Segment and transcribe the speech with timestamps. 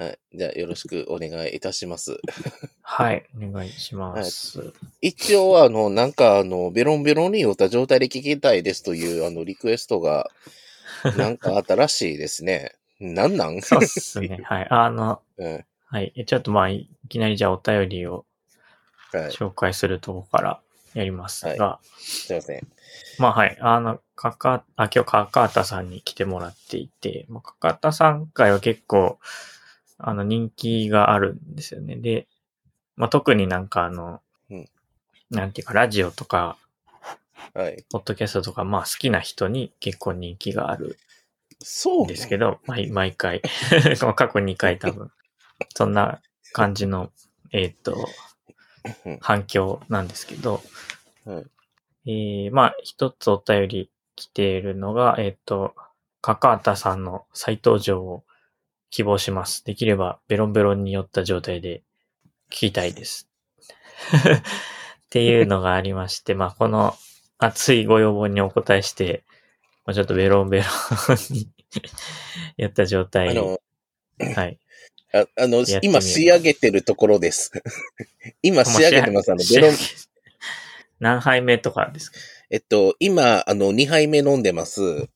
[0.00, 0.18] はい。
[0.32, 2.18] じゃあ、よろしくお願いいたします。
[2.80, 4.72] はい、お願いします。
[5.02, 10.30] 一応、あの、なんか、あの、ベロンベロンに酔った状態で聞きたいですという、あの、リクエストが、
[11.16, 12.72] なんかあったらしいですね。
[12.98, 13.60] なんなん？
[13.60, 14.40] そうっすね。
[14.44, 14.66] はい。
[14.70, 15.64] あの、うん。
[15.84, 16.24] はい。
[16.26, 18.24] ちょっとまあ、いきなりじゃあお便りを
[19.12, 19.30] はい。
[19.32, 20.60] 紹介するとこから
[20.94, 22.66] やりますが、すいません。
[23.18, 23.58] まあはい。
[23.60, 29.18] あの、かか、あ、今日かかたさんに来てもらっていて、まあ、かかたさん会は結構、
[30.02, 31.96] あの、人気があるんですよね。
[31.96, 32.26] で、
[32.96, 34.68] まあ特になんかあの、うん。
[35.30, 36.56] なんていうか、ラジオとか、
[37.54, 37.84] はい。
[37.90, 40.98] ポッドキャストとか、まあ好きな人に結構人気がある
[41.62, 43.42] そうんですけど、毎毎回、
[44.02, 45.10] ま あ過去2回多分、
[45.74, 46.20] そんな
[46.52, 47.10] 感じの、
[47.52, 48.08] えっ、と
[49.04, 50.62] うん、反響なんですけど、
[51.24, 51.44] はい。
[52.06, 55.74] えー、まあ、一つお便り来ているのが、えっ、と、
[56.22, 58.24] かかたさんの再登場を
[58.90, 59.64] 希望します。
[59.64, 61.82] できれば、ベロンベロンに酔った状態で
[62.50, 63.28] 聞きたいです。
[64.14, 64.42] っ
[65.10, 66.94] ていうのがありまして、まあ、この
[67.38, 69.24] 熱いご要望にお答えして、
[69.86, 71.48] まあ、ちょっとベロンベロンに
[72.56, 73.60] 酔った状あ態、の、
[74.34, 74.58] はい。
[75.12, 77.50] ああの今仕上げてるところです。
[78.42, 79.32] 今仕上げてます。
[79.32, 79.76] あの、ベロン、
[81.00, 82.18] 何杯目とかですか？
[82.50, 85.08] えっと、今、あの、2杯目飲んでます。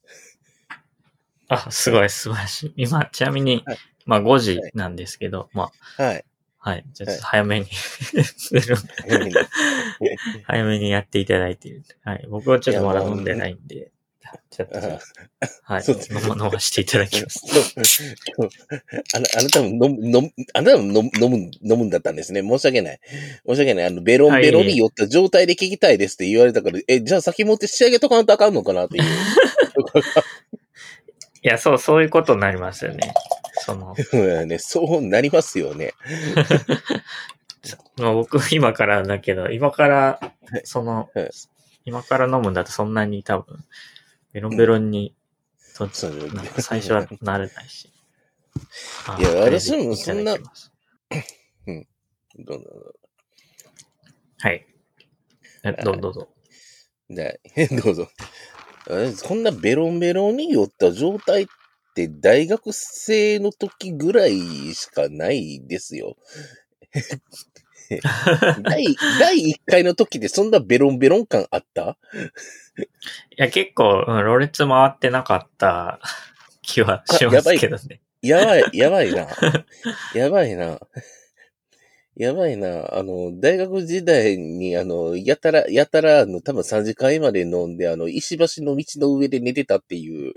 [1.48, 2.74] あ、すごい素晴らしい。
[2.76, 6.24] 今、ちなみに、はいまあ5時なんですけど、まはい。
[6.60, 6.84] あ、はい。
[6.92, 7.66] じゃあちょっと早めに、
[10.44, 11.84] 早めにやっていただいている。
[12.04, 12.26] はい。
[12.28, 13.92] 僕はちょっとまだ飲んでないんで、
[14.50, 14.78] ちょっと
[15.62, 15.82] はい。
[15.82, 17.40] そうです飲ま飲ましていただきます。
[19.14, 22.42] あなあなたも飲む、飲む、あなたも飲む、飲む、飲むんだったんですね。
[22.42, 23.00] 申し訳ない。
[23.46, 23.86] 申し訳ない。
[23.86, 29.04] あの、ベロンベロンに酔った状態で聞きたいですって言われたから、え、じゃあ先持って仕上げとかんとあかんのかなっていう。
[31.44, 33.12] いや、そう、そういうことになりますよね。
[33.60, 35.92] その、うんね、そうなりますよね。
[37.98, 40.20] ま あ僕今からだけど、今から、
[40.64, 41.30] そのはい、
[41.84, 43.62] 今から飲むんだとそんなに多分、
[44.32, 45.14] ベロンベロンに、
[45.78, 47.92] うなんか最初はなれないし。
[49.06, 50.72] あいやこれで私もそんないただきます
[52.38, 52.94] どうぞ
[54.38, 54.66] はい。
[55.64, 56.28] えどうどうぞ。
[57.08, 57.40] で
[57.82, 58.08] どうぞ。
[58.88, 61.46] あこんなベロンベロンに酔った状態っ
[61.94, 66.16] て大学生の時ぐらいしかないですよ。
[68.62, 68.84] 第、
[69.20, 71.96] 第1回の時でそんなベロンベロン感あった？
[72.76, 72.86] い
[73.36, 76.00] や、結構、うん、ロレツ回ってなかった
[76.62, 78.00] 気はしますけどね。
[78.22, 79.28] やばい、やばいな。
[80.14, 80.80] やばいな。
[82.16, 82.94] やばいな。
[82.94, 90.32] あの、大学時代に、あの、やたら、やたら、あの、多分3時間まで飲んで、あの、石橋の道の上で寝てたっていう、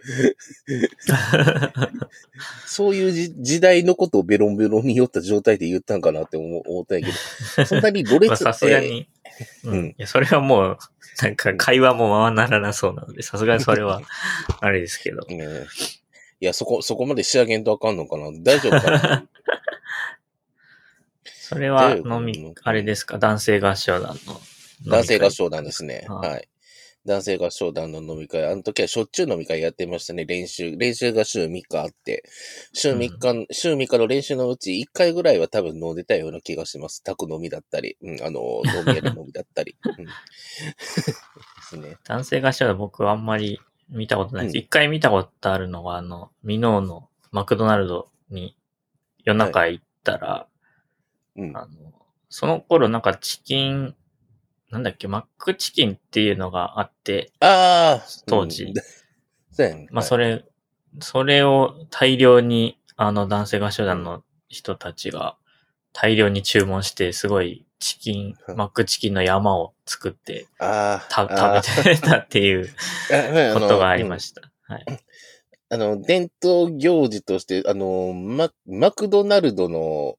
[2.66, 7.12] そういうじ時代のことをベロンベロンに酔った状態で言ったんかなって思思ったんやけ
[7.62, 9.08] ど、そんなにロレ まあツさすがに、
[9.64, 9.84] ううん。
[9.84, 9.86] ん。
[9.90, 10.78] いや、それはもう、
[11.22, 14.02] なんか会話もままならなそうなので、さすがにそれは、
[14.62, 15.22] あれですけど。
[15.28, 15.46] ね
[16.40, 18.32] いや、そこ、そこまで仕上げんとあかんのかな。
[18.44, 19.28] 大丈夫かな
[21.48, 23.18] それはで飲み、あれですか？
[23.20, 24.42] 男性合唱団の。
[24.86, 26.06] 男性合唱団ですね。
[26.10, 26.50] はいはい。
[27.06, 28.46] 男性合唱団の飲み会。
[28.46, 30.26] あの時はしょっちゅう飲み会やってましたね。
[30.26, 30.76] 練習。
[30.76, 32.26] 練習が週3日あって。
[32.74, 37.02] 週3日、週3日の練習のうち1回ぐらいは多分飲んでたような気がします。
[37.04, 37.96] 宅飲みだったり。
[38.02, 39.78] うん、あの、飲み屋で飲みだったり。
[39.88, 40.12] うん、で
[41.70, 41.96] すね。
[42.04, 44.54] 男性合唱団僕はあんまり見たことないです。
[44.56, 48.58] うん一、回見たことあるのは、あの、ミノーのマクドナルドに
[49.24, 50.48] 夜中行ったら、
[51.38, 51.58] うん。
[51.58, 51.68] あの、
[52.30, 53.96] その頃なんかチキン、
[54.72, 59.88] なんだっけ、マックチキンっていうのがあって、ああ当時う ん。
[59.92, 60.44] まあそれ、
[61.00, 65.38] それを大量に、あの男性合唱団の人たちが
[65.94, 71.28] 大量に注文して、すごいチキン、うんマックチキンの山を作ってああ。
[71.28, 72.68] た食べてたっていう
[73.10, 74.42] べことがありました。
[74.64, 74.86] はい。
[75.70, 80.18] あの、伝統行事として、あの、ママクドナルドの、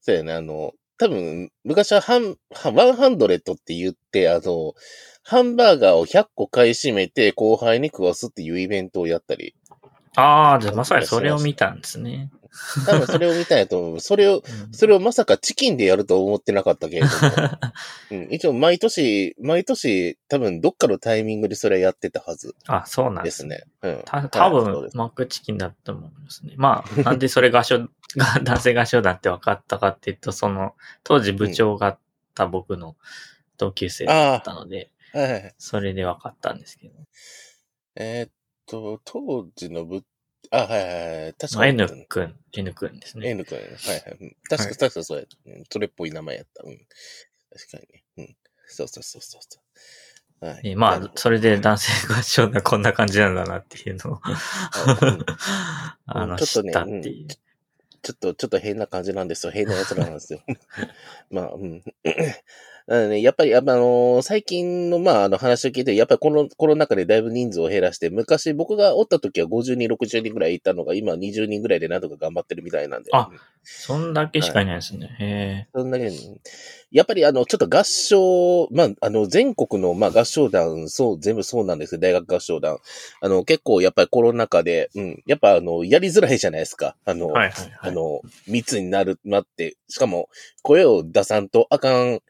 [0.00, 2.36] そうやね、あの、多分、昔はハン、
[2.74, 4.74] ワンハンドレットって言って、あの、
[5.22, 9.54] ハンバーガーを100個買い占めて後輩に食わすっていうイベントをやったり、
[10.16, 12.30] ああ、じゃあまさにそれを見たんですね。
[12.86, 14.00] 多分それを見たんやと思う。
[14.00, 14.42] それを、うん
[14.72, 17.12] それをまさかチキンでやると思ってなかったけれども、
[18.12, 23.56] うん、一応毎年、毎年、多分どっかのタイミングでそれやってたはずあ、そうなんでですすね。
[23.56, 23.64] ね。
[23.82, 24.02] うん。
[24.04, 26.54] た多分ですマックチキンだったと思いますね。
[26.56, 30.74] まあ、なんでそれ合唱、 が男性合唱団って分かったかっていうと、その、
[31.04, 31.98] 当時部長があっ
[32.34, 32.96] た僕の
[33.56, 35.54] 同級生だったので、はいはいはい。
[35.58, 36.94] それで分かったんですけど。
[37.96, 38.30] えーっ
[38.66, 40.04] と、当時の部
[40.50, 41.34] あ、はいはいはい。
[41.34, 43.28] 確まあ、か N くん、N くんですね。
[43.30, 43.58] N 君。
[43.58, 44.18] はいはい。
[44.20, 45.24] うん確か、はい確かそうや。
[45.46, 46.62] うんそれっぽい名前やった。
[46.64, 46.78] うん。
[47.50, 48.04] 確かにね。
[48.18, 48.36] うん。
[48.66, 49.60] そうそうそうそうそ
[50.42, 50.46] う。
[50.46, 50.62] はい。
[50.62, 55.26] でまあそれで男性合唱団こんな感じなんだなっていうのをうん
[56.06, 57.40] あの、ちょっとねう。
[58.02, 59.52] ちょっと、ちょっと変な感じなんですよ。
[59.52, 60.40] 変な奴らなんですよ。
[61.30, 61.82] まあ、うん。
[62.86, 73.10] なのでね、やっぱり、あのー最近の、まあ、あの話を聞いて、やっぱりこのコロナ禍でだいぶ人数を減らして、昔僕がおった時は50人、60人ぐらいいたのが、今20人ぐらいでなんとか頑張ってるみたいなんで。
[73.12, 75.16] あうんそんだけしかいないですね。
[75.20, 76.10] へそんだけ、
[76.90, 82.78] やっぱりあの、ちょっと合唱、まあ、あの、全国の、まあ、合唱団、そう、全部そうなんですけど、大学合唱団。
[83.20, 86.96] あの、結構やっぱりコロナ禍で、うん、やっぱあの、やりづらいじゃないですか。
[87.04, 87.32] あの、え。
[87.32, 87.78] はいはいはい。
[87.82, 90.30] あの、密になる、なって、しかも、
[90.62, 92.20] 声を出さんとあかん、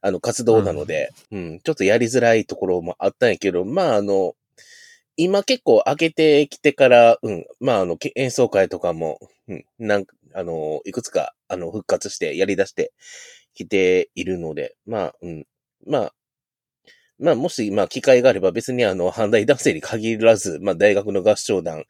[0.00, 4.34] あの、活動なので、うん、ちょっとやりづらいところもあったんやけど、まあ、あの、
[5.16, 9.18] 今結構開けてきてから、うん、まあ、あの、け演奏会とかも、
[9.48, 12.92] うん、なんか、あの、いくつか、あの、復活して、やり出して
[13.54, 15.46] きているので、まあ、うん、
[15.86, 16.12] まあ、
[17.18, 21.84] まあ、もし、まあ、機会があれば別にあの、反対男性に限らず、まあ、大学の合唱団、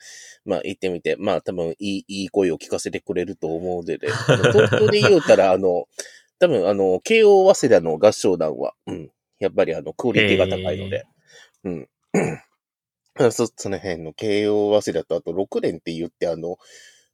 [0.47, 5.87] まあ、行ってみて、まあ、多分、いい、いい声を聞かせてくれると思うので、 で東京で言うたら、あの、
[6.39, 11.05] 多分、あの、慶応早稲田の合唱団は、うん、やっぱりあの、クオリティが高いので、
[11.65, 11.89] うん。
[13.33, 16.57] そ、その辺の慶応早稲田と、あと6連って言って、あの、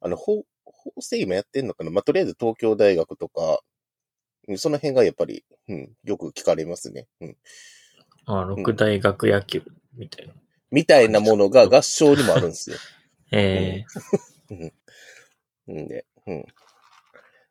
[0.00, 1.90] あの、法、法政今やってんのかな？
[1.90, 3.60] まあ、とりあえず東京大学とか、
[4.48, 7.06] うんその辺がやっぱり、うん、よく聞かれますね。
[7.22, 7.36] うん。
[8.26, 9.62] あ、六大学野球
[9.94, 10.34] みたいな。
[10.70, 12.76] みたいなものが合唱にもあるんですよ。
[13.32, 13.84] え
[15.66, 16.44] うんで、うん。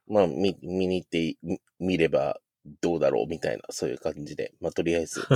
[0.08, 2.40] まあ、見、見に行ってみ見れば
[2.82, 4.54] どうだろうみたいな、そういう感じで。
[4.62, 5.22] まあ、とりあえず。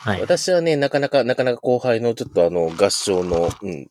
[0.00, 0.20] はい。
[0.20, 3.90] 私はね、なかなか、なかなか後輩のちょっとあの、合唱の、うん、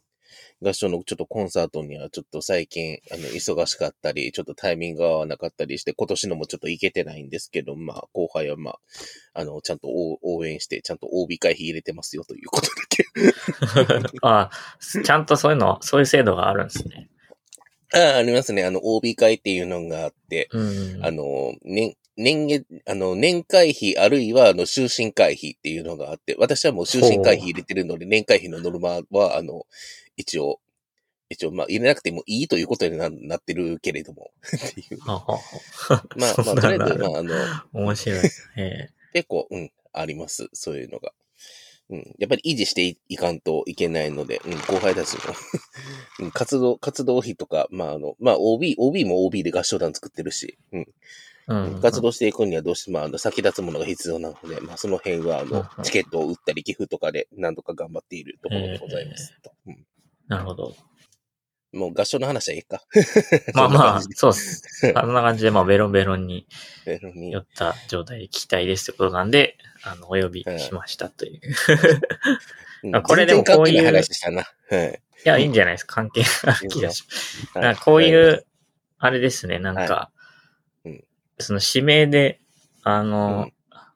[0.62, 8.80] 合唱のちょっとコンサートにはちょっと最近、あの、忙しかったり、ちょっとタイミングが合わなかったりして、今年のもちょっと行けてないんですけど、まあ、後輩はまあ、
[9.34, 13.06] あの、ちゃんと応応援して、ちゃんと OB 会費入れてますよということだけ。
[14.24, 14.50] あ、
[15.04, 17.10] ちゃんとそういうの、そういう制度があるんですね。
[17.94, 18.64] ああ、ありますね。
[18.64, 20.60] あの、OB 会っていうのがあって、う
[21.00, 21.06] ん。
[21.06, 29.66] あの、年、年月、あの、年会費あるいは、あの、終身会費っていうのがあって、私はもう終身会費入れてるので、年会費のノルマは、あの、
[30.16, 30.60] 一応、
[31.30, 35.00] 一応、まあ、入れなくてもいいということにななってるけれども、っていう。
[35.02, 37.34] はははまあ、 まあ、とりあえず、まあ、あの、
[37.74, 38.20] 面白い。
[38.58, 40.50] え結構、うん、あります。
[40.54, 41.12] そういうのが。
[41.90, 42.16] うん。
[42.18, 45.20] やっぱり維持していいかんといけないので、うん、後輩たちの
[46.26, 50.82] うん活動、活動費とか、まあ、あの、まあ、OB、OB も OB で合唱団作ってるし、うん。
[50.82, 50.86] え
[51.48, 51.82] うん。
[51.82, 59.34] 活動していくにはどうしても、あの、先立つものが必要なので、まあ、その辺は、あうんの、チケットを売ったり、寄付とかで、何とか頑張っているところでございます。
[59.68, 59.86] うん
[60.28, 60.76] なるほど。
[61.74, 62.82] もう合唱の話はいいか。
[63.54, 64.64] まあまあそうっす。
[64.96, 66.48] あんな感じで、まあ、ベロンベロンに
[66.86, 71.42] でなのに酔った状態で聞きたいですってことなんで、あの、お呼びしましたという。
[72.84, 74.44] うんあこれでもこういう話したな。
[74.70, 75.02] はい。
[75.26, 75.96] いや、いいんじゃないですか。
[75.96, 77.04] 関係ある気がし
[77.56, 77.82] ます。
[77.82, 78.46] こういう、
[79.00, 80.12] あれですね、なんか、は
[80.86, 81.04] いうん
[81.38, 82.40] その指名で、
[82.84, 83.52] あの、うん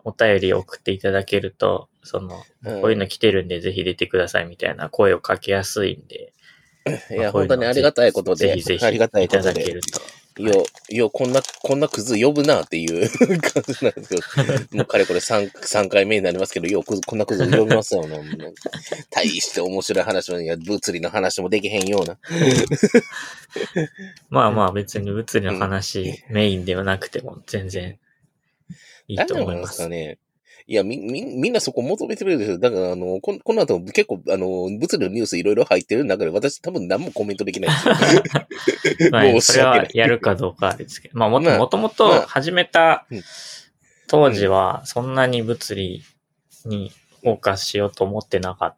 [0.06, 6.34] お便り送っていただけると、その、うんこういうの来てるんでぜひ出てくださいみたいな声をかけやすいんで、
[7.12, 10.00] いや、本当にありがたいことで、ぜひぜひありがたいいたことで、だけると。
[10.42, 13.10] よ、よ、こんな、こんなクズ呼ぶなっていう
[13.42, 14.22] 感じなんですけど、
[14.78, 18.06] もうかれこれ3、三回目になりますけど、よ、こんなクズ呼びますよ。
[19.10, 22.18] 大して面白い話も、いや、物理の話もできへんような。
[24.30, 28.00] まあまあ別に物理の話、メインではなくても全然
[29.08, 29.54] いいと思いま。
[29.54, 30.18] 何なんですすかね。
[30.70, 32.60] いや、み、み、みんなそこ求めてくれるでしょ。
[32.60, 39.10] だから、あの、ここの後結構、あの、物理のニュースいろいろ入ってる中で、私多分何もコメントできないですよ。
[39.12, 39.88] まあ、申それは。
[39.94, 43.24] やるかどうかですけど、まあもとまあもと始めたうん
[44.10, 46.04] 当時はそんなに物理
[46.66, 48.76] にフォーカスしようと思ってなかっ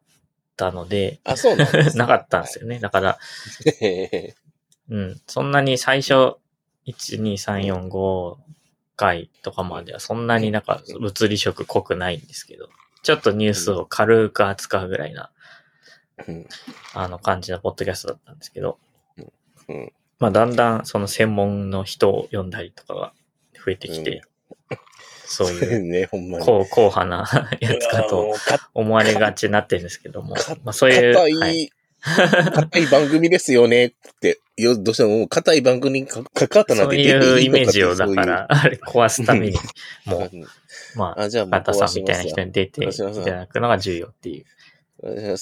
[0.57, 2.79] たので、あ、そうなんです なかったんですよね。
[2.79, 3.17] だから、
[3.79, 4.35] ね。
[4.89, 6.13] うん、そんなに最初、
[6.85, 8.35] 1、2、3、4、5
[8.95, 12.69] 回とかまではそんなになんか物理色濃くないんですけど、
[13.03, 15.31] ちょっとニュースを軽く扱うぐらいな、
[16.27, 16.47] うん。
[16.93, 18.77] あの感じのポッドキャストだったんですけど、
[19.67, 19.91] うん。
[20.19, 23.13] まあだんだんその専門の人を読んだりとかが
[23.65, 24.21] 増えてきて、
[25.25, 26.45] そういう ね、ほんまに。
[26.45, 27.25] 高硬派な
[27.59, 28.35] やつかと
[28.73, 30.35] 思われがちになってるんですけども。
[30.35, 31.71] か、まあそういう、はい、
[32.01, 39.57] 硬い番組ですよねって、よ、どうしても硬い番組にかかかったなんそうていうイメージをだから、あれ壊すために、
[40.05, 40.45] もう、うん
[40.95, 44.45] まあ、あ、じゃあもうバタさんみたいな人に出ていただくのが重要っていう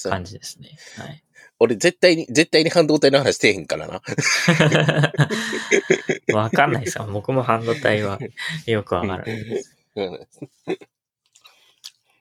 [0.08, 0.68] 感じですね。
[0.98, 1.22] はい。
[1.58, 4.00] 俺絶対に、絶対に半導体の話せえへんからな。
[6.34, 7.06] わかんないですよ。
[7.12, 8.18] 僕も半導体は
[8.66, 9.76] よくわからないです。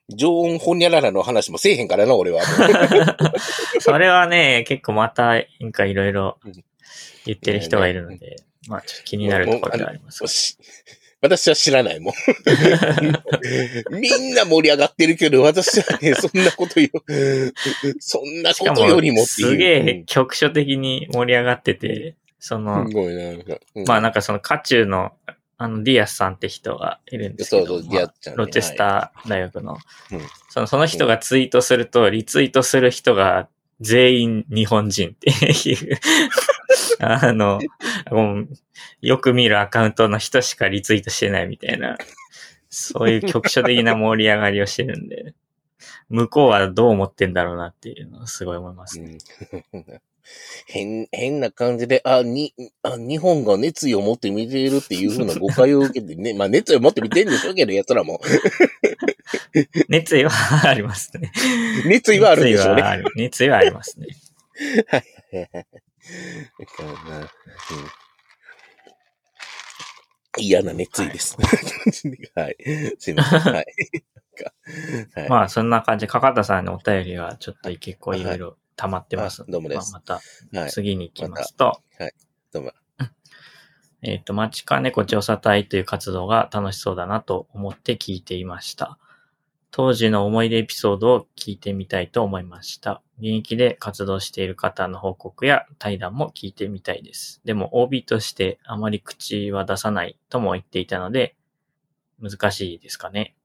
[0.09, 2.41] うん常温ホニャララの話もせえへんからな、俺は。
[3.79, 6.39] それはね、結構また、なんかいろいろ
[7.25, 8.37] 言ってる人がいるので、
[8.67, 10.57] まあちょっと気になるところではあります
[11.21, 12.13] 私は知らないもん。
[13.91, 16.87] みんな盛り上がってるけど、私はね、そんなことよ、
[17.99, 19.49] そんなことよりもっていう。
[19.49, 22.85] すげえ局所的に盛り上がってて、その、
[23.85, 25.11] まあなんかその渦中の、
[25.61, 28.37] あの、ディアスさんって人がいるんですけど、そうそうまあディアスちゃんね。
[28.37, 30.21] ロチェスター大学の、うん。
[30.49, 33.49] その、その人がツイートすると、リツイートする人が
[33.81, 35.99] 全員日本人っていう、
[37.03, 37.59] あの、
[39.01, 41.97] よく見るアカウントの人しかリツイートしてないみたいな、
[42.69, 45.33] そういう局所的な盛り上がりをしてるんで、
[46.07, 49.17] 向こうはどう思ってんだろうなっていうのをすごい思いますね。
[49.73, 50.01] うん
[50.65, 58.21] 変、変な感じで、あ、に、あ、日本が熱意を持って見ているっていうふうな誤解を受けてね、 まあ熱意を持って見てるんでしょうけど、奴らも。
[59.89, 60.31] 熱意は
[60.67, 61.31] ありますね。
[61.85, 62.83] 熱意はあるんでしょうね。
[63.15, 64.07] 熱意はありますね。
[64.89, 67.29] だからなうん
[70.37, 71.37] 嫌な熱意です。
[72.35, 72.55] はい。
[72.99, 73.39] すいません。
[73.53, 73.65] はい。
[75.15, 80.19] はい、まあ、そんな感じで、かかたさんのお便りはちょっと結構いろいろ溜まってますどうもですまあ、ま
[80.53, 80.71] たはい。
[80.71, 81.81] 次に行きますと、
[82.53, 82.71] どうも。
[84.01, 88.97] えっ、と、まちかねこ調査隊という活動が楽しそうだなと思って聞いていました。
[89.71, 93.01] 当時の思い出エピソードを聞いてみたいと思いました。
[93.17, 97.41] 現役で活動している方の報告や対談も聞いてみたいです。
[97.43, 101.35] でも OB としてあまり口は出さないとも言っていたので、
[102.21, 103.35] 難しいですかね。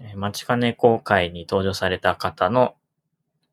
[0.00, 2.74] えー、まちかね公会に登場された方の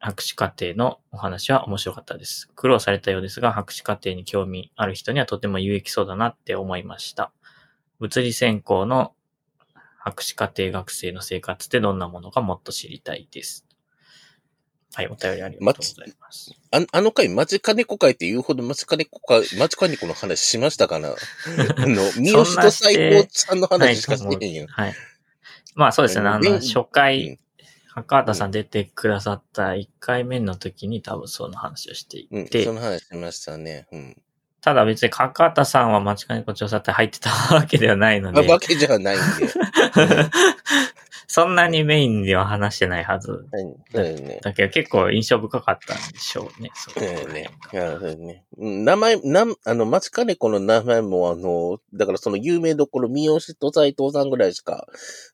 [0.04, 2.50] 博士課程のお話は面白かったです。
[2.56, 7.32] 苦労されたようですが、博士課程に興味ある人にはとても有益そうだなって思いました。
[8.00, 9.14] 物理専攻の
[10.00, 13.68] 博士課程学生の生活ってどんなものかもっと知りたいです。
[14.96, 16.52] はい、お便りありがとうございます。
[16.72, 21.10] ああの回、マジカネコ会って言うほどマジカネコ会、マジカネコの話しましたかな？
[21.14, 21.16] あ
[21.86, 24.66] の、三好と最高さんの話しかしてへんよ。
[24.68, 24.96] はい。
[25.76, 27.40] まあそうですね、あの、あの初回、
[27.94, 33.88] 赤畑さん出てくださった1回目の時に多分その話をしていうん、て、その話しましたね。
[33.92, 34.22] うん。
[34.62, 39.26] ただ別にかかたさんは間違いなく調査隊入ってたわけではないの あで、わけじゃないんで。
[41.34, 43.32] そんなにメインでは話してないはず。
[43.32, 43.42] はい。
[43.90, 44.40] そうですね。
[44.44, 46.72] だけど結構印象深かったんでしょうね。
[46.74, 47.52] そそうこですね。
[47.72, 48.44] そうね。
[48.58, 54.88] うん名前、なん、あの、マチカネコの名前も、あの、だからその有名どころ、三好と斎藤さんぐらいしか、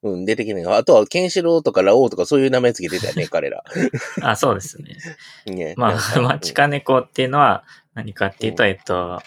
[0.03, 3.63] うん、出てきないが、あとは、ケンシロウとかラオウとかそういう名前つけてたよね、 彼ら。
[4.21, 4.97] あ、そうですね。
[5.47, 5.73] ね。
[5.77, 7.63] まあ、なんかマチカネコっていうのは
[7.95, 9.19] 何かっていうと、えっと、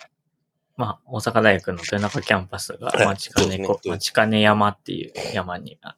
[0.81, 5.95] まあ、大阪大学の豊中キャンパスがはいマチカネそうコ、ですねマチカネ山っていう山に、あい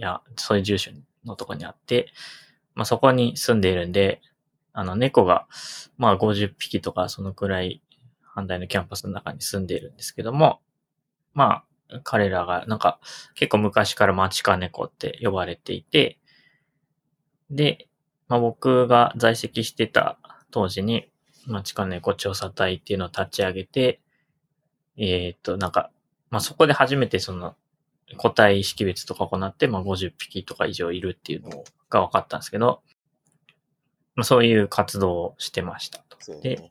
[0.00, 0.90] や、そういう住所
[1.24, 2.12] のとこにあって、
[2.74, 4.20] まあそこに住んでいるんで、
[4.72, 5.46] あの猫が、
[5.96, 7.82] まあ50匹とかそのくらい、
[8.22, 10.60] 反対のキャンパスの中に住んでいるんですけども、
[11.32, 13.00] まあ、彼らがなんか
[13.34, 16.18] 結構昔からマチカネコって呼ばれていて、
[17.50, 17.88] で、
[18.28, 20.18] まあ僕が在籍してた
[20.50, 21.10] 当時に、
[21.46, 24.00] マチカネコ調査隊っていうのを立ち上げて、
[24.96, 25.90] えーっと、なんか、
[26.30, 27.54] まあそこで初めてその
[28.16, 32.82] 個体識別とか行って、まあ50匹とか以上いるっていうのが分かったんですけど、
[34.14, 36.40] まあそういう活動をしてましたと。
[36.40, 36.70] で、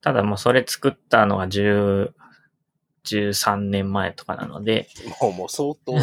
[0.00, 2.12] ただもうそれ作ったのが10、
[3.06, 4.88] 13年前とかなので、
[5.20, 5.94] もう、もう相当、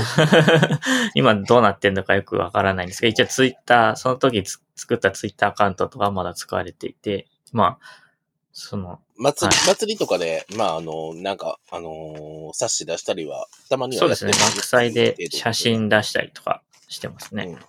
[1.16, 8.03] 今どうなってんのかよくわからないんですけど、一応ツイッター、その時つ作ったツイッターアカウントとかまだ使われていて、まあ、
[8.54, 17.46] その、祭り、はい祭りとかで、まあ、あの、なんか、あのー冊子出したりは、たまにはそうですね、学祭で写真出したりとかしてますね。
[17.46, 17.60] うん。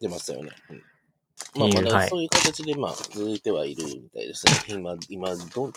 [0.00, 0.50] 出ましたよね。
[0.70, 0.82] うん
[1.54, 4.52] まあ、まはいだそういう形で、まあ、続いてはいるみたいですね。
[4.68, 5.72] 今、今、どん、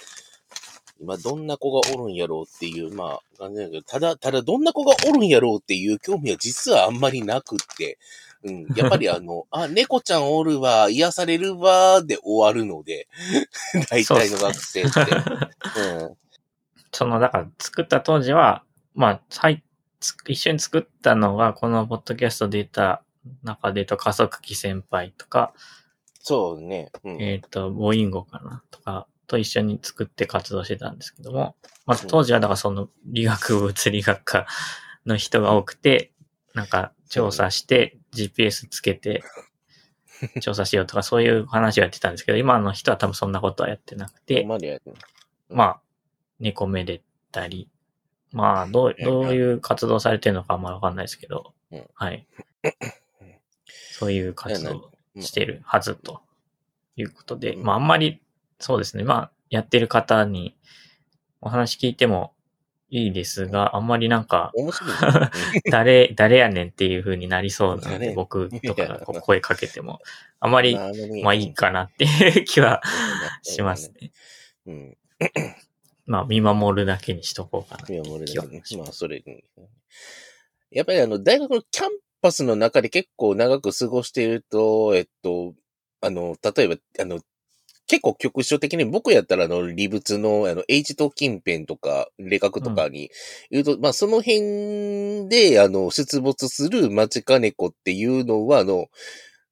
[0.99, 7.97] 今、どんな子がおるんやろうっていう、まあ、感じだけど、ただ、ただ、どんな子がおるんやろうっていう興味は実はあんまりなくって、
[8.43, 13.07] うん、やっぱりあの、 あ、猫ちゃんおるわ、癒されるわ、で終わるので、
[13.89, 14.99] 大体の学生って。
[14.99, 16.17] うん。
[16.91, 19.63] その、だから作った当時は、まあ、はい、
[19.99, 23.03] つ一緒に作ったのが、このポッドキャストで出た
[23.43, 25.53] 中で言うと、加速器先輩とか、
[26.19, 26.91] そうね。
[27.03, 27.21] うん。
[27.21, 31.55] えっ、と、ボインゴかなとか、と一緒に作って活動してたんですけども、
[31.86, 34.48] まず当時はだからその理学部物理学科
[35.05, 36.12] の人が多くて、
[36.53, 39.24] なんか調査して GPS つけて、
[40.41, 44.46] 調査しようとかそういう話をやってたんですけど、今の人は多分そんなことはやってなくて、
[45.50, 45.82] まあ、
[46.39, 47.01] 猫めで
[47.32, 47.70] たり、
[48.32, 52.25] まあ、どう、どういう活動されてるのかあんまわかんないですけどうん、はい。
[53.91, 56.22] そういう活動をしてるはずと
[56.96, 57.63] いうことで、うん。
[57.63, 58.22] まああんまり、
[58.59, 60.55] そうですね、まあやってる方に
[61.41, 62.33] お話聞いても
[62.89, 65.29] いいですが、あんまりなんか、面白いね。
[65.71, 70.00] 誰、誰やねんっていう風になりそうなので、誰僕とかが声かけても、
[70.39, 70.75] あまり、
[71.24, 72.81] まあいいかなっていう気は
[73.41, 73.91] します。
[74.00, 74.12] ね。
[74.67, 74.97] うん。
[76.05, 77.93] まあ見守るだけにしとこうかな。
[77.93, 79.43] いや、もう俺だけねまあ、それ、うん
[80.71, 81.89] やっぱりあの、大学のキャン
[82.21, 85.53] パスの中で結構長く過ごしていると、えっと、
[86.01, 87.21] あの、例えば、あの、
[87.87, 93.11] 結構局所的に僕やったらあの、理物の、あの、H と近辺とか、霊学とかに
[93.51, 98.87] 言うと、まあ、その辺で、あの、出没する町金子っていうのは、あの、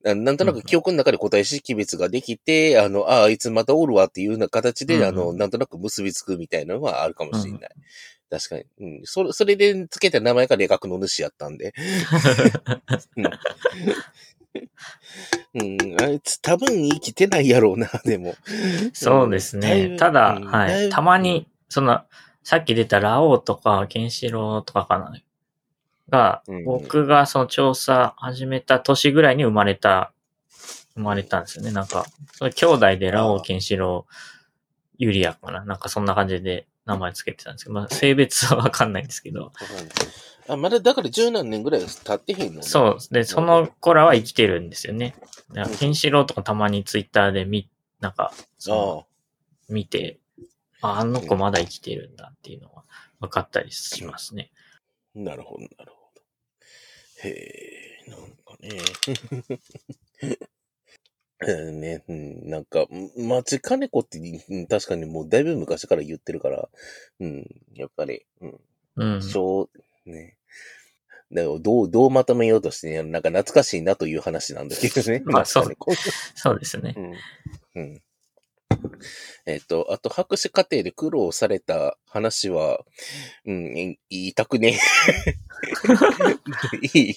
[0.05, 7.69] あなんとなく記憶の中で個体識別ができて、あの、ああ、いつまたおるわっていうような形で、うんうんあの、なんとなく結びつくみたいなのはあるかもしれない。
[8.29, 8.65] 確かに。
[8.79, 9.05] うん。
[9.05, 11.73] それ、それで付けた名前が霊学の主やったんで。
[15.55, 16.01] うん。
[16.01, 18.35] あいつ多分生きてないやろうな、 でも。
[18.93, 19.95] そうですね。
[19.97, 20.89] ただ、うんはい。
[20.89, 22.01] たまに、その、
[22.43, 25.13] さっき出たラオウとか、ケンシロウとかかな。
[26.09, 30.11] がうん、僕がその調査始めた年ぐらいに生まれた、
[30.95, 31.71] 生まれたんですよね。
[31.71, 34.13] なんか、その兄弟でラオウ、ケンシロウ、
[34.97, 35.63] ユリアかな。
[35.63, 39.51] なんかそんな感じで名前つけてたんですけど、まあ性別はわかんないんですけど。
[40.47, 43.13] あ、まだだから十何年ぐらい経ってへんのねそう。
[43.13, 45.15] で、その子らは生きてるんですよね。
[45.53, 47.69] だからケンシロウとかたまにツイッターで見、
[47.99, 48.33] なんか、
[48.69, 49.03] あ
[49.69, 50.19] 見て、
[50.81, 52.83] あ、あの子まだ生きてるんだっていうのは
[53.21, 54.51] 分かったりしますね。
[55.15, 56.21] あ、なるほど、なるほど。
[57.29, 58.79] へえ、なんかね。
[61.39, 62.85] う んね、うん、なんか、
[63.17, 66.69] 町金子って、うん確かにもうだいぶ昔から言ってるから、
[67.19, 68.59] うん、やっぱり、うん、
[68.95, 69.23] うん。
[69.23, 69.69] 小、
[70.05, 70.37] ね。
[71.31, 75.21] だからどう、どうまとめようとしてね、なんか懐かしいなという話なんだけどね。
[75.25, 75.75] まあそう
[76.35, 76.93] そうですね。
[76.95, 77.81] うん。
[77.81, 78.01] うん。
[79.45, 82.79] えっ、と、あと、博士課程で苦労された話は、
[83.45, 84.77] うん、い言いたくね
[85.23, 85.35] え。
[86.97, 87.15] いい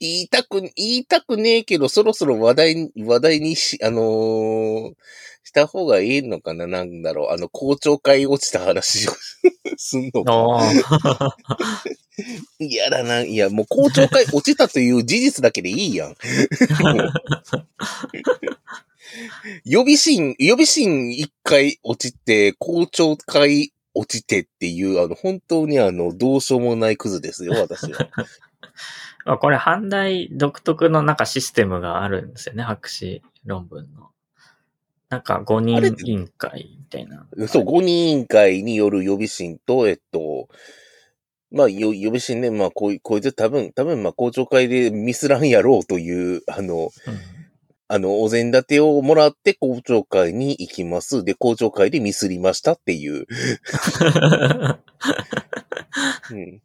[0.00, 4.94] 言いたく、言いたくねえけど、そろそろ話題に、話題にし、あのー
[5.44, 7.34] した方がいいのかななんだろう。
[7.34, 9.12] あの、校長会落ちた話を
[9.76, 10.34] すんのか。
[10.34, 11.30] おー
[12.58, 13.22] 嫌だな。
[13.22, 16.16] いや、もう校長会落ちたという事実だけでいいやん。
[19.64, 28.08] 予備審、予備審一回落ちて、校長会落ちてっていう、あの、本当にあの、どうしようもないクズですよ、私は。
[29.24, 34.10] まあこれ、阪大独特のなんかシステムがあるんですよね、博士論文の。
[35.08, 37.26] なんか5あれ人委員会みたいな。
[37.46, 40.48] そう、5人委員会による予備審と、えっと、
[41.50, 47.41] まあ、よ予備審ね、まあ、こい、こいつ多分、多分、まあ、校長会でミスらんやろうという、あの、うん
[47.94, 51.24] あの、お膳立てをもらって校長会に行きます。
[51.24, 53.26] で、校長会でミスりましたっていう。
[56.30, 56.60] うん。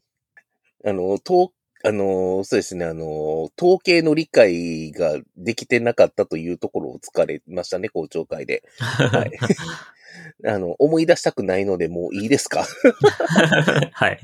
[0.86, 1.52] あの、と、
[1.84, 8.64] あの、そうですね、あの、統計の理解ができてなかったというところを疲れましたね、校長会で。
[8.80, 9.32] はい。
[10.48, 12.66] あの、思い出したくないので、もういいですか？
[13.94, 14.20] はい。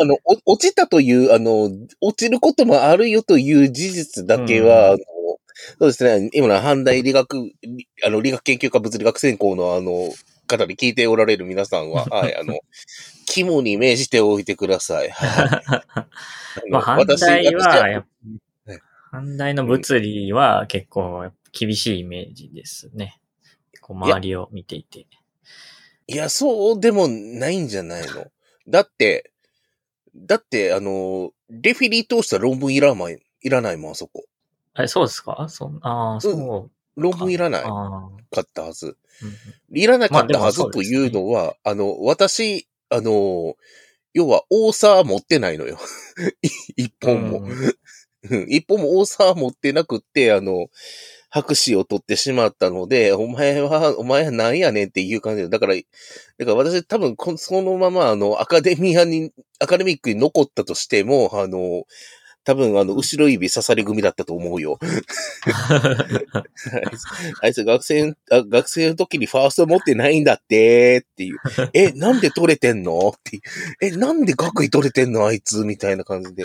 [0.00, 4.98] あの、お落ちたという、あの、落ちることもあるよという事実だけは、うん
[5.54, 10.12] そうですね、今の阪大理学、理あの、理学研究科物理学専攻のあの、
[10.46, 12.58] 方に聞いておられる皆さんは、 はい、あの、
[13.26, 15.10] 肝に銘じておいてください。
[15.10, 16.08] は
[16.66, 16.70] い。
[16.70, 18.06] ま あ、阪大私は、やっ
[18.66, 18.78] はい
[19.12, 23.20] ぱ阪大の物理は結構厳しいイメージですね。
[23.80, 25.06] こう周りを見ていて。
[26.06, 28.26] いや、そうでもないんじゃないの？
[28.68, 29.30] だって、
[30.16, 34.24] だって、あの、レフィリー通した論文いらない、いらないもん、あそこ。
[34.74, 35.46] あれ、そうですか？
[35.48, 37.00] そんああ、そう。
[37.00, 37.62] 論文いらない。
[37.64, 38.96] ああかったはず。
[39.22, 43.54] うんいらなかったはずというのは、あの、私、あの、
[44.12, 45.78] 要は、大沢持ってないのよ。
[46.42, 46.48] い
[46.84, 47.48] 一本も。
[48.48, 50.68] 一本も大沢持ってなくって、あの、
[51.30, 61.84] 博士を取ってしまったので、お前は、お前は何やねんっていう感じで、だから、だから私多分こ、そのまま、あの、アカデミアに、アカデミックに残ったとしても、あの、
[62.44, 64.78] 多分、あの、後ろ指刺され組だったと思うよ。
[67.40, 71.38] あいつ学生、あ学生の時にファースト持ってないんだって、っていう。
[71.72, 73.08] え、なんで取れてんの？
[73.08, 73.40] って。
[73.80, 75.26] え、なんで学位取れてんの？
[75.26, 76.44] あいつみたいな感じで。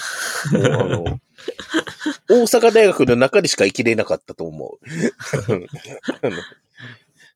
[0.53, 1.19] もうあの、
[2.29, 4.85] 大阪大学の中でしか生きれなかったと思う。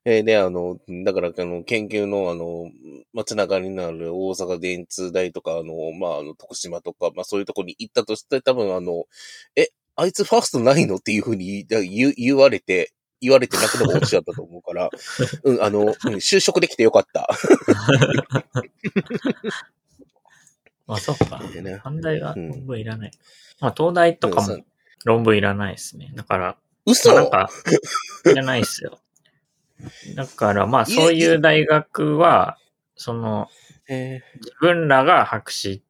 [0.06, 2.70] えーで、あの、だから、あの、研究の、あの、
[3.14, 9.04] まあ、つながりのある大阪電通大とか、あの、まあ、あの、徳島とか、まあ、そういうとこに行ったとして、多分、あの、
[9.56, 14.90] え、あいつファーストないのっていうふうに言言言われて、言われて泣くのが落ちちゃったと思うから、
[15.44, 17.28] うん、あの、うん、就職できてよかった。
[20.86, 21.40] まあ、そっか。
[21.52, 23.10] でね短大はうん論文いらない。
[23.60, 24.64] まあ、東大とかもうん
[25.04, 26.12] 論文いらないですね。
[26.14, 27.50] だから、嘘まあなんか、
[28.30, 28.98] いらないっすよ。
[30.14, 32.58] だから、まあ、そういう大学は、
[32.96, 33.48] その、
[33.88, 35.82] え自分らが博士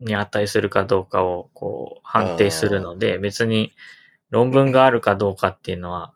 [0.00, 3.72] に値するかどうかを、こう、判定するので、別に
[4.30, 6.14] 論文があるかどうかっていうのは、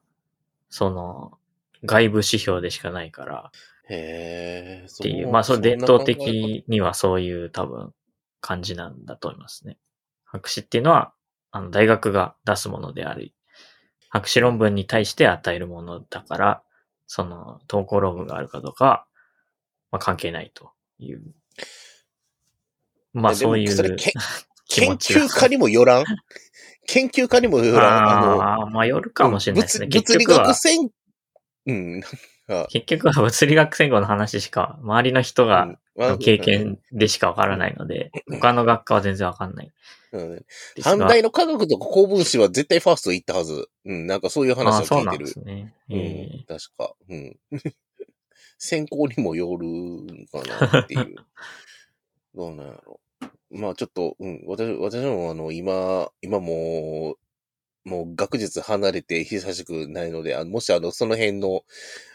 [0.71, 1.39] その、
[1.85, 4.93] 外部指標でしかないから、ー、へー。
[4.93, 6.05] っていう、まあ、それ伝統。
[6.05, 7.93] 的にはそういう多分
[8.41, 9.79] 感じなんだと思いますね。
[10.25, 11.13] 博士っていうのは、
[11.51, 13.35] あの、大学が出すものであり、
[14.09, 16.63] 博士論文に対して与えるものだから、
[17.07, 19.07] その、投稿論文があるかどうかは、
[19.91, 21.23] まあ、関係ないという。
[23.13, 23.97] まあ、そういう
[24.69, 26.05] 研究家にもよらん？
[26.87, 28.63] 研究家にもよらん？
[28.63, 29.87] あまあ、よるかもしれないですね。
[29.87, 30.91] 物物理学、専、
[31.67, 32.03] うん。
[32.69, 39.73] 結局は物理学専攻の話しか、周りの人が、うんまあ経験でしかわからないので、他の学科は全然わかんない。
[40.83, 43.69] 反対の科学とか公文史は絶対ファースト行ったはず。
[43.85, 45.41] うん、なんかそういうあ話あ、そうなんでを聞いてる。
[45.41, 45.75] すね。
[45.91, 46.95] うんえ、確か。
[47.09, 47.37] うん。
[48.59, 51.17] 選考にもよるんかなっていう。
[52.35, 53.01] どうなんやろ。
[53.51, 57.26] まあちょっと、うん、私、私もあの、今、今もう、
[57.87, 61.63] もう学術離れて久しくないので、あのもしあの、その辺の、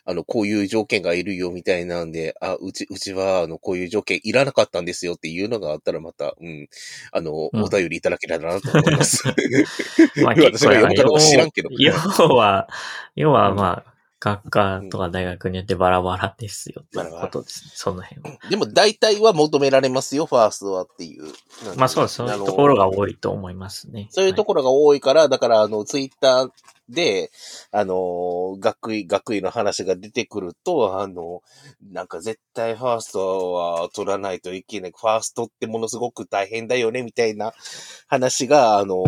[0.04, 6.68] あの、こういう条件がいるよみたいなんで、あ、うち、うちは、あの、こういう条件いらなかったんですよっていうのがあったらまた、うん、
[7.14, 9.24] あの、うんお便りいただけたらなと思います。
[10.22, 11.70] まあ 私が読むかどうか知らんけど。
[11.80, 11.94] 要
[12.36, 12.68] は、
[13.16, 13.91] 要はまあ、
[14.24, 17.72] 学科とか大学によってバラバラですよってことですね。
[17.74, 18.38] その辺は。
[18.52, 21.24] でも大体は求められますよ、ファーストはっていう。
[21.76, 22.16] まあそうです。
[22.16, 24.10] そういうところが多いと思いますね。
[24.12, 26.52] そういうところが多いから、だから、あの、ツイッター
[26.88, 27.32] で、
[27.72, 31.42] あの、学位、学位の話が出てくると、あの、
[31.92, 34.94] なんか絶対ファーストは取らないといけない。
[34.96, 37.54] ファーストってものすごく大変だよね、みたいな
[38.08, 39.04] 話が、あの、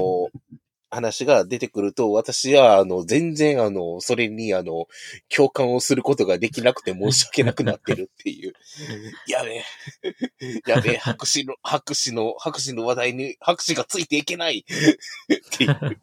[0.93, 4.87] 話が出てくると、私は、あの、全然、あの、それに、あの、
[5.35, 8.53] 共感をすることができなくて申し訳なくなってるっていう。
[9.27, 9.63] やべえ。
[10.67, 16.01] やべえ、博士の、博士の、博士の話題に、博士がついていけない っていう。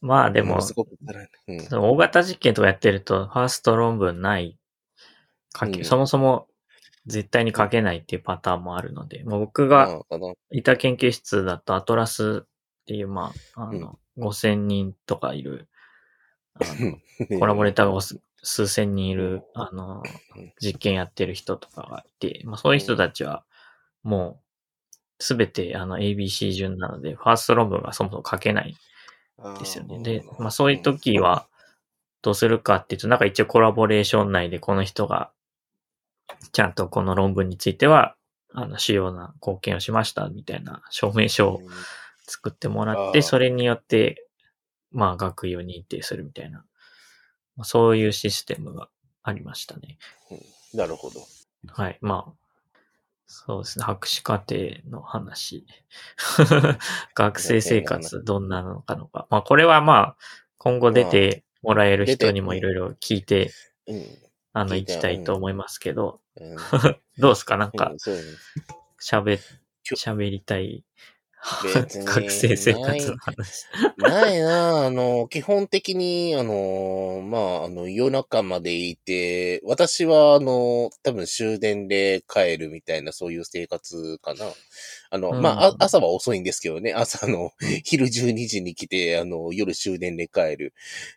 [0.00, 1.68] まあでも、すごく辛いうん。
[1.70, 4.56] 大型実験とかやってると、ファースト論文ない、
[5.58, 6.46] 書け、うんそもそも
[7.06, 10.00] 絶対に書けないっていうパターンもあるので、もう僕が。
[10.50, 12.44] いた研究室だとアトラス
[12.80, 15.68] っていう、まあ、あの、5000人とかいる、
[16.54, 16.64] あ
[17.30, 18.00] の、 コラボレーターが
[18.42, 20.02] 数千人いる、あの
[20.36, 23.44] うん、実験やってる人とかがいて、まあそういう人たちは、
[24.02, 24.40] も
[25.18, 28.74] う、すべてあの ABC 順なので、ファースト論文がそもそも書けない
[29.58, 30.02] ですよね。
[30.02, 31.46] で、まあそういう時は、
[32.22, 35.30] どうするかっていうと、なんか一応コラボレーション内でこの人が、
[36.52, 38.14] ちゃんとこの論文については、
[38.52, 41.60] あの、主要な貢献をしました、みたいな証明書を
[42.30, 44.26] 作ってもらって、それによって、
[44.92, 46.58] まあ、学位を認定するみたいな、
[47.56, 48.88] まあ、そういうシステムが
[49.22, 49.98] ありましたね。
[50.74, 51.20] なるほど。
[51.68, 51.98] はい。
[52.00, 52.32] まあ、
[53.26, 53.84] そうですね。
[53.84, 54.56] 博士課程
[54.88, 55.66] の話。
[57.14, 59.26] 学生生活どんなのかのか。
[59.30, 60.16] まあ、これはまあ、
[60.58, 63.50] 今後出てもらえる人にもいろいろ聞いて、
[63.86, 64.06] うん。
[64.52, 66.56] あの、行きたいと思いますけど、うん
[67.18, 67.56] どうですか？
[67.56, 67.92] なんか
[69.00, 69.38] 喋、
[69.94, 70.84] 喋りたい。
[71.74, 73.66] 別に 学生生活の話。
[73.96, 84.46] ないな あの、基本的に、あの、まあ、あの、夜中までいて、私は、あの、多分終電で帰るみたいな、そういう生活かな。
[85.10, 86.92] あの、うんまあ、あ朝は遅いんですけどね。
[86.94, 87.52] 朝の、
[87.84, 90.72] 昼12時に来て、あの、夜終電で帰る。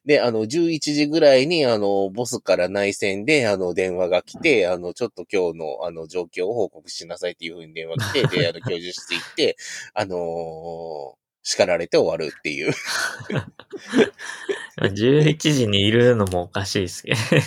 [0.06, 9.58] で、あの、11時ぐらいに、あの、ボスから内線で、あの、電話が来て、あの、ちょっと今日の、あの、状況を報告しなさいっていうふうに電話来て、で、あの、教授室行って、
[9.94, 12.74] あのー叱られて終わるっていう。
[14.82, 17.44] 11時にいるのもおかしいですけどね。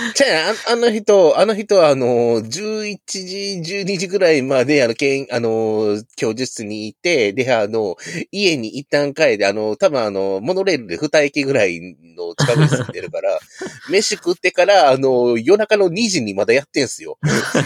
[0.14, 7.96] じゃあ、ああの人、あの人は、あのー、11時、12時ぐらいまで、あの、けん、あのー、教授室にいて、で、あの、
[8.30, 11.80] 家に一旦帰って、あの、多分あの、モノレールで二駅ぐらい
[12.16, 13.38] の近くに住んでるから、
[13.90, 17.18] 飯食ってから、あの、夜中の2時にまだやってんすよ。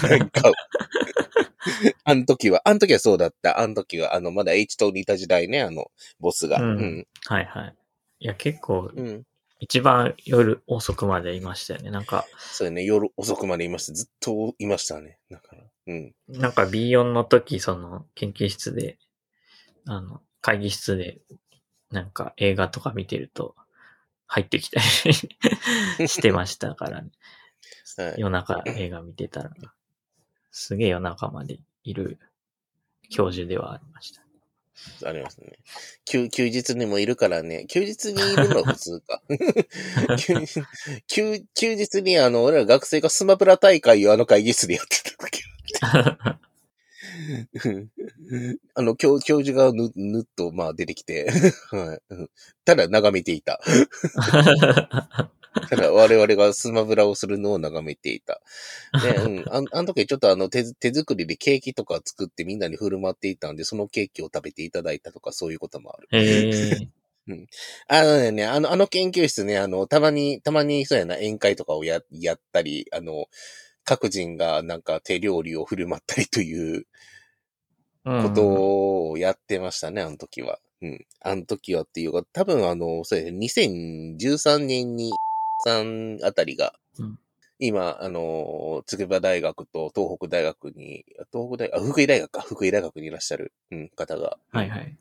[0.02, 0.52] なんか、
[2.04, 3.60] あの時は、あの時はそうだった。
[3.60, 6.61] あの時は、あの、まだ H 党にいた時代ね、あの、ボスが。
[6.61, 7.07] ううんん。
[7.27, 7.74] はいはい。
[8.20, 9.24] いや、結構、うん。
[9.61, 11.90] 一番夜遅くまでいましたよね。
[11.90, 13.92] なんか、そうね、夜遅くまでいました。
[13.92, 15.18] ずっといましたね。
[15.31, 15.62] だから。
[15.87, 16.14] うん。
[16.29, 18.98] なんか B4 の時、その、研究室で、
[19.87, 21.20] あの、会議室で、
[21.90, 23.55] なんか映画とか見てると、
[24.27, 24.85] 入ってきたり
[26.09, 27.11] してましたからね。
[27.96, 28.14] はい。
[28.18, 29.50] 夜中映画見てたら、
[30.50, 32.18] すげえ夜中までいる
[33.11, 34.23] 教授ではありました。
[35.04, 35.58] ありますね。
[36.04, 37.66] 休休日にもいるからね。
[37.68, 39.22] 休日にいるのは普通か。
[40.18, 40.34] 休
[41.06, 45.42] 休休日にあの、俺ら学生がスマブラ大会をあの会議室でやってた時。
[48.74, 51.30] あの、教教授がぬ、ぬっと、まあ出てきて、
[51.70, 52.30] はいうん。
[52.64, 53.60] ただ眺めていた。
[55.71, 58.40] た だ我々がスマブラをするのを眺めていた。
[59.03, 59.45] で、 うん。
[59.49, 66.09] あんあの時ちょっとあの手手作りでケーキとか作ってみんなに振る舞っていたんで、そのケーキを食べていただいたとかそういうこともある。
[66.12, 66.51] え
[66.83, 66.88] え
[67.88, 73.29] あのね、あの、あの研究室ね、あの、たまに、たまにそうやな、宴会とかをや、やったり、あの、
[73.85, 76.87] 各人がなんか手料理を振る舞ったりという
[78.05, 80.59] ことをやってましたね、あの時は。
[80.83, 81.07] うん。
[81.21, 85.12] あの時はっていうか、多分あの、そうですね、2013年に、
[85.64, 87.18] さんあたりが、うん
[87.61, 94.96] 今、あの、筑波大学と東北大学に、東北大学、あ、福井大学か、福井大学にいらっしゃる、うん、方が、はいはい。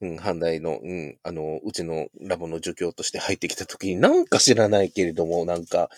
[0.00, 5.90] うん、阪大の、うん、あの、うちのラボの助教として入ってきた時に、なんか知らないけれども、なんか、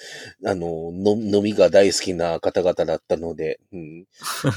[0.45, 4.07] あの、の飲みが大好きな方々だったので、うん、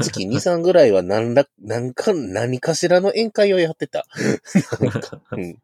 [0.04, 4.06] 月 2、3ぐらいは何ら、なんか、何かしらの宴会をやってた。
[4.82, 5.58] なんか、うん。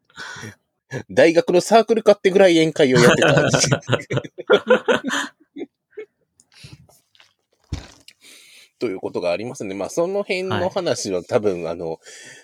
[1.10, 3.80] 大学のサークル買ってぐらい宴会をやってた。
[8.84, 9.74] ということがありますね。
[9.74, 12.00] まあ、その辺の話は多分、あの、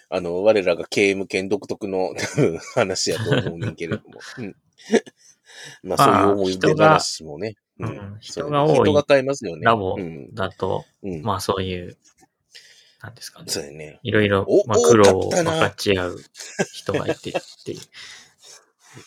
[0.09, 4.21] あの、我らが刑務権独特の多分 話やと思うねんけれども。
[4.39, 4.57] うん。
[5.83, 7.57] まあ、そういう思い出話もね。
[7.77, 8.17] まあうん。
[8.21, 9.65] 人が多い人が買いますよね。
[9.65, 10.35] ラボうん。
[10.35, 11.23] だと、うん。
[11.23, 11.99] まあそういう、
[13.03, 13.47] なんですかね。
[13.49, 14.01] そうやね。
[14.03, 16.19] いろいろお、まあ苦労を分かち合う
[16.73, 17.33] 人がいてっ
[17.65, 17.81] ていう。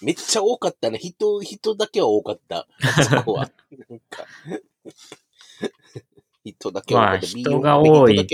[0.01, 0.97] めっちゃ多かったね。
[0.97, 2.67] 人、人だけは多かった。
[2.81, 3.49] あそこは。
[3.89, 4.25] なんか。
[6.43, 7.27] 人だけは多かった。
[7.27, 8.27] まあ人が多い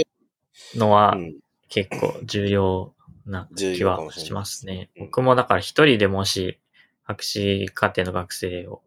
[0.76, 1.36] のはうん。
[1.70, 4.90] 結構重要な重気はしますね。
[4.96, 6.60] うん僕もだから一人でもし
[7.04, 8.82] 博士課程の学生を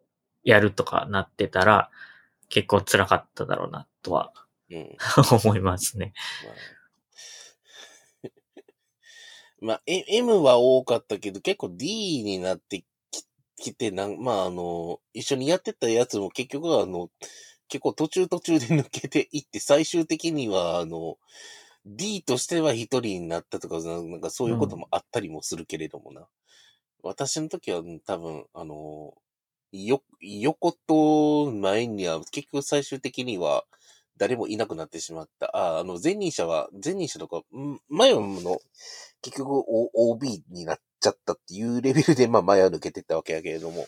[0.45, 1.91] やるとかなってたら
[2.49, 4.33] 結構辛かっただろうなとは
[4.71, 4.97] うん。
[5.45, 6.13] 思いますね。
[6.45, 6.55] まあ、
[9.63, 12.85] まあ、え M は多かったけど、結構 D になって
[13.57, 17.11] きて、なん、まあ、あの、一緒にやってたやつも結局、あの、
[17.69, 21.17] 結構途中途中で抜けていって、最終的には、あの、
[21.87, 26.27] D としては一人になったとか、なんかそういうこともあったりもするけれどもな。
[27.03, 29.15] 私の時は多分、あの、
[29.73, 33.65] よ、横と前には結局最終的には
[34.19, 35.57] 誰もいなくなってしまった。
[35.57, 37.43] あ、あの、前任者は、前任者とか、
[37.89, 38.59] 前の
[39.23, 43.87] 結局 OB になっちゃったっていうレベルで、まあ前は抜けてったわけやけれども、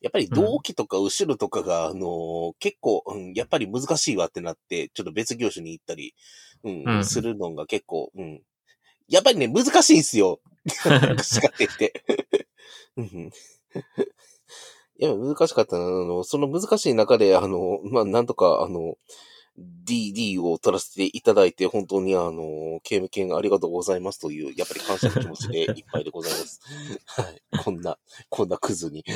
[0.00, 6.14] やっぱり同期とか後ろとかが、あの結構、うん、やっぱり難しいわってなって、ちょっと別業種に行ったり、
[6.64, 8.42] うん、うんするのが結構、うん。
[9.08, 10.40] やっぱりね、難しいんすよ。
[10.82, 12.04] 博士課程って。
[12.96, 13.30] うん
[14.98, 15.84] いや、難しかったな。
[15.84, 18.96] あの、その難しい中で、あの、まあ、なんとか、あの、
[19.58, 26.60] DD を取らせていただいて、本当にあの、刑務権ありがとうございますという、やっぱり感謝の気持ちで いっぱいでございます。
[27.06, 27.42] はい。
[27.62, 27.98] こんな、
[28.30, 29.04] こんなクズに。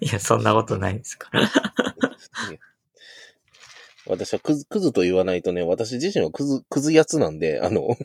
[0.00, 1.50] いや、そんなことないですか ら。
[4.06, 7.96] 私はクズ、クズと言わないとね、私自身はクズ、クズやつなんで、あの、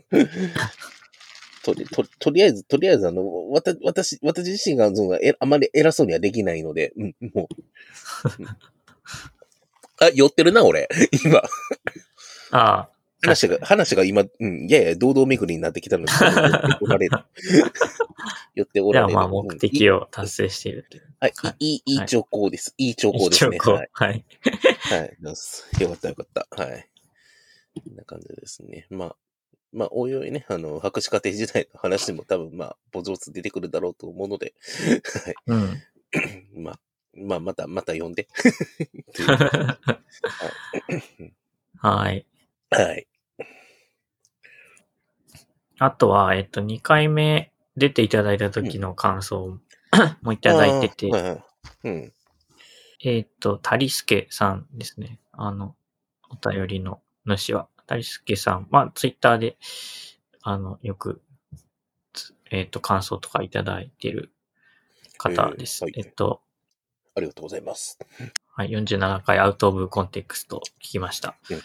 [1.63, 7.55] とり、と、とりあえず、とりあえず、あの、わた、私、私自身が、その、え、あまり偉そうにはできないので、うん、もう。
[10.01, 10.87] うんあ、寄ってるな、俺。
[11.23, 11.39] 今。
[12.51, 12.89] ああ、
[13.21, 17.17] 話が、話が今、うん、いやいや、堂々巡りになってきたので、 寄っておられる。
[18.55, 19.11] 寄っておられる。
[19.11, 20.85] じゃあまあ目的を達成している。
[21.19, 22.73] はい、はいいい、い兆候です。
[22.77, 23.57] いい兆候ですね。
[23.57, 23.89] 一応こうはい。
[23.91, 24.25] はい。
[24.79, 25.17] はい。
[25.81, 26.47] よかったよかった。
[26.51, 26.89] はい。
[27.83, 28.87] こんな感じですね。
[28.89, 29.15] まあ、
[29.71, 34.53] まあ、おいおいね、あの、博士課程時代の話も多分、まあ、ぼつぼつ出てくるだろうと思うので、
[35.25, 35.35] はい。
[35.47, 35.83] うん。
[36.63, 36.79] まあ、
[37.15, 38.27] まあ、また、また呼んで。
[41.77, 42.25] はい。
[42.69, 43.07] はい。
[45.79, 49.59] あとは、えっと、2回目出ていただいた時の感想
[50.21, 51.41] もいただいてて、
[51.83, 52.13] うん。
[53.01, 55.19] えっと、タリスケさんですね。
[55.31, 55.75] あの、
[56.29, 58.67] お便りの主は、大輔さん。
[58.69, 59.57] まあ、ツイッターで、
[60.41, 61.21] あの、よく、
[62.13, 64.31] つえっ、と、感想とかいただいてる
[65.17, 65.85] 方です。
[65.85, 66.41] えーはいえっと、
[67.19, 67.99] ありがとうございます。
[68.55, 71.61] はい、47回アウトオブコンテクスト聞きましたうん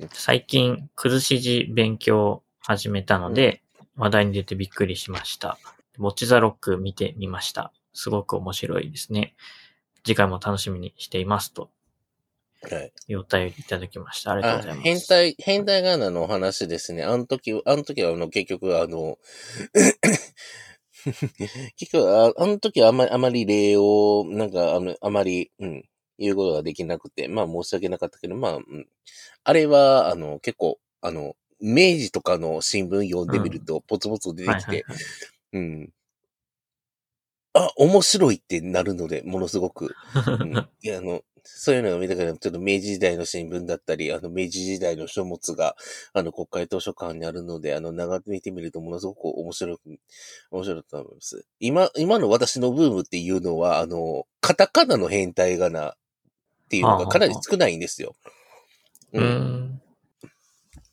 [0.00, 0.08] うん。
[0.12, 3.62] 最近、崩し字勉強を始めたので、
[3.96, 5.58] 話題に出てびっくりしました。
[5.96, 7.72] モッチザロック見てみました。
[7.92, 9.34] すごく面白いですね。
[10.04, 11.52] 次回も楽しみにしています。
[11.52, 11.70] と
[12.70, 12.92] はい。
[13.08, 14.32] いうお便りいただきました。
[14.32, 14.84] ありがとうあございます。
[14.84, 17.02] 変態、変態ガーナのお話ですね。
[17.04, 19.18] あの時、あの時は、あの、結局、あの、
[21.76, 25.84] 結局、ああの時はあまり、あまり例を、なんか、あの、あまり、うん、
[26.18, 28.88] 言うことができなくて、まあ申し訳なかったけど、まあ、うん、
[29.44, 34.84] あれは、あの、結構、あの、明治とかの新聞読んでみると、ポツポツ出てきて、
[35.52, 35.90] うん。
[37.54, 39.94] あ、面白いってなるので、ものすごく。
[40.40, 45.76] うん、 いや、あの、そういうのを見たから、ちょっと明治時代の新聞だったり、あの、明治時代の書物が、
[46.12, 49.98] あの、国会図書館にあるので、あの、長く見てみると、ものすごく面白く、
[50.50, 51.46] 面白いと思います。
[51.58, 55.94] 今、今の私のブームっていうのは、あの、カタカナの変態仮名っ
[56.68, 58.14] ていうのがかなり少ないんですよ。
[59.12, 59.82] うーん。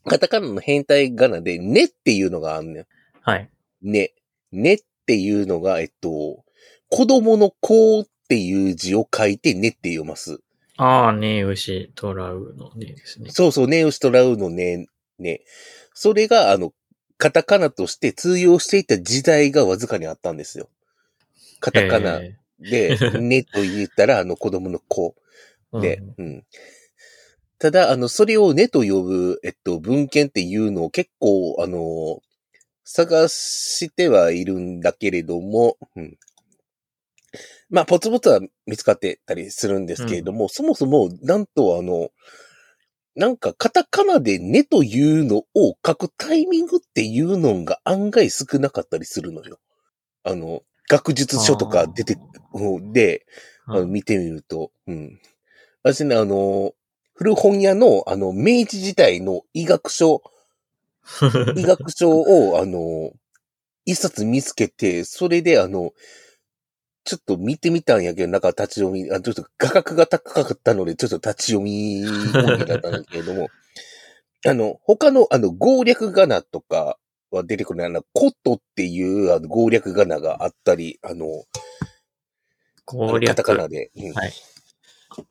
[0.06, 2.86] カタカナの変態仮名で、ねっていうのがあんねん。
[3.22, 3.50] はい。
[3.82, 4.14] ね。
[4.52, 6.44] ねっていうのが、えっと、
[6.90, 10.40] 子供の子っていう字を書いてねって読ます。
[10.78, 13.30] ああ、ね牛、トラウのねですね。
[13.32, 14.88] そうそう、ねウシトラウのね、
[15.20, 15.42] ね。
[15.94, 16.74] それが、あの、
[17.18, 20.70] カタカナとして通用していた時代がわずかにあったんですよ。
[21.62, 26.44] カタカナえで、ねと言ったら、あの子供の子ーで、うんうん。
[27.58, 32.22] ただ、あの、それをねと呼ぶ、えっと、文献っていうのを結構、あの、
[32.84, 36.18] 探してはいるんだけれども、うん。
[37.70, 42.10] まあ、ポツポツは見つかってたりするんですけれども、そもそも、なんとあの、
[43.16, 49.58] なんか、カタカナでねというのを書くタイミングっていうのが案外少なかったりするのよ。
[50.24, 52.18] あの、学術書とか出て、
[52.54, 53.26] うんで、
[53.68, 55.20] あの見てみると、うん。
[55.82, 56.74] 私ね、あの、
[57.14, 60.22] 古本屋の、あの、明治時代の医学書、
[61.56, 63.14] 医学書を、あの、
[63.86, 65.94] 一冊見つけて、それで、あの、
[67.06, 73.50] ちょっと見てみたんやけど、なんか立ち読み、あちょっと画角が高かったので、ちょっと立ち読み本になったんだけれども、
[74.46, 76.98] あの、他の、あの、攻略仮名とか
[77.30, 81.60] は出てくる、あの、コットっていう、あの、攻略仮名があったり、あの、あ
[82.86, 83.22] 攻略。
[83.22, 84.34] のカタカナで、うんはい。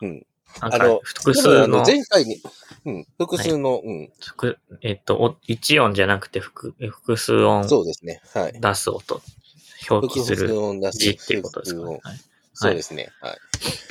[0.00, 0.26] うん。
[0.60, 2.40] あの、複数の前回に、
[2.84, 8.20] うん、複数の、うん、複えっと、お一音じゃなくて複え複数音そうですね。
[8.32, 8.60] はい。
[8.60, 9.20] 出す音、
[9.88, 10.48] 表記する
[10.92, 12.00] 字っていうことですかね。
[12.54, 13.10] そうですね。
[13.20, 13.38] はい。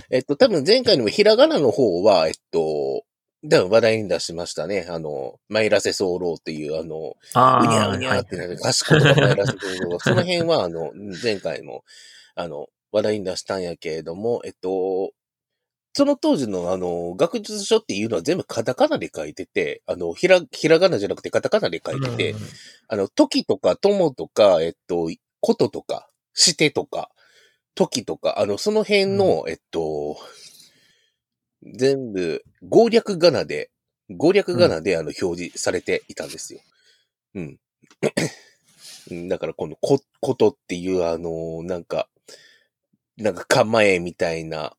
[0.10, 3.04] えっと、多分前回にもひらがなの方は、えっと、
[3.50, 4.88] 多分話題に出しましたね。
[4.90, 10.00] あの、マイラセソーローっていう、あの、ああ、うにゃうにゃってなる、賢いマイラセソーロー。
[10.00, 11.84] その辺は、あの、前回も、
[12.36, 15.12] あの、話題に出したんやけれども、えっと、
[15.96, 22.40] その当時のあの、学術書っていうのは全部カタカナで書いてて、あの、ひら、ひらがなじゃなくてカタカナで書いてて、うん
[22.88, 25.10] あの、時とか友とか、えっと、
[25.44, 27.12] こととか、してとか、
[27.76, 30.18] 時とか、あの、その辺の、えっと、
[31.62, 33.70] 全部、攻略仮名で、
[34.18, 36.62] 攻略仮名で、あの、表示されていたんですよ。
[37.36, 37.60] うん。
[39.12, 42.08] うんだから、この、こ、ことっていう、あの、なんか、
[43.18, 44.78] なんか構えみたいな、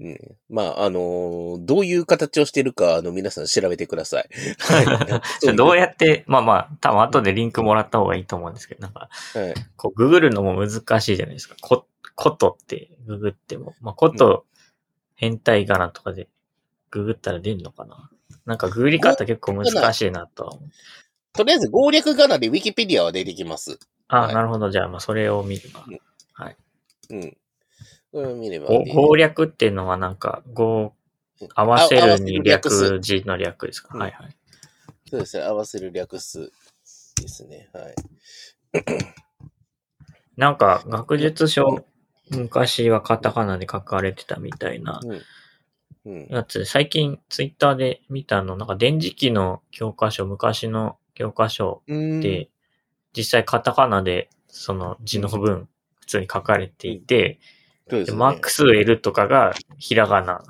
[0.00, 4.28] うん、まあ、あのどういう形をしてるか、あの、皆さん調べてください。
[4.58, 5.54] はい。
[5.56, 9.54] どうやって、まあまあ、多分後でリンクもらった方がいいと思うんですけど、なんか、はい。
[9.76, 11.54] こう、ググるのも難しいじゃないですか。
[11.60, 13.74] こ、ことってググっても。
[13.80, 14.46] まあ、こと、
[15.14, 16.28] 変態仮名とかで
[16.90, 18.10] ググったら出んのかな。
[18.46, 20.70] なんかググり方結構難しいなとは思う。
[21.34, 23.78] とりあえず、攻略仮名でウィキペディアは出てきます。
[24.08, 24.70] あ、はいなるほど。
[24.70, 25.84] じゃあ、まあ、それを見れば。
[27.10, 27.36] うん。
[28.14, 28.94] これを見ればごいい。
[28.94, 30.94] 攻略っていうのはなんか、語、
[31.56, 33.00] 合わせるに略数。
[33.00, 34.36] 字の略ですか、うんはいはい。
[35.10, 35.42] そうですね。
[35.42, 36.52] 合わせる略数
[37.20, 37.68] ですね。
[37.72, 37.94] はい。
[40.38, 41.84] なんか、学術書、
[42.30, 45.22] 昔はカタカナで書かれてたみたいなうん。
[46.12, 46.26] うん。
[46.30, 52.48] やつで、最近ツイッターで見たの、なんか電磁気の教科書、昔の教科書うんで、
[53.12, 57.40] 実際カタカナでその字の分普通に書かれていて、
[57.88, 60.42] そうですマックス L とかがひらがな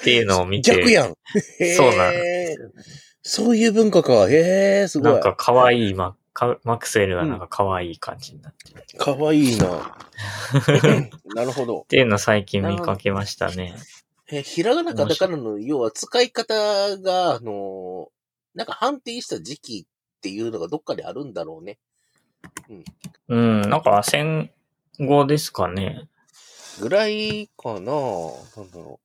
[0.00, 1.14] っていうのを見て、逆やん。
[1.76, 2.56] そうなんで
[3.22, 4.28] そういう文化か。
[4.30, 5.12] へえ、すごい。
[5.12, 8.80] なんか可愛いマかマックス L がなんか可愛い感じになってる。
[8.80, 9.96] っかわいいな。
[11.34, 11.84] なるほど。
[11.88, 13.74] ていうの最近見かけましたね。
[14.30, 16.54] え、ひらがなカタカナの、要は使い方
[16.98, 18.08] が、あの、
[18.54, 21.78] なんか判定した時期っていうのがどっかであるんだろうね。
[23.28, 24.50] うん、なんか戦
[24.98, 26.08] 後ですかね。
[26.80, 27.92] ぐらいかななんだ
[28.74, 29.00] ろ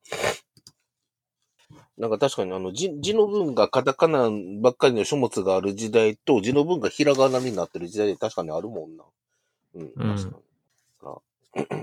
[1.98, 2.00] う。
[2.00, 4.28] なんか確かにあの字、字の文がカタカナ
[4.60, 9.04] ばっかりの書物がある時代と、字の文がひらがなになってる時代で確かにあるもんな。
[9.74, 10.44] うん、うん確かに。
[11.00, 11.78] がっ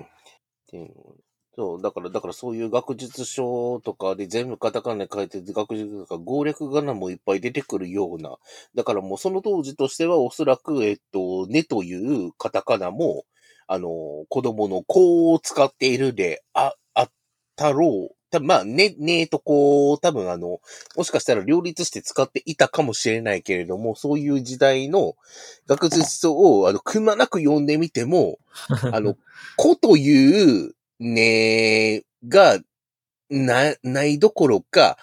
[0.68, 1.16] ていうの
[1.53, 8.38] そう、だから、だからそういう学術書とかで全部カタカナで書いてて、学術とか攻略仮名もいっぱい出てくるような。
[8.74, 13.26] だからもうその当時としてはおそらく、えっと、ねというカタカナも、
[13.74, 17.11] あの、子供の子を使っているで、あ、あっ
[17.55, 18.15] たろう。
[18.30, 20.59] たまあ、ね、ねとこう、多分あの、
[20.97, 25.15] もしかしたら両立して使っていたかもしれないけれども、そういう時代の
[25.67, 28.39] 学術書を、あの、くまなく読んでみても、
[28.91, 29.15] あの、
[29.55, 32.59] 子というねが、
[33.30, 34.97] な、ないどころか、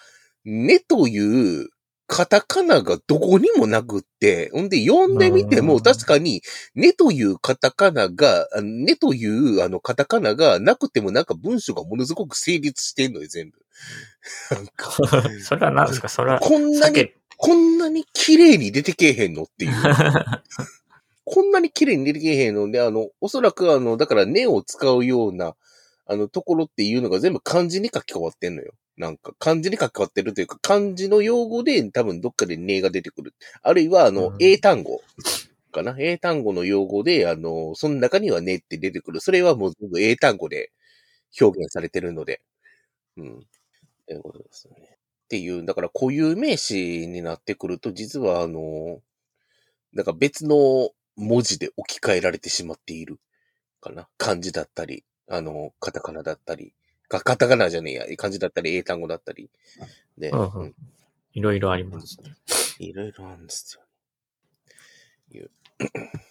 [0.45, 1.69] ねという
[2.11, 6.41] カタカナがどこにもなくって、ほんで読んでみてもうん確かに、
[6.73, 13.59] ねというカタカナが、ねというあのカタカナがなくてもなんか文章がものすごく成立してんのよ、全部。
[14.55, 14.91] なんか
[15.43, 16.09] それは何ですか？
[16.09, 19.71] それは、こんなに、こんなに綺麗に出てけえへんのっていう。
[21.25, 25.55] こんなに綺麗に出てけえへんので、あの、おそらくあの、だからねを使うような、
[26.07, 28.73] あの、ところっていうのが全部漢字に書き換わってんのよ。
[28.99, 33.33] なんか、漢字に書き換わってるというか、漢字の用語で多分どっかでねが出てくる。
[33.63, 35.01] あるいは、あのうん、英単語
[35.71, 35.95] かな？
[35.97, 39.21] 英単語の用語で、あの、その中にはねって出てくる。
[39.21, 40.71] それはもう全部英単語で
[41.41, 42.41] 表現されてるので。
[43.17, 43.47] うん。
[44.07, 44.75] ということですね。
[45.25, 49.01] っていう、だから固有名詞になってくると、実はあの、
[49.93, 53.19] なんか別の文字で置き換えられてしまっている
[53.81, 54.07] かな？
[54.17, 56.73] 漢字だったり、あの、カタカナだったり、
[57.09, 59.49] かカタカナじゃねえや、漢字だったり、英単語だったり。
[60.17, 60.75] で、うんうんうん
[61.33, 62.35] いろいろありますね。
[62.79, 63.83] いろいろあるんですよ。
[65.31, 65.51] いう。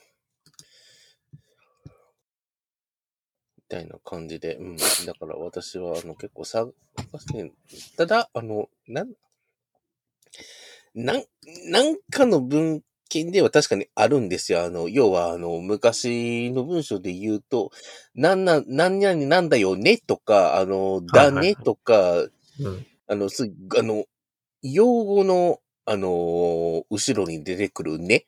[3.57, 4.77] みたいな感じで、うん。
[4.77, 6.73] だから私は、あの、結構探
[7.19, 7.53] してん
[7.97, 9.15] ただ、あの、なん、
[10.95, 11.25] なん、
[11.71, 14.65] なんかの文献では確かにあるんですよ。
[14.65, 17.71] あの、要は、あの、昔の文章で言うと、
[18.15, 22.27] なんなん、なんやになんだよねとか、あの、だねとか、
[22.61, 22.87] うん。
[23.09, 24.05] あの、す、あの、
[24.63, 28.27] 用語の、あのー後ろに出てくるね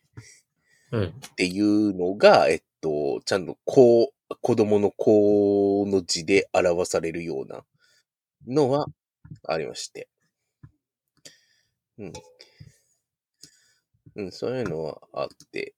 [0.93, 1.05] うん。
[1.05, 7.65] っていうのが、えっと、ちゃんとこう、子供の子の字で表されるような
[8.47, 8.87] のは
[9.47, 10.09] ありまして。
[11.99, 12.13] うん。
[14.17, 15.75] うん、そういうのはあって。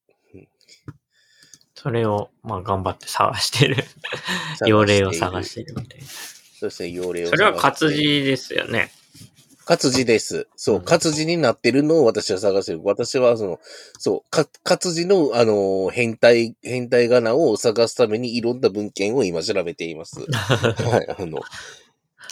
[1.75, 3.85] それを、まあ、頑張って探してる。
[4.67, 6.07] 用例を探してるみたいな。
[6.07, 8.93] そうですね、用例をそれは活字ですよね。
[9.65, 10.47] 活字です。
[10.57, 12.81] そうう、ん活字になってるのを私は探してる。
[12.85, 13.61] 私は、その、
[13.99, 20.21] そう、か活字の、あのー、変態、変態仮名を探すためにいろんな文献を今調べています。
[20.31, 21.41] はい、あの、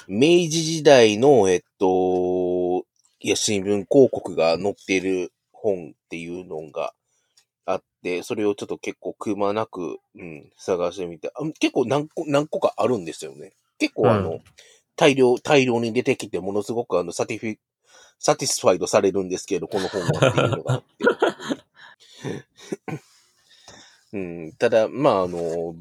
[0.06, 2.84] 明治時代の、えっと、
[3.20, 5.32] いや、新聞広告が載っている
[5.62, 6.92] 本っていうのが
[7.66, 13.54] あって、それをちょっと結構くまなく、うん、探してみて、あ結構何個、何個かあるんですよね。
[13.78, 14.42] 結構あの、うん
[15.00, 20.86] 大量、大量に出てきて、ものすごくあの、 satisfi、satisfied されるんですけど、この本はっていうのがあって。
[24.12, 25.74] うん、ただ、まあ、あの、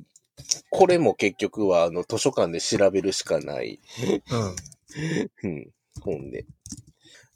[0.69, 3.81] これも結局は、あの、図書館で調べるしかない、
[4.31, 4.55] うん。
[5.43, 6.45] うん、本で。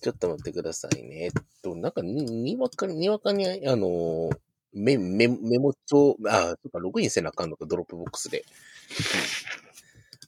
[0.04, 1.24] ちょっと待ってくださいね。
[1.24, 1.32] えっ
[1.62, 4.30] と、なんかに、にわかに、にわかに、あの、
[4.74, 8.44] メ、メ、メモ帳、あ、そっか、ログインせなあかんのか、 Dropbox で。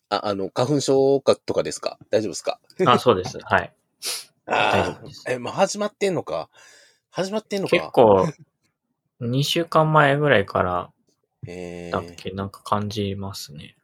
[0.07, 1.99] あ、あの、花粉症かとかですか？
[2.09, 2.59] 大丈夫ですか？
[2.85, 3.37] あ、そうです。
[3.43, 3.73] はい。
[4.45, 6.49] ああ、え、まあ、始まってんのか？
[7.09, 7.75] 始まってんのか？
[7.75, 8.27] 結構、
[9.21, 10.91] 2週間前ぐらいから
[11.47, 13.75] えー、だっけ、なんか感じますね。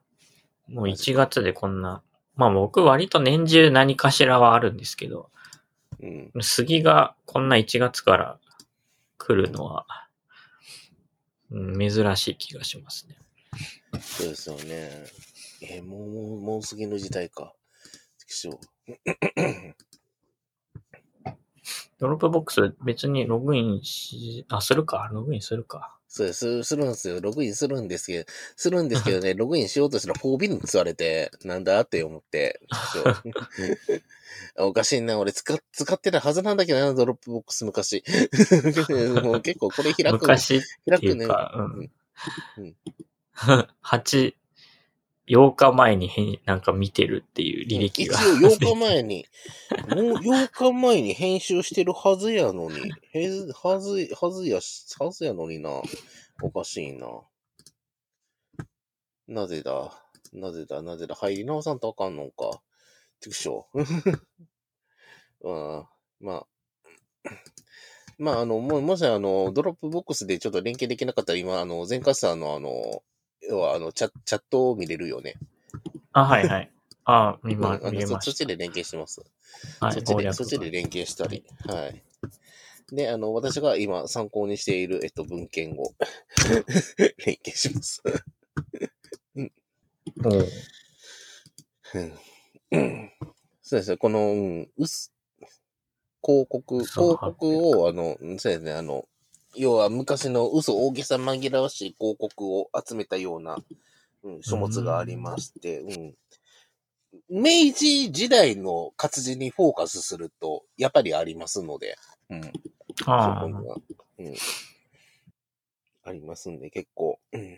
[0.67, 2.01] もう1月でこんな、
[2.35, 5.29] まあ僕割と年中何かしらはあるんですけど、
[6.01, 6.43] うん。
[6.43, 8.39] 杉がこんな1月から
[9.17, 9.85] 来るのは、
[11.51, 13.17] うん、珍しい気がしますね。
[13.99, 14.89] そうですよね。
[15.61, 17.53] えーもう、もう、もう杉の時代か。
[21.99, 25.09] Dropbox 別にログインし、あ、するか？
[25.11, 25.99] ログインするか。
[26.13, 26.63] そうです。
[26.63, 27.21] するんですよ。
[27.21, 28.25] ログインするんですけど、
[28.57, 32.59] するんですけどね、ログインしようとしたら4ビルに釣られて、なんだって思って。
[34.59, 35.17] おかしいな。
[35.17, 38.03] 俺使っ、使ってたはずなんだけどな、ドロップボックス昔。
[39.23, 40.19] もう結構これ開く。
[40.19, 41.23] 昔開くね。
[41.23, 42.77] いうん。
[43.81, 44.33] 8、
[45.27, 48.19] 8日前に変なんか見てるっていう履歴が。
[48.19, 49.25] 一応8日前に、
[49.89, 55.81] もう8日前に編集してるはずやのに、へずはず、はずやし、はずやのにな。
[56.41, 57.07] おかしいな。
[59.27, 59.91] なぜだ？
[60.33, 60.81] なぜだ？
[60.81, 61.15] なぜだ？
[61.15, 62.61] 入り直さんとあかんのか。
[63.21, 63.81] ちくしょう。
[65.43, 65.85] うん、
[66.19, 66.47] まあ。
[68.17, 73.03] まあ、あの、も、もしあの、 Dropbox でちょっと連携できなかったら、今、あの、全カスターのあの、
[73.49, 75.35] 要は、あの、チャチャットを見れるよね。
[76.13, 76.71] あ、はいはい。
[77.05, 79.21] あ、見ま、うんあのそ見れましそっちで連携してます。
[79.79, 79.85] た。
[79.87, 81.43] はい、そっちで、そっちで連携したり。
[81.67, 82.03] はい。
[82.91, 85.93] で、あの、私が今参考にしている、えっと、文献を
[87.25, 88.03] 連携します。
[89.35, 89.51] うん
[91.93, 92.13] うん
[92.71, 93.11] うん
[93.61, 95.13] そうですね、この、うん、うす、
[96.21, 99.07] 広告、嘘広告を、あの、うんそうですね、あの、
[99.55, 103.57] 要は昔の嘘大げさ紛らわしい広告を集めたような、
[104.23, 106.15] うん、書物がありまして、うん。
[107.29, 111.97] 明治時代の活字にフォーカスすると、やっぱりありますので、
[112.29, 112.51] うん。
[113.05, 113.75] あそこには、
[114.19, 114.35] うん。
[116.03, 117.19] ありますんで、結構。
[117.33, 117.57] うん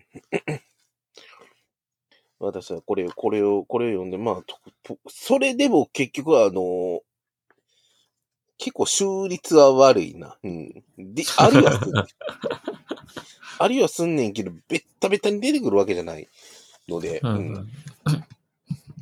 [2.39, 7.01] 私はこれを、これを、これを読んで、まあ、ととそれでも結局は、あの
[8.57, 10.37] 結構収率は悪いな。
[10.43, 10.83] うん。
[10.97, 12.05] で、あるいはすんねん、
[13.59, 16.27] あるいはすんねんけど、べったべたに出てくるわけじゃない
[16.87, 17.33] ので、あ。
[17.33, 17.67] ううんん。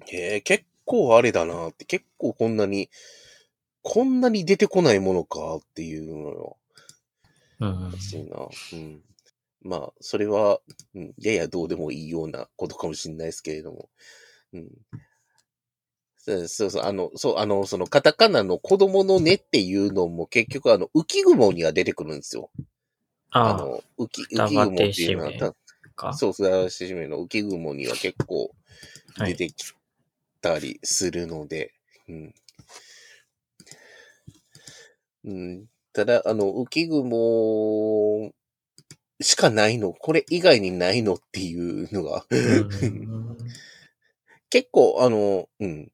[0.07, 2.89] へえ、結構あれだなって、結構こんなに、
[3.81, 6.57] こんなに出てこないものかっていうのよ。
[7.59, 7.83] うん。
[7.91, 8.47] 欲しいな。
[8.73, 9.01] うん。
[9.63, 10.59] まあ、それは、
[10.95, 13.89] うん、ややどうでもいいようなことかもしれないですけれども。
[14.53, 14.69] うん。
[16.23, 22.51] そうそうあの、そう、あの、そのカタカナの子供の根っていうのも結局あの、浮雲には出てくるんですよ。
[23.31, 25.55] ああの、浮浮雲っていうのは。
[26.13, 28.51] そう、ふだしめの浮雲には結構
[29.15, 29.35] はい。
[29.35, 29.73] 出てき
[30.41, 31.73] たりするので、
[32.07, 32.33] うん。
[35.25, 35.65] うん。
[35.93, 38.31] ただ、あの、浮雲
[39.21, 43.09] しかないの、これ以外にないのっていうのが、うん
[44.51, 45.91] 結構、あの、うん。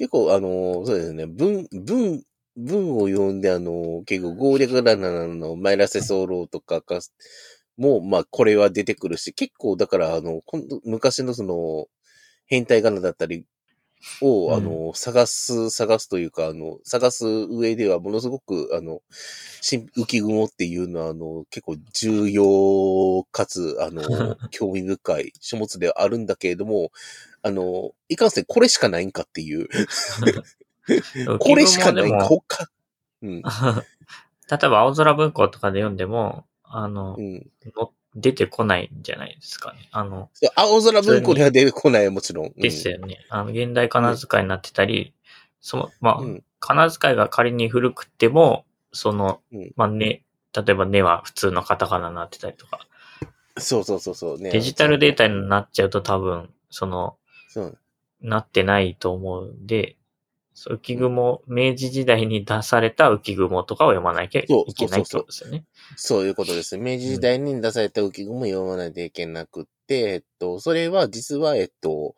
[0.00, 2.22] 結構、あの、そうですね、文、文、
[2.56, 7.00] 文を読んで、あの、結構、合略ラナのマイラセソーローとかか、
[7.76, 11.86] もう、まあ、これは出てくるし、結構、だから、あの、今度昔のその、
[12.46, 13.44] 変態仮名だったり
[14.20, 14.54] を、うん。
[14.54, 19.02] あの、探す、探すというか、あの、探す上では、ものすごく、あの、
[19.60, 24.02] 新浮雲っていうのは、あの、結構重要かつ、あの、
[24.50, 26.90] 興味深い書物ではあるんだけれども、
[27.42, 29.68] あの、いかんせんこれしかないんかっていう、
[31.38, 32.68] これしかないんか、他、
[33.22, 37.50] うん、例えば青空文庫とかで読んでも、あのう、ん。
[37.76, 39.88] の出てこないんじゃないですかね。
[39.92, 42.46] あの、青空文庫には出てこない、もちろん。
[42.46, 43.24] うんですよね。
[43.28, 45.14] あの、現代仮名遣いになってたり、
[45.60, 50.22] その、まあ、うん仮名遣いが仮に古くても、その、うんまあ、ね、
[50.54, 52.80] 例えばねは普通のカタカナになってたりとか、
[53.56, 54.50] そうそうそうそう、ね。
[54.50, 57.16] デジタルデータになっちゃうと多分、その、
[57.48, 57.78] そう。
[58.20, 59.96] なってないと思うんで、
[60.62, 65.64] そう浮雲、明治時代に出された浮雲とかを読まなきゃいけないってことですよね。
[65.96, 66.76] そういうことです。
[66.76, 72.14] 明治時代に出された浮雲を読まないといけなくって、えっと、それは実は、えっと、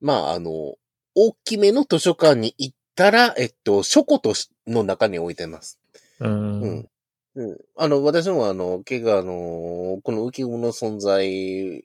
[0.00, 0.76] まあ、あの、
[1.16, 5.80] 大きめの図書館に行ったら、えっと、書庫としの中に置いてます。
[6.20, 6.62] うーん。
[6.62, 6.88] うん。
[7.34, 7.58] うん。
[7.76, 11.84] あの、私もあの、結構あの、この浮雲の存在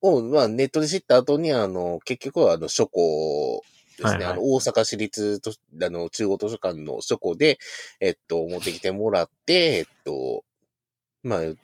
[0.00, 3.62] を、まあ、ネットで知った後に、あの、結局はあの、書庫
[4.02, 4.18] ですね。
[4.18, 7.58] はいはいあの、大阪市立と、あの、中央図書館の書庫で、
[8.00, 10.44] えっと、持ってきてもらって、えっと、
[11.22, 11.56] まあ、うん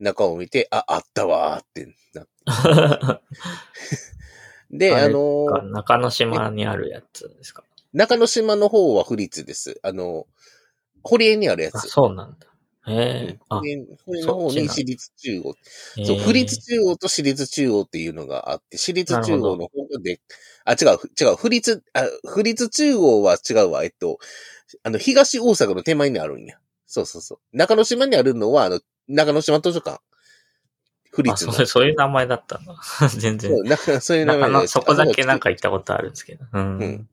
[0.00, 3.22] 中を見て、あ、あったわーってなって。
[4.70, 7.62] で、あの、中之島にあるやつですか？
[7.92, 9.78] 中之島の方は府立です。
[9.82, 10.26] あの、
[11.04, 11.88] 堀江にあるやあ、つ。
[11.88, 12.46] そうなんだ。
[12.86, 13.38] へえ。
[13.48, 15.54] あ、堀江堀江の方に私立中央。
[16.04, 20.20] そう、府立中央と私立中央っていうのがあって、私立中央の方で、
[20.64, 24.18] あ、違う、違う、府立、あ、府立中央は違うわ、えっと、
[24.82, 26.58] あの、東大阪の手前にあるんや。
[26.86, 27.56] そうそうそう。
[27.56, 30.00] 中之島にあるのは、あの、中之島図書館。
[31.10, 31.52] 府あ立の。
[31.52, 32.74] そうそういう名前だったんだ。
[33.16, 33.50] 全然。
[33.50, 36.44] そう、なんかそういう名前でなあのそこだけなんか行ったことあるんですけど。
[36.52, 36.78] うん。
[36.78, 37.08] うん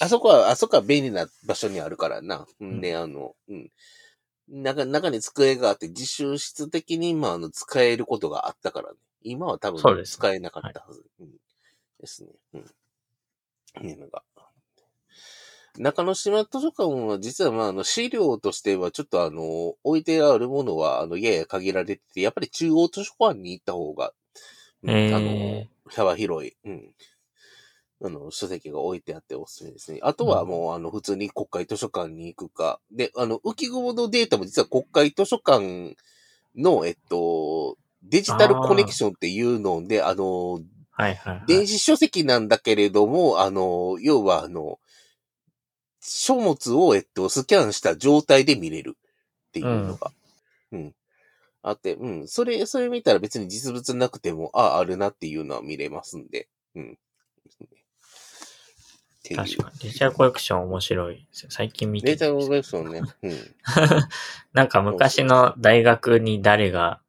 [0.00, 2.46] あそこは、あそこは便利な場所にあるからな。
[2.60, 3.70] うん、んで、あの、うん。
[4.48, 8.98] 中、中に机があって、自習室的に、まあ、あの、使えることがあったからね。
[9.22, 11.04] 今は多分、使えなかったはず。
[11.20, 11.28] うん。
[12.00, 12.30] ですね。
[12.54, 13.88] うん。
[13.88, 14.22] いうのが。
[15.78, 24.12] 中之島図書館は、実は、まあ、あの、資料としては、ちょっとあの、置いてあるものは、あの、やや限られてて、やっぱり中央図書館に行った方が、
[24.82, 26.94] うんえあのえ、幅広い、うん。
[28.04, 30.00] あの、書籍が置いてあっておすすめですね。
[30.02, 32.80] あとはもう、あの、普通に国会図書館に行くか。
[32.90, 35.96] で、あの、浮雲のデータも実は国会図書館
[36.56, 41.44] の、えっと、デジタルコネクションっていうので、あの、はいはい、はい。
[41.46, 44.78] 電子書籍なんだけれども、あの、要はあの、
[46.00, 50.10] 書物を、えっと、スキャンした状態で見れるっていうのが、
[50.72, 50.94] うん、
[51.62, 56.98] あって、うん、それ、それ見たら別に実物なくても、あ、あるなっていうのは見れますんで、うん。
[59.32, 59.78] っていう確かに。
[59.80, 61.50] デジタルコレクション面白いですよ。
[61.50, 63.02] 最近見てデータるんコレクションね。
[63.22, 63.54] うん。
[64.52, 67.00] なんか昔の大学に誰が、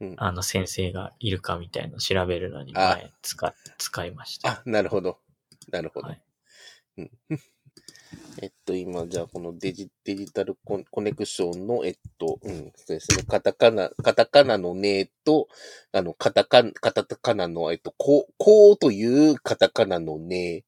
[0.00, 4.48] うんあの先生がいるかみたいのを調べるのにあ前使、使いました。
[4.48, 5.18] あ、なるほど。
[5.70, 6.08] なるほど。
[6.08, 6.22] はい
[6.96, 7.10] うん、
[8.42, 15.48] えっと、今、じゃあ、このデジデジタルコネクションの、えっと、うん、そうですね、カタカナ、カタカナのねと、
[15.92, 20.64] あの、カタカナ、カタカナの、えっと、こう、こうというカタカナのね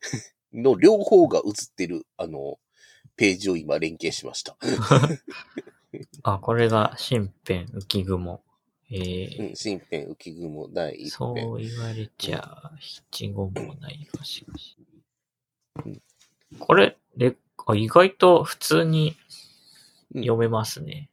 [0.52, 2.58] の両方が映ってる、あの、
[3.16, 4.56] ページを今連携しました。
[6.24, 8.42] あ、これが新編浮雲。
[8.90, 11.56] えうーん、新編浮雲第一そう編。
[11.56, 14.76] 言われちゃ、七五もないがしかし
[15.84, 16.02] うん。
[16.58, 17.36] これ、レ
[17.66, 19.16] あ意外と普通に
[20.14, 21.10] うん読めますね。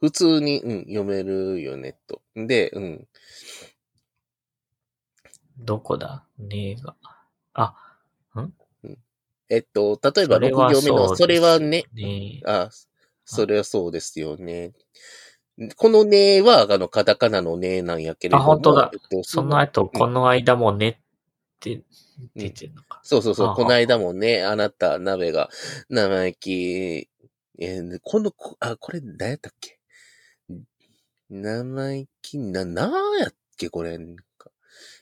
[0.00, 2.22] 普通に、うん、読めるよね、と。
[2.34, 3.08] で、うん。
[5.58, 6.24] どこだ？
[6.38, 6.96] ねが。
[7.52, 7.74] あ、
[9.50, 12.70] えっと、例えばそれ6は行目の、それはね、ねあ、
[13.24, 14.72] それはそうですよね。
[15.76, 18.44] このねは、あの、カタカナのねなんやけれども。
[18.44, 20.96] あ本当だえっと、その後、この間もねっ
[21.58, 21.82] て
[22.36, 23.00] 出てるのか。
[23.02, 25.50] そうそうそう、あこの間もね、あなた、鍋が、
[25.88, 27.08] 生意気、
[27.58, 29.78] えーこの、こあ、これ、何やったっけ？
[31.28, 33.68] 生意気、な、なんやっけ？
[33.68, 33.98] これ。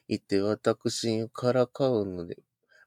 [0.09, 2.39] 言って、私から買うので。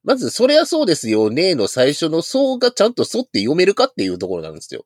[0.03, 1.29] まず、そりゃそうですよ。
[1.29, 4.85] ねの最初のそうがちゃんとそって読めるかっていうところなんですよ。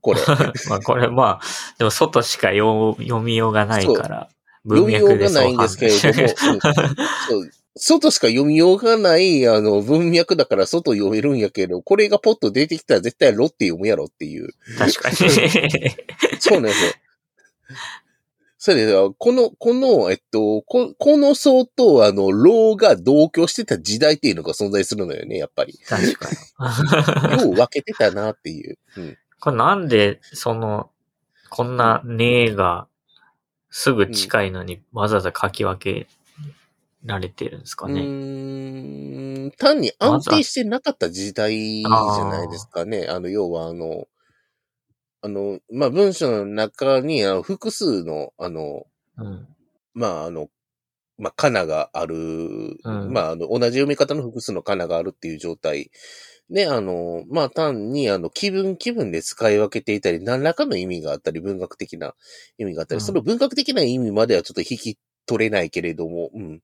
[0.00, 0.20] これ。
[0.68, 1.46] まあこれまあ、
[1.78, 4.28] でも外しか読読みようがないから、
[4.64, 6.28] 読みようがそうないんですけれども、
[7.28, 14.48] そう外しか読みようがない、あの、文脈だから外読めるんやけど、これがポッと出てきたら絶対ロって読むやろっていう。
[14.78, 15.16] 確かに。
[16.40, 16.92] そうなんですよ。
[18.58, 25.78] それで、この、この、えっと、ここの層と、あの、ローが同居してた時代っていうのが存在するのよね、やっぱり。
[25.86, 26.28] 確か
[27.38, 27.42] に。
[27.44, 28.78] よう分けてたなっていう。
[28.96, 29.18] うん。
[29.38, 30.90] これなんで、その、
[31.50, 32.88] こんなねが、
[33.70, 36.08] すぐ近いのにわざわざ書き分け
[37.06, 39.50] られてるんですかうね。
[39.58, 43.06] 単に安定してなかった時代じゃないですかね。
[43.08, 44.06] あの、要はあの、
[45.22, 48.84] あの、まあ、文章の中にあの複数の、あの、
[49.16, 49.48] うん。
[49.94, 50.48] まあ、あの、
[51.18, 52.14] まあ、カナがある、
[52.84, 55.90] うんまあ、あの、同じ読み方の複数のカナがあるっていう状態。
[56.50, 62.14] で、あの、まあ、単に、あの、気分気分で使い分けていたり、何らかの意味があったり、文学的な
[62.58, 66.62] 意味があったり、うんその文学的な意味まではちょっと引き取れないけれども、うん。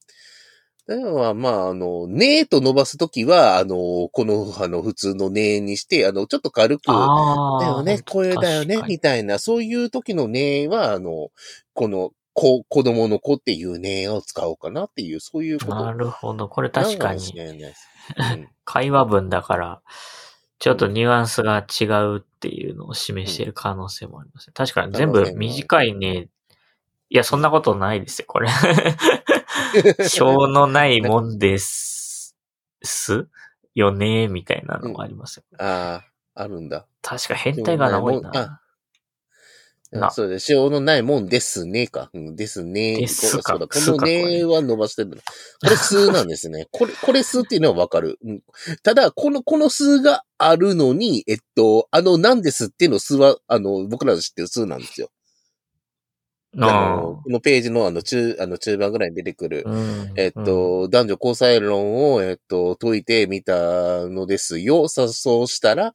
[0.87, 6.87] では、まあ、あの、ねえと伸ばすときは、あの、この、あの、普通のねえにして、あの、ちょっと軽く。
[6.87, 6.93] だ
[7.67, 11.31] よね、これだよねみたいな、そういう時のねは、あの、
[11.75, 16.49] この、子、子供の子っていうねを使おうかなっていう、そういうことなるほど。
[16.49, 17.21] これ確かに。
[17.39, 17.59] うん
[18.65, 19.83] 会話文だから、
[20.59, 24.51] ちょっとニュアンスが違うっていうのを示している可能性もあります。
[24.53, 26.29] 確かに全部短いね。
[27.13, 28.49] いや、そんなことないですよ、これ。
[30.09, 32.35] しょうのないもんです。
[32.83, 33.29] す
[33.75, 35.43] よねみたいなのもありますよ。
[35.59, 36.01] あ
[36.35, 36.87] あ、あるんだ。
[37.03, 38.61] 確か変態が多いなな。
[39.91, 42.09] なそうで、しょうのないもんですね、か。
[42.15, 42.97] うん、ですね。
[42.97, 45.17] ですかこのねは伸ばしてるの。
[45.17, 45.23] こ
[45.69, 46.67] れ数なんですね。
[46.73, 48.19] これ、これ数っていうのはわかる。
[48.25, 48.43] うん、
[48.83, 55.11] ただ、この、この数があるのに、えっと、あの、なんですっていうの数は、あの、僕らの知ってる数なんですよ。
[56.59, 64.89] あの、このページのあの中、あの中盤ぐらいに出てくる、うんえっ、と、男女交際論を、えっと、解いてみたのですよ。
[64.89, 65.95] さ、そうしたら、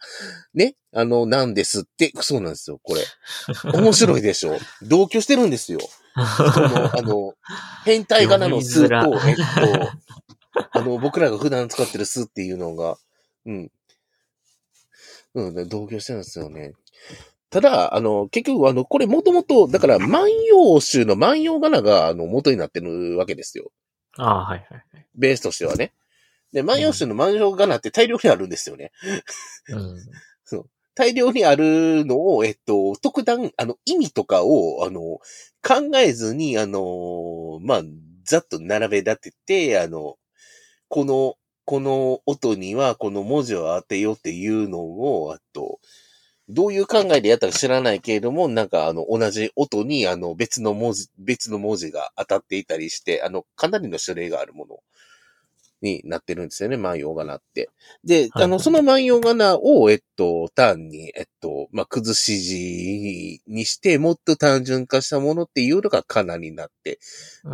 [0.56, 3.02] ね、あの、なんですって、そうなんですよ、これ。
[3.72, 4.58] 面白いでしょ？
[4.82, 5.80] 同居してるんですよ。
[5.80, 7.34] この、あの、
[7.86, 9.44] 変態仮名の数と、えっと、
[10.72, 12.98] あの、僕らが普段使ってる数っていうのが、
[13.46, 13.72] うん。
[15.36, 16.74] うん、同居してるんですよね。
[17.50, 23.72] ただ、あの、結局、あの、これもともと、だから、万葉集の万葉仮名が、あの、元になってるわけですよ。
[24.18, 25.08] ああ、はいはいはい。
[25.16, 25.94] ベースとしてはね。
[26.52, 28.92] で、万葉集の万葉仮名って大量にあるんですよね。
[29.70, 29.98] うん。
[30.98, 35.20] 大量にあるのを、えっと、特段、あの、意味とかを、あの、
[35.62, 37.82] 考えずに、あの、まあ、
[38.24, 40.16] ざっと並べ立てて、あの、
[40.88, 41.36] この、
[41.66, 45.80] この音にはこの文字を当てようっていうのを、あと、
[46.50, 54.80] どういう考えでやったか知らないけれども、なんかあの、同じ音にあの、別の文字、別の文字が当たっていたりして、あの、かなりの種類があるもの
[55.82, 57.70] になってるんですよね、万葉仮名って。
[58.04, 67.00] で、あの、その万葉仮名を、えっと、単に、えっと、まあ、崩し字にして、もっと単純化したものっていうのが仮名になって、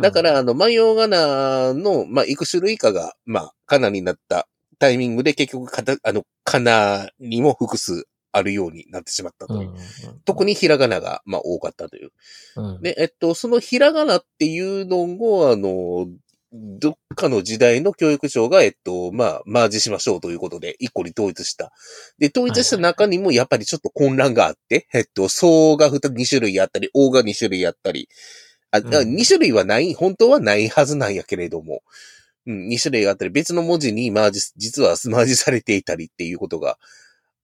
[0.00, 4.46] だから、あの、万葉仮名の、まあ、いく種類かが、まあ、仮名になった
[4.78, 9.72] タイミングで結局かた、あの、仮名にも複数あるようになってしまったという。
[10.24, 12.10] 特にひらがなが、まあ、多かったという。
[12.56, 16.08] うん、で、えっと、そのひらがなっていうのを、あの、
[16.52, 21.72] どっかの時代の教育省が、えっと、まあ、マージしましょうということで、一個に統一した。
[22.18, 28.08] で、統一した中にもやっぱりちょっと混乱があって、えっと、層が2種類あったり、大が2種類あったり、
[28.70, 31.82] あ、うん、2種類はない、本当はないはずなんやけれども、
[32.46, 36.78] うん、2種類があったり、別の文字にマージ、実はマージされていたりっていうことが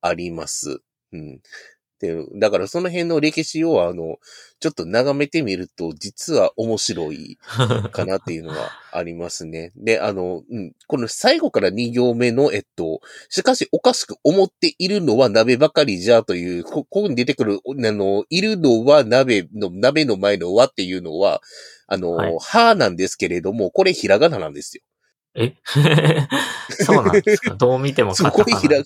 [0.01, 0.81] あります。
[1.13, 1.41] うん。
[2.01, 4.17] で、だからその辺の歴史をあの、
[4.59, 7.39] ちょっと眺めてみると、実は面白い
[7.93, 9.73] かなっていうのがありますね。
[9.77, 21.43] で、あの、うん、この最後から2行目の、えっと、しかしおかしく思っているのは鍋ばかりじゃという、ここに出てくる、あの、いるのは鍋の、鍋の前の和っていうのは、
[21.87, 24.83] あの、はい、はなんですけれども、これひらがななんですよ。
[25.35, 25.55] え？
[26.71, 27.55] そうなんですか？
[27.57, 28.45] どう見てもカタカナ。
[28.45, 28.85] すごいひらが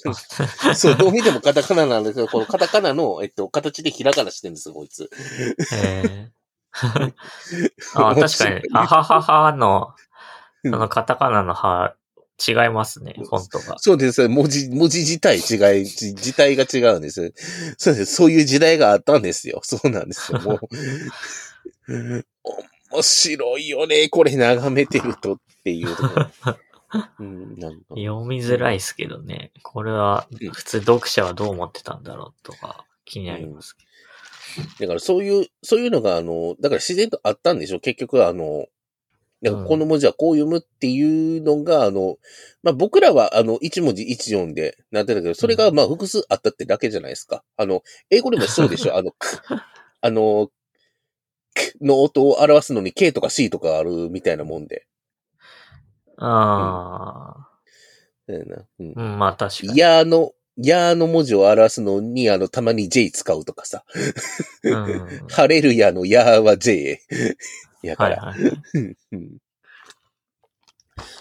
[0.69, 0.75] な。
[0.75, 5.09] そう、どう見てもカタカナなんですけど、このカタカナの、えっと、形でひらがなしてるんです、こいつ。
[5.73, 6.29] へ
[7.95, 9.95] あ確かに、あはははの、
[10.65, 11.95] そのカタカナのは、
[12.47, 13.79] 違いますね、フォントが。
[13.79, 14.29] そうです。
[14.29, 17.33] 文字、文字自体違い、字体が違うんです。
[17.79, 18.15] そうです。
[18.17, 19.61] そういう時代があったんですよ。
[19.63, 20.41] そうなんですよ。
[20.41, 20.59] もう。
[22.95, 26.57] 面白いよね、これ眺めてるとっていうところ。
[27.19, 29.51] うん、なんか読みづらいですけどね。
[29.63, 33.85] これは、普通読者はどう思ってたんだろうとか、気になりますけ
[34.63, 34.69] ど、うん。
[34.81, 38.67] だからそういう、そういうのが、あの、だから自然とあったんでしょ結局、あの、
[39.51, 42.17] この文字はこう読むっていうのが、あの、
[42.63, 47.43] まあ、僕らは、あの、一文字一音でなってたけど、それが、まあ、複数あったってだけじゃないですか。
[47.57, 49.13] あの、英語でもそうでしょ あの、
[50.01, 50.49] あの、
[51.81, 54.87] の音を表すのに K とか C とかあるみたいなもんで。
[56.19, 57.49] ああ。
[58.29, 58.95] うん。
[58.97, 59.79] うん、まあ確かに。
[59.79, 63.85] やの、やの文字を表すのに、あの、たまに J 使うとかさ。
[64.63, 67.01] うん、ハレルヤのやは J
[67.83, 68.97] やから、はいはい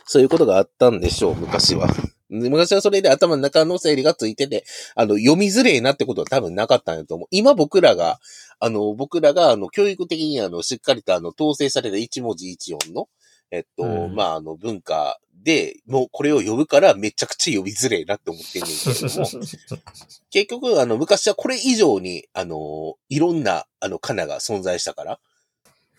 [0.06, 1.88] そういうことがあったんでしょう、昔は。
[2.34, 4.66] 昔はそれで頭の中の整理がついてて、
[4.96, 7.28] あの、読みづれいなってことは多分なかったんだと思う。
[7.32, 8.20] 今僕らが、
[8.60, 13.08] あの、僕らが、あの、教育的に、あの、しっかりと、あの、統制された一文字一音の、
[13.52, 19.28] えっと、うん、まあ、あの、文化で、もうこれを呼ぶからめちゃくちゃ呼びづれえなって思ってんねんけれども、
[20.32, 25.20] 結局、あの、昔はこれ以上に、あの、いろんな、あの、かなが存在したから、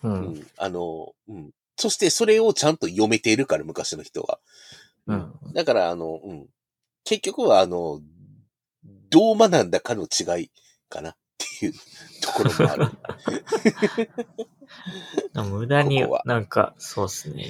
[0.03, 1.51] うん、うん、あの、うん。
[1.77, 4.39] そしてそれをちゃんと読めているから、昔の人は。
[5.07, 5.33] うん。
[5.53, 6.47] だから、あの、うん。
[7.03, 8.01] 結局は、あの、
[9.09, 10.51] どう学んだかの違い
[10.89, 11.73] かなっていう
[12.21, 12.87] ところもある。
[15.49, 17.49] 無駄になんか、そうっすね。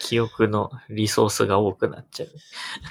[0.00, 2.28] 記憶のリソースが多くなっちゃう。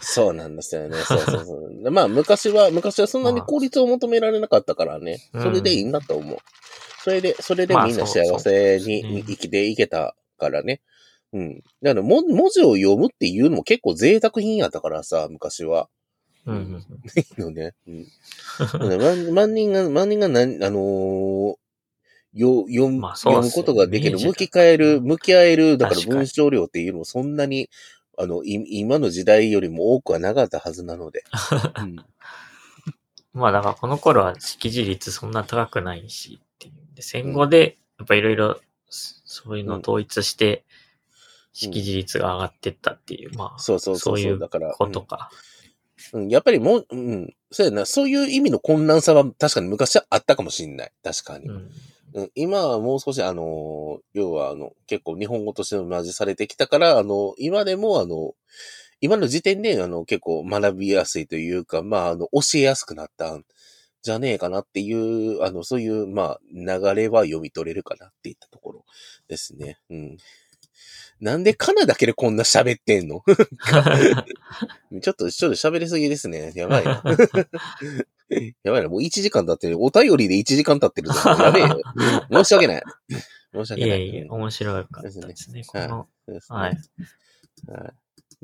[0.01, 0.97] そうなんですよね。
[0.97, 1.91] そうそうそう。
[1.91, 5.29] まあ、昔は、昔はそんなに効率を求められなかったからね。
[5.31, 6.37] まあ、それでいいんだと思う。
[7.03, 10.81] それで、それでみんな幸せに生きていけたからね。
[11.33, 11.63] うん。
[11.81, 15.89] だから文字を読むっていうのも結構贅沢品やったからさ、昔は。
[16.45, 16.85] うん。
[17.17, 17.73] いいのね。
[17.87, 18.07] うん。
[18.99, 21.55] 万万人が、万人がな、あのー、
[22.33, 27.69] よ、読む、まあ読むことができる、向き変える、向き合える、だから文章量っていうのもそんなに、
[28.17, 31.23] あの、い今の時代よりも多くはなかったはずなので。
[31.81, 31.95] うん、
[33.33, 36.73] まあだからこの頃は識字率そんな高くないしっていう。
[36.95, 38.59] で戦後で、やっぱいろいろ
[38.89, 40.63] そういうのを統一して、
[41.53, 45.29] 識字率が上がってったっていう、まあ、そうそうそうそういうことか。
[46.11, 50.91] うん、やっぱりもう、うん、そうやな、そういう意味の混乱さは確かに昔はあったかもしんない。
[51.03, 51.47] 確かに。
[51.47, 51.71] うん
[52.15, 58.33] うん、今はもう少し、あの、要は、あの、結構日本語としても同じされてきたから、あの、今でも、あの、
[59.01, 63.43] 今の時点で、あの、結構学びやすいというか、まあ、あの、教えやすくなったん
[64.03, 68.85] じゃねえかなっていう、あの、そういう、まあ、流れは読み取れるかなっていったところ
[69.27, 69.79] ですね。
[69.89, 70.17] うん。
[71.19, 73.23] なんでカナだけでこんな喋ってんの？
[75.01, 76.51] ちょっと、ちょっと喋りすぎですね。
[76.55, 77.03] やばいな。
[78.63, 78.89] やばいな。
[78.89, 79.81] もう1時間経ってる。
[79.81, 81.29] お便りで1時間経ってるぞ。
[81.29, 81.81] やべえよ。
[82.31, 82.83] 申し訳ない。
[83.53, 83.99] 申し訳ない。
[83.99, 85.63] いえいえ、面白かったですね。
[85.65, 86.07] この、
[86.49, 86.77] はい。
[87.67, 87.95] はい。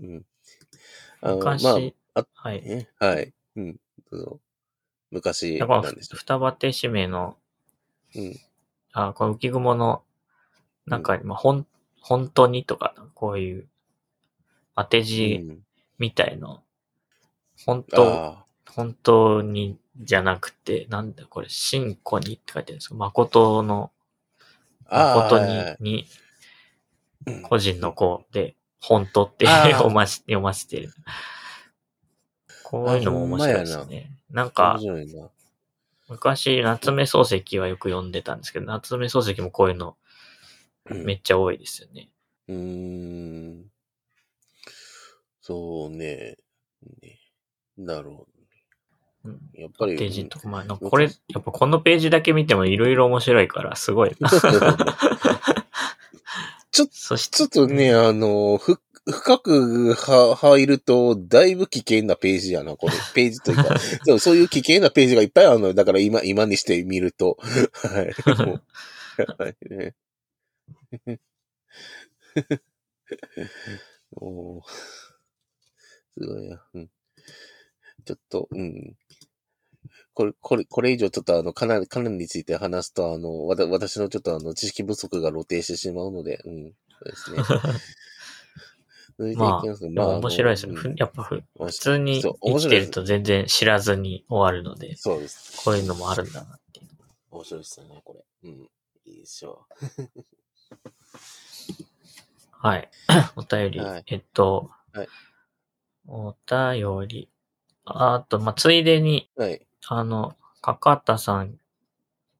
[0.02, 0.26] うん。
[1.22, 2.62] あの、昔、まあ、はい。
[2.62, 3.34] ね、はい。
[3.56, 3.80] うん。
[5.12, 7.36] 昔、だからなんでしょ双葉手締めの、
[8.16, 8.22] う。
[8.22, 8.40] うん。
[8.94, 10.04] あ、この浮雲の、
[10.86, 11.68] なんか、まあ、ほん、
[12.10, 12.66] 本当に？
[12.66, 13.68] とか、こういう、
[14.76, 15.60] 当て字うん
[16.00, 16.64] みたいの、
[17.68, 23.92] 本当、あ本当にじゃなくて、なんだこれ、真子にって書いてるんですか誠の、
[24.88, 24.96] あ。
[24.96, 25.16] ああ。
[25.18, 25.46] 誠
[25.80, 26.08] に、に、
[27.28, 30.90] うん個人の子で、本当って 読まし、読ませてる。
[32.64, 34.12] こういうのも面白いですね。
[34.32, 34.80] なんか。
[36.08, 39.99] 昔、夏目漱石はよく読んでたんですけど、夏目漱石もこういうのうん
[40.86, 42.10] めっちゃ多いですよね。
[42.48, 43.66] うーん。
[45.42, 46.38] そうね。
[47.02, 47.20] ね
[47.78, 48.28] なるほ
[49.26, 49.62] うんど。
[49.62, 49.98] やっぱり。
[49.98, 54.30] ページとか、まあ、これ、やっぱこのページだけ見てもいろいろ面白いから、すごいな。
[56.72, 58.80] ちょそして、ちょっとね、あの、ふ、
[59.12, 62.94] 深くは入ると、だいぶ危険なページやな、これ。
[63.16, 65.74] ページというか、そうそういう危険なページがいっぱいあるのよ。
[65.74, 67.38] だから今、今にして見ると。
[67.74, 68.14] はい。
[69.38, 69.96] はいね。
[74.14, 74.64] おー
[76.14, 76.66] すごいな。
[76.74, 76.90] うん。
[78.06, 78.98] ちょっと、うん。
[80.14, 86.74] これ、これ、これ以上ちょっとあの、カナダ、カナダについて話すと、あの、わた私のちょっとあの、知識不足が露呈してしまうので、うん。
[86.92, 87.44] そうですね。
[89.18, 90.76] 続いていきまあ、ますけどでも面白いですね。
[90.96, 95.62] やっぱふ普普通に生きてると全然知らずに終わるので、そうです。
[95.66, 96.88] こういうのもあるんだなっていう。
[97.32, 98.50] 面白いですよね、これ。
[98.50, 98.70] うん。
[99.06, 99.66] いいでしょ
[102.52, 102.90] はい。
[103.36, 105.08] お便り、はいえっと、はい
[106.10, 107.30] お便り、
[107.86, 109.44] ああと、まあ、ついでに、う。
[109.44, 109.62] はい。
[109.88, 111.60] あの、かかったさん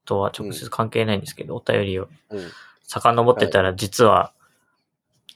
[0.04, 2.50] とは直接関係ないんですけど、お便りをうん。
[2.82, 4.32] 遡ってたら、実は、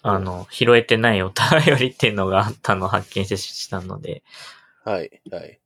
[0.03, 4.23] あの、拾えてない お便りっていうのがあったのを発見してしたので、
[4.85, 5.23] はい。
[5.31, 5.61] はい。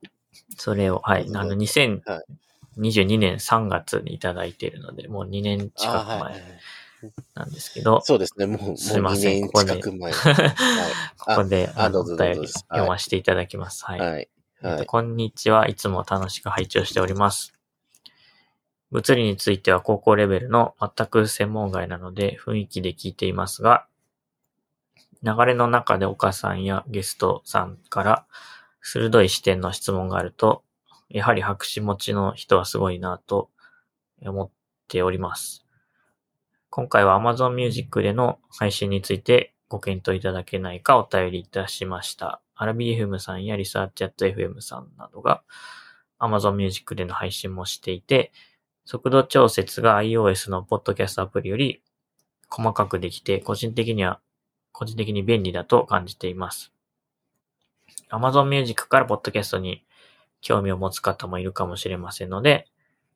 [0.56, 1.56] それを、はい、あの、はい
[2.78, 6.60] 2022年3月にいただいているので、もう2年近くあはいはい前
[7.34, 10.12] なんですけど、そうですね、もう、もう2すいません年ここで近く前。
[10.12, 10.54] はい。
[11.18, 13.84] ここで、ああの、お便り読ませていただきます。
[13.84, 14.00] はい。
[14.00, 14.10] はい。
[14.10, 14.28] はい。
[14.62, 15.68] えっとこんにちは。
[15.68, 17.54] いつも楽しく拝聴しております。
[18.90, 23.86] 物理については高校レベルの全く専門外なので雰囲気で聞いていますが、
[25.22, 28.26] 流れの中で岡さんやゲストさんから
[28.80, 30.62] 鋭い視点の質問があると、
[31.08, 33.50] やはり白紙持ちの人はすごいなと
[34.22, 34.50] 思っ
[34.88, 35.67] ております。
[36.70, 42.42] 今回は Amazon Music での配信についてご検討いただけないかお便りいたしました。
[42.54, 45.42] アラビ FM さんやリサーチアット FM さんなどが
[46.18, 48.32] Amazon Music での配信もしていて、
[48.84, 51.82] 速度調節が iOS のポッドキャストアプリより
[52.50, 54.20] 細かくできて、個人的には、
[54.72, 56.72] 個人的に便利だと感じています。
[58.10, 59.84] Amazon Music からポッドキャストに
[60.40, 62.66] 興味を持つ方もいるかもしれませんので、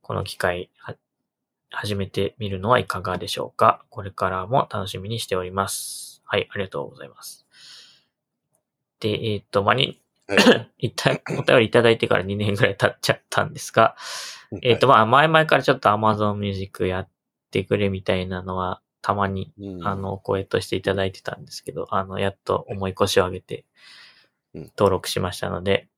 [0.01, 0.71] この機会、
[1.73, 3.85] 始めてみるのはいかがでしょうか？
[3.91, 6.23] これからも楽しみにしております。
[6.25, 7.47] はい、ありがとうございます。
[9.01, 13.97] で、えっ、と、まあ、に、はい いた、お便りいただいてから2年ぐらい経っちゃったんですが、
[14.63, 17.09] えっ、と、まあ、前々からちょっと Amazon Music やっ
[17.51, 23.65] てくれみたいなのは、たまに、うんあ、の、お声としていただいてたんですけど、あの、やっと重い腰を上げて
[24.55, 25.89] うん、登録しましたので、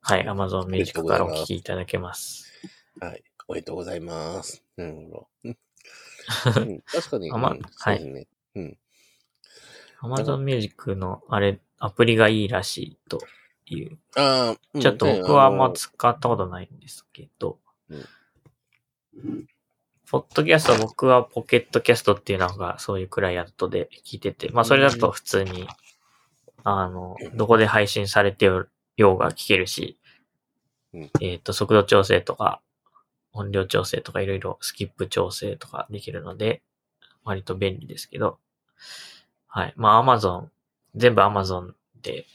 [0.00, 2.52] はい、Amazon Music からお聞きいただけます。
[3.00, 3.22] はい。
[3.48, 4.65] おめでとうございます。
[4.76, 5.28] なるほど。
[5.44, 5.56] うん
[6.62, 7.30] うん確かに。
[7.32, 8.26] あまうんそうですね。
[8.54, 8.78] うん。
[10.02, 13.20] Amazon Music の、あれ、アプリがいいらしいと
[13.66, 13.98] いう。
[14.16, 17.58] ああ、うんちょっと僕はあんまね使ったことないんですけど、
[17.88, 18.04] うん
[20.08, 25.66] ポッドキャスト僕はポケットキャストっていうのがそういうクライアントで聞いてて、まあそれだと普通に、
[26.62, 28.68] あの、どこで配信されてよ
[28.98, 29.98] うが聞けるし、
[30.94, 32.60] うんえっ、と、速度調整とか、
[33.36, 36.62] 音量調整とかいろいろスキップ調整とかできるので、
[37.24, 38.38] 割と便利ですけど、
[39.46, 39.74] はい。
[39.76, 40.48] まあ Amazon、
[40.94, 41.72] 全部 Amazon
[42.02, 42.26] で、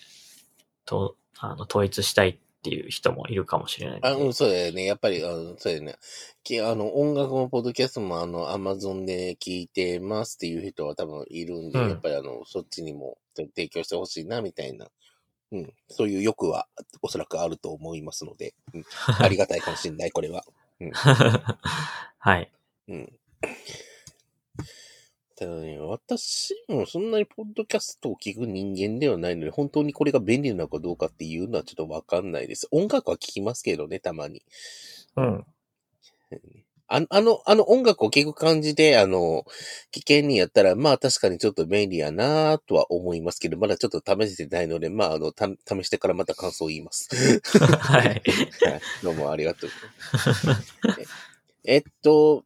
[0.85, 4.85] と、あの、統一したいっていう人もいるかもしれないのあ、でうん、そうだよね。
[4.85, 5.95] やっぱり、あの、そうだよね。
[6.43, 14.87] きあの、音楽もポッドキャストも、あの、アマゾンで聞いてますっていう人は多分いるんで、うんやっぱりあの、そっちにも提供してほしいな、みたいな。
[15.51, 15.73] うん。
[15.89, 16.67] そういう欲は、
[17.01, 18.83] おそらくあると思いますので、うん、
[19.19, 20.43] ありがたいかもしれない、これは。
[22.17, 22.51] はい。
[22.87, 23.13] うん。
[25.35, 32.67] ただね、私もそんなにポッドキャストを聞く人間ではないので、本当にこれが便利なのかどうかっていうのはちょっとわかんないです。
[32.71, 34.43] 音楽は聞きますけどね、たまに。
[35.17, 35.45] うん。
[36.93, 39.45] ああの、あの音楽を聞く感じで、あの、
[39.91, 47.09] 危険にやったら、まあ確かにちょっと便利やなとは思いますけど、まだちょっと試せてないので、まああの、た試してからまた感想を言います。
[47.79, 48.03] はい。
[48.03, 48.21] はい。
[49.03, 49.69] どうもありがとう。
[51.65, 52.43] ええっと、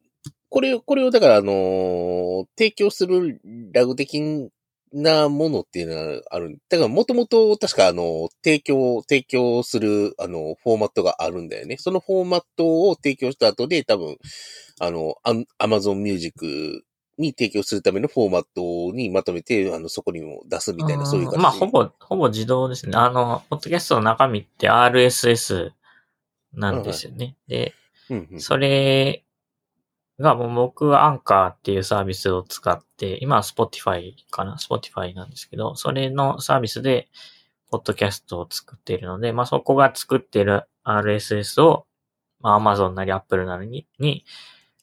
[0.48, 3.40] これを、これをだからあのー提供する
[3.72, 4.20] ラグ的
[4.92, 6.58] なものっていうのはある。
[6.68, 11.76] だからもともと確かあの、提供、提供するあの、フォーマットがあるんだよね。
[11.78, 14.16] そのフォーマットを提供した後で多分、
[14.80, 16.84] あの、アアマゾンミュージック
[17.18, 21.42] に提供するためのフォーマットにまとめて、あの、そこにも出すみたいな、そういう感じ。
[21.42, 22.96] まあ、ほぼ、ほぼ自動ですね。
[22.96, 25.70] あの、ポッドキャストの中身って RSS
[26.52, 27.36] なんですよね。
[27.48, 27.74] で、
[28.10, 29.24] うんうん、それ
[30.18, 37.08] がもう僕はアンカーっていうサービスを使って、今は Spotify かな ?Spotify なんですけど、それのサービスで、
[37.70, 41.86] ポッドキャストを作っているので、まあそこが作っている RSS を、
[42.40, 44.24] まあ Amazon なり Apple なりにに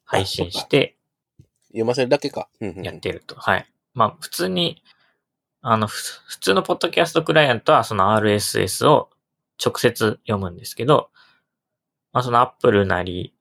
[0.03, 0.97] 配信して
[1.69, 2.49] 読ませるだけか。
[2.59, 3.35] やってると。
[3.35, 3.65] はい。
[3.93, 4.83] まあ普通に、
[5.61, 5.95] あの、ふ
[6.27, 9.09] 普通のポッドキャストクライアントはその RSS を
[9.63, 11.09] 直接読むんですけど、
[12.11, 13.33] まあその Apple なり、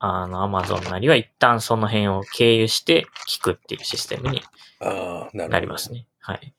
[0.00, 4.42] あの Amazon なりは一旦その辺を経由して聞くっていうシステムに
[5.34, 6.06] なりますね。
[6.20, 6.54] はい。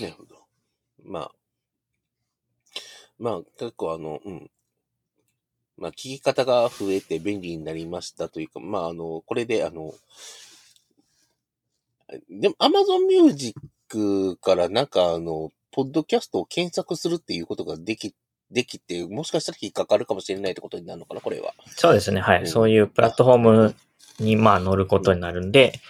[0.00, 0.36] なるほど。
[1.04, 1.30] まあ。
[3.18, 4.50] まあ、結構あの、うん。
[5.76, 9.92] まあ、聞き方が増えて便利になりましたというか、まあ、あの、これで、あの、
[12.30, 18.14] でも、Amazon Music からなんか、あの、ポッドキャストを検索するっていうことができ、
[18.54, 21.52] できて、もしかしたら引っかかるかもしれないってことになるのかな、これは。
[21.66, 22.20] そうですね。
[22.20, 22.40] はい。
[22.40, 23.74] うんそういうプラットフォーム
[24.20, 25.80] にまあ乗ることになるんで、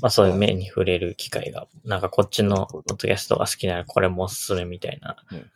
[0.00, 5.50] まあそういう目に触れる機会が、なんかこっちのポッドキャストが好きならこれもおすすめみたいなうん、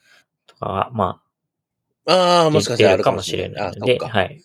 [0.46, 1.22] とかは、ま
[2.06, 3.76] ああ、あ、もしかしたらあるかもししれない。
[3.78, 3.98] ので。
[3.98, 4.42] はい。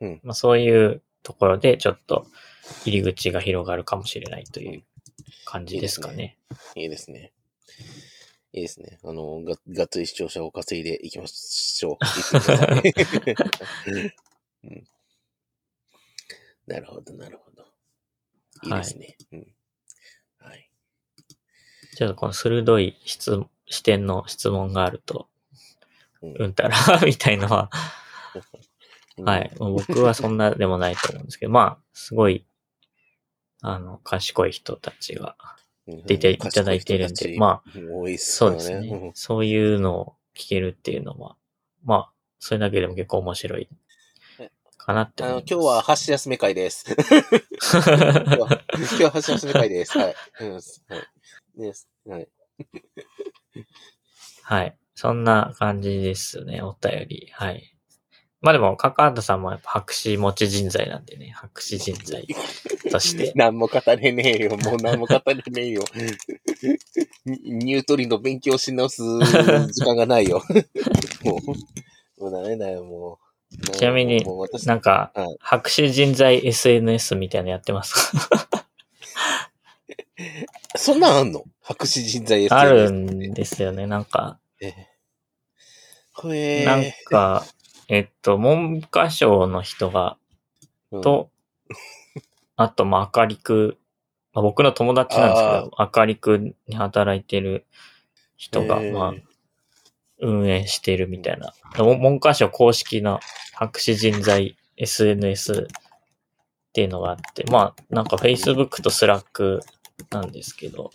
[0.00, 2.26] うんまあそういうところでちょっと
[2.84, 4.82] 入り口が広がるかもしれないという
[5.44, 6.38] 感じですかね。
[6.74, 7.18] いいですね。
[7.18, 8.07] いいですね。
[9.04, 11.96] あの、ががっつり視聴者を稼いでいきましょう。
[14.64, 14.84] うん
[16.68, 17.64] なるほど、なるほど。
[18.64, 19.16] いいですね。
[19.32, 19.46] うん。
[20.38, 20.70] はい。
[21.96, 25.28] ちょっとこの鋭い質視点の質問があると、
[26.20, 26.76] うんうんたら
[27.06, 27.70] みたいのは、
[29.24, 29.50] はい。
[29.58, 32.44] 僕はそんなでもないと思うんですけど、まあ、すごい、
[33.62, 35.57] あの、賢い人たちがうん
[36.06, 38.52] 出ていただいてるんで、まあ、多いっすそう。
[38.52, 39.10] ですね。
[39.14, 41.36] そういうのを聞けるっていうのは、
[41.84, 43.68] まあ、それだけでも結構面白い
[44.76, 45.38] かなってうんあの。
[45.40, 46.84] 今日は箸休め会です。
[47.72, 49.68] 今日は箸休め会。
[49.68, 49.98] です。
[49.98, 50.10] は
[52.18, 52.28] い。
[54.42, 54.76] はい。
[54.94, 57.28] そんな感じですね、お便り。
[57.32, 57.77] はい。
[58.40, 62.24] まあでも、カカータさんもやっぱ白紙持ち人材なんでね、白紙人材
[62.90, 63.32] として。
[63.36, 64.56] 何も語れねえよ。
[64.56, 65.82] もう何も語れねえよ。
[67.26, 69.02] ニ ニュートリノ勉強し直す
[69.72, 70.42] 時間がないよ。
[71.24, 71.40] も
[72.18, 73.18] う、もうダメだよ、も
[73.60, 73.70] う。
[73.72, 74.24] ちなみに
[74.66, 78.66] なんかはい、白紙人材 SNS みたいなのやってますか？
[80.76, 81.44] そんなんあんの？
[81.62, 84.38] 白紙人材 SNS あるんですよね、なんか。
[84.62, 87.44] えーなんか、
[87.88, 90.18] えっと、文科省の人が、
[90.90, 91.00] うん。
[91.00, 91.30] と、
[92.56, 93.78] あと、まあ、明るく、
[94.32, 97.66] まあ、僕の友達なんですけど、明るくに働いてる
[98.36, 99.14] 人が、まあ、
[100.20, 101.52] 運営してるみたいな。
[101.82, 103.20] も文科省公式な
[103.54, 105.66] 白紙人材 SNS っ
[106.72, 109.60] ていうのがあって、まあ、なんか Facebook と Slack
[110.10, 110.90] なんですけど、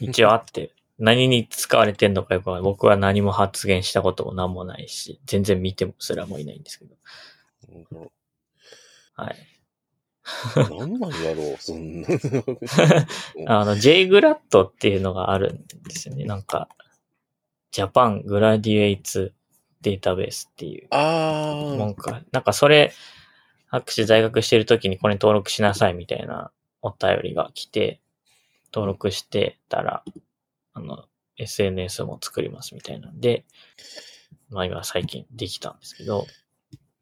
[0.00, 2.62] 一応あって、何に使われてんのかよくない。
[2.62, 6.96] 僕は何も発言したことも何もないし、全然見てもすらもいないんですけど。
[7.92, 8.10] うん
[9.14, 9.36] はい。
[10.54, 12.08] 何なんやろう、そんな。
[13.46, 16.24] あの、JGLAD っていうのがあるんですよね。
[16.24, 16.68] なんか、
[17.72, 19.32] Japan Graduates
[19.82, 22.22] Database っていうあもんか。
[22.30, 22.92] なんかそれ、
[23.66, 28.00] 博士在学してる時にこれに登録しなさいみたいなお便りが来て、
[28.72, 30.04] 登録してたら、
[30.78, 31.04] あの、
[31.36, 33.44] SNS も作りますみたいなんで、
[34.50, 36.26] まあ今最近できたんですけど、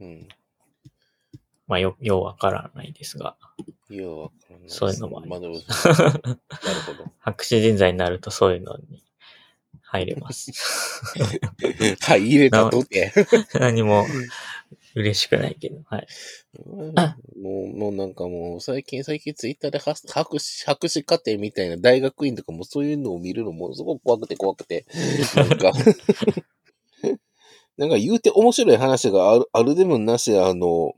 [0.00, 0.04] ー。
[0.04, 0.28] うん。
[1.66, 3.36] まあよ、ようわからないですが、
[3.90, 4.76] いや、わかんないです。
[4.76, 5.64] そういうのもありまあでも、 なる
[6.86, 7.12] ほど。
[7.18, 9.02] 博士人材になるとそういうのに
[9.82, 10.52] 入れます。
[12.02, 13.12] はい、入れたとて。
[13.58, 14.06] 何も
[14.97, 16.07] 嬉しくないけど、はい。
[16.55, 16.94] うん。
[16.94, 24.86] もう、もうなんかもう、最近、最近ツイッターでは博士、博士課程みたいな大学院とかもそういうのを見るのもすごく怖くて怖くて、
[25.36, 25.72] なんか、
[27.76, 30.94] なんか言うて面白い話がある、あるでもなし、あの、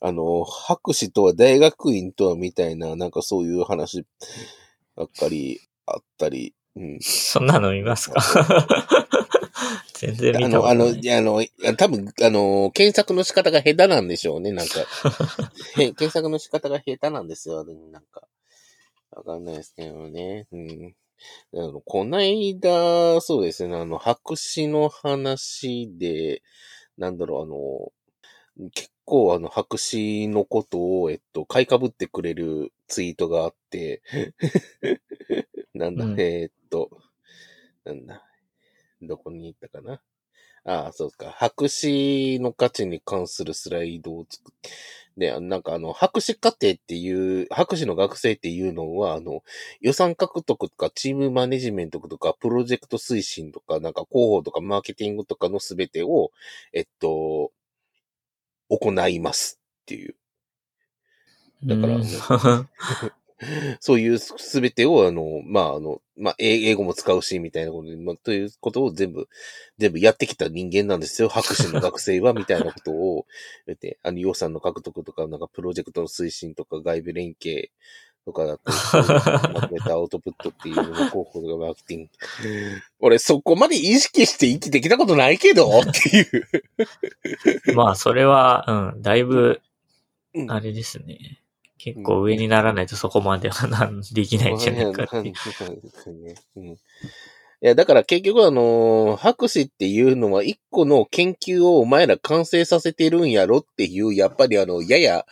[0.00, 4.04] あの、博士とは大学院とはみたいな、なんかそういう話
[4.96, 6.98] ばっかりあったり、うん。
[7.00, 8.20] そんなの見ますか？
[9.94, 11.06] 全然見あの、あの、たことないい。
[11.06, 14.80] や、あの、いや多分、あの、検索の仕方が下手なんでしょうね、なんか。
[15.78, 18.28] へ検索の仕方が下手なんですよ、なんか。
[19.10, 20.46] わかんないですけどね。
[20.52, 20.96] うん。
[21.54, 26.42] あの、こないだ、そうですね、あの、白紙の話で、
[26.96, 34.02] なんだろう、あの、結構あの、白紙のことを、えっと、買い被ってくれるツイートがあって、
[35.74, 36.90] なんだ、うんえーっと、
[37.84, 38.24] なんだ、
[39.02, 40.00] どこに行ったかな？
[40.64, 41.30] ああ、そうですか。
[41.30, 44.70] 白紙の価値に関するスライドを作って、
[45.16, 49.42] で、なんかあの、博士課程っていう、博士の学生っていうのは、あの、
[49.80, 56.30] 予算獲得とか、チームマネジメントとか、プロジェクト推進とか、なんか広報とか、マーケティングとかのすべてを、
[56.72, 57.52] えっと、
[58.68, 60.14] 行いますっていう。
[61.64, 61.98] だから
[63.80, 69.28] そういうすべてを、あの、まあ、あの、まあ、英英語も使うし、みたいなことで、まあ、ということを全部、
[69.78, 71.28] 全部やってきた人間なんですよ。
[71.28, 73.26] 博士の学生は、みたいなことを
[73.66, 77.70] 言って、あの、予算の獲得とか、なんか、プロジェクトの推進とか、外部連携
[78.24, 82.08] とかだったり、まとめたアウトプットっていうのの広報とかマーケティング。
[83.00, 87.74] 俺、そこまで意識して生きてきたことないけどっていう。
[87.74, 89.60] まあ、それは、うん、だいぶ、
[90.34, 91.41] うんあれですね。
[91.82, 95.34] 結構上にならないとそこまではなん できないんじゃないかっていう。
[96.56, 96.78] うん
[97.64, 105.24] いや、だから結局あのー博士っていうのは一個の研究をお前ら完成させてるんやろっていう、やっぱりあの、やや、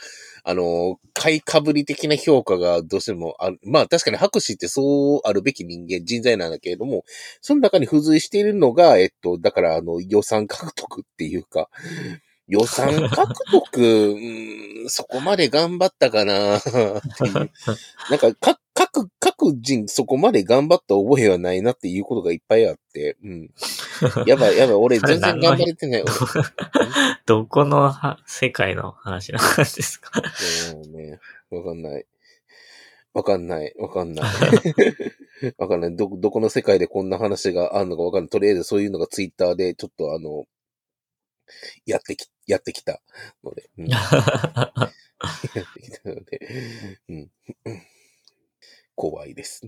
[0.45, 3.59] あのー買いかぶり的な評価がどうしてもある。
[3.65, 7.05] まあ確かに博士ってそうあるべき人間、人材なんだけれども、
[7.41, 11.69] その中に付随しているのが、えっと、だからあの、予算獲得っていうか、
[12.51, 17.35] 予算獲得、 うんそこまで頑張ったかなっていう。
[18.11, 23.51] なんか、か、各、各人そこまで頑張った覚えはないなっていうことがいっぱいあって、うん。
[24.27, 26.05] やばい、やばい、 俺全然頑張れてない。
[27.27, 30.11] どこのは世界の話なんですか？
[30.83, 31.21] うね、
[31.51, 32.07] わかんない。
[33.13, 34.25] わかんない、わかんない。
[35.59, 35.97] わかんない。
[35.97, 38.29] ど、どこの世界でこんな話があるのかわかんない。
[38.29, 40.45] とりあえずそういうのがツイッターでちょっとあの、
[41.87, 43.01] やってき、やってきた
[43.45, 43.71] ので。
[49.01, 49.63] 怖いです。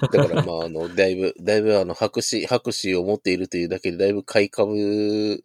[0.00, 5.42] だからまあ、あの、だいぶ、だいぶあの、白紙、白紙を持っているというだけで、だいぶ買い株、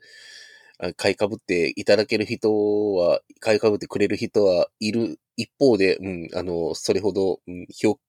[0.79, 7.99] あ買い株っていただける人は、買い株ってくれる人はいる一方で、うん、あの、それほど、うん、評、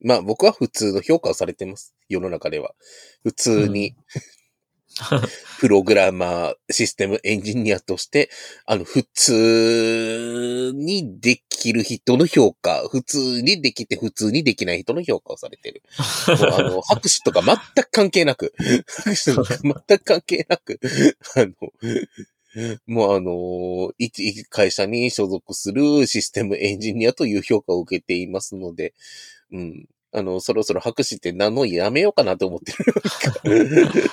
[0.00, 1.94] まあ僕は普通の評価をされてます。
[2.08, 2.74] 世の中では。
[3.24, 3.96] 普通に、
[5.60, 8.30] プログラマー、システムエンジニアとして、
[8.66, 15.82] あの、普通にできる人の評価、普通にできて普通にできない人の評価をされてる。
[16.26, 18.52] あの、 拍手とか全く関係なく、
[18.86, 20.80] 拍手とか全く関係なく、
[21.34, 21.52] あの、
[22.86, 28.94] もうあの、一会社に所属するシステムエンジニアという評価を受けていますので、
[29.50, 29.88] うん。
[30.12, 34.10] あの、そろそろ拍手って名のやめようかなと思ってる。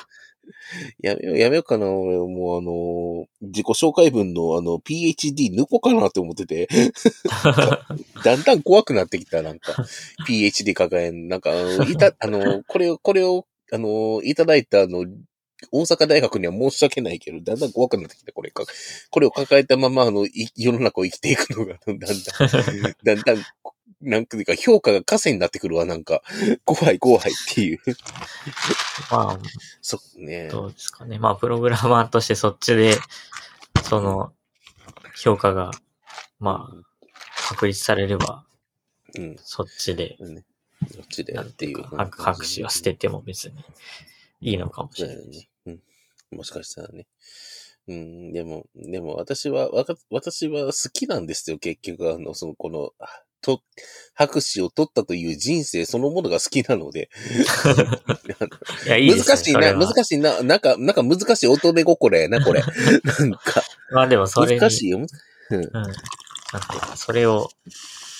[1.02, 1.88] やめよう、やめようかな。
[1.91, 6.68] 俺もうあの、自己紹介文のあの、PhD 抜こうかなって思ってて、
[8.24, 9.74] だんだん怖くなってきた、なんか。
[10.28, 11.51] PhD 抱えん、なんか、
[11.89, 15.05] いた、 あの、これを、これを、あの、いただいたあの、
[15.71, 18.66] 大阪大学には申し訳ないけど、だんだん怖くなってきた、これか。
[19.12, 22.13] これを抱えたまま、あの、い世の中を生きていくのが、だんだん、
[23.04, 23.46] だんだん、
[24.01, 26.21] なんか、評価が枷になってくるわ、なんか。
[26.65, 27.79] 怖い、怖いっていう。
[29.11, 29.39] まあ、
[29.82, 30.49] そうね。
[30.49, 31.19] どうですかね。
[31.19, 32.95] まあ、プログラマーとしてそっちで、
[33.83, 34.33] その、
[35.15, 35.71] 評価が、
[36.39, 38.45] まあ、確立されれば、
[39.15, 39.36] うん。
[39.37, 40.36] そっちで、うん。
[40.36, 40.41] ど
[41.03, 41.83] っちでなんっていう。
[41.83, 43.63] か拍拍手は捨てても別に
[44.41, 45.17] いいのかもしれない。
[45.17, 45.82] そうん。
[46.32, 47.07] もしかしたらね。
[47.87, 53.62] うん、でも、でも私は、わか、私は好きなんですよ、結局、あの、その、この、あと、
[54.13, 57.09] 拍手を取ったという人生そのものが好きなので。
[58.86, 59.36] いや、いいですね。
[59.36, 62.62] 難しいな、難しいな、なんか、なんか難しい乙女心やな、これ。
[63.04, 64.97] なんか、まあでもそれに、難しいよ。
[64.97, 65.08] うん。
[65.51, 67.50] なんていうか、それを、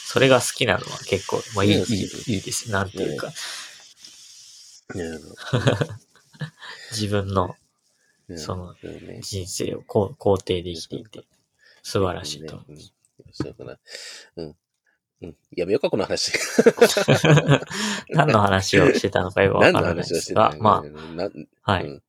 [0.06, 2.72] それが好きなのは結構、まあいい、いうんい、いいです。
[2.72, 3.34] なんていうか、ね
[6.92, 7.56] 自分の
[8.28, 8.76] うんその
[9.22, 11.26] 人生を肯定できていて、
[11.84, 12.78] 素晴らしいと思うん
[13.34, 13.78] そうかな。
[14.38, 14.56] うん。
[15.22, 15.36] うん。
[15.56, 16.32] やめようか、この話。
[16.32, 16.40] う。
[18.16, 20.82] 何の話をしてたのかよくわ何のからない話ですが、 をしてたのま
[21.16, 21.30] な
[21.64, 21.86] あ、はい。
[21.86, 22.04] うん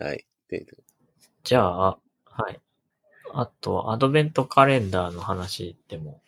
[0.00, 0.24] はい。
[0.48, 0.66] で
[1.44, 1.90] じゃあ、
[2.24, 2.60] はい。
[3.34, 6.22] あと、アドベントカレンダーの話でも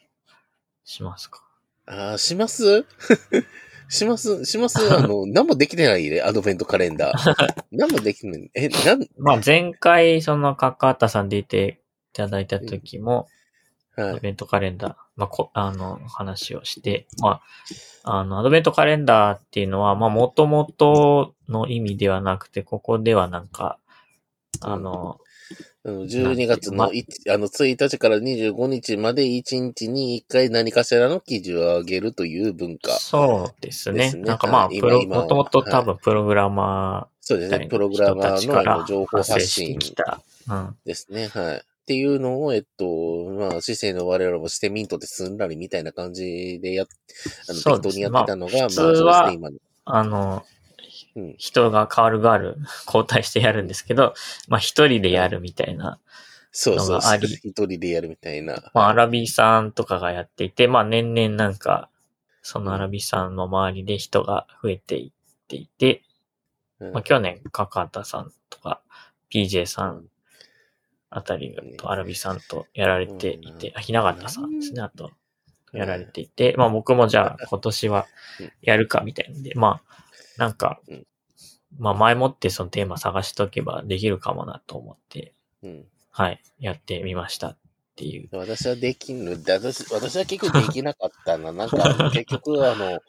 [0.85, 1.43] しますか。
[1.87, 2.85] ああ、 します？
[3.89, 4.79] しますします？
[4.93, 7.65] あの、何もできてないね、アドベントカレンダー。
[7.73, 8.51] 何もできてない。
[8.55, 11.81] え、なん、まあ、前回、その、かかたさん出て
[12.13, 13.29] いただいた時も、
[13.97, 14.15] アはい。
[14.15, 17.41] ドベントカレンダー、まあ、こ、あの、話をして、ま
[18.05, 23.79] あ、あの、アドベントカレンダーっていうのは、まあ、もともとの意味ではなくて、ここではなんか、
[24.61, 25.19] あの、
[25.87, 32.93] あの12月のいあの1日から25日まで1日に1回何かしらの記事を上げるという文化。
[32.93, 34.15] そうですね。
[34.15, 37.69] なんかまあ、はいプロ、もともとはい多分プログラマーそうですね。
[37.69, 40.23] プログラマーの情報発信てきた。
[40.49, 40.77] うん。
[40.87, 41.29] ですね。
[41.29, 41.63] はい。
[41.85, 42.87] っていうのを、えっと、
[43.39, 46.87] まあ、市政の我々もしてミントですんだりみたいな感じでやっ、
[47.47, 49.59] あの、適当にやってたのが、まあ、普そうですね、今の。
[49.85, 50.45] あの、
[51.17, 52.57] うん人が変わる変わる、
[52.87, 54.15] 交代してやるんですけど、
[54.49, 56.01] まあ一人でやるみたいな。
[56.51, 56.97] そうそうそう。
[56.97, 58.71] のがあり一人でやるみたいな。
[58.75, 61.91] まあアラビさんとかがやっていて、まあ年々なんか、
[62.43, 66.03] そのアラビさんの周りで人が増えていっていて、
[66.81, 68.81] うんまあ去年、カカタさんとか、
[69.31, 70.09] PJ さうんん
[71.17, 75.13] あたりとアラビさんとやられていて、あ、ひながたさんですね、あと、
[75.73, 78.07] やられていて、まあ僕もじゃあ今年は
[78.63, 79.95] やるかみたいなんで、まあ、
[80.39, 81.07] なんかうん、
[81.79, 85.85] まあ前もってそのテーマ探しとけばできるかもなと思って、うん。
[86.11, 87.59] はい、やってみましたっ
[87.97, 88.29] ていう。
[88.33, 91.53] 私はできんの、私私は結局できなかったな。
[91.53, 93.01] なんか、結局、あの、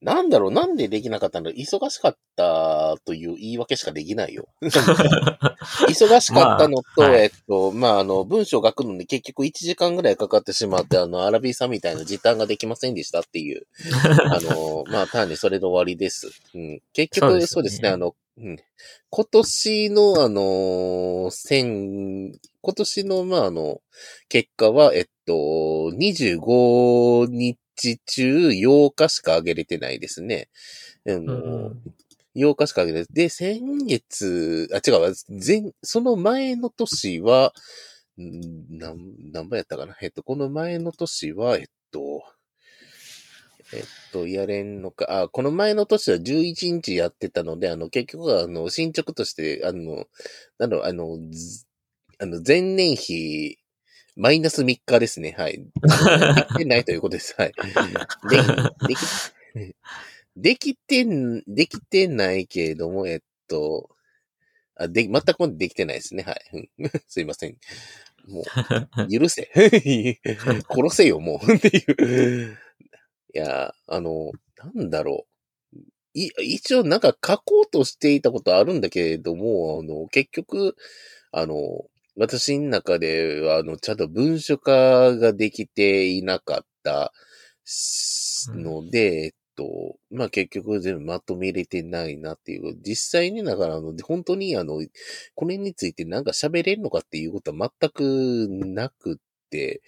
[0.00, 4.46] なんだろう、なんでできなかったの忙しかったという言い訳しかできないよ。
[4.62, 7.22] 忙しかったのと、まあはい。
[7.22, 13.66] えっと、まあ、あの、文章を書くのに結局1時間ぐらいかかってしまって、あの、アラビーさんみたいな時短ができませんでしたっていう、
[14.30, 16.30] あの、まあ、単にそれで終わりです。
[16.54, 17.88] うん、結局、そうですね。
[17.88, 18.56] あの、うん、
[19.10, 23.80] 今年の、あの、千、今年の、まあ、あの、
[24.28, 27.58] 結果は、えっと、25日
[28.06, 30.48] 中8日しか上げれてないですね。
[31.04, 31.82] うん。
[32.34, 37.52] 8日しか上げれてで、先月、あ、違うわ、前、その前の年は、
[38.20, 38.98] んなん、
[39.32, 39.96] 何倍やったかな？
[40.02, 42.22] えっと、この前の年は、えっと、
[43.72, 43.82] えっ
[44.12, 50.06] と、やれんのか、あ、この前の年は11日やってたので、あの、結局は、あの、進捗として、あの、
[50.58, 51.66] なんだろう、あの、ず
[52.18, 53.58] あの、前年比、
[54.18, 55.36] マイナス3日ですね。
[55.38, 55.58] はい。
[55.58, 55.62] で
[56.50, 57.36] きてないということです。
[57.38, 57.52] はい。
[58.28, 58.48] でき、
[58.88, 59.76] でき、
[60.36, 63.88] できてん、できてないけれども、えっと、
[64.74, 66.24] あ、で、全くできてないですね。
[66.24, 66.68] はい。
[67.06, 67.56] すいません。
[68.26, 69.48] もう、許せ。
[69.54, 71.46] 殺せよ、もう。
[71.54, 72.58] っていう。
[73.34, 74.32] いや、あの、
[74.74, 75.28] なんだろ
[75.72, 75.78] う。
[76.14, 80.74] い、一応なんか書こうとしていたことあるんだけれども、あの、結局、
[81.30, 81.88] あの、
[82.18, 87.12] 私の中では、あの、ちゃんと文書化ができていなかった
[87.64, 92.76] しので、えっと、まあ、結局全部まとめれてないなっていう。
[92.84, 94.80] 実際に、だから、あの、本当に、あの、
[95.34, 99.16] これについてなんか喋れるのかっていうことは全くなくっ
[99.50, 99.82] て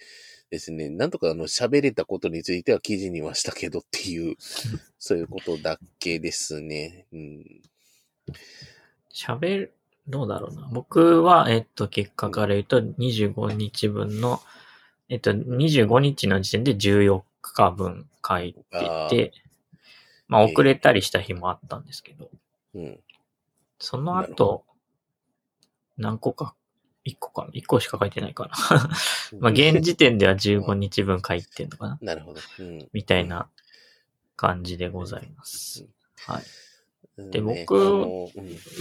[0.49, 4.35] ですね、なんとかあの、喋れたことについては記事にはしたけどっていう、
[4.99, 7.07] そういうことだけですね。
[7.13, 7.61] うん。
[9.13, 9.73] 喋る、
[10.11, 10.67] どうだろうな。
[10.71, 14.41] 僕は、えっと、結果から言うと、25日分の、
[15.09, 19.31] えっと、25日の時点で14日分書いてあて、
[20.27, 22.29] まあ、ええ遅れたりした日もあったんですけど、
[22.75, 22.99] うん。
[23.79, 24.63] その後、
[25.97, 26.55] 何個か、
[27.05, 28.89] 1個か、1個しか書いてないかな。
[29.39, 31.97] まあ、現時点では15日分書いてんのかな？
[32.01, 32.41] なるほど。
[32.59, 32.89] うん。
[32.93, 33.49] みたいな
[34.35, 35.85] 感じでございます。
[36.27, 36.43] はい。
[37.31, 37.75] でね僕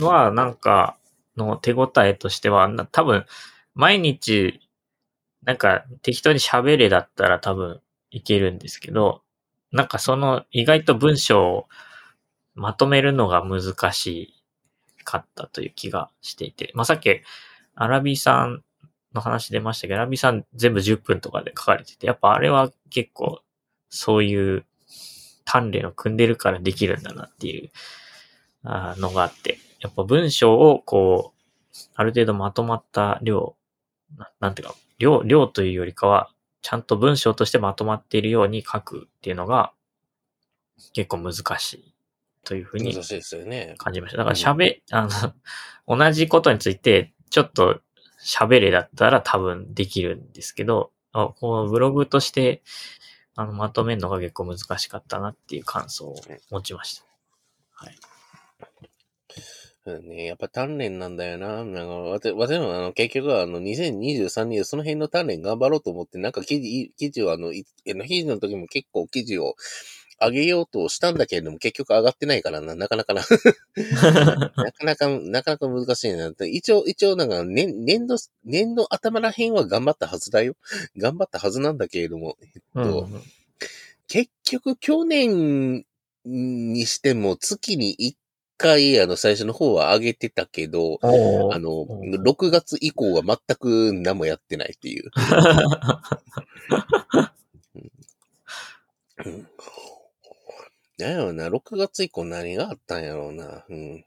[0.00, 0.96] は、なんか、
[1.36, 3.24] の手応えとしては、多分、
[3.74, 4.60] 毎日、
[5.44, 7.80] なんか適当に喋れだったら多分
[8.10, 9.22] いけるんですけど、
[9.72, 11.68] なんかその意外と文章を
[12.54, 14.34] まとめるのが難し
[15.04, 17.22] かったという気がしていて、まあ、さっき、
[17.74, 18.62] アラビーさん
[19.14, 23.40] の話出ましたけど、アラビーさん全部10分とかで書かれてて、やっぱあれは結構
[23.88, 24.64] そういう
[25.46, 27.70] 鍛錬を組んでるからできるんだなっていう
[28.64, 31.40] のがあって、やっぱ文章をこう、
[31.94, 33.56] ある程度まとまった量、
[34.16, 36.30] ななんていうか、量、量というよりかは、
[36.62, 39.72] ちゃんと文章としてまとまっているように書くっていうのが
[40.92, 41.94] 結構難しい
[42.44, 42.92] というふうに。
[43.78, 44.18] 感じました。
[44.18, 45.08] だから喋、あ
[45.86, 47.80] の、同じことについて、ちょっと
[48.22, 52.62] 喋れだったら多分できるんですけど、あこのブログとして、
[53.36, 56.14] あの、まとめるのが結構難しかったなっていう感想を
[56.50, 57.04] 持ちました。
[57.72, 57.98] はい。
[59.86, 61.64] うんね、やっぱ鍛錬なんだよな。
[61.64, 69.54] なんか、私もあの、結局はあの、2023年でその辺の鍛錬頑張ろうと思って、なんか記事、記事をあの、いあの、記事の時も結構記事を
[70.20, 73.22] 上げようとしたんだけれども、結局上がってないからな、なかなかな。
[74.56, 76.30] なかなか、なかなか難しいな。
[76.46, 80.56] 一応、一応なんか、年、年度、年度頭ら辺は頑張ったはずだよ。
[80.98, 82.36] 頑張ったはずなんだけれども、
[82.74, 83.08] うんと
[84.08, 85.84] 結局去年
[86.24, 88.16] にしても月に1
[88.60, 91.06] 回、あの、最初の方は上げてたけど、あ
[91.58, 95.10] の、うん6月以降は全く何もやってないっていう。
[99.24, 99.46] うん
[100.98, 103.64] なんやろうな、6月以降何があったんやろうな。
[103.70, 104.04] うん。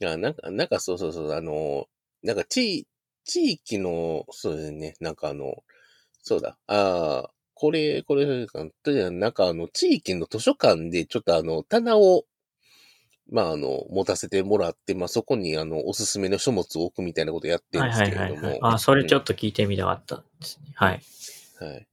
[0.00, 1.86] いや、なんか、なんかそうそうそう、あの、
[2.22, 2.86] なんか地、
[3.24, 5.62] 地域の、そうですね、なんかあの、
[6.22, 12.24] そうだ、ああ、これ、これ、なんかあの、地域の図書館でちょっとあの、棚を、
[13.32, 18.42] まああの、持たせてもらって、まあそこにあの、おすすめの書物を置くみたいなことやってるんはいですけれども。
[18.42, 18.74] はいはいはい。
[18.74, 20.70] あ、それちょっと聞いてみたかったですね。
[20.74, 21.00] はい。
[21.58, 21.88] はい。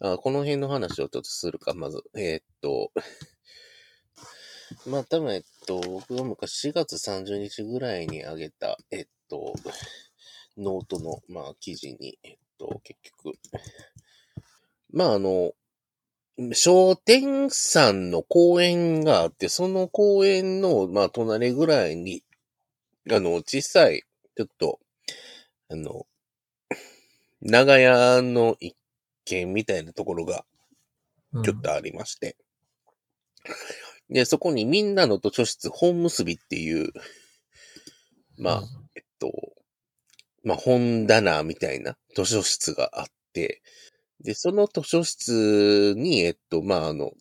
[0.00, 2.02] あこの辺の話をちょっとするか、まず。
[2.16, 2.90] えーっと、
[4.86, 9.54] まあ多分、えっと、僕が昔4月30日ぐらいに上げた、えっと、
[10.56, 13.38] ノートの、まあ記事に、えっと、結局、
[14.90, 15.52] まああの、
[16.52, 22.22] 商店さんの公園があって、その公園の、まあ隣ぐらいに、
[23.10, 24.02] あの、小さい、
[24.36, 24.78] ちょっと、
[25.70, 26.06] あの、
[27.40, 28.76] 長屋の一
[29.24, 30.44] 軒みたいなところが
[31.32, 32.36] うんちょっとありまして。
[34.10, 36.92] で、そこにみんなの図書室本結びっていう、
[38.38, 38.62] まあ、
[38.94, 39.32] えっと、
[40.44, 43.62] まあ本棚みたいな図書室があって、
[44.22, 47.12] で、その図書室に、えっと、まああの、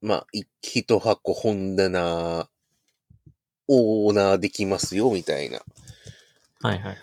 [0.00, 2.48] まあ、い一箱本棚
[3.68, 5.60] をオーナーできますよ、みたいな。
[6.60, 6.96] はいはいはい。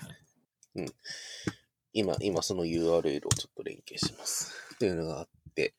[1.94, 4.54] 今、今その URL をちょっと連携します。
[4.76, 5.74] っていうのがあって。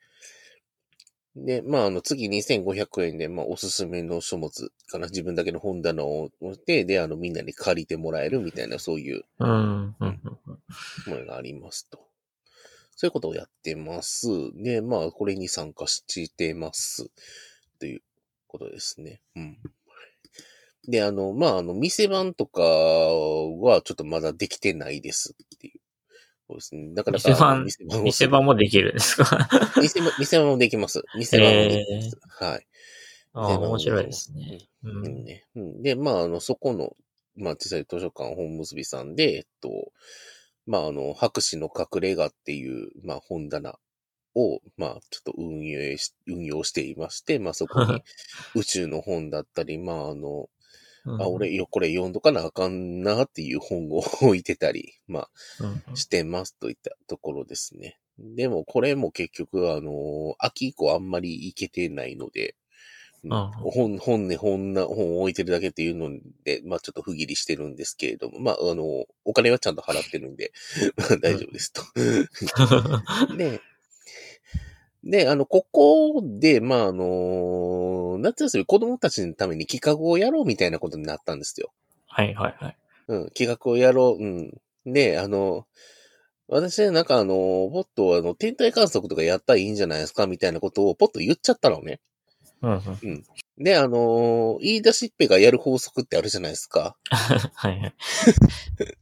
[1.34, 9.48] で、まあ、あの、次2500円で、まあ、おすすめの書物かな、自分だけの本棚を持って、で、あの、みんなに借りてもらえるみたいな、そういううん。
[9.48, 10.18] うんうん
[11.06, 12.11] ものがありますと。
[13.02, 14.28] そういうことをやってます。
[14.54, 17.10] で、まあ、これに参加してます。
[17.80, 18.02] という
[18.46, 19.20] ことですね。
[19.34, 19.58] うん。
[20.86, 25.80] で、あの、まあ、あの、店番とかはちょっとまだできてないですっていう。
[26.46, 26.94] そうですね。
[26.94, 29.48] だから、店番店番を店番もできるんですか？
[29.80, 31.02] 店番店番もできます。
[31.16, 32.44] 店番もできます。
[32.44, 32.66] はい。
[33.32, 34.60] ああ、面白いですね。
[34.84, 35.24] ううんん。
[35.24, 35.44] ね。
[35.56, 36.94] うんで、まあ、あの、そこの、
[37.34, 39.90] まあ、小さい図書館本結びさんで、えっと、
[40.66, 43.78] まあ、あの、博士の隠れ家っていう、まあ、本棚
[44.34, 48.02] を、まあ、ちょっと運営し、運用していまして、まあ、そこに
[48.54, 50.48] 宇宙の本だったり、まあ、あの、
[51.04, 55.28] あ、俺、よ、これ読んどかなあかんなっていう本を置いてたり、ま
[55.60, 57.98] うん、あ、してますといったところですね。
[58.18, 62.54] でも、これも結局、あの、秋以降あんまり行けてないので、
[63.28, 66.10] 本、本ね、本な、本を置いてるだけっていうの
[66.44, 70.52] で、まあちょっと不義理してるんですけれども、まああの、お金はちゃんと払ってるんで、
[70.96, 71.82] まあ大丈夫ですと。
[73.36, 73.60] で、
[75.04, 81.72] で、あの、ここで、まああの、夏休み子供たちのために企画をやろうみたいなことになったんですよ。
[82.08, 82.76] はいはいはい。
[83.08, 84.22] うん、企画をやろう。
[84.22, 84.60] うん。
[84.84, 85.66] で、あの、
[86.48, 92.00] 私、なんかあの、ポッとあの、天体観測とかやったらいいんじゃないですかみたいなことをポッと言っちゃったのね。
[92.62, 92.72] うん
[93.02, 93.24] うん。
[93.58, 96.96] で、あの言い出しっぺがやる法則ってあるじゃないですか。
[97.10, 97.94] はいはい。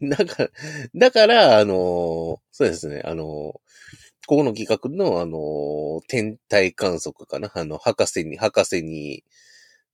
[0.08, 0.50] だから、
[0.94, 3.60] だから、あのそうですね、あの
[4.26, 7.50] ここの企画の、あの天体観測かな？
[7.54, 9.24] あの、博士に、博士に、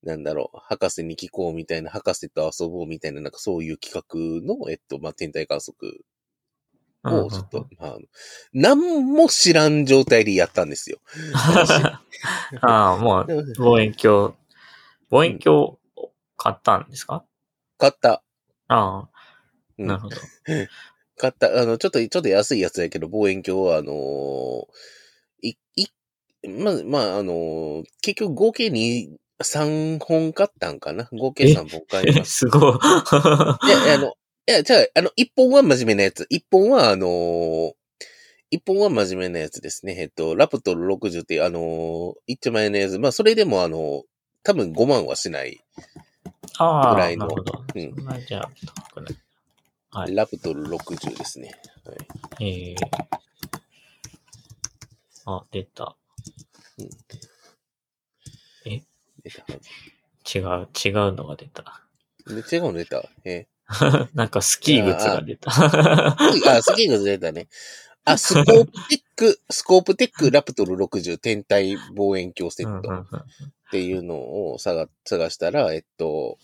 [0.03, 6.05] なんだろう、博士に聞こうみたいな、博士と遊ぼうみたいな、なんかそういう企画の、えっと、まあ、天体観測
[7.09, 7.97] を、ちょっと、まあ
[8.53, 10.99] 何も知らん状態でやったんですよ。
[12.63, 14.35] ああ、もう、望遠鏡、
[15.11, 15.79] 望遠鏡を
[16.37, 17.25] 買ったんですか？
[17.79, 18.23] 買った。
[18.69, 19.11] ああ、
[19.79, 20.17] うんなるほど。
[21.19, 25.87] 買った、あの、ちょっと、ちょっと安いやつやけど、望遠鏡は、あのーい、い、
[26.49, 31.09] まあ、まあ、あのー結局合計に3本買ったんかな？
[31.13, 32.41] 合計3本買いえ、ます。
[32.41, 32.79] すごい。
[33.65, 34.15] いや、あの、
[34.49, 36.27] いや、じゃあ、あの、1本は真面目なやつ。
[36.31, 37.75] 1本は、あのー、1
[38.51, 39.97] 一本は真面目なやつですね。
[39.99, 42.99] えっと、ラプトル60っていう、あのー、一丁前のやつ。
[42.99, 44.05] まあ、それでもあの、
[44.45, 45.61] 多分5万はしない。
[46.59, 47.65] ああ、ぐらいのなるほど。
[47.75, 47.95] うん
[48.25, 48.51] じゃあ、
[48.93, 49.17] 高くない。
[49.91, 50.15] はい。
[50.15, 51.61] ラプトル60ですね。
[51.85, 51.93] は
[52.39, 52.45] い。
[52.45, 52.77] ええ
[55.27, 55.97] あ、出た。
[56.79, 56.89] 出
[59.31, 59.43] た
[60.39, 61.83] 違う、違うのが出た。
[62.29, 63.09] で違うの出た。
[63.25, 63.49] え
[64.15, 65.51] なんかスキー靴が出た。
[65.51, 67.49] ー、あ、スキーが出たね。
[68.05, 73.05] あ、スコープテック、スコープテックラプトル60天体望遠鏡セットっ
[73.73, 76.39] ていうのを探探したら、えっと、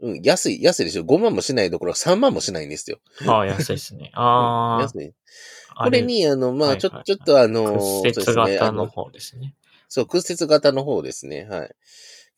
[0.00, 1.02] うん、安い、安いでしょ。
[1.02, 2.98] 5万もしないどころ3万もしないんですよ。
[3.26, 4.10] ああ、安いですね。
[4.16, 5.12] ああ、安い。
[5.74, 9.54] あこれに、あの、まあ、ちょ、ちょっとあの、屈折型のあ方ですね。
[9.88, 11.44] そう、屈折型の方ですね。
[11.44, 11.74] はい。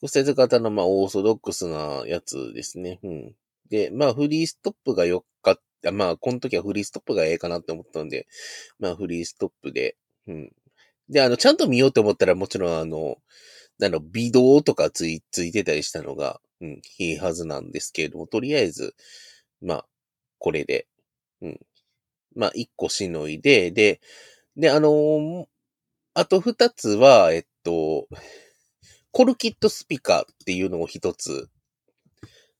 [0.00, 2.98] 屈折型の、まあ、オーソドックスなやつですね。
[3.02, 3.34] うん。
[3.70, 5.92] で、まあ、フリーストップがよかった。
[5.92, 8.26] まあ、この時はフリーストップがええかなって思ったんで、
[8.78, 9.96] まあ、フリーストップで、
[10.26, 10.52] うん。
[11.08, 13.18] で、あの、ちゃんと見ようと思ったら、もちろん、あの、
[13.82, 18.94] あの、微動とかつい、ついてたりしたのが、うん、いいはずなんですけれども、とりあえず、
[19.62, 19.86] まあ、
[20.38, 20.86] これで、
[21.42, 21.60] うん。
[22.34, 24.00] まあ、一個しのいで、で、
[24.56, 25.46] で、あのー
[26.14, 28.08] あと二つは、えっと、
[29.12, 31.48] コルキットスピカっていうのを一つ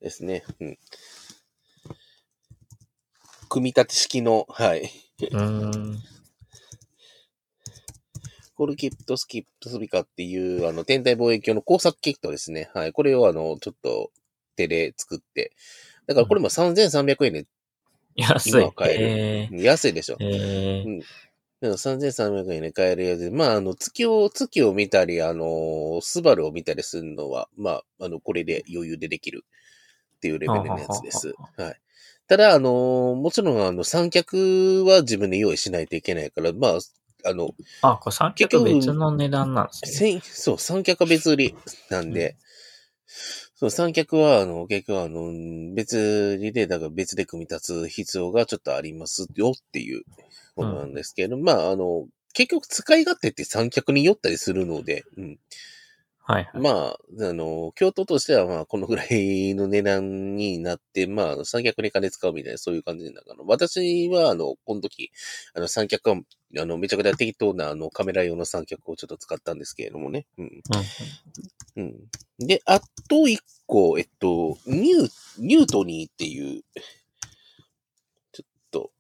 [0.01, 0.45] ですね。
[0.61, 0.79] うん。
[3.49, 4.91] 組み立て式の、はい。
[5.21, 5.99] うーん。
[8.55, 12.71] コルキットスキットスピカっていう、あの、天体望遠鏡の工作キットですね。
[12.75, 12.93] はい。
[12.93, 14.11] これをあの、ちょっと
[14.57, 15.53] 手で作って。
[16.07, 17.47] だからこれも3300円で
[18.17, 18.73] 安い今。
[18.73, 20.17] 買ええ安いでしょ。
[20.17, 21.03] ー、えー、
[21.61, 29.45] でも3300円で買えるやつで、まあ、あの、月を、月を見たり、あの、スバルを見たりするのは、まあ、あの、これで余裕でできる
[30.17, 31.35] っていうレベルのやつです。
[31.57, 31.81] はい。
[32.29, 36.79] ただ、あの、もちろん、あの、三脚は自分で用意しないといけないから、まあ、
[37.25, 37.51] あの、
[37.83, 39.91] あ、これ三脚別の値段なんですね。
[39.91, 41.55] 千そう、三脚は別売り
[41.91, 42.37] なんで、
[43.55, 50.05] そう、三脚は、あの、結局、あの、別売りで、だから別で組み立つ必要がちょっとありますよっていう
[50.55, 55.39] ことなんですけど、まあ、あの、結局使い勝手って三脚に寄ったりするので、うん。
[56.23, 56.63] はいはい。
[56.63, 65.11] まあ、あの、京都としては、まあ、このぐらいの値段になって、まあ、三脚に金使うみたいな、そういう感じだから、私は、あの、この時、
[65.55, 66.17] あの、三脚は、
[66.59, 70.27] あの、めちゃくちゃ適当な、あの、カメラ用の三脚をちょっと使ったんですけれどもね。
[70.39, 70.45] うん。
[70.45, 70.61] うん
[71.77, 71.97] うん。
[72.39, 76.63] で、あと一個、えっと、ニュー、ニュートニーっていう、
[78.33, 78.91] ちょっと、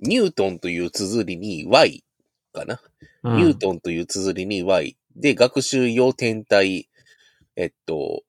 [0.00, 2.04] ニュートンという綴りに Y
[2.52, 2.80] かな。
[3.24, 6.88] うん、ニュートンという綴りに Y で、学習用天体、
[7.56, 8.22] えっと、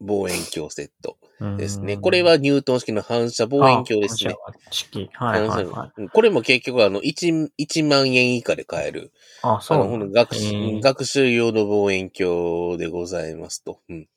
[0.00, 1.16] 望遠鏡セット
[1.56, 1.94] ですね。
[1.94, 4.34] うんこれはニュートン式の反射望遠鏡ですね。
[4.34, 4.52] あ。
[4.52, 5.10] 反射式。
[5.12, 9.12] はいはいこれも結局あの1、1万円以下で買える。
[9.42, 9.98] あ、そうなんだ。
[9.98, 13.80] この学へ習ー学習用の望遠鏡でございますと。
[13.88, 14.08] うん。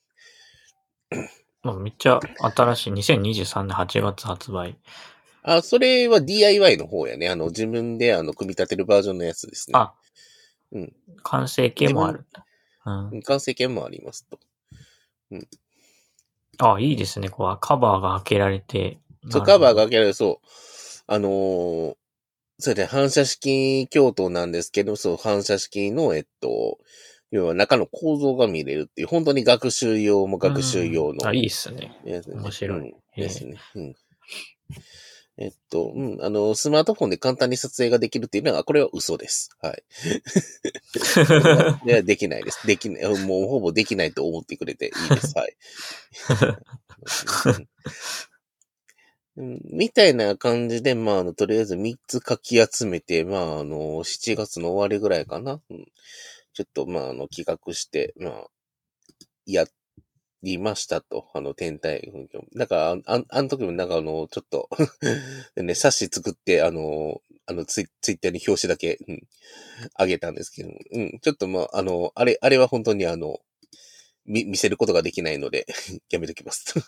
[1.64, 2.20] まあめっちゃ
[2.56, 2.94] 新しい。
[2.94, 4.78] 2023年8月発売。
[5.44, 7.30] あ、それは DIY の方やね。
[7.30, 9.78] あの、自分であの、組み立てるバージョンのやつですね。
[9.78, 9.94] あ、
[10.72, 10.94] うん。
[11.24, 12.26] 完成形もある。
[12.86, 13.22] うん。
[13.24, 14.40] 完成形もありますと。
[16.60, 17.30] あ、いいですね。
[17.30, 19.00] こう、カバーが開けられて。
[19.30, 20.48] そう、カバーが開けられる、そう。
[21.08, 21.96] あのー
[22.64, 26.78] それで反射式鏡頭なんですけど、そう、反射式の、えっと、
[27.32, 31.92] 要は中の構造が見れるっていう、本当に学習用も学習用のうんあ、いいっすね。
[32.06, 33.58] 面白いですね。
[33.74, 33.96] うん。
[35.42, 39.50] えっと、うん、あの、スマートフォンで簡単に撮影ができるっていうのは、これは嘘です。
[39.60, 39.84] はい。
[41.90, 42.68] いや、できないです。
[42.68, 43.04] できない。
[43.26, 45.34] もうほぼできないと思ってくれていいです。
[45.36, 45.56] はい。
[49.74, 55.60] みたいな感じで、まあ、あの、とりあえず3つ書き集めて、まあ、あの、7月の終わりぐらいかな。
[55.72, 55.88] うん、
[56.54, 58.48] ちょっと、まあ、あの、企画して、まあ、
[59.48, 59.68] やっ
[60.44, 61.30] りましたと。
[61.34, 62.46] あの、天体運動。
[62.56, 64.70] だから、あんあの時もなんかあの、ちょっと
[65.62, 69.28] ね、冊子作って、あの、あのツイ、ツイッターに表紙だけ、うん、
[69.96, 73.40] あげたんですけども、うん、ちょっとまあ、あの、あれ、あれは本当にあの、
[74.26, 75.66] み、見せることができないので、
[76.10, 76.74] やめときます。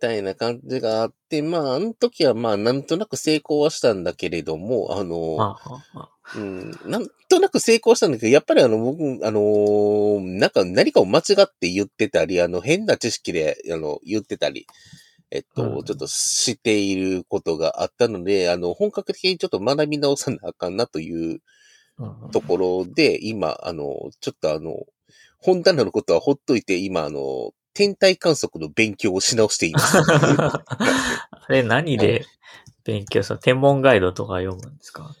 [0.00, 6.10] たいな感じがあって、まあ、あの時はまあ、なんとなく成功はしたんだけれども、あの、あああ。
[6.36, 14.66] うん、なんとなく成功したんだけど、やっぱりあの、僕、あのーなんか何かを間違って言ってたり、あの、変な知識で、あの、言ってたり、
[15.30, 15.84] えっと、うん。
[15.84, 21.40] ちょっとしていることがあったので、あの、本格的にちょっと学び直さなあかんなという
[21.98, 22.30] うん。
[22.30, 24.84] ところで、今、あの、ちょっとあの、
[25.38, 29.98] 本棚のことはほっといて、今、あの、天体観測の勉強をし直しています。
[30.00, 30.64] あ
[31.48, 32.24] れ何で
[32.84, 33.38] 勉強する？
[33.40, 35.14] 天文ガイドとか読むんですか？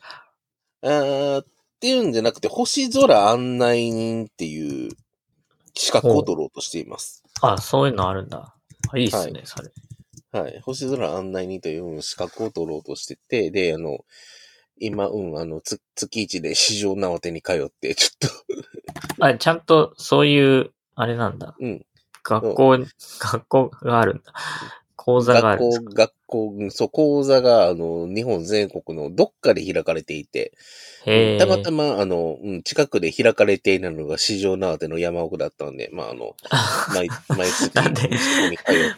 [0.82, 1.46] あーっ
[1.80, 4.90] ていうんじゃなくて、星空案内人っていう
[5.74, 7.22] 資格を取ろうとしています。
[7.42, 8.54] あ、そういうのあるんだ。
[8.90, 9.70] あいいっすね、はそれ。
[10.32, 10.60] はい。
[10.60, 14.04] 星空案内人という資格を取ろうとしてて、で、あの、
[14.78, 18.30] 今、うん、あの、つ月一で市場縄手に通って、ちょっ
[19.18, 21.56] と、あ、ちゃんとそういう、あれなんだ。
[21.60, 21.84] うん。
[22.24, 22.78] 学校、
[23.20, 24.32] 学校があるんだ。
[24.96, 30.52] 講座があ学るんですか校、学校、うんそう、講座が、あの、日本全国のどっかで開かれていて。
[31.38, 36.34] たまたま、あの、うん、近くで開かれているのが市場縄手の山奥だったんで、まあ、あの、
[36.94, 38.08] 毎、毎月、なんで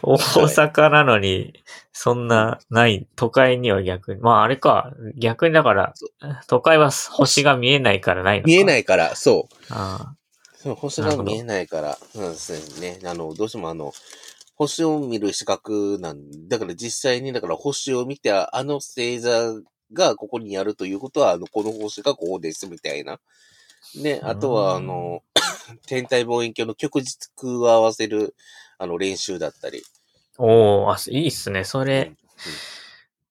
[0.01, 4.21] 大阪なのに、そんな、ない、都会には逆に。
[4.21, 6.07] まああれか、逆にだからそ、
[6.47, 8.47] 都会は星が見えないからないのか。。
[8.47, 9.55] 見えないいから、そう。
[9.71, 10.13] あ
[10.57, 12.99] そう星が見えないから、そうですね。
[13.05, 13.93] あの、どうしてもあの、
[14.55, 19.53] 星を見る資格なんだから実際に、だから星を見て、ああの星座
[19.93, 23.19] がここにあるということは、あの、この星がこうです、みたいな。
[23.95, 25.21] で、あとは、あの、
[25.85, 28.35] 天体望遠鏡の極軸を合わせる、
[28.79, 29.83] あの、練習だったり。
[30.39, 31.63] あおーあ、いいっすね。
[31.63, 32.11] そうんれ、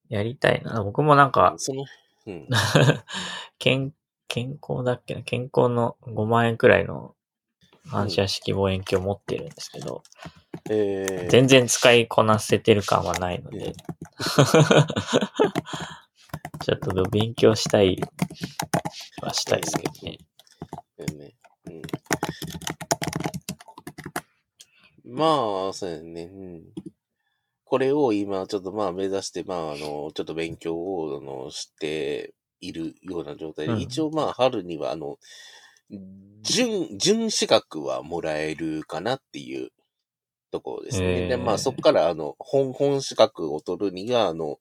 [0.09, 0.85] やりたいな。
[0.85, 1.85] 僕もなんか、その、
[2.27, 2.49] うん。
[3.59, 3.93] 健、
[4.29, 7.16] 健康だっけな健康の5万円くらいの
[7.87, 10.03] 反射式望遠鏡持ってるんですけど、
[10.71, 13.73] えー、全然使いこなせてる感はないので、
[16.65, 17.99] ちょっと勉強したい
[19.23, 20.19] はしたいですけどね。
[20.97, 21.35] だよね。
[21.67, 21.83] うん。
[25.15, 26.25] まあ、そうやね。
[26.25, 26.65] うん。
[27.65, 35.19] これを今、ちょっとまあ目指して、まあ、あの、ちょっと勉強を、あの、しているような状態で、うん一応まあ、春には、あの、
[36.43, 39.71] 準、準資格はもらえるかなっていう
[40.51, 41.23] ところですね。
[41.23, 44.59] へーで、まあ、そこから、あの、本、本資格を取るには、あの、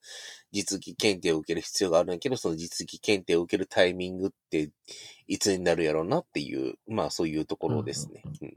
[0.51, 4.71] 実技検定を受ける必要があるんだけど、その実技検定を受けるタイミングって、
[5.27, 8.21] いつになるやろうなっていう、まあそういうところですね。
[8.41, 8.53] うん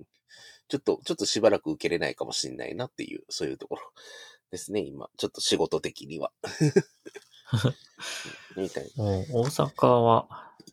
[0.70, 3.82] ちょっと、ちょっとしばらく受けれないかもしれないなっていう、そういうところ
[4.50, 5.08] ですね、今。
[5.16, 6.30] ちょっと仕事的には。
[8.56, 9.04] うんみたいな。
[9.04, 10.28] 大阪は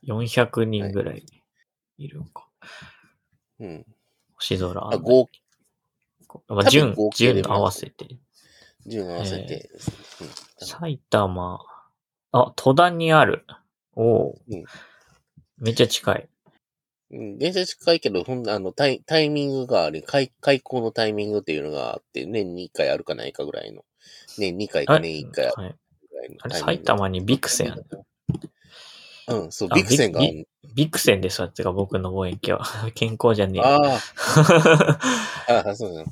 [0.05, 1.25] 400人ぐらい
[1.97, 2.47] いるのか。
[3.59, 3.85] うん。
[4.35, 4.93] 星空。
[4.93, 5.29] あ、合、
[6.47, 8.17] まあ、順順合わせて。
[8.85, 9.89] 順合わせてです
[10.23, 10.29] ね。
[10.57, 11.59] 埼玉、
[12.31, 13.45] あ、戸田にある。
[13.95, 14.65] おお、うん
[15.57, 16.29] めっちゃ近い。
[17.11, 17.37] うん。
[17.37, 23.85] 伝説近いけど、ほんあの、タイ、タイミングがあり、開、開校のタイミングっていうのがあって、年に1回あるかないかぐらいの。
[24.37, 25.75] 年2回か年1回あるはい、
[26.11, 27.85] ぐらいのあれ、埼玉にビクセン。
[29.27, 30.47] うん、そう、あビクセンがあビる。
[30.75, 32.91] ビクセンですわってか、僕の望遠鏡は。
[32.95, 33.61] 健康じゃねえ。
[33.61, 33.77] あ
[35.47, 36.05] あ、ああ、そうなの。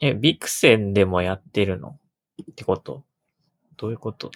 [0.00, 1.98] え、ビクセンでもやってるの？
[2.42, 3.04] ってこと？
[3.76, 4.30] どういうこと？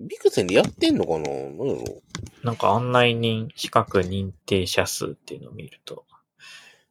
[0.00, 1.28] ビクセンでやってんのかな？
[1.28, 2.02] なんだろ
[2.42, 6.04] うなんか案内人、資格認定者数っていうのを見ると。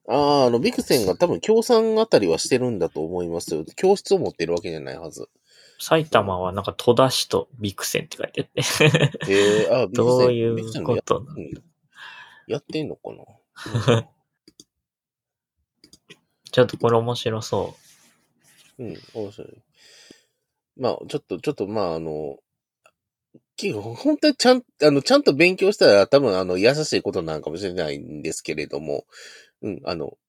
[0.09, 3.63] ああ、あの、ビクセンが多分協賛あたりはしてるんだと思いますよ。
[3.75, 5.29] 教室を持ってるわけじゃないはず。
[5.79, 9.31] 埼玉はなんか戸田市とビクセンって書いてあって。
[9.31, 10.05] ええああ、ビクセン。
[10.05, 11.51] どういうことうん
[12.47, 14.07] やってんのかな？
[16.51, 17.75] ちょっとこれ面白そ
[18.79, 19.63] うん、面白い。
[20.77, 22.37] まあ、ちょっと、ちょっと、まあ、あの、
[23.95, 29.05] 本当にちゃん、あの、ちゃんと勉強したら多分、あの、優しいことなのかもしれないんですけれども、
[29.63, 30.26] うん、あの、す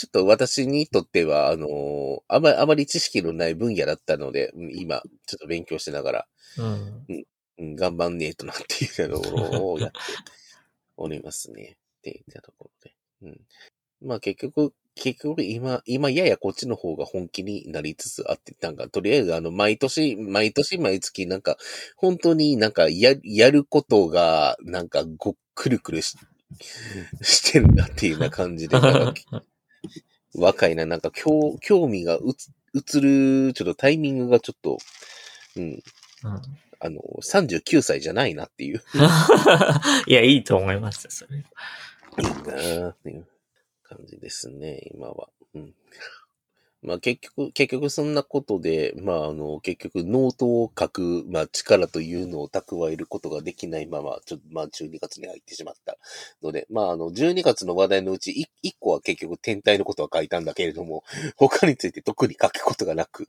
[0.00, 6.62] ちょっと私にとっては、あの、あまり、あまり知識のない分野だったので、うん今、ちょっと勉強しながら、う。
[6.62, 7.26] うん。
[7.58, 9.98] うん、頑張んねえとなっていうところをやって
[10.96, 11.76] おりますね。
[12.00, 12.94] っていったところで。
[13.24, 13.40] うん。
[14.08, 21.58] まあ結局、結局今、今ややこっちの方が本気になりつつあって、なんかとりあえずあの、毎年、毎年毎月なんか、
[21.94, 26.16] 本当になんかや、やることが、なんかご、くるくるし、
[27.20, 29.44] してるなっていうような感じで、なんか
[30.34, 34.78] 若いな、なんか興興味がうつ、移る、ちょっとタイミングがちょっと、
[35.56, 35.82] うん、うん、
[36.78, 38.82] あの、39歳じゃないなっていう、
[40.06, 41.38] いや、いいと思いますよ、それ。
[41.38, 43.26] いいなーっていう
[43.82, 45.28] 感じですね、今は。
[45.54, 45.74] うん。
[46.82, 55.98] まあ結局、結局そんなことで、まああの、結局ノートを書く、まあ力というのを蓄えることができないまま、ちょっとまあ12月に入ってしまった
[56.42, 61.04] ので、まああの、12月の話題のうち 1, 個は結局天体のことは書いたんだけれども、
[61.36, 63.26] 他について特に書くことがなく、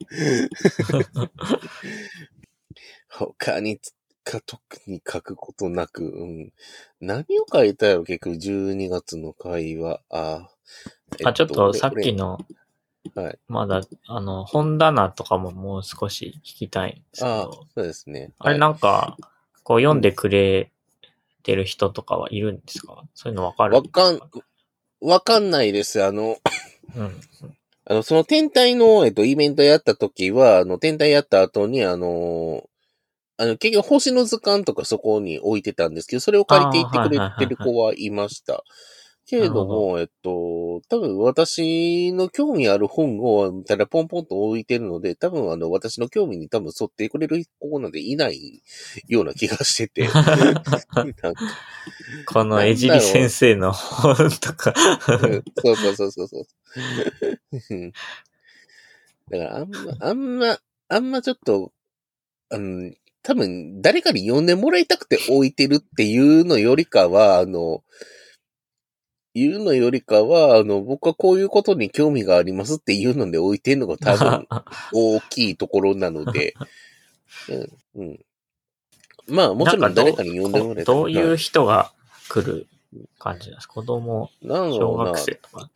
[3.09, 6.53] 他につ、か特に書くことなく、うん。
[7.01, 10.01] 何を書いたやろ、結局、12月の会話。
[10.09, 10.49] あ、
[11.19, 12.39] えあ、ちょっとさっきの。
[13.15, 13.39] の、はい。
[13.47, 18.31] まだ、あの、本棚とかももう少し聞きたいんですけあど、そうですね。
[18.39, 19.17] あれはいなんか、
[19.63, 20.71] こう読んでくれ
[21.43, 23.03] てる人とかはいるんですか？
[23.13, 24.19] そういうのわかるわかん、
[25.01, 26.03] わかんないです。
[26.03, 26.37] あの、
[26.95, 27.21] うん。
[27.85, 32.63] あの、その天体の、えっと、イベントやった時は、あの、天体やった後に、あの、
[33.37, 38.63] あの、結局星の図鑑とかそこに置いてたんですけど、それを借りていってくれてる子はいました。
[39.25, 48.61] けれども、えっと、多分私の興味ある本を、ただポンポンと置いてるので、多分あの、私の興味に多分沿ってくれる子なんでいない
[49.07, 50.09] ような気がしてて。
[52.27, 54.73] この江尻先生の本とか、
[55.07, 56.45] うんそうそうそうそうそう。
[57.69, 57.93] うん
[59.29, 61.71] だからあんま、あんま、あんまちょっと、
[62.49, 62.91] あの、
[63.23, 67.83] 多分誰かに読んでもらいたくて置いてるっていうのよりかは、あの、
[69.33, 74.47] 言うのよりかは、あの、僕はこういうことに興味がありますっていうので置いてるのが多分
[74.93, 76.53] 大きいところなので、
[77.95, 78.25] うん、うん。
[79.27, 81.93] まあ、もちろん誰かに読んでもらいたどういうは人が
[82.29, 82.67] 来る
[83.19, 83.73] 感じなんですか？
[83.75, 85.17] 子供、なんだ小学。
[85.17, 85.71] 生とか。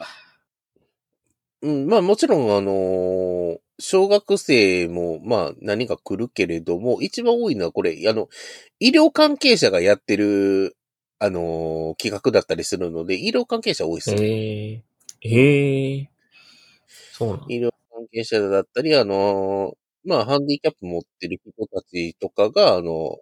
[1.62, 8.30] うん、まあもちろん、あのー小学生も、まあ何か来るけれども、一番多いのはこれ、あの、
[8.80, 10.75] 医療関係者がやってる、
[11.20, 14.22] あのー企画だったりするので、医療関係者多いですね。
[14.22, 14.84] ええ
[15.22, 16.10] ええ
[17.12, 19.78] そうなん医療関係者だったり、あのー
[20.08, 23.18] まあハンディキャップ持ってる人たちとかが、あの、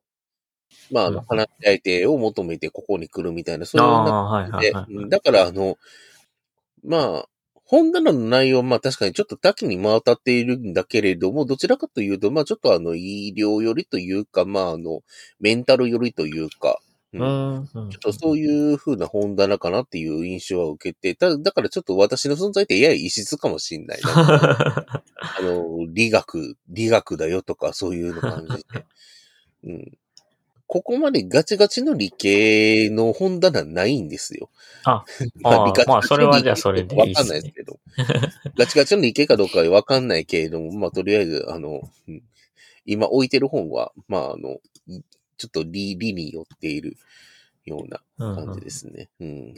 [0.92, 4.94] まああの、うん話し相手を求めてここに来るみたいな、そういうなああ、はいはいで、はい。
[4.94, 5.78] うんだから、あの、
[6.84, 7.30] まあ、
[7.66, 15.02] 本棚の内容は、まあ確かにちょっと多岐に回ったっているんだけれども、どちらかというと、まあちょっとあの、医療寄りというか、まああの、
[15.40, 16.80] メンタル寄りというか、
[17.14, 17.26] うう
[17.60, 24.10] んちょっとそういう風な本棚かなっていう印象は受けて、ただからちょっと私の存在ってやや異質かもしんないな。
[25.22, 28.86] あの、理学、理学だよとかそういうの感じで。
[29.66, 29.98] うん。
[30.66, 34.50] ここまでガチガチの理系の本棚ないんですよ。
[34.86, 35.06] あ
[35.42, 37.80] まああ理科まあそれはじゃあそれでいいわかんないですけど。
[38.58, 42.24] ガチガチの理系かどうかはわかんないけれども、まあとりあえず、あの、うん
[42.86, 45.02] 今置いてる本は、まああの、い
[45.38, 46.98] ちょっと理、理によっている
[47.66, 49.10] ようなうんうん感じですね。
[49.20, 49.54] うん。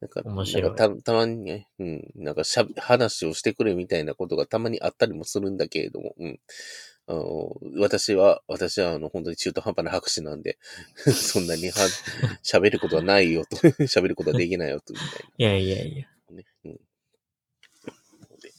[0.00, 6.40] なんか、面白いたたまにね、うん、なんかしゃべ話をしてくれみたいなことがたまにあったりもするんだけれども、うん。
[7.08, 10.58] あの私は、私はあの、本当に中途半端な博士なんで、
[10.96, 11.74] そんなには
[12.42, 13.56] 喋ることはないよと、
[13.86, 15.08] 喋ることはできないよと、みたい
[15.38, 16.06] いやいやいや。
[16.30, 16.46] なね。
[16.64, 16.72] うん。
[16.72, 16.78] の
[18.38, 18.52] で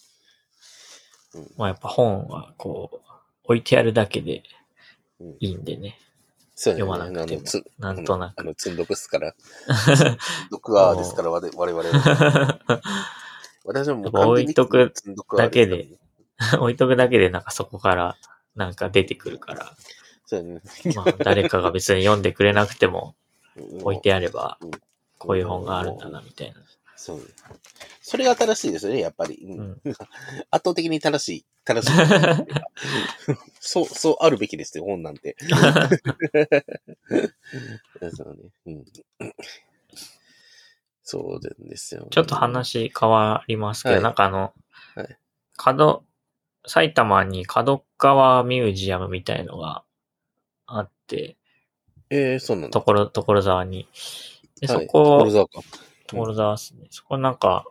[1.57, 3.09] まあやっぱ本はこう、
[3.45, 4.43] 置いてあるだけで
[5.39, 5.97] いいんでね。
[6.55, 7.43] そう読まなくても
[7.79, 8.39] なんとなく。
[8.39, 9.33] あの、積んどくっすから。
[10.51, 12.59] 読はですから、我々は。
[13.65, 14.93] 私はもう置いとく
[15.37, 15.87] だけで。
[16.59, 18.17] 置いとくだけでなんかそこから
[18.55, 19.75] なんか出てくるから、
[20.25, 20.61] そうね。
[20.95, 23.15] まあ誰かが別に読んでくれなくても
[23.81, 24.71] 置いてあればうん、
[25.17, 26.61] こういう本があるんだなみたいな。
[27.03, 27.21] そう。
[28.01, 29.35] それが正しいですよね、やっぱり。
[29.43, 29.81] うんうん
[30.49, 31.45] 圧倒的に正しい。
[31.65, 31.95] 正しい。
[33.59, 35.35] そう、そうあるべきですよ、本なんて。
[38.15, 38.51] そうね。
[38.67, 38.85] うん。
[41.01, 42.07] そうなんですよ。
[42.09, 44.53] ちょっと話変わりますけど、はいなんかあの、
[44.95, 45.17] はい
[45.57, 46.05] 角、
[46.65, 49.83] 埼玉に角川ミュージアムみたいのが
[50.67, 51.35] あって、
[52.09, 52.73] ええそうなんだ。
[52.73, 53.89] ところ、所沢に。
[54.61, 55.59] で、そはいこ、所沢か。
[56.13, 56.87] 所沢っすね。
[56.89, 57.65] そこなんか、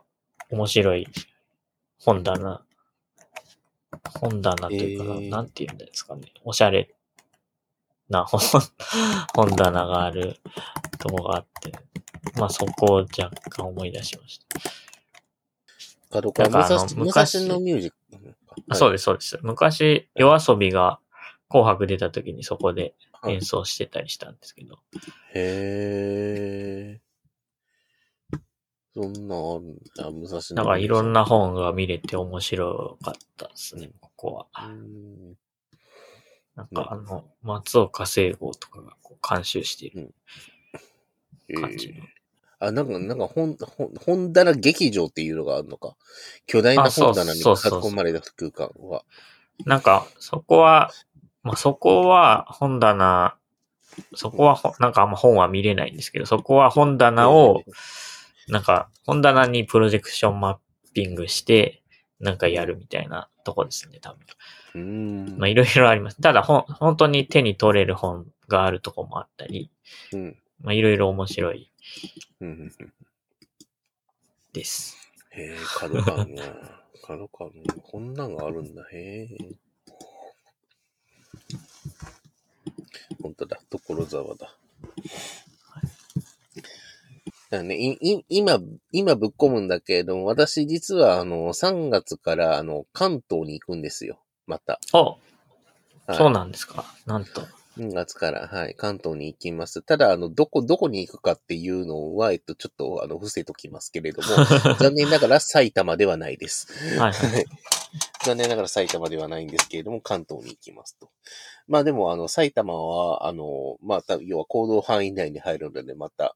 [0.49, 1.07] 面白い
[1.99, 2.61] 本棚、
[4.19, 6.33] 本棚というか、えーなんて言うんですかね。
[6.43, 6.93] おしゃれ
[8.09, 8.39] な 本、
[9.35, 10.39] 本棚がある
[10.99, 11.71] とこがあって、
[12.37, 14.45] まあそこを若干思い出しました。
[16.09, 17.97] 角川なんかあの武蔵武昔ミュージック。
[18.69, 19.39] あそうでです、そうです。
[19.41, 20.99] 昔、夜遊びが
[21.49, 25.09] 紅白出た時にそこではい演奏してたりしたんですけど、す。
[25.33, 27.01] へえ。
[28.93, 30.55] そんなあるんだ、武蔵野。
[30.55, 34.67] なんかいろんな本が見れて面白かったですね、ここは。
[34.67, 35.35] うん。
[36.55, 40.13] なんかあの、松岡聖吾とかがこう監修している
[41.47, 42.03] へ感じの。
[42.03, 42.23] え
[42.59, 45.95] あ、なんか、なんか本、本、本棚劇場っていうのがあるのか。
[46.45, 49.03] 巨大な本棚に囲まれた空間は。
[49.65, 50.91] なんか、そこは、
[51.41, 53.35] まあ、そこは本棚、
[54.15, 57.63] そこはほなんかあんま本は見れないんですけど、そこは本棚を、
[58.47, 60.57] なんか、本棚にプロジェクションマッ
[60.93, 61.81] ピングして、
[62.19, 64.19] なんかやるみたいなとこですね、多分。
[64.75, 65.37] うーん。
[65.37, 66.21] まあいろいろあります。
[66.21, 69.71] ただほん、本当に手に取れる本があるとこもあったり、
[70.13, 70.37] うん。
[70.61, 71.71] まあいろいろ面白い。
[74.53, 74.97] です。
[75.31, 76.43] へえ、角感が。
[77.05, 77.73] 角感が。
[77.83, 78.87] こんなんがあるんだ。
[78.91, 79.37] へえ。
[83.21, 83.59] 本当だ。
[83.69, 84.55] 所沢だ。
[87.57, 88.59] だね、いい今、
[88.91, 94.19] 今ぶっ込むんだけれども、私実はあの、3月からあの、関東に行くんですよ。
[94.47, 94.79] また。
[94.93, 96.83] おはいそうなんですか。
[97.05, 97.43] なんと。
[97.77, 99.81] 3月から、はい、関東に行きます。
[99.81, 104.27] ただ、あの、どこ、どこに行くかっていうのは、えっと、ちょっと、あの、伏せときますけれども、
[104.79, 106.67] 残念ながら埼玉ではないです。
[106.99, 107.45] はいはい。
[108.25, 111.09] 残念ながら埼玉ではないんですけれども、関東に行きますと。
[111.67, 116.35] まあでも、あの、埼玉は、あの、また、要は行動範囲内に入るので、また、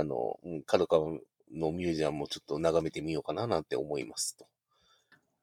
[0.00, 1.10] あの、うん角川
[1.52, 4.46] のミュージアムもちょっと眺めてみようかななんて思いますと。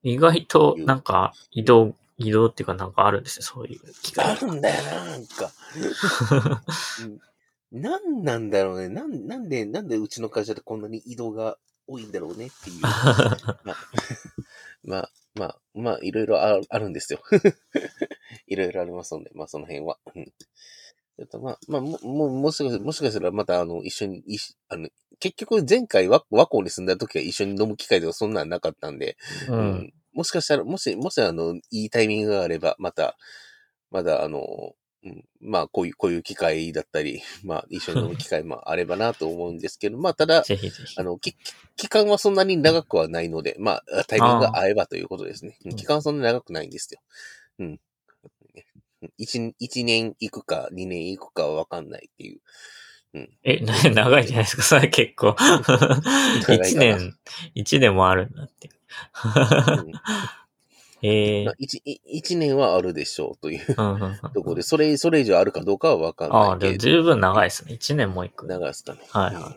[0.03, 4.38] 意外と、なんか、移動、移動っていうかなんかあるんですね、そういう機あ会。
[4.38, 5.51] るんだよな、なんか。
[7.01, 7.19] うん
[7.71, 8.88] なんなんだろうね。
[8.89, 12.81] なん、なんで、なんでうちの会社でこんなに移動が多いんだろうねっていう。
[13.63, 13.77] まあ、
[14.84, 17.21] まあ、まあ、まあ、いろいろああるんですよ。
[18.47, 19.97] いろいろありますので、まあ、その辺は。
[21.18, 24.88] うんちょっとまあ、まあ、も、ももしかしたら、もしかしたらまた、あの、一緒に、いしあの、
[25.19, 29.18] 結局前回和和光に住んだ時は一緒に飲む機会とかそんなんなかったんで、
[29.49, 29.53] う。
[29.53, 33.18] うんもしかしたら、もし、もしあの、いいタイミングがあれば、また、
[33.91, 34.73] まだあの、
[35.03, 40.44] うん、まあ、こういう、こういう機会だったり、 まあ、一緒に飲む機会もあればなと思うんですけど、まあ、ただ、
[40.98, 41.03] あ。
[41.03, 41.35] の、き
[41.76, 45.60] 期間はそんなに長くはないので、まあ、タイミングが合えばということですね。
[45.64, 46.99] ー期間はそんなに長くないんですよ。
[47.60, 47.80] うん。
[49.18, 52.40] 一一年行くか、二年行くかはわかんないっていう。
[53.44, 55.36] え、な長いじゃないですか、それ結構。
[56.64, 57.15] 一年、
[57.56, 58.69] 一年もあるんだって。
[58.69, 59.91] うん
[61.03, 66.84] ええまあ一年はあるでしょうといううんうんうんところで、それ、それ以上あるかどうかはわかんああ、ないけれど。
[66.86, 67.74] でも十分長いですね。
[67.74, 68.48] 一年も行く。
[68.48, 69.02] はい長いですかね。
[69.11, 69.56] はいうんはい。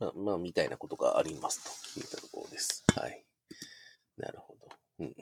[0.00, 2.84] まあ、まあ、みたいなことがありますといったところです。
[2.96, 3.22] はい。
[4.16, 4.68] なるほど。
[5.00, 5.14] うん。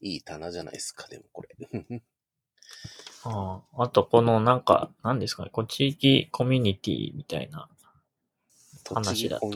[0.00, 2.02] いい棚じゃないですか、でもこれ。
[3.24, 7.68] あああと、このなんか、何ですかね、こう地域コミュニティみたいな。
[8.94, 9.48] 話だと。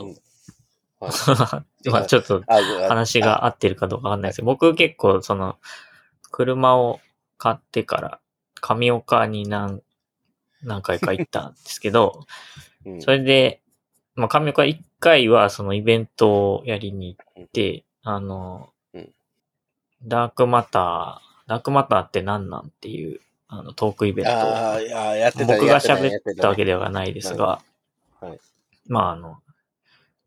[1.91, 5.57] まあちょっとあ話が合ってるかどうかわかんないですけど、僕結構その、
[6.31, 7.01] 車を
[7.37, 8.19] 買ってから、
[8.61, 9.81] 上岡に何、
[10.63, 12.25] 何回か行ったんですけど、
[12.85, 13.61] うんそれで、
[14.15, 18.72] まあ、上岡一回はそのイベントをやりに行って、あのうん、
[20.05, 24.31] ダークマター、ダークマターって何なんっていう、あの、トークイベント。
[24.31, 26.71] をああ、いや、やってた僕が喋ったわけで。
[26.71, 27.61] ではないですが、は
[28.23, 28.39] いはい
[28.87, 29.37] まああの、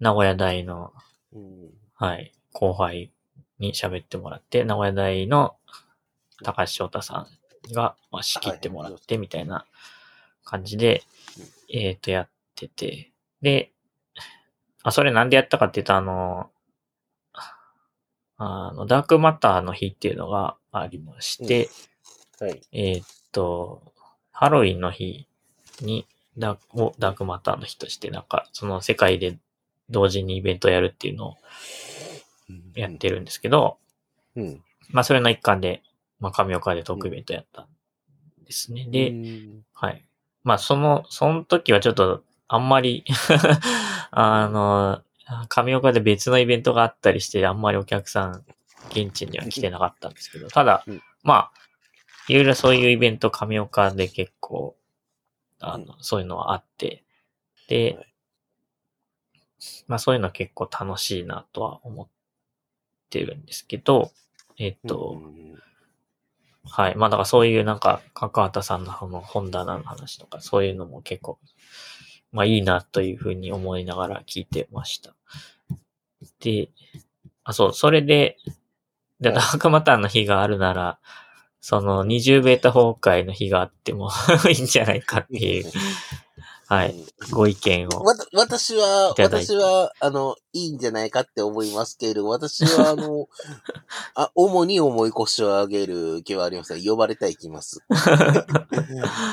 [0.00, 0.92] 名古屋大の、
[1.34, 1.70] うん。
[1.94, 3.10] はい、後輩
[3.58, 5.56] に喋ってもらって、名古屋大の
[6.42, 7.26] 高橋翔太さ
[7.70, 9.64] んが、まあ、仕切ってもらってみたいな
[10.44, 11.02] 感じで、
[11.72, 13.10] えっ、と、やってて、
[13.42, 13.72] で、
[14.82, 16.50] あ、それなんでやったかっていうと、あの、
[18.38, 21.70] あの、ダークマターの日っていうのがありまして、
[22.38, 22.60] はい。
[22.72, 23.92] えーっと、
[24.30, 25.26] ハロウィンの日
[25.80, 26.06] に
[26.36, 29.38] ダークをダークマターの日として、なんか、その世界で
[29.88, 31.36] 同時にイベントをやるっていうのを
[32.74, 33.78] やってるんですけど、
[34.36, 34.62] うん。
[34.90, 35.82] まあ、それの一環で、
[36.20, 37.66] まあ、神岡でトークイベントやったん
[38.44, 38.86] ですね。
[38.90, 40.04] で、うんはい。
[40.44, 43.04] まあ、その、その時はちょっと、あんまり、
[44.12, 45.02] あの、
[45.48, 48.44] 神岡で別のイベントがあったりして、あんまりお客さん、
[48.90, 51.52] 現地には来てなかったんですけど、ただうん、まあ、
[52.28, 54.76] いろいろそういうイベント、神岡で結構、
[55.58, 57.04] あの、そういうのはあって、
[57.68, 58.12] で、はい
[59.88, 62.08] まあそういうの結構楽しいなとは思っ
[63.10, 64.12] てるんですけど、
[64.58, 65.46] えっと、うん
[66.68, 66.96] はい。
[66.96, 71.38] まあだからそういうなんか、かかわたさんの本棚の話とか、そういうのも結構、
[72.32, 75.14] まあいいなというふうに思いながら聞いてました。
[76.46, 76.70] で、
[77.42, 78.36] あ、そう、それで、
[79.20, 80.98] で、はいダークマターの日があるなら、
[81.60, 84.10] その20ベータ崩壊の日があっても
[84.48, 85.72] いいんじゃないかっていう、
[86.68, 86.94] はい、
[87.30, 88.04] ご意見を。
[88.04, 93.28] わた私は、私は、あの、いいんじゃないかって思いますけれど、私は、あの、
[94.14, 96.84] あ、主に重い腰を上げる気はありません。
[96.84, 97.84] 呼ばれたら行きます。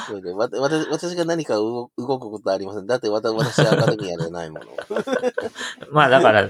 [0.08, 2.88] それでわた私私が何か動動くことはありません。
[2.88, 4.66] だってわた私はアカデミアではないもの。
[5.92, 6.50] まあだから、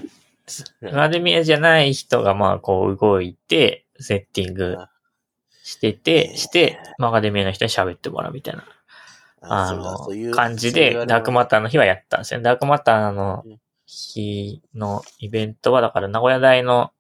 [0.85, 4.77] アカデミアじゃない人がまあこう動いて、セッティング
[5.63, 8.65] してて、して、まあアカデミアの人に喋ってもらうみたいな、
[9.41, 12.41] あの感じで、ダークマターの日はやったんですよ。
[12.41, 13.45] ダークマターの
[13.85, 16.91] 日のイベントは、だから名古屋大の、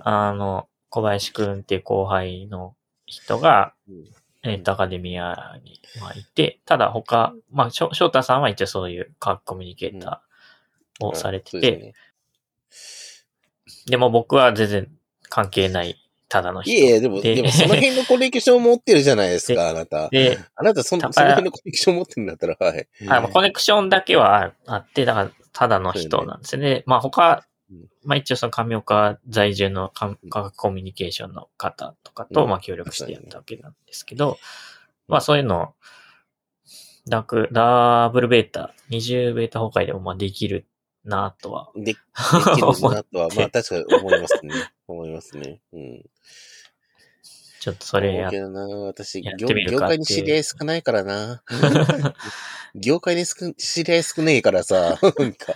[0.00, 2.74] あの、小林くんっていう後輩の
[3.06, 4.04] 人が、うん。
[4.44, 11.94] えっと、アカデミアに、まあ、いて、ただ他、まあ、翔太さんは一応そういう科学コミュニケーターをされてて、
[13.86, 14.88] でも僕は全然
[15.28, 15.96] 関係ない、
[16.28, 16.70] ただの人。
[16.70, 20.08] ねいえでも、ででもその辺のコネクション持ってるじゃないですか、 あなた。
[20.08, 22.88] で、あなたその、高その辺のコネクション持ってるんだったら、はい。
[23.02, 26.82] あまあコネクションだけはあって、だから、ただの人なんですよね。
[26.86, 34.38] まあ他うん、まあ一応その上岡在住の科科学コミュニケーションの方とかと、うんまあ協力してやったわけなんですけど、
[35.08, 35.74] まあそういうの、
[37.06, 40.66] ダーク、ダブルベータ、20ベータ崩壊でもまあできる
[41.04, 41.70] なとは。
[41.74, 44.54] で、できるなとは、 まあ確かに思いますね。
[44.86, 45.60] 思いますね。
[45.72, 46.02] うん。
[47.62, 51.42] ちょっとそれやけどな、私、やっ業てみるかって業界に知り合い少ないからな。
[52.74, 55.54] 業界に少知り合い少ねえからさ、 なんか、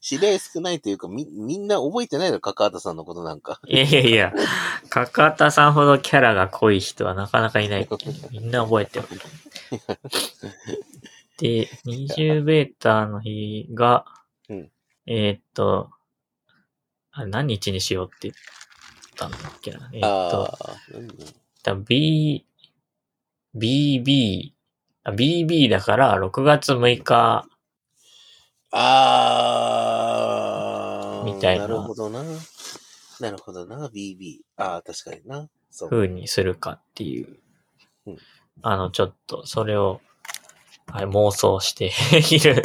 [0.00, 3.60] 知り合い少ないというか、み、みんな覚えてないの、カカータさんのことなんか。
[3.68, 4.32] いやいやいや、
[4.88, 7.88] かかたさんほどキャラが濃い人はなかなかいない。
[8.30, 9.06] みんな覚えてる。
[11.38, 14.17] で、20ベータの日が、うん
[15.10, 15.88] えーっと、
[17.12, 18.34] あれ何日にしようって言っ
[19.16, 19.88] たんだっけな？
[19.94, 21.08] えーっと、ああ、うん
[21.62, 22.44] 多分 B、
[23.56, 24.52] BB、
[25.04, 27.48] あ BB だから6月6日、
[28.70, 29.62] あ
[31.22, 32.22] あ、みたいななるほどな。
[33.20, 34.40] なるほどな、BB。
[34.56, 35.48] ああ、確かにな。
[35.70, 35.90] そう。
[35.90, 37.38] 風にするかっていう
[38.06, 38.18] うん、
[38.62, 40.02] あの、ちょっと、それを、
[40.86, 42.62] はい、妄想している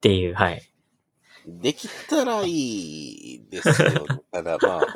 [0.00, 0.62] っていう、はい。
[1.46, 4.06] できたらいいですよ。
[4.32, 4.86] ただまあ。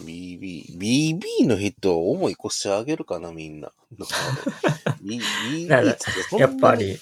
[0.00, 3.70] BB、BB の人を重い腰上げるかな、みんな。
[6.36, 6.98] やっぱり、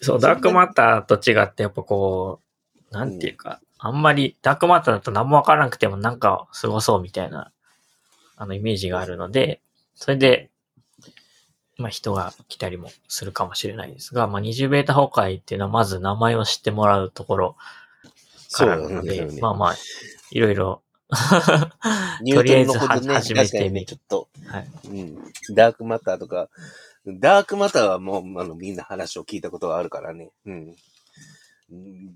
[0.00, 2.40] そう、ダークマターと違って、やっぱこ
[2.90, 7.52] う、なんていうか、あんまり、ダークマターだと何もわからなくてもなんかすごそうみたいな、
[8.36, 9.60] あの、イメージがあるので、
[9.94, 10.50] それで、
[11.82, 17.56] まあ人が来たりもするかもしれないですが、まあ20ベータ崩壊っていうのはまず名前を知ってもらうところ
[18.52, 19.40] からなので、なんだよね。
[19.40, 19.76] まあまあ、
[20.30, 20.82] いろいろ、
[21.12, 24.70] とりあえずは始めてみね、ちょっと、はい。
[24.88, 25.32] うん。
[25.54, 26.48] ダークマターとか、
[27.06, 30.30] ダークマターはもう、あの、みんな話を聞いたことがあるからね。
[30.46, 30.76] うん。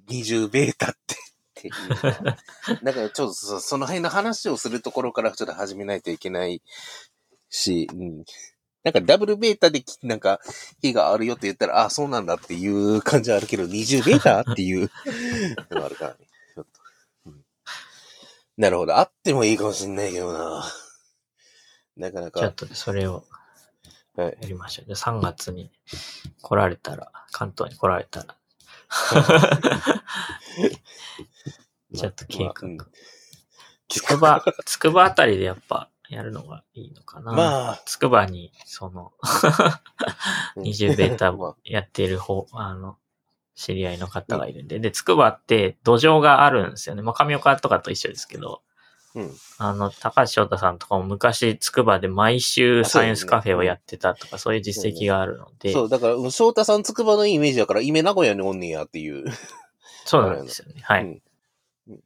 [0.08, 1.72] 20ベータって、っていう。
[2.84, 6.62] だからちょっとそその辺の話をするところからちょっと始めないといけない
[7.48, 8.24] し、うん。
[8.86, 10.38] なんかダブルベータできなんか
[10.80, 14.88] 日があるよって言ったら、あ、そうなんだっていう感じはあるけど、20ベータっていう
[15.72, 16.18] のがあるからね。
[16.54, 16.80] ちょっと、
[17.26, 17.44] うん
[18.56, 18.96] なるほど。
[18.96, 20.64] あってもいいかもしんないけどな。
[21.96, 22.38] なかなか。
[22.38, 23.24] ちょっとそれを
[24.14, 24.38] はい。
[24.40, 24.88] やりましょう。
[24.88, 25.72] で、3月に
[26.40, 28.36] 来られたら、関東に来られたら、
[31.92, 32.86] ちょっと計画
[33.88, 37.32] つくば、つくばあたりでやっぱやるのがいいのかな。
[37.32, 39.12] まあつくばに、その、
[40.56, 42.96] うん20ベータまあやってる方、あの、
[43.54, 47.02] 知り合いの方がいるんで、で、つくばって土壌があるんですよね。
[47.02, 48.62] まあ、上岡とかと一緒ですけど、
[49.14, 49.30] うん。
[49.56, 59.24] あの、高橋翔太さんとかも昔、つくばで毎週サイエンスカフェをやってたとか、そういう実績があるので、そう、だから、うん翔太さんつくばのいいイメージだから、今名古屋におんねやっていう。
[60.04, 60.82] そうなんですよね。
[60.82, 61.02] はい。
[61.04, 61.08] うん
[61.88, 62.00] うん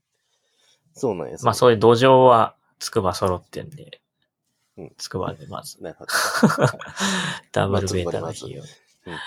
[0.94, 1.36] そうなんや。
[1.42, 4.00] まあそういう土壌はつくば揃ってんで
[4.76, 6.12] うん、つくばでまず、なるほど。
[7.52, 9.18] ダブルベータの日をうん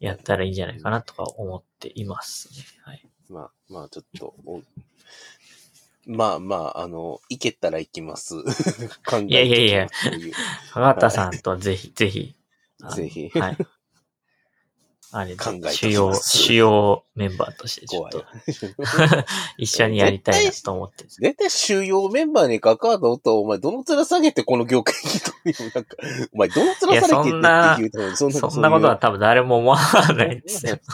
[0.00, 2.64] やったらいいんじゃないかなとか思っていますね。
[2.82, 3.08] はい。
[3.30, 4.62] まあ、まあ、ちょっと、お
[6.06, 8.34] まあまあ、あの、行けたら行きます。
[8.36, 10.34] いやいやいやそういう
[10.72, 12.34] 川田さんとはぜひ、ぜひ、
[12.94, 13.56] ぜひはい。
[15.16, 18.24] あれ考え主要、主要メンバーとしてちょっと。
[19.58, 25.96] 一緒にやりたいなと思って絶対主要メンバーに関わったと、お前どの面下げてこの業界にという、なんか、
[26.32, 29.78] お前どの面下げてっていやそんな言うとそんど、そんなことは多分誰も思わ
[30.16, 30.78] ないですよ。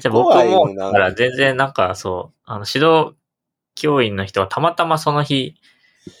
[0.00, 0.86] じゃあ僕も、な。
[0.86, 3.14] だから全然なんかそう、あの、指導
[3.76, 5.54] 教員の人はたまたまその日、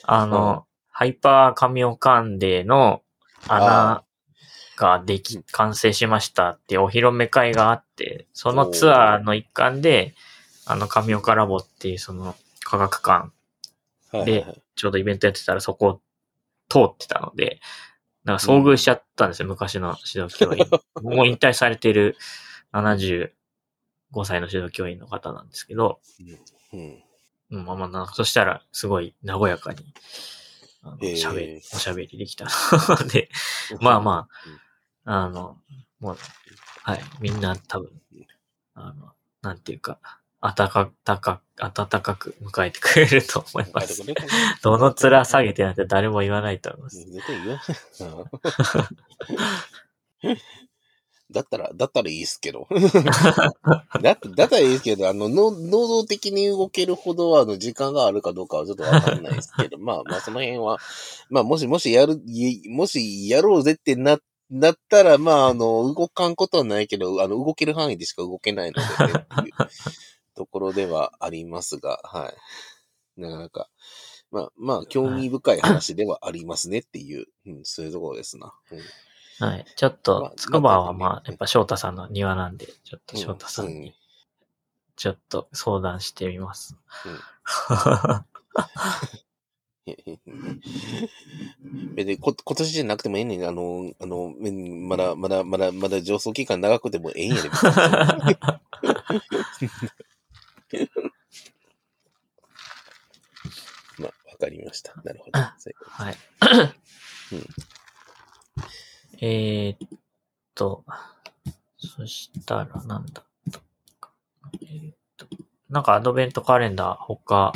[0.04, 3.02] あの、ハイパーカミオカンデの
[3.48, 4.04] 穴
[4.82, 10.14] ができ、完成しましたってお披露目会があって、そのツアーの一環で、
[10.66, 12.34] あの、カミオカラボっていうその
[12.64, 13.30] 科学館、
[14.24, 14.44] で
[14.74, 16.00] ちょうどイベントやってたらそこを
[16.68, 17.60] 通ってたので、
[18.24, 20.66] なんか遭遇しちゃったんですよ、昔の指導教員。
[21.02, 22.16] もう引退されている
[22.72, 23.30] 75
[24.24, 26.00] 歳の指導教員の方なんですけど、
[26.72, 27.02] うん。
[27.50, 29.94] うん、まあまあなんか、そしたらすごい和やかに
[30.82, 31.12] あのへー。
[31.14, 31.16] お
[31.78, 33.28] しゃべりできたので、
[33.80, 34.62] まあまあ
[35.04, 35.56] の、
[36.00, 36.16] もう、
[36.82, 37.90] はい、みんな多分、
[38.74, 39.12] あの、
[39.42, 39.98] なんていうか、
[40.40, 43.72] 暖か、暖か、暖かく迎えてくれると思いうん。
[43.72, 44.02] ます。
[44.04, 44.14] ね
[44.62, 46.96] どの面下げてなんて誰も言わないと思います。
[46.98, 47.60] 絶対言わ
[50.24, 50.36] ない。
[51.30, 52.68] だったら、だったらいいっすけど。
[54.02, 60.78] だだったらいいですけど、あの、の能動的に動けるほど、あの、時間があるかどうかはちょっとわかんないですけど、まあまあ、その辺は、
[61.30, 64.18] まあ、もし、もしやる、いもしやろうぜってな、
[64.52, 69.54] なったら、まあ、あの、動かんことはないけど、あの、動ける範囲でしか動けないので、ね、 っていう
[70.36, 72.30] ところではありますが、は
[73.16, 73.20] い。
[73.20, 73.70] なかなか、
[74.30, 78.54] まあ、まあ、興味深い話ではありますねっていう、うん、そういうところですな。
[78.70, 78.80] うん
[79.38, 79.64] はい。
[79.76, 83.94] ちょっまとあ、つくばはまあまあ、やっぱ翔太さんの庭なんで、ちょっと翔太さんうんに、
[84.94, 86.76] ちょっと相談してみます。
[91.96, 93.44] 別にこ今年じゃなくてもええねん。
[93.46, 97.50] あの、あの、うんまだ、まだ、まだ、まだ上層期間長くてもええんやで。
[103.98, 104.94] まあ、わかりました。
[105.02, 105.40] なるほど。
[105.40, 106.16] はい。
[107.32, 107.46] うん
[109.24, 109.88] えーっ
[110.56, 110.84] と、
[111.78, 113.24] そしたらなんだ
[114.62, 115.26] えーっと、
[115.68, 117.52] なんかアドベントカレンダー他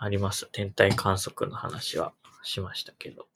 [0.00, 2.12] あります天体観測の話は
[2.44, 3.26] しましたけど。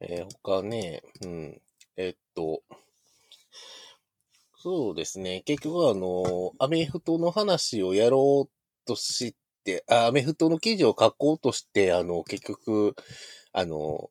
[0.00, 1.60] えー他ね、うん。
[1.96, 2.62] えっと、
[4.56, 5.42] そうですね。
[5.44, 9.34] 結局はあの、アメフトの話をやろうとし
[9.64, 12.94] て、あアメフトの記事を書こうとして、あの、結局、
[13.52, 14.10] あの、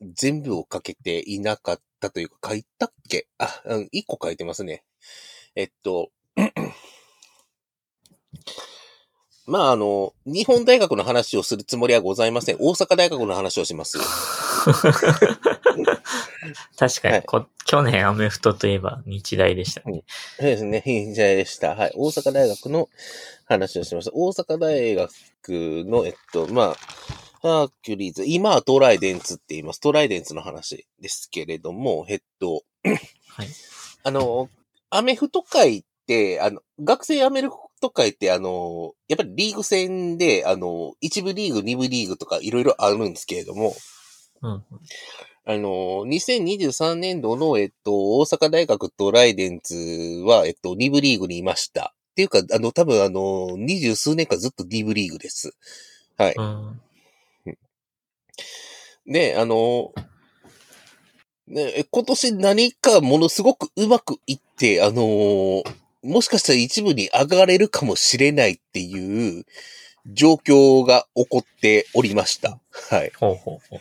[0.00, 3.28] 全部を書けていなかったというか、書いたっけ？
[3.38, 4.84] あ、うん、一個書いてますね。
[5.54, 6.10] えっと、
[9.50, 12.56] まあ、あの、日本大学の話をするつもりはございません。
[12.60, 13.98] 大阪大学の話をします。
[16.78, 20.04] 確かに、はいこ去年アメフトといえば日大でしたね。
[20.38, 20.82] そうですね。
[20.86, 21.74] いい時代でした。
[21.74, 21.92] はい。
[21.94, 22.88] 大阪大学の
[23.44, 24.12] 話をしました。
[24.14, 25.10] 大阪大学
[25.88, 26.76] の、えっと、まあ、
[27.42, 29.80] ハーキュリーズ、今はトライデンツって言います。
[29.80, 32.62] トライデンツの話ですけれども、えっと、
[33.28, 33.48] はい。
[34.04, 34.48] あの、
[34.90, 43.74] アメフト界って、あの、学生アメフト界って、あの、やっぱりリーグ戦で、あの、一部リーグ、二部リーグとかいろいろあるんですけれども、
[44.42, 44.64] うん。
[45.46, 49.74] あの、2023年度の、えっと、大阪大学とライデンツ
[50.26, 51.94] は、えっと、2部リーグにいました。
[52.10, 55.54] っていうか、あの、多分あの、二十数年間ずっと2部リーグです。
[56.18, 56.34] はい。
[56.36, 56.80] うん。
[59.06, 59.92] で、あの、
[61.50, 65.64] ね、え今年何かものすごくうまくいって、あの、
[66.02, 69.44] もしかしたら一部に上がれるかもしれないっていう
[70.06, 72.58] 状況が起こっておりました。
[72.90, 73.12] はい。
[73.16, 73.80] ほうほうほう。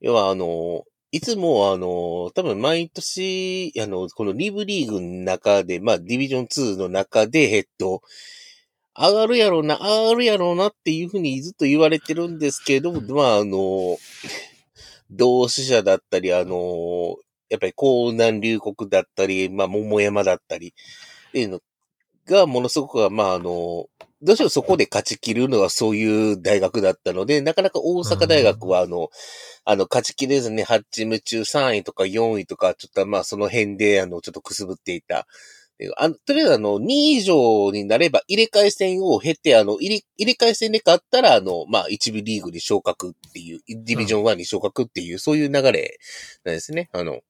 [0.00, 8.02] 要は、あの、いつも、あの、多分毎年、あの、このリブリーグの中で、まあ、ディビジョン2の中で、えっと、
[8.96, 13.96] 上がるやろうな、上がるやろうなっていうふうにずっと言われてるんですけど、まあ、あの、
[15.10, 17.16] 同志社だったり、あの、
[17.48, 21.60] やっぱり江南龍谷だったり、まあ、桃山だったり、っていうの
[22.26, 23.86] が、ものすごく、まあ、あの、
[24.20, 29.10] どうしてもそこで勝ち切るのはそういう大学だったので、なかなか大阪大学は、あの、
[29.64, 35.26] あの、勝ち切れずに8チーム中3位とか4位とか、ちょっとまあその辺で、あの、ちょっとくすぶっていた。
[35.78, 45.98] であのとりあえずあの、2位以上になれば入れ替え戦を経て、あの、入れ、入れ替え戦で勝ったら、あの、まあ、1部リーグに昇格っていう、ディビジョン1に昇格っていう、そういう流れ
[46.42, 46.90] なんですね。
[46.92, 47.20] あの、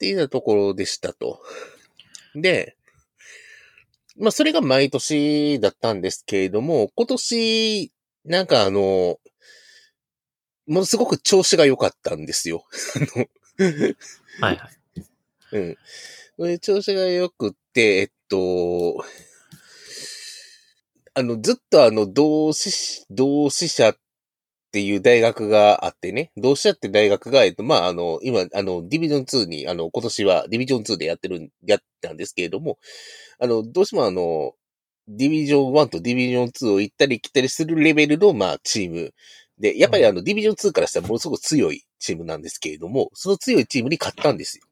[0.00, 1.42] っていうようなところでしたと。
[2.34, 2.74] で、
[4.16, 7.92] まあ、それが毎年だったんですけれども、今年、
[8.24, 9.20] なんかあの、も
[10.66, 12.64] のすごく調子が良かったんですよ。
[14.40, 14.70] はいは
[15.52, 15.76] い。
[16.38, 16.58] うん。
[16.60, 19.04] 調子が良くって、えっと、
[21.12, 23.94] あの、ずっとあの、同志、同志社
[24.70, 32.78] っていう大学があってね、同志社って大学が、えっと、まあ、あの、今、あの、ディビジョン2に、あの、今年はディビジョン2でやってる、やったんですけれども、
[33.40, 34.54] あの、どうしてもあの、
[35.08, 39.12] ディビジョン1とディビジョン2を行ったり来たりするレベルの、まあ、チーム
[39.58, 44.64] で、やっぱりあの、ディビジョン2からしたらものすごく強いチームなんですけれども、その強いチームに勝ったんですよ。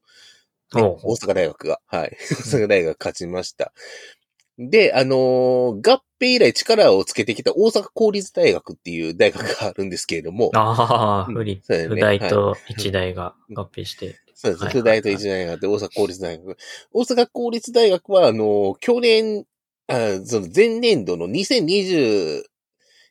[0.74, 1.80] ね大阪大学が。
[1.86, 2.16] はい。
[2.30, 3.72] 大阪大学が勝ちました。
[4.58, 14.16] で、あのー合併以来力をつけてきた大阪公立大学っていう大学があるんですけれども、ああ、うん不利、そうね不大と一大が合併して。
[14.34, 14.64] そうです。
[14.64, 16.56] はい副大と一大があって、大阪公立大学。
[16.92, 19.44] 大阪公立大学は、あのー去年、
[19.86, 22.42] あその前年度の2022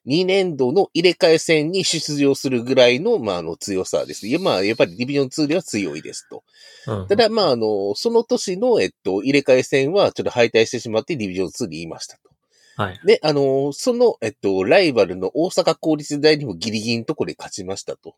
[0.08, 4.28] 2年度の入れ替え戦に出場するぐらいの、まあ、あの、強さです。
[4.28, 6.44] いや、まあ、やっぱりディビジョン2では強いですと。
[6.88, 7.08] うん。
[7.08, 12.30] ただ、まあ、あの、その年の、えっと、入れ替え戦はちょっと敗退してしまってディビジョン2に言いましたと。
[12.82, 13.00] はい。
[13.06, 18.16] で、あの、その、えっと、ライバルの大阪公立大にもギリギリのところで勝ちましたと。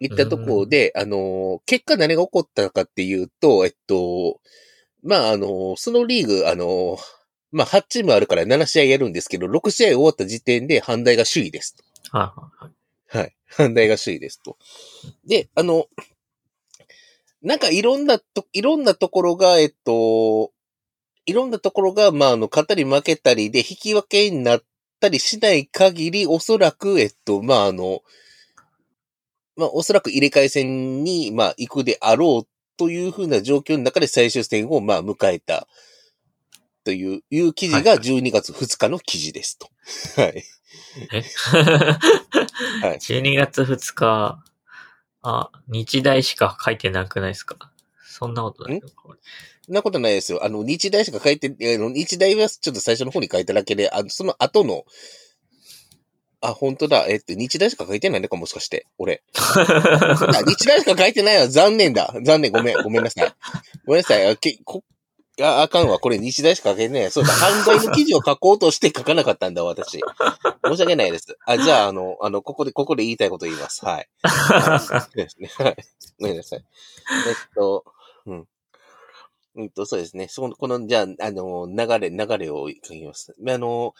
[0.00, 4.40] いったところで、あの、結果何が起こったかっていうと、えっと、
[5.02, 6.98] まあ、あの、そのリーグ、あの、
[7.52, 11.84] まあ、8チームあるから7試合やるんですけど、6試合終わった時点で阪大が首位ですと。
[12.16, 13.18] はいはいはい。
[13.18, 13.36] はい。
[13.50, 14.56] 阪大が首位ですと。
[15.26, 15.86] で、あの、
[17.42, 20.52] なんかいろんなと、いろんなところが、えっと、
[21.26, 24.62] いろんなところが、まあ、あの、勝ったり負けたりで引き分けになっ
[25.00, 28.02] たりしない限り、おそらく、えっと、まあ、あの、
[29.56, 35.66] まあ、おそらく入れ替え戦に、まあ、行くであろうというふうな状況の中で最終戦を、まあ、迎えた。
[36.90, 39.68] という、いう記事が12月2日の記事ですと。
[40.20, 40.42] はい。
[41.12, 41.22] え？
[42.82, 44.42] はい ?12 月2日、
[45.22, 47.70] あ、日大しか書いてなくないですか？
[48.08, 48.80] そんなことない
[49.64, 50.44] そんなことないですよ。
[50.44, 54.84] あの、日大しか書いて、日大はちょっと最初の方に書いただけで、あの、その後の、
[56.40, 57.06] あ、本当だ。
[57.08, 58.86] えっと、日大しか書いてないのか、もしかして。
[58.98, 59.22] 俺。
[59.36, 61.46] あ日大しか書いてないわ。
[61.48, 62.12] 残念だ。
[62.24, 62.50] 残念。
[62.50, 62.82] ごめん。
[62.82, 63.34] ごめんなさい。
[63.86, 64.26] ごめんなさい。
[64.26, 64.82] あ、けこ
[65.42, 65.98] ああかんわ。
[65.98, 67.10] これ日大しか書けてない。
[67.10, 67.32] そうだ。
[67.32, 70.00] 犯罪の記事を書こうとして書かなかったんだ、私。
[70.64, 71.36] 申し訳ないです。
[71.46, 73.84] あ、じゃあ、あの、あの、ここで、ここで言いたいこと言います。
[73.84, 74.08] はい。
[74.80, 75.50] そうですね。
[75.56, 75.76] はい。
[76.18, 76.64] ごめんなさい。
[77.28, 77.84] えっと、
[78.26, 78.46] うん。
[79.56, 80.28] うんと、そうですね。
[80.28, 83.34] その、この、じゃあ、あの、流れ、流れを書きます。
[83.46, 83.94] あの、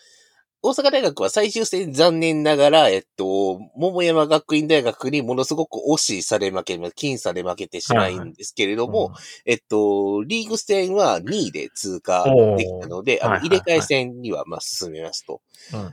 [0.62, 9.12] 大阪大学は最終戦残念ながら、えっと、桃山学院大学にものすごく惜しいされ負け、僅差で負けてしまうんですけれども、
[9.46, 12.24] えっと、リーグ戦は2位で通過
[12.58, 15.40] できたので、あの、入れ替え戦には、まあ、進めますと。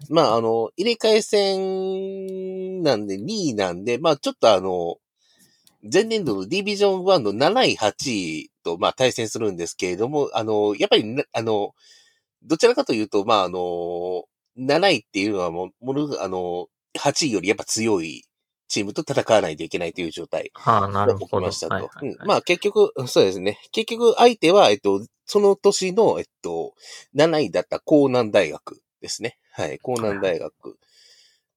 [0.09, 4.97] まあ、あの、入れ替え戦なんで、2位なんで、まあ、ちょっとあの、
[5.89, 11.73] 前年度のディビジョン1の7位、8位と、まあ、対戦するんですけれども、あの、やっぱりな、あの、
[12.43, 14.25] どちらかというと、まあ、あの、
[14.57, 16.67] 7位っていうのはもう、もの、あの、
[16.97, 18.23] 8位よりやっぱ強い
[18.67, 21.25] チームと戦わないといけないという状態はあ、なるほど。
[21.25, 21.73] 起きましたと。
[21.73, 23.59] はいはいはいうんまあ結局、そうですね。
[23.71, 26.73] 結局相手は、えっと、その年の、えっと、
[27.15, 29.37] 7位だった江南大学ですね。
[29.51, 30.77] はい、江南大学。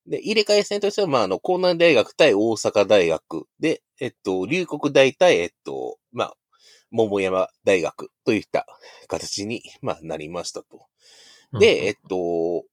[0.07, 6.37] で、入れ替え戦としては、まあ、あの、江南大学対大阪大学で、えっと、龍谷大対、えっと、まあ、
[6.91, 8.67] 桃山大学といった
[9.07, 10.87] 形に、まあ、なりましたと。
[11.59, 12.65] で、えっと、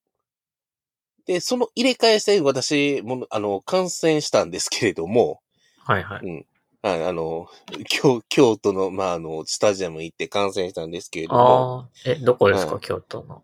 [1.27, 5.41] で、その入れ替え戦、私も、あの、観戦したんですけれども、
[5.79, 6.45] はいはい。
[6.81, 7.47] はい、あの、
[7.89, 13.43] 京、京都の、まあ、あの、スタジアム行って観戦したんですけれども、ああ、え、どこですか、はい京都の？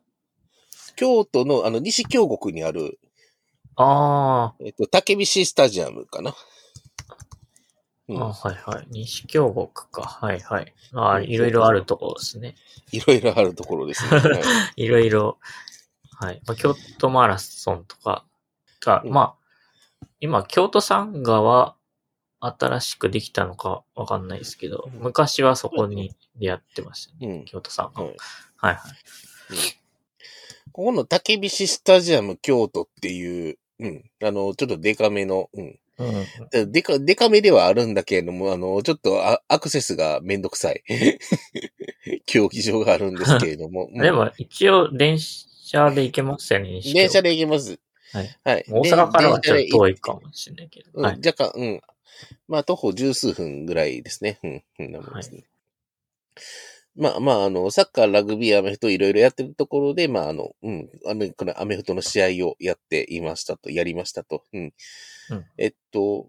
[0.96, 3.00] 京都の、あの、西京国にある、
[3.76, 6.32] あえっと、竹菱スタジアムかな。
[6.32, 6.36] ー、
[8.10, 8.88] うんあ、はいはい。
[8.92, 10.04] 西京国か。
[10.04, 10.74] はいはい。
[10.94, 12.56] ああ、うんいろいろあるところですね。
[12.92, 14.20] いろいろあるところですね。
[14.20, 14.40] は
[14.76, 15.38] い いろいろ。
[16.16, 16.42] はい。
[16.46, 18.26] まあ、京都マラソンとか
[18.82, 19.36] が、うんま
[20.02, 21.76] あ、今、京都サンガは
[22.40, 27.28] 新しくできたのかわかんないですけど、昔はそこにでやってましたね。
[27.28, 27.46] うん。
[27.46, 28.04] 京都サンガ。
[28.04, 28.18] ははいい
[28.66, 28.78] はい。
[30.72, 35.80] ここの竹菱スタジアム京都っていう、うん、あの、ちょっとデカめの、うん。
[36.00, 36.26] うん。
[36.52, 40.84] でデカ、デカめではあるんだけれども、あの、ちょっとあアクセスがめんどくさい。
[42.26, 43.90] 競技場があるんですけれども。
[43.94, 45.20] うんでも、一応、電
[45.64, 47.80] 車で行けますよね、電車で行けます。
[48.12, 48.40] はい。
[48.44, 48.66] はい。
[48.70, 50.22] 大阪からはちょっと遠いかも。
[50.22, 50.92] もしれないけど。
[50.94, 51.18] うん、はい。
[51.26, 51.82] 若干、うん。
[52.48, 54.40] まあ、徒歩十数分ぐらいですね。
[54.44, 55.46] うん、うん、なもんですね。
[56.96, 64.44] まあまあ、あの、サッカー、ラグビー、アメフトいろいろやってるところで、まあ、あの、うん、アメこのアメフトの試合をやっていましたと、やりましたと。
[64.54, 64.74] うん。
[65.32, 66.28] うんえっと、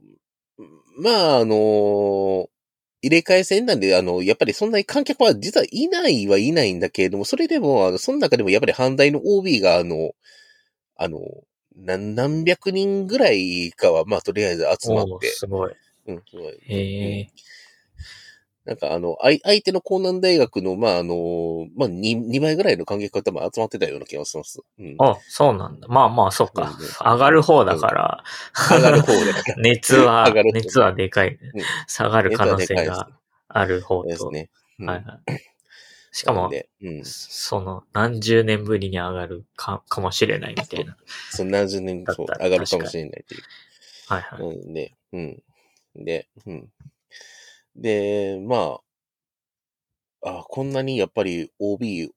[0.96, 2.48] まあ、あの
[3.04, 10.12] 入れ替え戦なんで、あの、やっぱりそんなに観客は実はいないはいないんだけれども、それでも、あの、その中でもやっぱり反対の OB が、あの、
[10.96, 11.20] あの、
[11.76, 15.72] 何何百人ぐらいかは、まあ、とりあえず集まって、すごい。
[16.06, 16.52] うん、すごい。
[16.68, 17.28] へえ。
[18.64, 24.60] なんかあの、相相手の江南大学の、まああの、まあ2、2倍ぐらいの観客が多分集まってたような気がします。
[24.78, 24.96] うん。
[24.98, 25.88] あ、そうなんだ。
[25.88, 26.70] まあまあ、そうんうん。
[26.70, 28.24] 上がる方だから、
[28.70, 29.56] 上がる方だから。
[29.62, 31.62] 熱は上がる、方熱はでかいうん。
[31.86, 33.08] 下がる可能性が
[33.48, 34.08] ある方と。
[34.08, 34.50] ですね。
[34.78, 35.40] うんはいはい。
[36.10, 37.04] しかも、で、うん。
[37.04, 40.96] その、何十年ぶりに上がるか、かもしれないみたいな。
[41.30, 43.42] その何十年そうだったら上がるかもしれないっていう。
[44.06, 44.40] はいはい。
[44.40, 45.42] うん、で、うん。
[45.96, 46.68] で、うん。
[47.76, 48.78] で、ま
[50.22, 52.10] あ、あこんなにやっぱり OB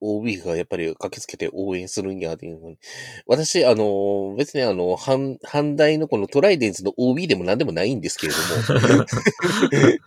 [0.00, 2.78] OB がやっぱり駆けつけて応援するんやっていうのに。
[3.26, 9.04] 私、あの、別にあの、反、反対のこのトライデンツの OB でも何でもないんですけれども。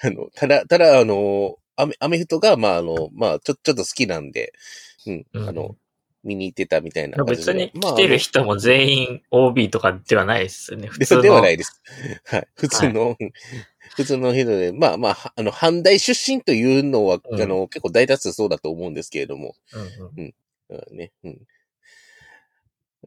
[0.00, 4.54] あの、ただ、ただ、あの、アメ、アメフトが、まあ、あの、まあ、ちょ、ちょっと好きなんで、
[5.06, 5.76] うん、うんあの、
[6.24, 10.88] 見に行ってたみたいな感じ別にまあ来てる人も全員 OB とかではないですよね。
[10.88, 11.22] 普で通の。
[11.22, 11.80] ではないです。
[12.24, 12.48] はい。
[12.54, 13.16] 普通の、
[13.96, 20.34] 普通の人で、まあまあ、はあの、阪大出身というのは、うんあの、結構大多数そうだと思うんですけれども、うんうん
[20.70, 21.38] うんね、うん。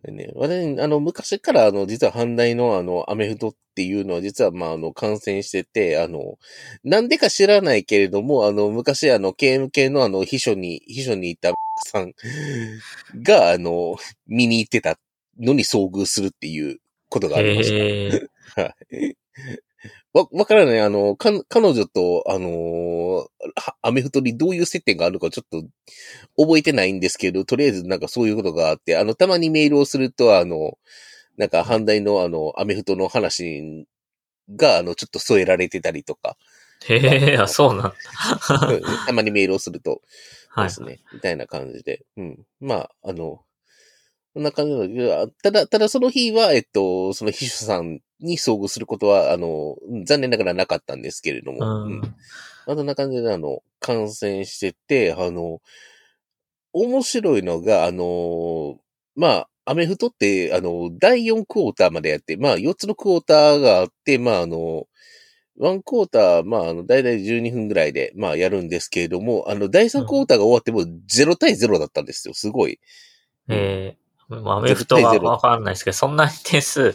[0.09, 6.39] ね、私、あの、昔から、あの、実は阪大の、あの、アメフトっていうのは、実は、まあ、あの、感染してて、あの、
[6.83, 11.53] なんでか知らないけれども、あの、昔、あの、KMK の、あの、秘書に、秘書にいた
[11.85, 12.13] さん
[13.21, 13.95] が、あの、
[14.27, 14.97] 見に行ってた
[15.39, 16.79] のに遭遇するっていう
[17.09, 17.69] ことがありまし
[18.55, 18.61] た。
[18.61, 19.15] はい。
[20.13, 20.79] わ、わからない。
[20.79, 25.63] あの、か、彼女と、あのーはアメフトにどういう接点があるのかちょっと
[26.37, 30.77] 覚えてないんですけど、とりあえずなんかそういうことがあって、あの、たまにメールをすると、あの、
[31.37, 33.87] なんか、阪大のあの、アメフトの話
[34.55, 36.37] が、あの、ちょっと添えられてたりとか、
[36.85, 37.93] へえ、あ、そうなんだ。
[38.69, 40.01] うんたまにメールをすると、
[40.49, 40.83] はいです。
[40.83, 40.99] ね。
[41.13, 42.05] みたいな感じで。
[42.17, 42.45] うん。
[42.59, 43.41] まあ、あの、
[44.33, 49.75] こんな感じのいや、ただ、ただその日は、えっと、その秘書さんに遭遇することは、あの、
[50.05, 52.01] 残念ながらなかったんですけれども、ううんん。
[52.65, 55.59] まあそんな感じで、あの、感染してて、あの、
[56.73, 58.79] 面白いのが、あの、
[59.15, 64.87] まあ、アメフトって、あの、第4クォーターまでやって、まあ、4つのクォーターがあって、まあ、あの、
[65.59, 72.33] 1クォーター、まあ、あの、だいたい12分ぐらいで、まあ、やるんですけれども、あの、第3クォーターが終わっても0対0だったんですよ。
[72.33, 72.79] すごい。
[73.49, 73.97] ええ、
[74.39, 76.93] まあ、アメフトはわかんないですけど、そんなに点数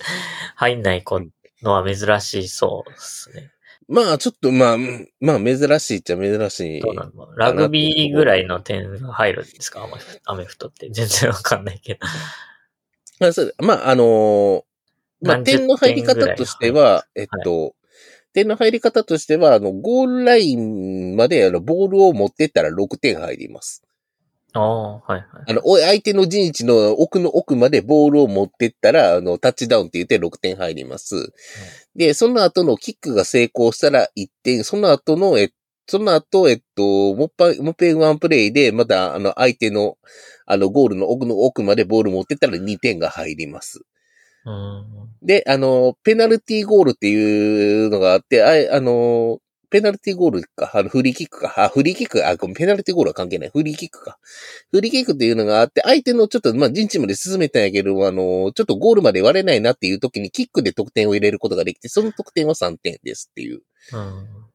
[0.54, 1.20] 入んない子
[1.62, 3.50] のは珍しいそうですね。
[3.88, 6.80] まあ、ちょっと、まあ、うんまあ、珍しいっちゃ珍しい。
[6.80, 9.86] どうなのラグビーぐらいの点が入るんですか？
[10.24, 10.88] アメフトって。
[10.90, 12.00] 全然わかんないけど。
[13.20, 14.62] まあ、そうまあ、あのー
[15.22, 15.76] まあ、点の？
[15.76, 17.76] 入り方としては、えっと、
[18.32, 23.82] 点の入り方としては、あの、ゴールラインまで、あの、ボールを持ってったら6点入ります。
[24.56, 25.26] ああ、はいはい。
[25.48, 31.32] あの、お相手の陣地の奥の奥までボールを持ってったら、あの、タッチダウンって言って6点入ります。
[31.94, 35.50] で、その後のキックが成功したら1点、その後の、え、
[35.86, 39.96] その後、えっと、もっぱ、もっぺんワンプレイで、また、あの、相手の、
[40.46, 43.82] あの、ゴールの奥の奥までボール持ってったら2点が入ります。
[44.44, 45.26] うん。
[45.26, 49.38] で、あの、ペナルティーゴールっていうのがあって、ああの、
[49.70, 53.50] ペナルティーゴールか、あの、フリーキックか、あ、フリーキック、あ、ペナルティーゴールは関係ない。
[53.50, 54.18] フリーキックか。
[54.70, 63.62] フリーキックっていうのがあって、相手のちょっと、まあ、陣地まで進めたんやけど、あの、ちょっとゴールまで割れないなっていう時にキックで得点を入れることができて、その得点は3点ですっていう。
[63.92, 64.46] うん。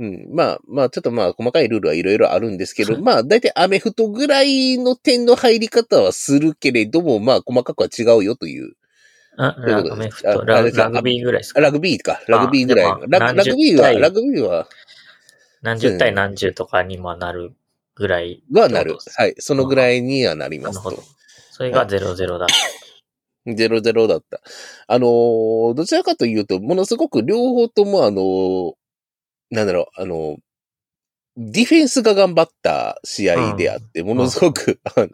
[0.00, 0.34] うん。
[0.34, 8.74] まあ、まあ、ちょっとまあ、細かいルールはいろいろあるんですけど、まあ、だいたいアメフトぐらいの点の入り方はするけれども、まあ、細かくは違うよという。
[9.40, 11.60] ラグビーぐらいですか？
[11.60, 12.20] ラグビーか。
[12.28, 14.68] ラグビーぐらいララグビーは、何十対ラグビーは、
[15.62, 17.52] 何十対何十とかにもなる
[17.94, 18.42] ぐらい。
[18.52, 18.96] はなる。
[19.16, 19.34] はい。
[19.38, 21.08] そのぐらいにはなりますとなるほど。。
[21.50, 22.46] それが00だ。
[23.46, 24.40] 0-0だった。
[24.86, 28.72] あのーどちらかというと、ものすごく両方ともあのー
[29.50, 30.36] なんだろう、あのー
[31.36, 35.08] ディフェンスが頑張った試合であって、ものすごく、あの、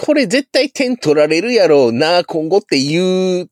[0.00, 3.50] これ絶対点取られるやろうな、今後っていう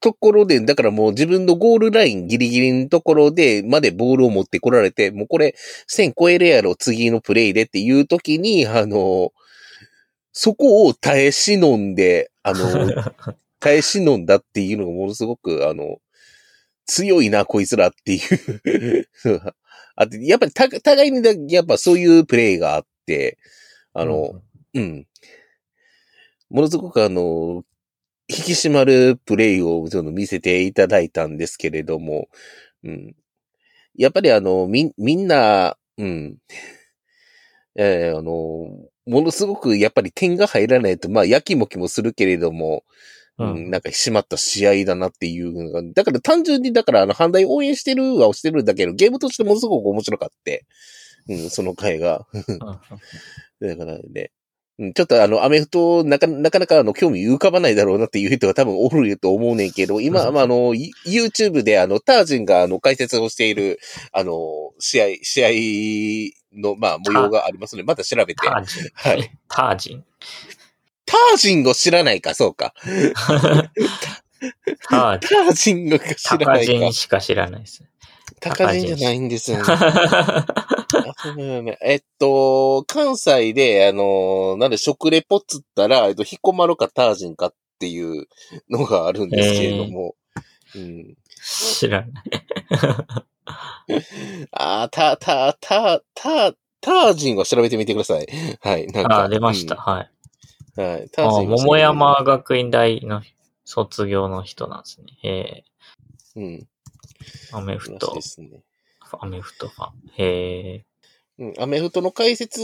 [0.00, 5.54] ところで、だからもう自分のゴールラインギリギリのところで、までボールを持ってこられて、もうこれ
[5.88, 9.30] 1000超えるやろ、次のプレイでっていう時に、あの、
[10.32, 12.90] そこを耐え忍んで、あの、
[13.60, 15.98] 耐え忍んだっていうのがものすごく、あの、
[16.84, 19.08] 強いな、こいつらっていう。
[19.94, 23.38] あって、やっぱりた互いにだ、やっぱそういうプレイがあって、
[23.92, 24.42] あの、
[24.74, 25.06] うん。
[26.54, 27.64] ものすごくあの、
[28.28, 32.28] 引き締まるプレイをちょっと見せていただいたんですけれども、
[32.84, 33.16] うん。
[33.96, 36.36] やっぱりあの、み、みんな、うん。
[37.74, 38.30] えーあの、
[39.04, 42.84] ものすごくやっぱり点が入らないと、まあ、やきもきもするけれども、
[43.36, 50.66] ううんん、なんか締まった試合だなっていうだから単純に、だからあの、反対応援してるはしてるんだけど、ゲームとしてものすごく面白かって、
[51.28, 52.28] うん、その回が。
[52.32, 52.44] うん
[53.60, 54.43] だからね、うん
[54.94, 63.78] ちょっとあの、アメフト、なかなかなかあの、興味浮かばないだろうなっていう人が多分おると思うねんけど、今、うんまあ、あの、ユ YouTube であの、タージンがあの、解説をしている、
[64.12, 64.32] あの、
[64.80, 68.34] 試合、試合の、まあ、模様がありますので、また調べて。
[68.34, 68.90] タージン？
[68.94, 69.30] はい。
[69.48, 70.04] タージン？
[71.06, 72.74] タージンを知らないか、そうか。
[74.90, 75.28] タージン。
[75.28, 76.92] タージンを知らないかジン。
[76.92, 77.84] しか知らないです。
[78.44, 79.64] 高人じゃないんですよね。
[81.82, 88.26] えっと、関西で、あの、なんで食レポっつったら、えっと、彦摩呂かタージンかっていう
[88.68, 90.14] のがあるんですけれども。
[90.74, 92.24] うん、知らない。
[94.52, 98.26] あー、た、た、た、た、タージンは調べてみてください。
[98.60, 98.86] はい。
[98.88, 99.24] なんか。
[99.24, 99.76] あ、出ました。
[99.76, 100.10] はい。
[100.76, 100.84] うん。
[100.84, 101.08] はい。
[101.10, 103.22] ターあジン桃山学院大の
[103.64, 105.06] 卒業の人なんですね。
[105.22, 105.64] え
[106.36, 106.68] うん。
[107.52, 108.62] ー、アメフトで、すね。
[109.20, 109.92] アメフトファン。
[110.18, 110.84] へ
[111.38, 112.60] うん、アメフトの解説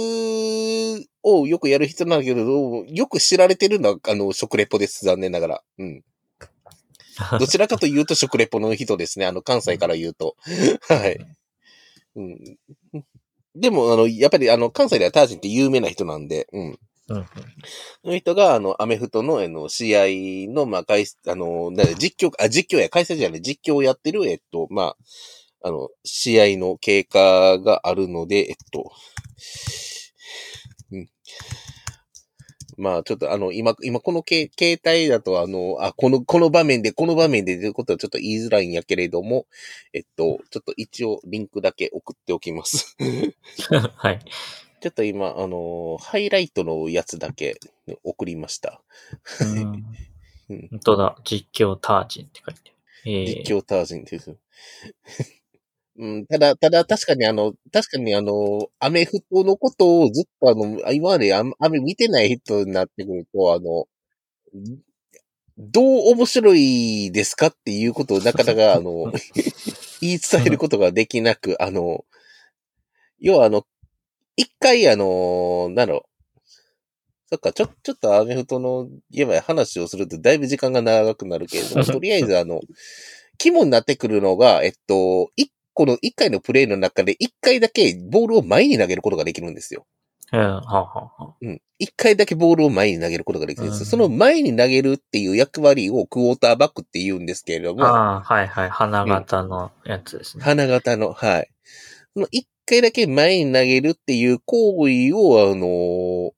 [1.23, 5.05] をよくやる人なんだけど、よく知られてるのは、あの、食レポです。
[5.05, 5.63] 残念ながら。
[5.79, 6.05] うん。
[7.21, 7.39] ー。
[7.39, 9.27] どちらかというと食レポの人ですね。
[9.27, 10.37] あの、関西から言うと。
[10.89, 11.19] はい。
[12.17, 12.59] うん。
[13.55, 16.79] でも、あの、やっぱり、あの、関西ではタージンって有名な人なんで、うん。
[17.11, 17.25] うんうん
[18.03, 24.97] その人が、あの、アメフトの、あの、試合の、まあ、あの、実況、あ、実況や、解説じゃない、実況をやってる、えっと、まあ、
[25.63, 28.91] あの、試合の経過があるので、えっと、
[30.93, 31.09] うん。
[32.79, 39.47] まあ、ちょっとあの、今、今このけ携帯だと、あの、あ、この、この場面で、この場面でということはちょっと言いづらいんやけれども、
[39.93, 42.97] えっと、ちょっと一応リンクだけ送っておきます。
[43.97, 44.21] はい。
[44.81, 47.59] ちょっと今、あの、ハイライトのやつだけ
[48.03, 48.83] 送りました。
[50.49, 51.17] 本当だ。
[51.25, 52.75] 実況タージンって書いてある。
[53.07, 54.37] えー、実況タージンです。
[55.99, 63.87] うん、ただ、ただ確かにあの、確かにあの、アメフトのことをずっとあの、今まであんあんまり見てない人になってくると、あの、
[65.59, 69.13] どう面白いですかっていうことをなかなか あの、
[70.01, 72.05] 言い伝えることができなく、あの、
[73.19, 73.67] 要はあの、
[74.37, 76.11] 一回あの、なんだろう、
[77.31, 82.61] そっか、ちょ、ちょっとアメフトの、言えば話をするとだいぶ時間が長くなるけれども、 とりあえずあの、
[83.39, 89.87] 肝になってくるのが、えっと、一個の一回のプレイの中で一回だけボールを前に投げることができるんですよ。
[90.33, 91.61] うん、はあ、はうん。
[91.79, 93.85] 一回だけボールを前に投げることができるんですよ。
[93.85, 98.71] うんその前に投げるっていう役割をクォーターバックって言うんですけれども、ああ、はいはい。
[98.71, 100.45] 花形のやつですね。
[100.45, 101.51] 花形の、はい。
[102.15, 106.33] その一回だけ前に投げるっていう行為を、あの、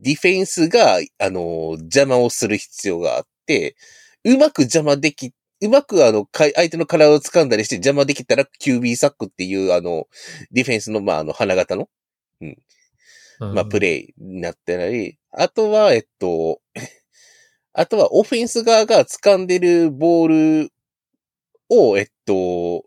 [0.00, 3.76] ディフェンスが、あの、邪魔をする必要があって、
[4.24, 10.06] うまく邪魔でき、うまくあの、か相手の体を掴んだりして邪魔できたら QB サックっていう、あの、
[10.50, 11.88] ディフェンスの、まあ、あの、花形の、
[12.40, 12.56] うん。
[13.40, 16.60] まあ、プレイになってたり、あとは、えっと、
[17.72, 20.72] あとはオフェンス側が掴んでるボール
[21.68, 22.84] を、えっと、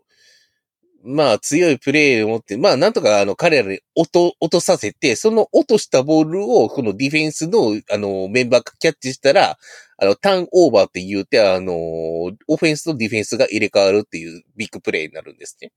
[1.04, 9.58] まあ強いプレーを持って、まあなんとかあの彼らに落と、落とさせて、その落としたボールをこのディフェンスのあのメンバーがキャッチしたら、
[9.98, 15.72] あのターンオーバーって言うて、あの、オフェンスとディフェンスが入れ替わるっていうビッグプレーになるんですね。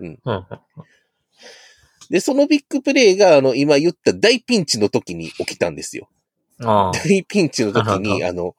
[0.00, 0.46] うんうん
[2.10, 6.10] で、そのビッグプレーがあの今言った大ピンチの時に起きたんですよ。
[6.58, 8.56] 大ピンチの時に、なあの、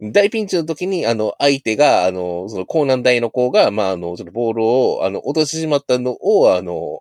[0.00, 7.00] 大ピンチの時に、あの、相手が、あの、その、高難大の子が、まあ、あの、そのボールを、あの、落としてしまったのを、あの、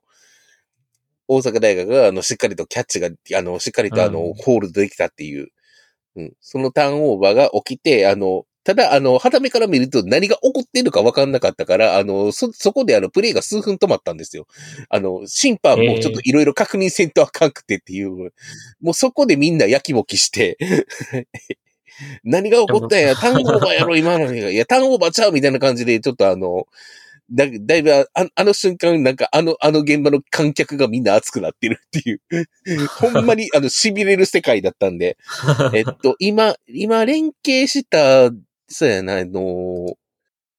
[1.28, 4.34] 大阪大学が、あの、しっかりとキャッチが、あの、しっかりと、あの、うん。
[4.34, 5.50] ホールドできたっていう、
[6.16, 14.46] うん、そのターンオーバーが起きて、あの、ただ、あの、肌目から見ると何が起こっているのか分かんなかったから、あの、そ、そこであの、プレイが数分止まったんですよ。
[14.90, 18.34] あの、審判もちょっといろいろ確認せんとあかんくてっていう、
[18.82, 20.58] もうそこでみんなやきもきして、
[22.24, 24.40] 何が起こったんや、ターンオーバーやろ、今のに。
[24.54, 26.68] いや、ターンオーバーちゃうみたいな感じで、ちょっとあの、
[27.30, 32.22] だだいぶあ、あの瞬間、なんかあの、あの現場の観客がみんな熱くなってるっていう、
[33.00, 35.18] ほんまにあの、痺れる世界だったんで、
[35.74, 38.32] えっと、今、今連携した、
[38.70, 39.98] そうやな、あの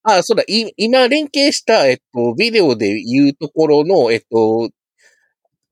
[0.02, 4.70] あ、そうだ、い今連携した、えっと、ビデオで言うところの、えっと、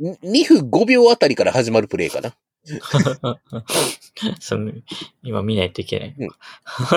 [0.01, 2.35] 2分5秒あたりから始まるプレイかな。
[4.41, 4.73] その
[5.23, 6.15] 今見ないといけない。
[6.17, 6.35] ごめんな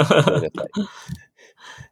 [0.07, 0.49] さい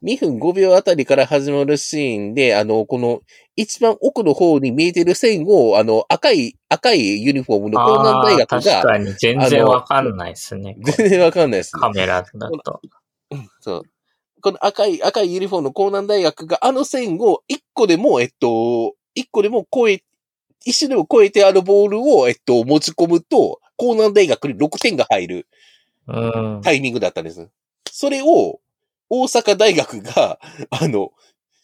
[0.03, 3.21] 2分5秒あたりから始まるシーンで、あの、この、
[3.55, 10.77] 一番奥の方に見えてる線を、あの、赤い、赤いユニフォームの江南大学あー確が、かに全然わかんないですね。
[10.97, 11.79] 全然わかんないで すね。
[11.79, 12.81] カメラだと。
[13.61, 13.83] そう。
[14.41, 20.03] この赤い、赤いユニフォームの江南大学があの線を一個でも、えっと、一個でも超え、
[20.63, 25.47] 一瞬でも超えてあのボールを、えっと、持ち込むと、江南大学に6点が入る
[26.07, 26.61] うん。
[26.63, 27.49] タイミングだったんです。
[27.91, 28.59] それを、
[29.09, 30.39] 大阪大学が、
[30.69, 31.11] あの、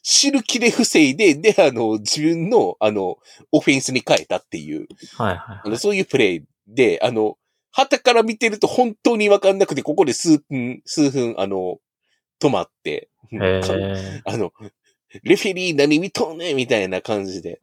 [0.02, 3.18] 知る気で防いで、で、あの、自分の、あの、
[3.52, 4.88] オフェンスに変えたっていう、
[5.18, 7.38] はいはいあのそういうプレイで、あの、
[7.72, 11.80] 旗から見てると本当にわかんなくて、ここで数分、数分、あの、
[12.40, 13.10] 止まって。
[14.26, 14.52] あの、
[15.24, 17.60] レフェリー何見とんねんみたいな感じで。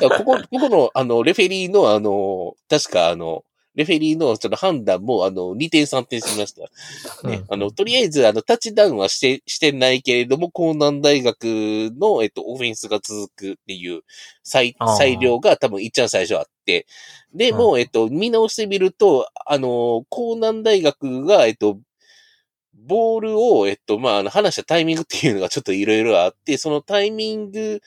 [0.00, 3.44] ここ、ここの、あの、レフェリーの、あの、確か、あの、
[3.76, 6.62] レフェリーのその判断も、あの、2点3点しました。
[7.28, 14.00] ね、あの、とりあえず、あの、タッチダウンはして、してないけれども、江南大学の、えっと、オフェンスが続くっていう、
[14.42, 16.86] 裁裁量が多分一番最初あって、
[17.34, 21.78] で、もう、えっと、見直してみると、あの、江南大学が、えっと、
[22.72, 27.82] ボールを、えっと、まあ、あの、話したタイミングっていうのがちょっといろいろあって、そのタイミング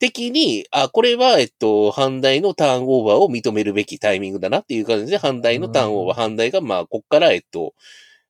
[0.00, 7.74] 的に、あ、これは、えっと、反対のターンオーバーを認めるべきタイミングだなっていう感じで、反対のターンオーバー、反対が、まあ、こっから、えっと、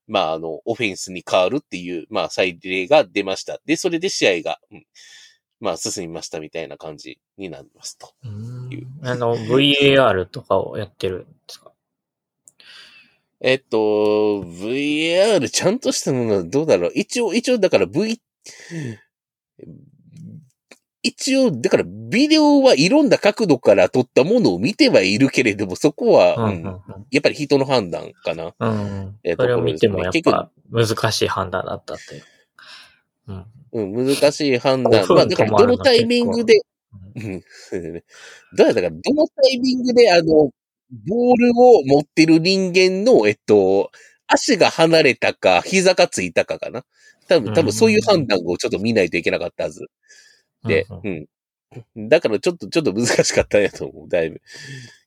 [0.06, 3.60] まあ、あの、オフェンスに変わるっていう、まあ、裁例が出ました。
[3.64, 4.84] で、それで試合が、うん、
[5.60, 8.12] まあ、進みましたみたいな感じになりますと。
[9.02, 11.72] あの、VAR とかをやってるんですか？
[13.42, 16.92] えっと、VR ちゃんとしたものはどうだろう。
[16.94, 18.20] 一応、一応、だから V、
[21.02, 28.54] 一応、だからビデオはいろんな角度から撮ったものを見てはいるけれども、そこは、うんうんうんやっぱり人の判断かな。
[28.60, 28.70] うん。
[28.70, 32.24] うんえーそれを見てもやっぱ難しい判断だったっていう。
[33.72, 33.94] うん。
[33.96, 35.02] うん、難しい判断。
[35.02, 36.60] 5分まあ、だからどのタイミングで、
[37.14, 40.50] どうやったか、どのタイミングで、あの、
[41.06, 43.90] ボールを持ってる人間の、えっと、
[44.26, 46.84] 足が離れたか、膝がついたかかな。
[47.28, 49.80] 多分、多分そういう判断をちょっと見ないといけなかったはず。
[49.80, 49.90] で、うん
[50.64, 51.10] うんう
[52.06, 52.08] ん。
[52.08, 54.40] だからちょっと、ちょっと難しかったんやと思う、だいぶ。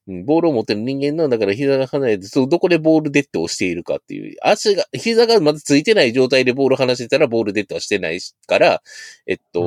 [0.07, 4.37] うん、ボールを持ってる人間の、だから膝が離れて、そう、どこでボールデッドをしているかっていう。
[4.41, 8.81] 足が、膝がまだついてない状態でボールを離してたら、ボールデッドはしてないから、
[9.27, 9.61] えっと、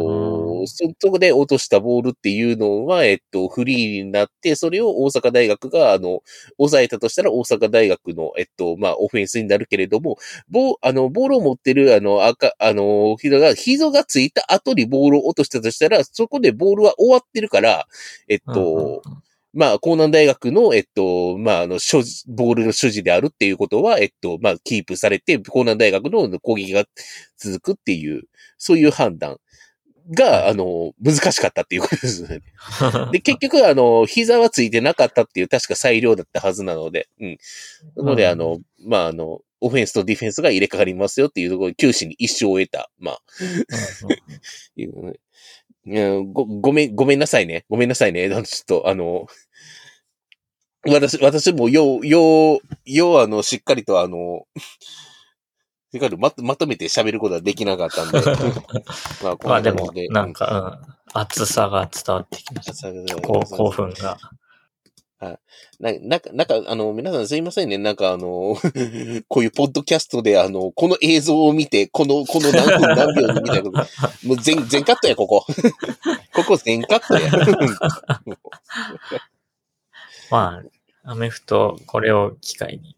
[0.61, 6.23] うんそ、そこで落としたボールっていうのは、えっと、フリーになって、それを大阪大学が、あの、
[6.57, 10.19] 抑えたとしたら、大阪大学の、えっと、まあ、オフェンスになるけれども、
[10.49, 17.87] ボー、あの、ボールを持ってる、あの、赤、あの、膝が、膝がついた後にボールを落としたとしたら、そこでボールは終わってるから、
[18.29, 19.03] えっと、
[19.57, 26.85] まあ、江南大学の、えっと、まあ、あの、所持、ボールの所持であるっていうことは、えっと、まあ、キープされて、江南大学の攻撃が
[27.39, 28.25] 続くっていう、
[28.59, 29.39] そういう判断
[30.15, 32.43] が、あの、難しかったっていうことですね。
[33.13, 37.39] で、結局、あの、膝はついてなかったっていう、確か裁量だったはずなので、うん。
[37.97, 38.31] なので、うん。
[38.31, 43.21] あの、まあ、あの、オフェンスとディフェンスが入れ替わりますよっていうところで、九死に一生を得た、まあ、
[46.33, 47.19] ご、ごめん、ごめん。
[47.19, 47.65] なさいね。
[47.69, 47.89] ごめん。
[47.89, 48.29] なさいね。
[48.29, 49.27] ちょっと、あの、
[50.85, 54.47] 私、私も、よう、よう、よう、あの、しっかりと、あの、
[55.93, 58.21] しっかりまとまとめて喋ることはできなかったんで。
[59.23, 60.81] まあ、まあでもなんか、
[61.15, 62.89] うん、熱さが伝わってきました。
[62.89, 64.19] うん、こう興奮が。
[65.81, 67.79] な、なんか、なんか、あの、皆さんすいませんね。
[67.79, 68.57] なんかあの、
[69.29, 73.79] こういうポッドキャストで、あの、この映像を見て、この、この何分何秒にみたいなこと。
[74.27, 75.45] もう全、全カットや、ここ。
[76.35, 77.31] ここ全カットや。
[80.31, 80.63] ま
[81.05, 82.96] あ、アメフト、これを機会に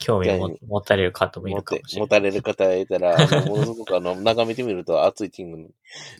[0.00, 2.08] 興味を持持たれる方もい持ってるかもしれない。
[2.08, 5.70] 持たれる方がいたら、ものすごくあの、 眺めてみると熱いチーム。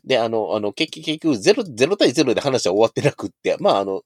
[0.04, 4.02] で、あの、あの、結局、結局、ゼロ、ゼロ対ゼロで話は終わってなくって、まあ、あの、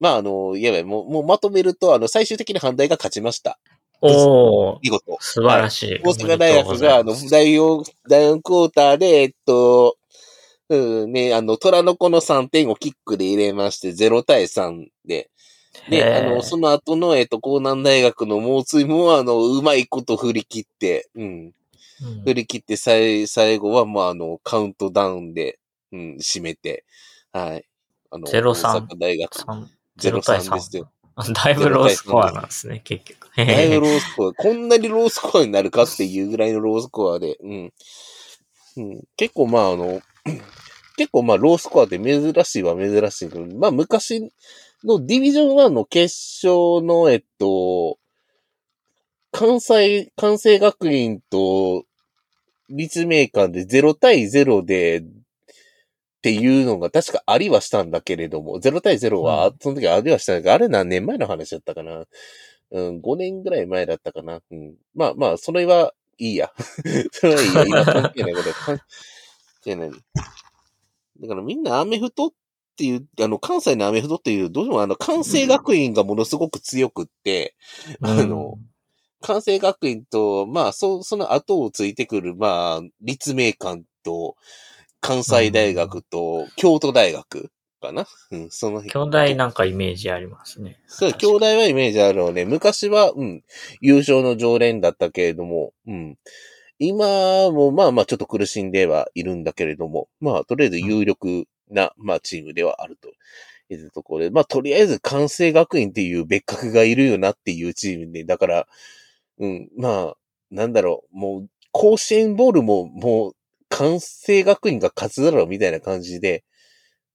[0.00, 3.58] まあ、あの、いやばい、もう、もうまとめると、あの、最終的に反対が勝ちました。
[4.00, 5.16] おー、見事。
[5.20, 6.00] 素晴らしい。
[6.02, 9.96] 大阪大学が、あの、第4、第4クォーターで、えっと、
[10.68, 15.30] うん、ね、あの、虎の子の3点をキックで入れまして、0対3で。
[15.88, 21.52] で、あの、その後の、えっと、江南大学の猛追も、あの、うまいこと振り切って、うん、うん
[22.24, 25.58] 振り切って、最、最後は、まあ、あの、カウントダウンで、
[25.92, 26.84] うん、締めて、
[27.32, 27.64] はい。
[28.10, 29.66] あの、0-3大阪大学、3
[29.98, 30.90] 0-3 0対ですよ。
[31.16, 31.32] 3。
[31.32, 33.28] だいぶロースコアなんですね、結局。
[33.36, 37.72] だいぶロースコア、こんなにロースコアになるかっていうぐらいのロースコアで、うん。
[38.76, 40.00] うん、結構まああの、
[40.96, 44.32] 結構まあロースコアって珍しいは珍しいけど、まあ昔
[44.86, 46.14] のディビジョン1の決
[46.46, 47.98] 勝の、えっと、
[49.30, 51.84] 関西、関西学院と
[52.68, 55.04] 立命館で0対0で、っ
[56.22, 62.04] ていうのが確かありはしたんだけれども、0対0は、うその時ありはしたんだけど、あれ何年前の話だったかな。
[62.70, 64.40] うん、5年ぐらい前だったかな。
[64.50, 64.74] うん。
[64.94, 66.52] まあまあ、それはいいや。
[67.12, 67.64] それはいいや。
[67.66, 68.80] 今関係ないことは関
[69.64, 69.90] 係ない。
[69.90, 72.30] だからみんなアメフトっ
[72.76, 77.54] ていう、あの、関西のアメフトっていう、どうしてもあの、関西学院がものすごく強くって、
[78.00, 78.58] あの、
[79.20, 84.36] 関西学院と、まあ、そ、その後をついてくる、まあ、立命館と、
[85.00, 87.50] 関西大学と、京都大学
[87.80, 88.06] かな？
[88.30, 90.78] うん、その兄弟なんかイメージありますね。
[90.86, 92.44] そう、兄弟はイメージあるのね。
[92.44, 93.42] 昔は、うん、
[93.80, 96.16] 優勝の常連だったけれども、うん。
[96.78, 103.12] 今もまあまあちょっと苦しんではいるんだけれども、まあとりあえず有力な、まあチームではあると。
[103.74, 108.66] いうところで、まあとりあえず関西学院っていう別格がいるよなっていうチームで、だから、
[109.38, 110.14] うん、まあ、
[110.50, 113.32] なんだろう、もう、甲子園ボールももう、
[113.68, 116.44] 関西学院が勝つだろうみたいな感じで、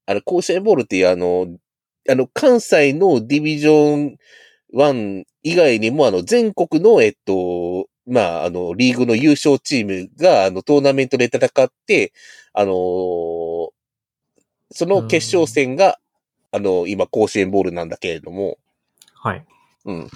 [0.07, 1.47] あの、甲子園ボールっていうあの、
[2.09, 4.17] あの、関西のディビジョン
[4.73, 12.13] 1以外にも、あの、全国の、えっと、まあ、あの、リーグの優勝チームが、あの、トーナメントで戦って、
[12.53, 13.46] あのー
[14.71, 15.99] その決勝戦が、
[16.51, 18.57] あの、今、甲子園ボールなんだけれども、
[19.13, 19.45] はい。
[19.85, 20.09] うん。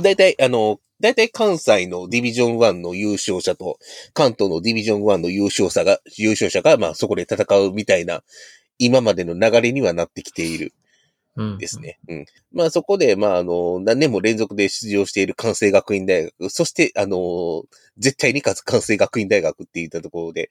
[0.00, 3.78] 大体、あの、大体関西のディビジョン1の優勝者と、
[4.14, 8.22] 関東のディビジョン1の優勝者が、優勝者が、まあそこで戦うみたいな、
[8.78, 10.72] 今までの流れにはなってきている
[11.36, 11.58] うん。
[11.58, 11.80] です。
[11.80, 11.98] ね。
[12.08, 12.26] うん。
[12.52, 17.64] まあそこで、まああの、何年も連続で出場している関西学院大学、そして、あの、
[17.98, 20.50] 絶対に勝つ関西学院大学って言ったところで、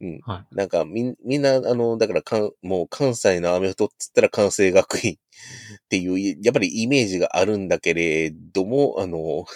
[0.00, 0.20] うん。
[0.24, 9.46] はなんかみん、みんな、あの、だからかん、もう関西のアメフトっつったら関西学院 っていう、やっぱりイメージがあるんだけれども、あの、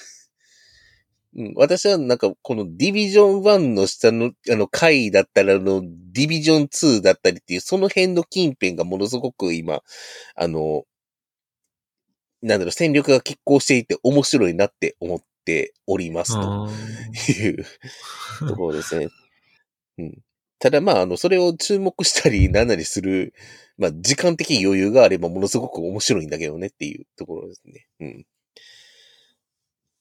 [1.36, 9.82] うん、私はなんかこのディビジョン1の下の、あの、回だったら、あの、ディビジョン2だったりっていう、その辺の近辺がものすごく今、
[10.34, 10.84] あの、
[12.42, 16.64] なんだろう、戦力が拮抗していて面白いなって思っておりますと。
[16.64, 16.68] あ
[17.28, 17.64] いう
[18.48, 19.08] ところですね。
[19.98, 20.18] うん。
[20.60, 23.34] ただまあ、あの、それを注目したり、なんなりする、
[23.78, 27.86] まあ、時間的余裕があればものすごく面白いんだけどねっていうところですね。
[28.00, 28.26] うん。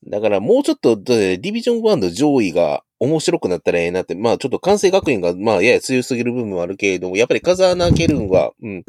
[0.08, 8.84] だからもうちょっと、ディビジョン1の上位が面白くなったらええなって、まあちょっと関西学院が、まあやや強すぎる部分はあるけれども、やっぱり風穴ケルンは、うん、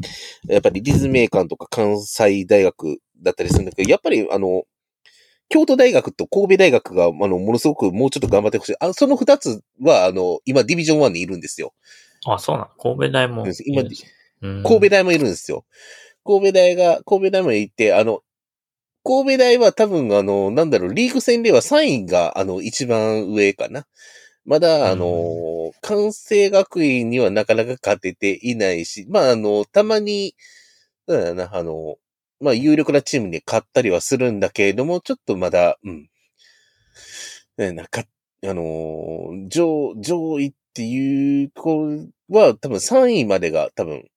[0.49, 4.65] やっぱり立命館とか関西大学だったりするんだけど、やっぱりあの、
[5.51, 8.77] 京都大学と神戸大学が、あの、ものすごくもうちょっと頑張ってほしい。
[8.81, 11.75] あ、その二つは、あの、今、ディビジョン1にいるんですよ。
[12.25, 12.69] あ、そうなの？
[12.79, 13.83] 神戸大も今
[14.63, 15.65] 神戸大もいるんですよ。
[16.25, 18.23] 神戸大が、神戸大もいて、あの、
[19.03, 23.87] 神戸大は多分、あの、なんだろう、リーグ戦では3位が、あの、一番上かな。
[24.45, 30.35] まだ、あの、関西学院にはなかなか勝てていないし、まあ、あの、たまに、
[31.07, 31.97] なんだろうな、あの、
[32.41, 36.09] まあ、有力なチームに勝ったりはするんだけれども、ちょっとまだ、うん。
[37.59, 38.07] ねなんか、あ
[38.55, 44.09] のー上、上位っていう子は、多分3位までが多分、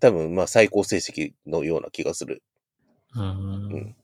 [0.00, 2.42] 多分、まあ、最高成績のような気がする。
[3.14, 3.96] うんうん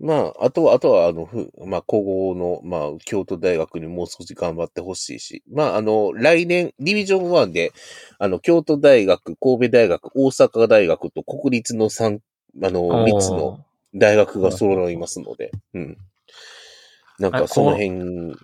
[0.00, 2.02] まあ、あとは、あとは、あの、ふまあ、高
[2.32, 7.72] 校の、まあ、京都大学にもう少し頑張ってほしいし、まあ、あの、来年、ディビジョン1で、
[8.18, 12.18] あの、京都大学、神戸大学、大阪大学と国立の3、
[12.62, 13.60] あの、3つの
[13.94, 15.98] 大学が揃いますので、うん。
[17.18, 17.94] なんあか、その辺、う
[18.32, 18.36] ん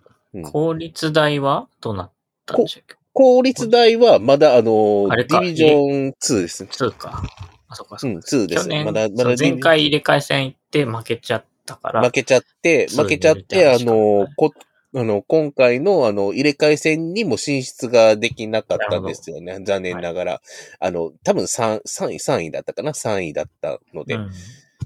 [0.43, 2.13] 公立大はどうなっ
[2.45, 2.97] たんでしたっけ？
[3.15, 6.69] 公立大は、まだ、あの、ディビジョン2ですね。
[6.71, 7.23] ?2 か。
[7.69, 8.47] あ、そっか、うん、そっか。
[8.47, 12.03] 2ですまだ、まだ前回入れ替え戦行って負けちゃったから。
[12.03, 14.53] 負けちゃって、負けちゃって、あの、こ、
[14.95, 19.59] あの、今回の、あの、入れ替え戦にも進出ができなかったんですよね。
[19.63, 20.41] 残念ながら。
[20.81, 24.15] あの、多分3、3位、3位だったかな ?3 位だったので。
[24.15, 24.31] うん。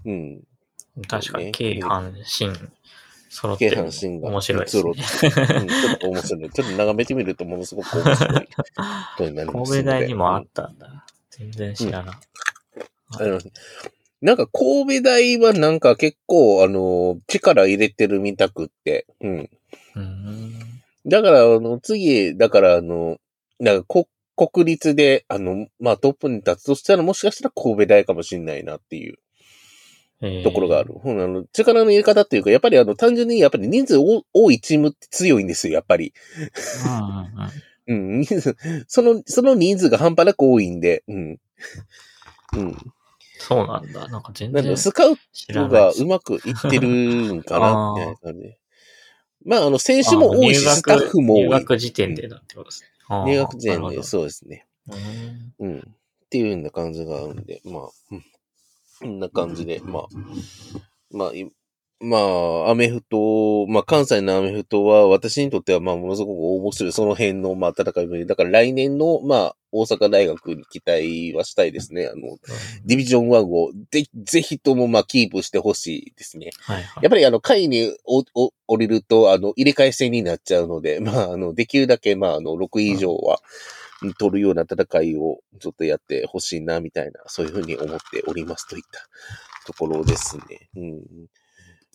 [0.07, 0.43] うん。
[1.07, 2.71] 確かに、ね京阪神
[3.31, 3.83] 揃ってが。
[3.83, 4.91] 面白いですね。
[4.91, 6.51] うん、ちょっと面白い。
[6.51, 8.63] ちょっと眺めてみるとものすごく面白いこ
[9.19, 9.83] とになりますので。
[9.85, 11.07] 神戸大にもあったんだ。
[11.31, 12.21] 全然知らなかっ
[13.19, 13.41] あの、
[14.21, 19.07] なんか神戸大はなんか結構、あの、力入れてるみたくって。
[19.21, 19.51] うん。
[19.95, 20.01] た。
[20.01, 20.53] うん。
[21.07, 23.19] だから、あの、次、だから、あの、
[23.59, 29.19] なんかこ、国立で、あの、まあ、トップに立つとしたら、もしかしたら神戸大かもしれないなっていう
[30.23, 30.95] えーところがある。
[30.95, 36.13] ほんあの、力の入れ方っていうか、やっぱりあの、単純にやっぱり人数多多いチームって強いんですよ、やっぱり。
[37.87, 38.57] うん、人数、
[38.87, 41.39] その、その人数が半端なく多いんで、うん。
[42.57, 42.77] うん。
[43.41, 44.07] そうなんだ。
[44.09, 45.17] なんか全然なんだ、スカウ
[45.53, 46.07] トがう。
[46.07, 48.59] まくいってるんかな、みたいな感じで。
[49.45, 51.43] まあ、あの、選手も多いし、あスタッフも多い。
[51.45, 52.89] 入学時点でだってことですね。
[53.25, 54.67] 入学時点で、そうですね。
[54.87, 54.97] ど
[55.59, 55.79] うんうん。
[55.79, 55.83] っ
[56.29, 58.25] ていうような感じがあるんで、まあ、うん。
[59.01, 60.07] こんな感じで、まあ、
[61.11, 61.51] まあ、い
[62.03, 68.27] まあ、アメフト、まあ、関西のアメフトは、私にとっては、まあ、ものすごく面白い、その辺の、まあ、戦いぶり。
[68.27, 72.07] だから来年の、まあ、大阪大学に期待はしたいですね。
[72.07, 72.39] あの、
[72.87, 76.51] ディビジョン1を、ぜ、ぜひとも、まあ、キープしてほしいですね。
[76.61, 77.05] はいはい。
[77.05, 83.41] やっぱり、あの、下位におお降りると、あの、入れ替え戦になっちゃうので、まあ、あの、できるだけ、まあ、あの、6位以上は、
[84.19, 89.07] 取るような戦いをちょっとやってほしいな、みたいな、そういうふうに思っておりますといった
[89.67, 90.71] ところですね。
[90.77, 91.03] うん。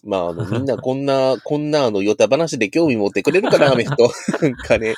[0.06, 4.12] まあ、あの、みんなこんな、 こんなあの、ヨタ話で興味持ってくれるかな、アメフト。
[4.40, 4.96] なんかね、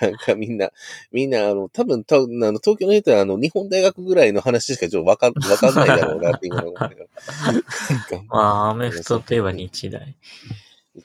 [0.00, 0.70] なんかみんな、
[1.10, 6.90] みんな、あの、多分、たあの東京の人は、あの、日本大学ぐらいの話しかちょっとわかん、わかんないだろうな、っていうのが
[8.28, 10.14] まあ、アメフトといえば日大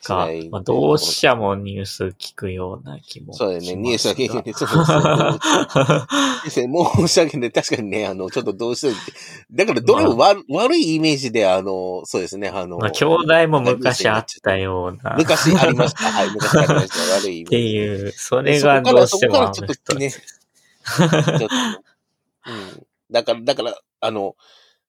[0.03, 7.07] か、まあ、どうしゃもニュース聞くような気もそうだよね、ニュースはは聞いて、そうそうそう。
[7.07, 7.51] 申し訳ない。
[7.51, 8.93] 確かにね、あの、ちょっとどうしても
[9.51, 15.15] だから、どれも悪,、悪いイメージで、あの、そうですね、あの、まあ、兄弟も昔あったような。
[15.17, 16.03] 昔ありました。
[16.03, 17.15] はい、昔ありました。
[17.19, 17.43] 悪いイメージ。
[17.43, 21.47] っていう、それがどうしてもアそこメフトからちょっとね、ちょっとね
[22.47, 22.87] うん。
[23.09, 24.35] だから、だから、あの、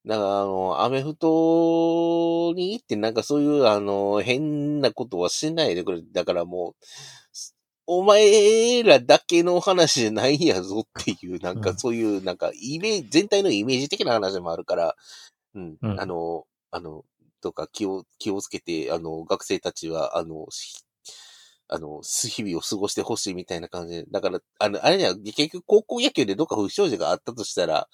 [0.08, 6.02] なんかあの、アメフトに行ってなんかそういうあの、変なことはしないでくれ。
[6.12, 6.84] だからもう、
[7.86, 14.94] お前らだけの話じゃないんやぞっていう、なんうんかそういう、なんかイメージ、全体のイメージ的な話もあるから、
[15.54, 17.04] うん、うんあの、あの、
[17.42, 20.84] とか気を、気をつけて、あの、学生たちは、あの、し
[21.68, 24.04] あの、日々を過ごしてほしいみたいな感じで。
[24.10, 27.88] だから、あの、あれね、結局高校野球でどっか不祥事があったとしたら、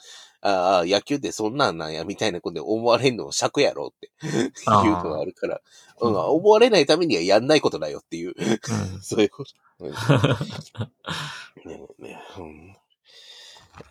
[0.47, 4.11] ああ、野球ってそんなんなんや、みたいなことで思われんのは尺やろって。
[4.27, 9.01] いうのがあるから、ーうん、思われないためにはやんないことだよっていう、うん。
[9.01, 9.53] そういうこと。
[9.81, 9.93] うん
[11.65, 12.77] ねね、うん。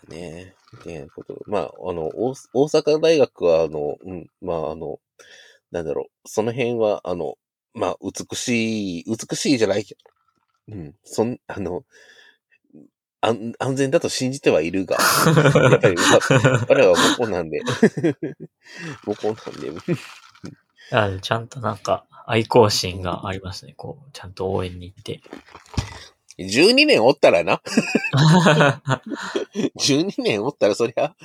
[0.07, 0.55] ね
[0.85, 1.41] ねこと。
[1.47, 4.99] まあ、あの、大大阪大学は、あの、うん、まあ、あの、
[5.71, 7.37] なんだろう、その辺は、あの、
[7.73, 11.83] まあ、美しい、美しいじゃないけど、うん、そん、あの、
[13.25, 14.97] 安安全だと信じてはいるが、
[15.55, 16.19] やっぱり、まあ、
[16.67, 17.61] 彼は母校なんで、
[19.05, 19.71] 母校なんで、
[20.91, 23.75] あちゃんとなんか、愛好心がありますね。
[23.77, 25.21] こう、ちゃんと応援に行って。
[26.37, 27.61] 12年おったらな、
[29.79, 31.15] 12年おったら、そりゃ、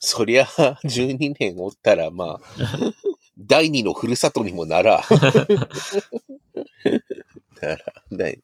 [0.00, 2.46] そりゃ、12年おったら、まあ、
[3.38, 5.04] 第二のふるさとにもなら。
[7.62, 7.78] なら、
[8.10, 8.40] 第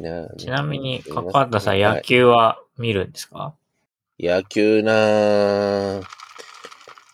[0.00, 3.54] なちなみに、かかかったさん、野球は見るんですか、
[4.18, 6.02] 野球なぁ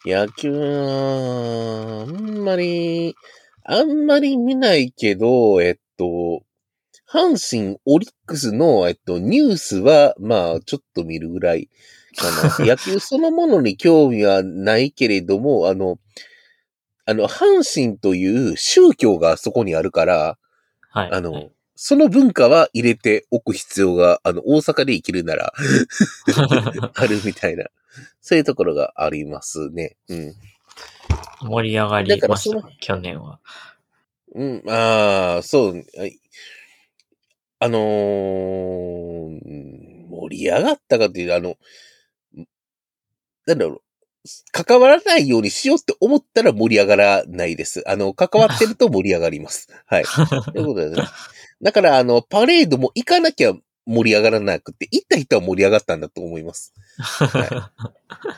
[0.05, 3.17] 野球なぁあんまり、
[3.65, 6.43] あんまり見ないけど、えっと、
[7.11, 11.69] 阪神オリックスの、えっと、ニュースは、まあ、ちょっと見るぐらい
[12.17, 12.31] か
[12.61, 12.67] な。
[12.67, 15.99] 野球そのものに興味はないけれども、あの、
[17.05, 20.39] あの、阪神という宗教がそこにあるから、
[20.91, 21.11] はい。
[21.13, 25.53] あの、その文化は入れておく必要が、あの、大阪で生きるなら、
[26.95, 27.67] あるみたいな、
[28.21, 29.97] そういうところがありますね。
[30.09, 30.35] うん。
[31.43, 33.41] 盛り上がりました、去年は。
[34.35, 36.19] うん、ああ、そう、はい
[37.59, 37.81] あのー
[39.29, 41.57] うん盛り上がったかっていうと、あの、
[43.47, 43.83] なんだろう、
[44.53, 47.83] 関わらないようにしようって思ったら盛り上がらないです。
[47.87, 49.69] あの、関わってると盛り上がります。
[49.87, 50.05] はい。
[50.05, 51.05] ということですね。
[51.63, 53.55] だから、あの、パレードも行かなきゃ
[53.87, 56.75] 盛り上がらなくて、行った人は盛り上がったんだと思います。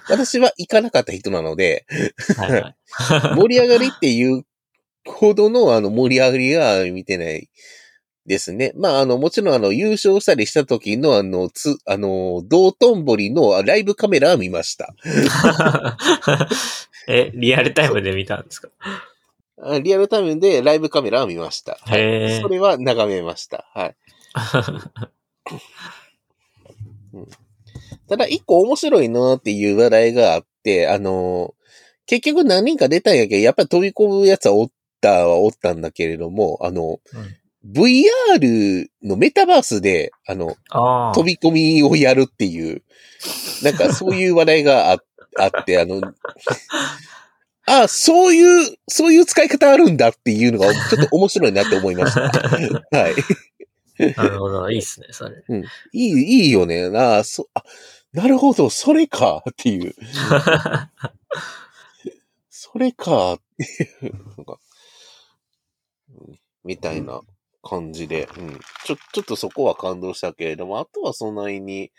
[0.08, 1.86] 私は行かなかった人なので、
[2.36, 2.74] はいはい。
[3.36, 4.44] 盛り上がりっていう
[5.06, 7.48] ほどのあの盛り上がりが見てない
[8.28, 8.72] ですね。
[8.76, 14.94] まあ、あの、もちろんあの、優勝したりした時のあの、つ、あの、道頓堀のライブカメラは見ました。
[17.08, 18.68] え、リアルタイムで見たんですか？
[19.60, 21.78] あリアルタイムでライブカメラは見ました。
[21.80, 23.66] はいそれは眺めました。
[23.74, 23.96] はい。
[28.08, 31.54] ただ、一個面白いなっていう話題があって、あの、
[32.06, 37.36] 結局何人か出たんやけど、やっぱり飛び込むやつはおったはおったんだけれども、あの、うん
[37.72, 41.14] VR のメタバースで、あの、ああ。
[41.14, 42.82] 飛び込みをやるっていう、
[43.62, 44.98] なんかそういう話題があ
[45.38, 46.00] あって、あの、
[47.66, 52.22] あそういう、そういう使い方あるんだっていうのがちょっと面白いなって思いました。
[52.96, 53.14] はい。
[54.16, 54.70] なるほど。
[54.70, 55.42] いいっすね、それ。
[55.92, 56.86] いい、いいよね。
[56.96, 57.62] あそ、あ、
[58.12, 59.94] なるほど、それかっていう。
[62.48, 63.38] それか
[66.64, 67.20] みたいな
[67.62, 68.60] 感じで、うん。
[68.84, 71.90] ちょ、ちょっとそこは感動したけれども、あとはそんなに、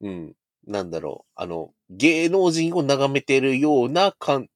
[0.00, 0.34] うん、
[0.66, 4.48] なんだろう、あの、芸能人を眺めてるような感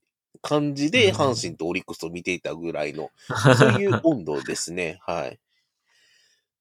[0.42, 3.10] 感じで、うん阪神とオリックスを見ていたぐらいの、
[3.56, 4.98] そういう温度ですね。
[5.06, 5.38] はい。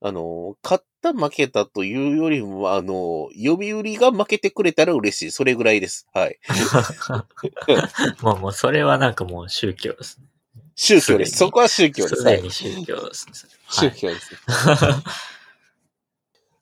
[0.01, 5.31] あの、勝った負けたというよりも、あの、読売が負けてくれたら嬉しい。
[5.31, 6.07] それぐらいです。
[6.13, 6.37] はい。
[8.21, 10.27] もう、もう、それはなんかもう宗教ですね。
[10.75, 11.37] 宗教です。
[11.37, 12.23] そこは宗教です。
[12.49, 13.33] 宗教ですね。
[13.69, 14.31] 宗はい教です。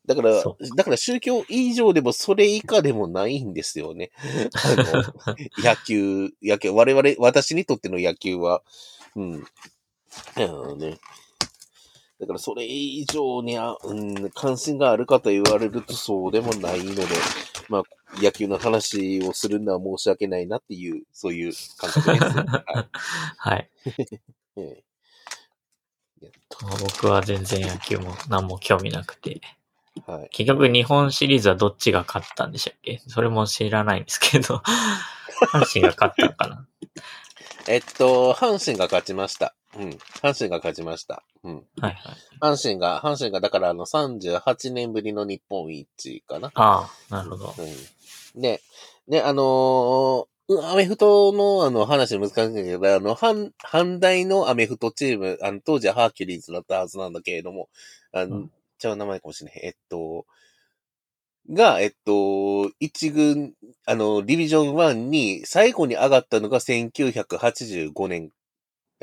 [0.06, 4.12] だからそ、だから宗教以上でもそれ以下でもないんですよね。
[4.54, 8.64] あの、野球、野球、我々、私にとっての野球は、
[9.16, 9.46] うん。
[10.36, 11.00] あのね。
[12.20, 17.04] だからそれ以上にあ、うん、関心があるかと言われるとそうでもないので、
[17.70, 17.84] まあ、
[18.22, 22.24] 野球の話をするのは申し訳ないなっていう、そういう感覚です。
[22.38, 22.90] はい
[23.38, 23.70] はい。
[24.58, 24.84] ええ
[26.80, 29.42] 僕は全然野球も何も興味なくて。
[30.06, 30.30] はい。
[30.32, 33.02] 結局日本シリーズはどっちが勝ったんでしたっけ？
[33.08, 34.62] それも知らないんですけど。
[35.52, 36.68] 阪神が勝ったのかな？
[37.68, 39.54] えっと、阪神が勝ちました。
[39.78, 39.90] うん。
[40.22, 41.24] 阪神が勝ちました。
[41.44, 41.56] うん。
[41.56, 41.96] はいはい。
[42.40, 46.52] 阪神が、阪神がだからあの38年ぶりの日本一かな。
[46.56, 47.56] ああ、なるほど。
[47.58, 48.42] うん。
[48.42, 48.62] で、
[49.08, 57.70] で、あのーうんアメフトのあの話難しいんだけど、あの、阪、阪大のアメフトチーム、あの、当時はハーキュリーズだったはずなんだけれども、
[58.12, 58.52] あの、うん
[58.84, 59.62] 違う名前かもしれない。
[59.64, 60.26] えっと、
[61.50, 63.54] が、えっと、一軍、
[63.86, 68.30] あの、ディビジョン1に最後に上がったのが1985年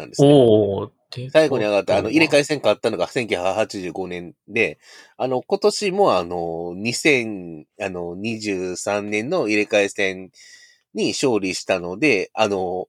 [0.00, 0.28] なんですね。
[0.32, 2.38] おー、で最後に上がった、あの、入れ替え。
[2.40, 4.78] え戦があったのが1985年で、
[5.16, 10.30] あの、今年もあの、2023年の入れ替え戦
[10.94, 12.88] に勝利したので、あの、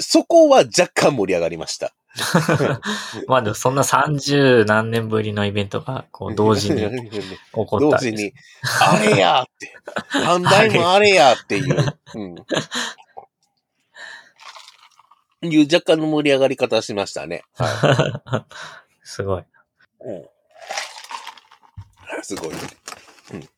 [0.00, 1.94] そこは若干盛り上がりました。
[3.28, 6.88] まあでもそんな30何年ぶりのイベントがこう同時に 起
[7.52, 7.98] こったんです。
[7.98, 8.32] 同時に、
[8.80, 9.74] あれやって、
[10.08, 12.34] 反対もあれやっていう、うん。
[15.42, 17.44] いう若干の盛り上がり方しましたね。
[17.54, 18.46] は
[19.02, 19.42] すごい。
[19.42, 19.44] い。
[20.00, 20.24] うん。
[22.22, 22.56] すごいね。
[23.34, 23.48] うん。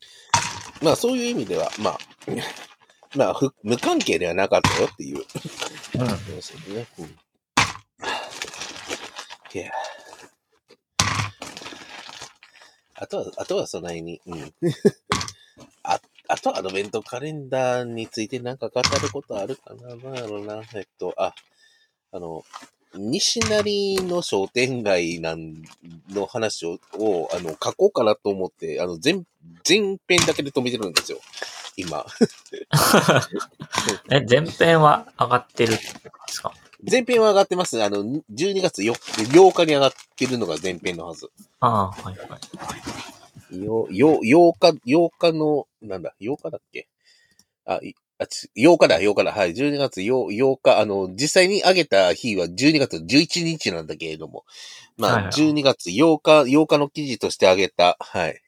[0.83, 1.99] まあそういう意味では、まあ、
[3.17, 5.25] まあ、ふ無関係ではなかったよっていう
[5.95, 6.07] うん。
[6.07, 6.87] 話ですね。
[6.99, 7.19] うん。
[9.53, 9.73] いや。
[12.95, 14.53] あとは、あとはそないに、うん。
[15.83, 20.63] あ、あとはアドベントカレンダーについてなんか語ることあるかななんやろうな。
[20.75, 21.35] えっと、あ、
[22.13, 22.45] あの、
[22.95, 25.63] 西成の商店街なん
[26.11, 29.25] の話を、をあの、書こうかなと思って、あの、全、
[29.65, 31.19] 全編だけで止めてるんですよ。
[31.77, 32.05] 今。
[34.11, 35.83] え、前編は上がってるんで
[36.29, 36.53] すか？
[36.91, 37.83] 前編は上がってます。
[37.83, 37.99] あの、
[38.33, 41.31] 12月 4, 8日に上がってるのが前編のはず。
[41.61, 42.39] ああ、はいは
[43.53, 43.65] い。
[43.65, 46.89] よ、よ、8日、8日の、なんだ、8日だっけ？
[47.67, 49.33] あ、いあち8日だ、8日だ。
[49.33, 49.55] はい。
[49.55, 54.45] 12月 8, 8日、あの、実際に上げた日は12月11日なんだけれども、
[54.99, 58.43] まあ、はいはい12月8日、8日の記事として上げた、はい。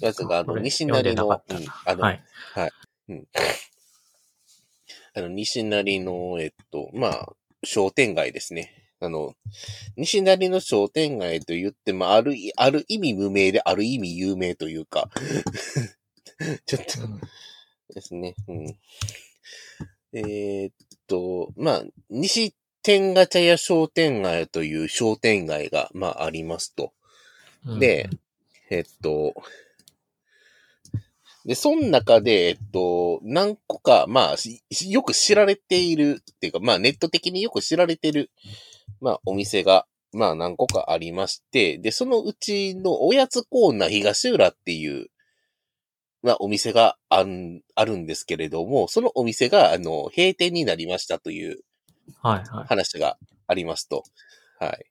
[0.00, 2.22] やつが、あの、西成の、読んでなかったうん、あの、はい。
[5.14, 8.90] あの、西成の、えっと、まあ、商店街ですね。
[8.98, 9.36] あの、
[9.96, 15.08] 西成の商店街と言っても、ある、ある意味無名で、ある意味有名というか、
[16.66, 17.20] ちょっとうん
[17.94, 18.34] ですね。
[18.48, 18.76] うん。
[20.14, 20.74] えーっ
[21.06, 26.92] と、まあ、西天ガ茶屋商店街という商店街が、まあ、ありますと。
[27.66, 28.10] うんで、
[28.70, 29.34] えっと、
[31.44, 38.30] で、その中で、えっと、何個か、まあ、しよく知られている、っていうか、まあ、ネット的によく知られている、
[39.00, 45.08] まあ、お店が、まあ、何個かありまして、で、そのうちのおやつコーナー東浦っていう、
[46.22, 51.58] まあ、お店があんあるんですけれども、そのお店が、あの、閉店になりましたという
[52.22, 52.66] はいはい。
[52.66, 54.04] 話がありますと。
[54.58, 54.86] はい。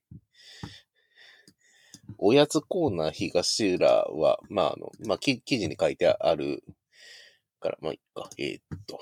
[2.17, 6.63] おやつコーナー東浦は、まあ、あの、まあ、き記事に書いてある
[7.59, 8.29] から、まあ、いっか。
[8.37, 8.99] えーっと。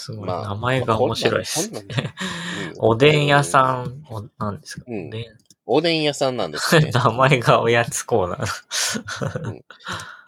[0.00, 0.26] すごい。
[0.26, 2.14] まあ名前が面白いですこんなんこんなん
[2.56, 5.24] うんおでん屋さん、おなんですか、うんおでん
[5.66, 6.90] おでん屋さんなんですね。
[6.94, 9.62] 名前がおやつコーナー。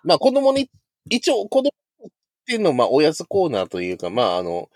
[0.05, 0.71] まあ、子供に、
[1.09, 2.11] 一応、子供っ
[2.47, 4.69] ていうのは、まあ、おやつコーナーというか、まあ、あの、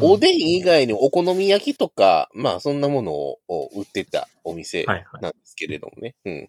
[0.00, 5.22] おでん以外にお好み焼きとか、まあ、そんなものをを売ってたお店はいはい。
[5.22, 6.14] なんですけれどもね。
[6.24, 6.48] うん。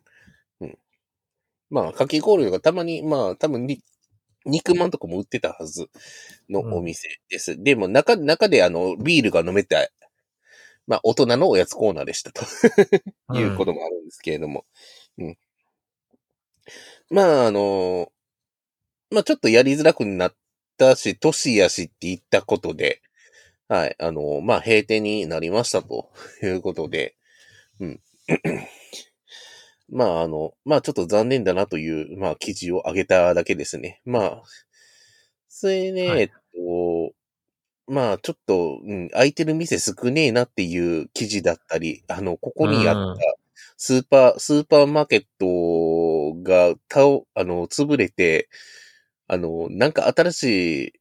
[0.62, 0.78] うん。
[1.70, 3.82] まあ、かき氷とかたまに、まあ、多分に、
[4.46, 5.90] 肉まんとかも売ってたはず
[6.50, 7.62] のお店です。
[7.62, 9.78] でも、中、中であの、ビールが飲めた、
[10.88, 12.44] まあ、大人のおやつコーナーでしたと
[13.36, 14.66] いうこともあるんですけれども。
[15.18, 15.38] うん。
[17.10, 18.12] まあ、あの、
[19.12, 20.36] まあ、ちょっとやりづらくなっ
[20.78, 23.02] たし、年やしって言ったことで、
[23.68, 26.12] はい、あの、まあ、閉店になりましたと
[26.44, 27.16] いうことで、
[27.80, 28.00] うん。
[29.92, 34.02] まあ、あの、まあ、ちょっと残念だなという、まあ、記事を上げただけですね。
[34.06, 34.44] まあ、
[35.48, 37.14] それね、はいえっと、
[37.88, 43.22] まあ、ちょっと、うん、空いてる店少ねえなっていう記事だったり、あの、ここにあうんった
[43.78, 48.50] スーパー、スーパーマーケット所が倒、あの、潰れて、
[49.28, 50.94] あの、なんか新しい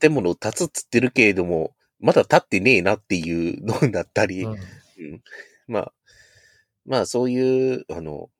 [0.00, 4.52] 建物を建つっつってるけれども、まだ建ってねえなっていうのになったり、うん。
[4.52, 4.58] うん。
[5.66, 5.92] まあ、
[6.84, 8.30] まあそういう、あの、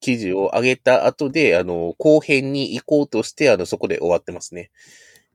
[0.00, 4.70] 記事を上げた後で、あの、後編に行こうとして、あの、そこで終わってますね。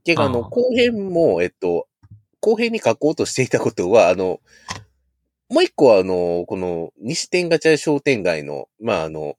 [0.03, 1.87] 結構あの、後編も、えっと、
[2.39, 4.39] 後編に書こうとしていたことは、あの、
[5.49, 9.35] もう一個はあの、この、西天ガチャ商店街の、まああの、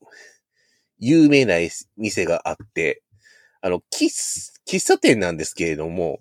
[0.99, 1.55] 有名な
[1.97, 3.01] 店があって、
[3.65, 4.09] あの、喫、
[4.67, 6.19] 喫茶店なんですけれども、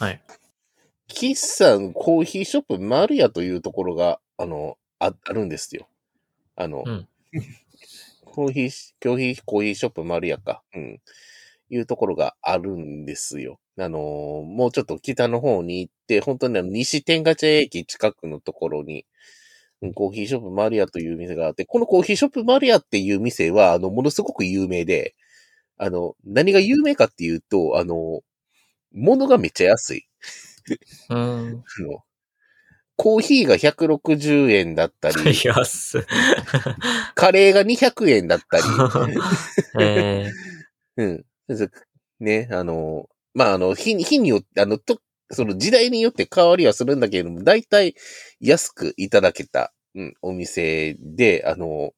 [0.00, 0.20] はい。
[1.08, 5.88] 喫茶コーヒーショップマルヤというところが、あの、ああるんですよ。
[6.56, 7.08] あの、うん
[8.24, 10.62] コーヒー、コーヒー、コーヒーショップマルヤか。
[10.74, 11.00] うん。
[11.70, 13.60] いうところがあるんですよ。
[13.78, 14.02] あのー
[14.44, 19.06] もうちょっと北の方に行って、本当に西天ガチャ駅近くのところに、
[19.80, 25.14] うんコーヒーショップマルヤという店があって、このコーヒーショップマルヤっていう店は、あの、ものすごく有名で、
[25.78, 28.20] あの、何が有名かっていうと、あの、
[28.92, 30.08] 物がめっちゃ安い。
[31.10, 31.64] うん。
[32.96, 35.14] コーヒーが160円だったり、
[35.46, 36.04] 安。
[37.14, 38.64] カレーが200円だったり、
[39.80, 40.32] え
[40.96, 41.24] うん。
[42.18, 45.00] ね、あの、まあ、あの、日に、日によって、あの、と、
[45.30, 47.94] その時代によって変わりはするんだけれども、大体
[48.40, 51.92] 安くいただけた、うん、お店で、あの、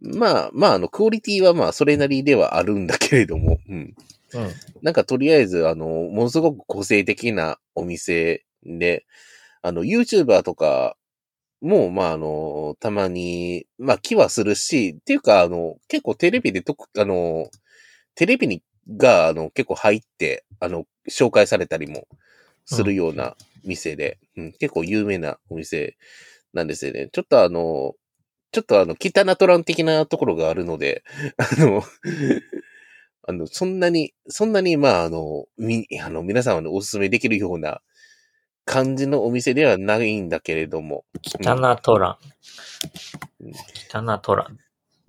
[0.00, 3.94] まあ、まあ、あの、クオリティはまあ、それなりではあるんだけれども、うん。
[4.32, 4.54] ーうん。
[4.82, 9.06] なんかとりあえず、あの、ものすごく個性的なお店で、
[9.62, 10.96] あの、YouTuber とか
[11.60, 17.48] も、まあ、あの、たまに、まあ、気はするし、っていうか、あの、結構テレビでとく、あの、
[18.14, 18.62] テレビに、
[18.96, 22.06] が、あの、結構入って、あの、紹介されたりも
[22.66, 25.96] するような店で、うん結構有名なお店
[26.52, 27.08] なんですよね。
[27.12, 27.94] ちょっとあの、
[28.56, 31.04] ちょっとあの、北ナトラン的なところがあるので、
[31.36, 31.82] あの、
[33.28, 37.82] あの、そんなに、そんなに、まあ、あの、み、あの、皆様にお勧めできるような
[38.64, 42.18] 感じのお店ではないんだけれども、北ナトラ
[43.40, 43.50] うん。
[43.50, 43.52] ン。
[43.74, 44.58] 北ナトラン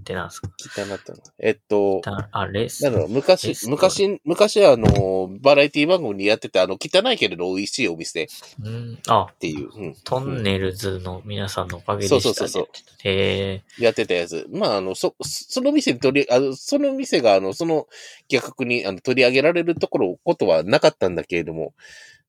[0.08, 0.50] ってなんですか？
[0.58, 1.22] 北ナトラン。
[1.40, 8.28] えっと、北あ、レスなの昔昔、昔あの、バラエティ番組にやってた、あの、汚いけれど美味しいお店っ
[8.64, 9.00] うん。
[9.08, 12.22] あ、ていう、うん、トンネルズの皆さんのおかげでしたね。
[12.22, 12.68] そうそうそう
[13.04, 13.84] へえ。
[13.84, 14.48] やってたやつ。
[14.50, 17.88] まあ、あの、そ、その店に取り、あの、その店が、あの、その
[18.30, 21.74] 企画に、あの、取り上げられるところ、ことはなかったんだけれども、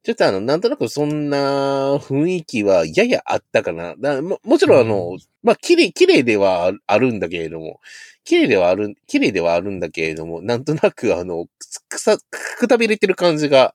[0.04, 3.94] ちょっとあの、なんとなくそんな雰囲気はややあったかな。
[3.98, 7.80] だももちろんあの、まあ、綺麗、綺麗ではあるんだけれども、
[8.24, 11.46] 綺麗ではある、綺麗ではあるんだけれども、なんとなくあの、
[11.88, 12.16] くさ、
[12.58, 13.74] くたびれてる感じが、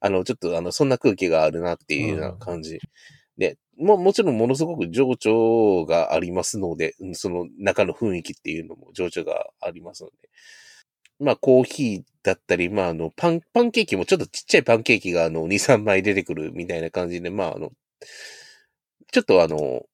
[0.00, 2.78] あの、ちょっとあの、そんな空気があるなっていうような感じ。
[3.36, 10.28] で、も、もちろんものすごく情緒がありますので、うんその中の雰囲気っていうのも情緒がありますので。
[11.18, 17.70] まあ、コーヒーだったり、まあ、あの、パン、パンケーキもちょっとちっちゃいパンケーキが、あの、2、3枚出てくるみたいな感じで、まあ、あの、
[19.12, 19.84] ちょっとあの、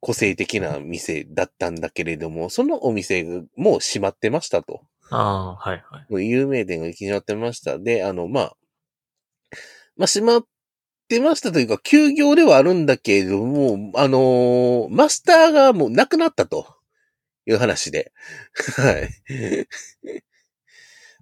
[0.00, 4.82] 個性的な店だったんだけれども、そのお店がもう閉まってましたと。
[5.10, 6.28] ああ、はいはい。
[6.28, 7.78] 有名店が決まってました。
[7.78, 8.56] で、あの、まあ、
[9.96, 10.44] まあ、閉まっ
[11.08, 16.76] てましたというか、休業ではあるんだけれども、あのーマスターがもう亡くなったと
[17.46, 18.12] いう話で。
[18.76, 19.08] はい。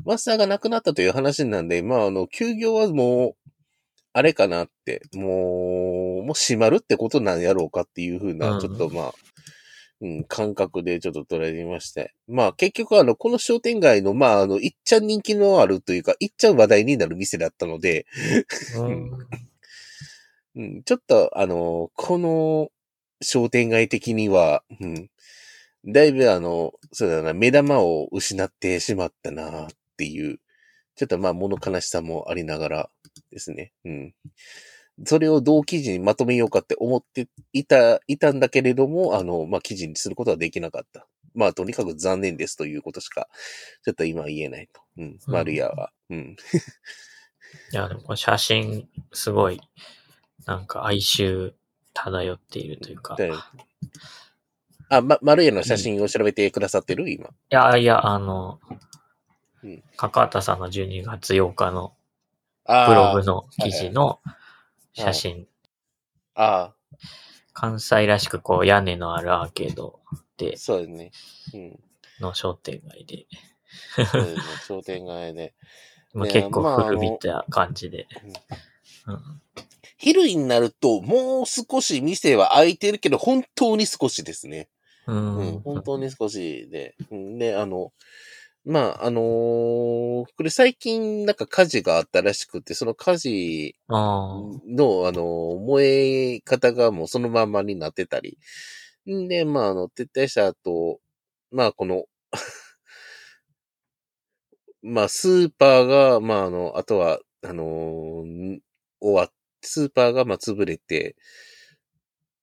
[0.06, 3.50] マスターが亡くなったという話なんで、まあ、あの、休業はもう、
[4.12, 9.14] あれかなって、もう、もう閉まるってことなんやろうかっていうふううな、んちょっとまあ、
[10.00, 12.14] うん、感覚でちょっと捉えてみまして。
[12.28, 18.06] まあ結局あの、この商店街の、まああの、いっちゃん人気のあるというか、いっちゃん話題になる店だったので、
[18.76, 19.10] うん。
[20.56, 22.70] うん、ちょっとあの、この
[23.20, 25.10] 商店街的には、うん、
[25.84, 30.39] だいぶあの、そうだな、目玉を失ってしまったなっていう、
[30.97, 32.91] ちょっとまあ物悲しさもありながら
[33.31, 33.73] ですね。
[33.84, 34.15] うん。
[35.05, 41.07] それをどう記事にまとめようかって思っていた、いたんだけれども、あの、まあ記事にすることはできなかった。
[41.34, 43.28] まあとにかく残念ですということしか、
[43.84, 44.81] ちょっと今は言えないと。
[44.97, 45.05] うん。
[45.05, 45.92] うんマリアは。
[46.08, 46.36] うん。
[47.73, 49.60] いや、でもこの写真、すごい、
[50.47, 51.52] なんか哀愁
[51.92, 53.16] 漂っているというか。
[54.89, 57.10] あ、ま、マルヤの写真を調べてくださってる？
[57.10, 57.31] 今。
[57.50, 58.60] やいや、あの
[59.66, 61.94] うん、かかたさんの12月8日の
[62.64, 64.20] あブログの記事の
[64.92, 65.46] 写真、
[66.34, 66.72] あ
[67.52, 70.00] 関西らしくこう屋根のあるアーケード
[70.36, 71.10] であ、そうですね。
[71.54, 71.80] うん。
[72.20, 73.26] の商店街で、
[74.06, 74.42] そうですね。
[74.66, 75.54] 商店街で。
[76.12, 78.06] まあ、ね結構まあ古びた感じで。
[79.06, 79.18] うん
[79.98, 84.68] 昼になると、もう少し店は開いてるけど、本当に少しですね。
[85.06, 85.60] ううん、ん。
[85.60, 86.94] 本当に少しで。
[87.10, 87.92] うんで、あの、
[88.66, 93.94] まあ、あのーこれ最近なんか火事があったらしくて、その火事あ
[94.68, 98.38] の、あの、燃え方がもうそのまんまになってたり。
[99.10, 101.00] んで、まあ、あの、撤退した後、
[101.52, 102.04] まあ、この、
[104.82, 108.60] まあ、スーパーが、まあ、あの、あとは、あのー
[109.00, 109.30] 終わっ
[109.62, 111.16] スーパーが、まあ、潰れて、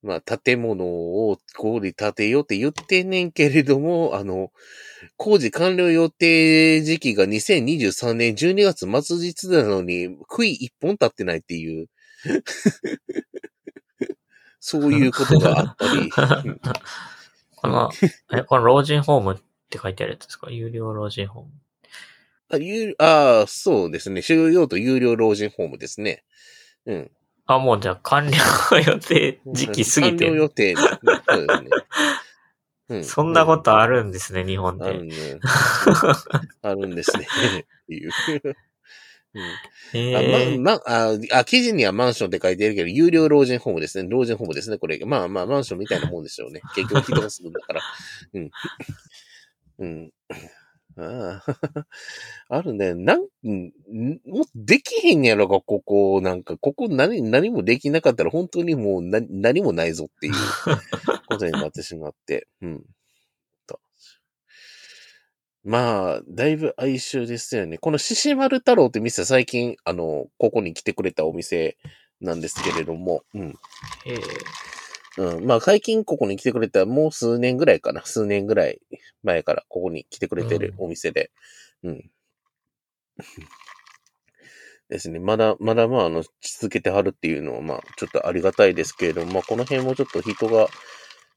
[0.03, 4.51] まあ、建物をここに建てようって言ってんねんけれども、あの、
[5.17, 11.87] 工事完了予定時期が2023年12月末日なのに、杭一本立ってないっていう、
[14.59, 16.09] そういうことがあったり、
[16.45, 16.61] うん
[17.55, 17.89] この、
[18.33, 19.37] え、この老人ホームっ
[19.69, 20.51] て書いてあるやつですか？
[20.51, 21.51] 有料老人ホーム。
[22.49, 24.21] あ、有ああ、そうですね。
[24.21, 26.23] 収容と有料老人ホームですね。
[26.85, 27.11] うん。
[27.45, 28.37] あ、もうじゃあ完了
[28.79, 30.75] 予定時期過ぎて完了予定。
[30.75, 31.69] そうですね。
[32.89, 34.85] う そんなことあるんですね、日本で。
[34.85, 35.15] あるね。
[36.61, 37.25] あるんですね。
[37.25, 38.11] っていう。
[39.35, 39.43] うん
[39.95, 44.07] えま、ま、あ、あ、記事にはマンションって書いてるけど、有料老人ホームですね。
[44.07, 44.77] 老人ホームですね。
[44.77, 44.99] これ。
[45.05, 46.61] まあまあ、マンションみたいなもんでしょうね。
[46.75, 47.81] 結局人が住むんだから。
[48.33, 48.51] うん。
[49.79, 50.11] うん。
[50.97, 51.45] ああ、
[52.49, 52.93] あるね。
[52.93, 53.73] なん、うん
[54.25, 56.21] もうできへんやろか、ここ。
[56.21, 60.33] なんか、ここ何、何もできなかったら本当にもう何何もないぞっていう
[61.27, 62.47] ことになってしまって。
[62.61, 62.85] うん。
[63.65, 63.79] と
[65.63, 67.77] まあ、だいぶ哀愁ですよね。
[67.77, 71.77] この獅子丸太郎って店最近、あの、ここに来てくれたお店
[72.21, 73.49] なんですけれども、うん。
[74.05, 74.17] へえ
[75.17, 75.45] うん。
[75.45, 78.03] まあ、最近ここに来てくれた、もう数年ぐらいかな。
[78.03, 78.79] 数年ぐらい
[79.23, 81.31] 前からここに来てくれてるお店で。
[81.83, 82.11] うん。
[84.89, 85.19] ですね。
[85.19, 90.67] まだ、まだまあ、あの、続けてはるっていうのは、まあ、ちょっとありがたいですけれども、まあ、この辺もちょっと人が、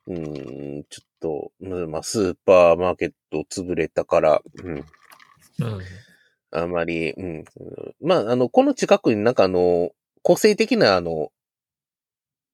[0.06, 4.74] うーん、ちょっと、うんまあ、スーパーマーケット潰れたから、うん。
[4.74, 4.84] うん。
[6.50, 7.44] あまり、うん。
[8.00, 9.90] まあ、あの、この近くになんかあの、
[10.22, 11.30] 個性的なあの、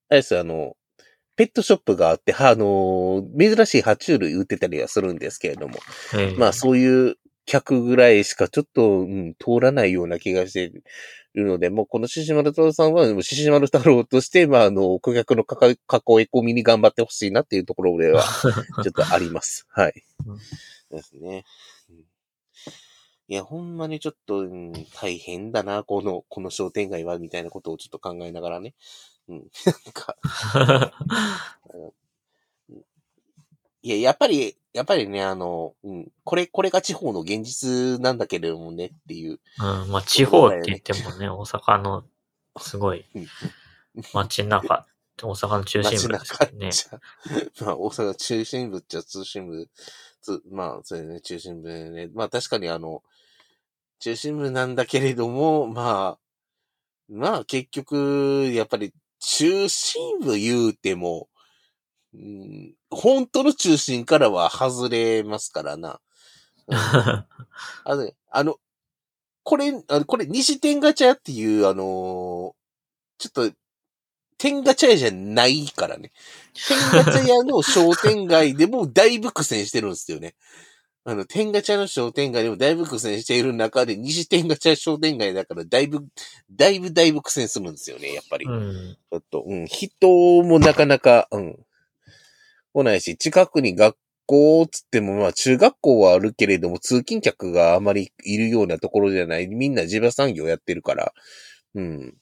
[0.08, 0.76] あれですあの、
[1.42, 5.74] ペットショップがあって、はあの、珍しい爬虫類売ってたりはするんですけれども、
[6.38, 10.70] まあそういう客ぐらいしかちょっと、うん、通らないような気がしてい
[11.34, 15.76] るので、もうこの獅子丸太郎さんは、もう獅子丸太郎として、まああの、顧客のかか囲い
[16.32, 18.22] 込みに頑張ってほしいなっていうところでは、
[18.84, 19.66] ちょっとあります。
[19.70, 20.38] はいうん。
[20.96, 21.44] ですね。
[21.90, 22.04] うん
[23.28, 28.74] いや、ほんまにちょっと、うん、大変だな、この、この商店街は、みたいなことをちょっと考えながらね。
[29.32, 29.50] うん。
[29.66, 30.16] なんか、
[33.82, 39.40] いや、やっぱり、やっぱりね、あの、うん、これ、これが地方の現実なんだけれどもねっていう。
[39.58, 42.04] うん、まあ地方って言ってもね、大阪の
[42.58, 43.26] すごいうん。
[44.14, 44.86] 街中、
[45.20, 46.70] 大阪の中心街部です中けどね
[47.60, 49.68] まあ、大阪中心部っちゃ中心部、
[50.22, 52.10] つまあ、そうですね、中心部でね。
[52.14, 53.02] まあ、確かにあの、
[53.98, 56.18] 中心部なんだけれども、まあ、
[57.08, 58.94] まあ、結局、やっぱり、
[59.24, 61.28] 中心部言うても、
[62.14, 66.00] うん、本当の中心からは外れますからな。
[66.66, 67.26] うん あ
[67.86, 68.56] のね、あの、
[69.42, 72.62] これ、あのこれ、西天ガチャっていう、あのー
[73.18, 73.56] ちょっと、
[74.36, 76.10] 天ガチャ屋じゃないからね。
[76.54, 80.34] 天ガチャ屋の商店街でもだいぶ苦戦してるんですよね。
[81.04, 86.06] あの、天ガチャの商店街でもだいぶ苦戦している中で、西天ガチャ商店街だからだいぶ、
[86.50, 88.46] だいぶだいぶ苦戦するんですよね、やっぱり。
[88.46, 88.96] うん。
[89.10, 90.08] ちょっと、うん、人
[90.44, 91.58] もなかなか、うん、
[92.72, 99.48] 来ないし、近くに学校つっても、まあ中学校はあるけれども、通勤客があまりいるようなところじゃない。
[99.48, 101.12] みんな地場産業やってるから、
[101.74, 102.14] うん。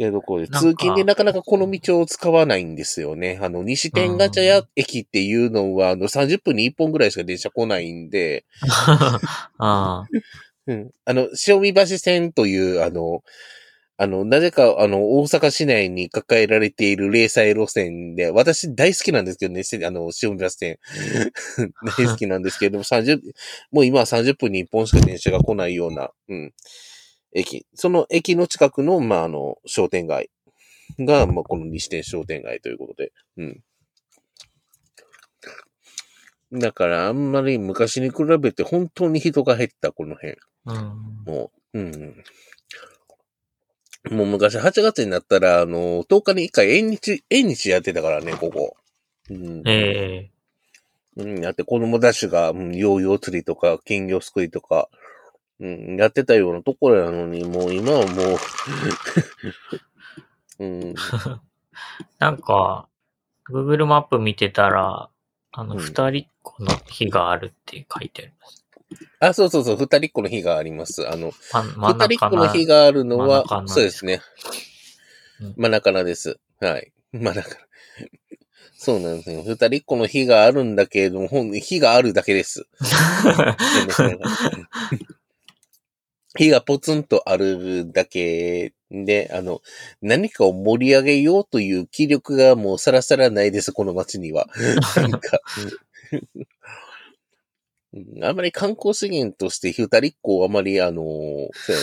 [0.00, 3.38] で、どこで、通勤でなかなかこの道を使わないんですよね。
[3.42, 9.20] あの、西天ガチャ屋駅っていうのは、あの、30分に1本ぐらいしか電車来ないんで、 あ
[9.58, 10.04] あ。
[10.66, 10.90] うん。
[11.04, 13.22] あの、塩見橋線という、あの、
[13.98, 20.78] あの、なぜか、あの、大阪市内に抱えられている零細路線で、私大好きなんですけどね、せあの、塩見橋線。
[21.98, 23.20] 大好きなんですけれども、30、
[23.70, 26.54] もう今は30分に1本しか電車が来ないような、うん、
[27.32, 27.66] 駅。
[27.74, 30.30] その駅の近くの、まあ、あの、商店街
[30.98, 33.62] が、まあ、この西店商店街ということで、うん。
[36.52, 40.36] だから、あんまり昔に比べて本当に人が減った、この辺。
[40.66, 41.24] うん。
[41.24, 42.24] もう、うん。
[44.10, 48.76] もう昔8月になったら、あの、10日に1回縁日、縁日やってたからね、ここ。
[49.28, 49.62] うん。
[49.68, 50.30] ええ
[51.16, 54.88] うん、やって子供ダッシュが、うん、ヨーヨー釣りとか、金魚すくいとか、
[55.60, 58.36] うん、やってたようなところなのに、もう今はもう、
[60.64, 60.94] うん、
[62.18, 62.88] なんか、
[63.48, 65.10] Google マップ見てたら、
[65.52, 68.64] あの、うん二人っ子の日があるって書いてあります。
[69.20, 71.08] あ、そうそうそう、二人っ子の日があります。
[71.08, 74.22] あの、二人っ子の日があるのはそうですね
[75.40, 75.54] うん。
[75.56, 76.38] 真ん中なです。
[76.60, 76.92] はい。
[77.12, 77.56] 真ん中。
[78.76, 79.42] そうなんですよ。
[79.42, 82.66] 二人っ子の日があるんだけれども、日があるだけです。
[86.36, 89.60] 火がポツンとあるだけで、あの、
[90.00, 94.46] 何かを盛り上げようという気力がもうさらさらないです、この街には。
[94.96, 95.40] なんか、
[96.22, 96.46] うん
[98.22, 101.82] あんまり観光資源として二人っ子をあまり、あの、そうや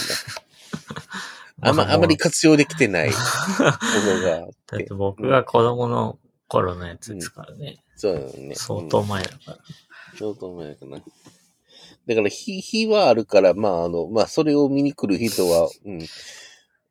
[1.61, 1.69] な。
[1.69, 4.49] あんま、あまり活用できてないものがあっ。
[4.67, 6.17] だってて僕が子供の
[6.47, 7.83] 頃のやつですからね。
[7.95, 8.55] そうだよね。
[8.55, 9.57] 相当前だから。
[10.17, 11.01] 相当前かな。
[12.07, 15.99] だから、火、火はあるから、まあ、あの、まあ、それを見に来る人は、 うん、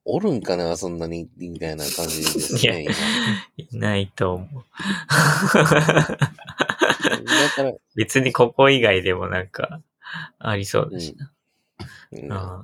[0.04, 2.86] おるんかな、そんなに、みたいな感じですね。
[3.56, 4.48] いいないと思う。
[4.48, 9.80] 今だから、別にここ以外でもなんか、
[10.38, 11.16] ありそうだし
[12.12, 12.62] な。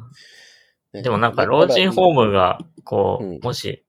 [0.93, 3.83] でもなんか老人ホームが、こう、うんもし、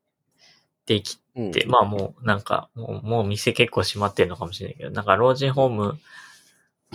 [0.85, 5.99] できうんて、まあもうなんか、もうもう店結構閉まってるのかもしれないけど、なんか老人ホーム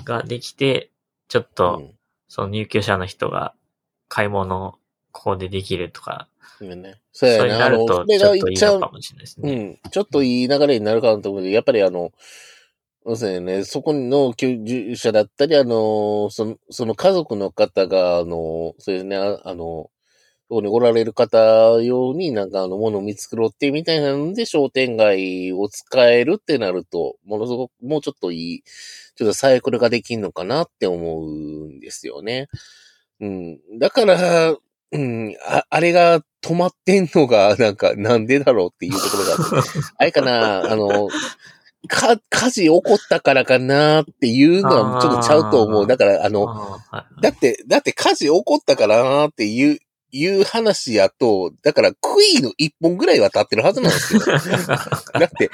[0.04, 0.90] ができて、
[1.28, 1.82] ちょっと、
[2.28, 3.54] その入居者の人が
[4.08, 4.72] 買い物を
[5.12, 6.28] ここでできるとか、
[6.60, 6.96] うんね。
[7.12, 7.48] そうやね。
[7.50, 9.54] なるとちょっといいのか、もしれないですうね。
[9.54, 11.42] ん、ちょっといい流れになるかなと思う。
[11.42, 12.12] けど、やっぱりあの、
[13.16, 19.90] そうやね、そこの居住者だったり、あの、その、その家族の方が、あの、そうですね、ああの、
[20.48, 21.38] そこにおられる方
[21.82, 28.62] 用になんかあの、ものを見繕ってみたいなので、商店街を使えるってなると、ものすごく、もうちょっといい、
[29.14, 32.48] ちょっとサイクルができんのかなって思うんですよね。
[33.20, 33.58] うん。
[33.78, 34.56] だから、
[34.90, 39.68] うん、ああれが止まってんのが、なんか、なんでだろうっていうところがあって、
[39.98, 41.08] あれかな、あの、
[41.88, 45.86] か、火事起こったからかなっていうのはちょっとちゃうと思う。
[45.86, 49.78] だから、あの、あはいだって、だって火事起こったからなっていう、
[50.10, 54.20] いう話やと、だからクイーの一本ぐらいは経ってるはずなんですよ。
[54.24, 55.50] だって、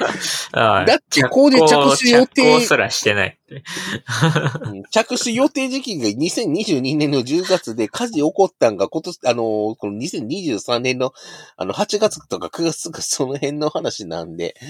[0.53, 3.39] だって工事着手予定すらしてない
[4.91, 11.13] 着手予定時期が2022年の10月で火事起こったんが今年、あのーこの2023年の
[11.57, 14.55] あの8月とか9月とかその辺の話なんで、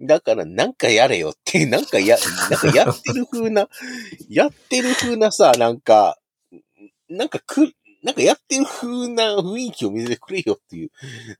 [0.00, 2.16] だからなんかやれよって、なんかや、
[2.50, 3.68] なんかやってる風な、
[4.28, 6.18] やってる風なさ、なんか、
[7.08, 10.90] なんかく、なんかやってる風な雰囲気を見せてくれよっていう。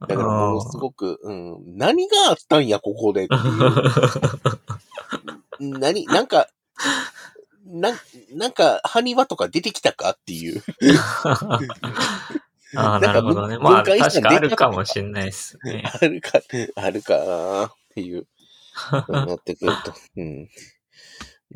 [0.09, 3.41] だからものすごく、うん、何があったんや、ここでっていう。
[5.79, 6.49] 何、なんか、
[7.67, 7.91] な、
[8.33, 10.63] なんか、埴輪とか出てきたかっていう。
[12.77, 13.59] ああ、なるほどね。
[13.59, 15.85] 文まあ、確かあるかもしれないですね。
[15.85, 16.41] あるか、
[16.75, 18.27] あるかなっていう、
[19.09, 19.95] なってくると。
[20.17, 20.49] うん。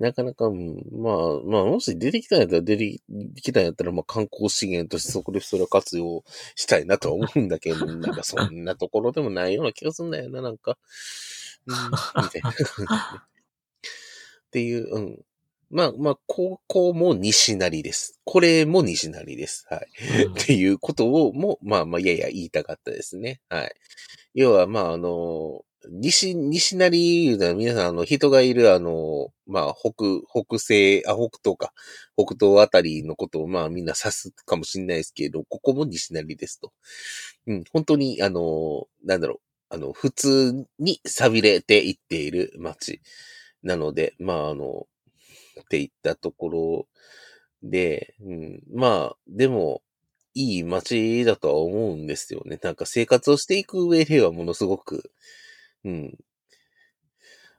[0.01, 3.01] なかなか、まあ、まあ、もし出てきたんやったら、出て
[3.43, 10.79] きたんやったら、まあ、観光資源としてそこでそれを活用したいなとは思うんだけど、なんかそんなところでもないような気がするんだよな、なんか。
[11.67, 12.51] うん、みたいな。
[14.49, 15.19] っていう、うん。
[15.69, 18.19] まあ、まあ、高校も西成です。
[18.25, 19.67] これも西成です。
[19.69, 19.89] はい。
[20.25, 23.43] うんっていうことをも、まあまあ、やや言いたかったですね。
[23.51, 23.75] はい。
[24.33, 31.73] 要は、まあ、あの、西、西成いうのは皆さん、あの、人がいる、あの、まあ、北、北西、あ、北東か。
[32.17, 36.73] 北東あたりのことを、まあ、みんな指すかもしれないですけど、ここも西成ですと。
[37.47, 43.01] うん、本当に、あの、なんだろう、あの、普通に錆びれていっている街
[43.63, 44.87] なので、まあ、あの、
[45.61, 46.87] っていったところ
[47.63, 49.83] で、うん、まあ、でも、
[50.35, 52.59] いい街だとは思うんですよね。
[52.63, 55.11] なんか生活をしていく上ではものすごく、
[55.85, 56.19] うん。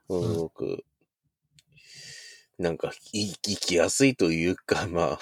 [0.08, 0.84] すごく、
[2.58, 5.18] なんか生きやすいというか、 まあ、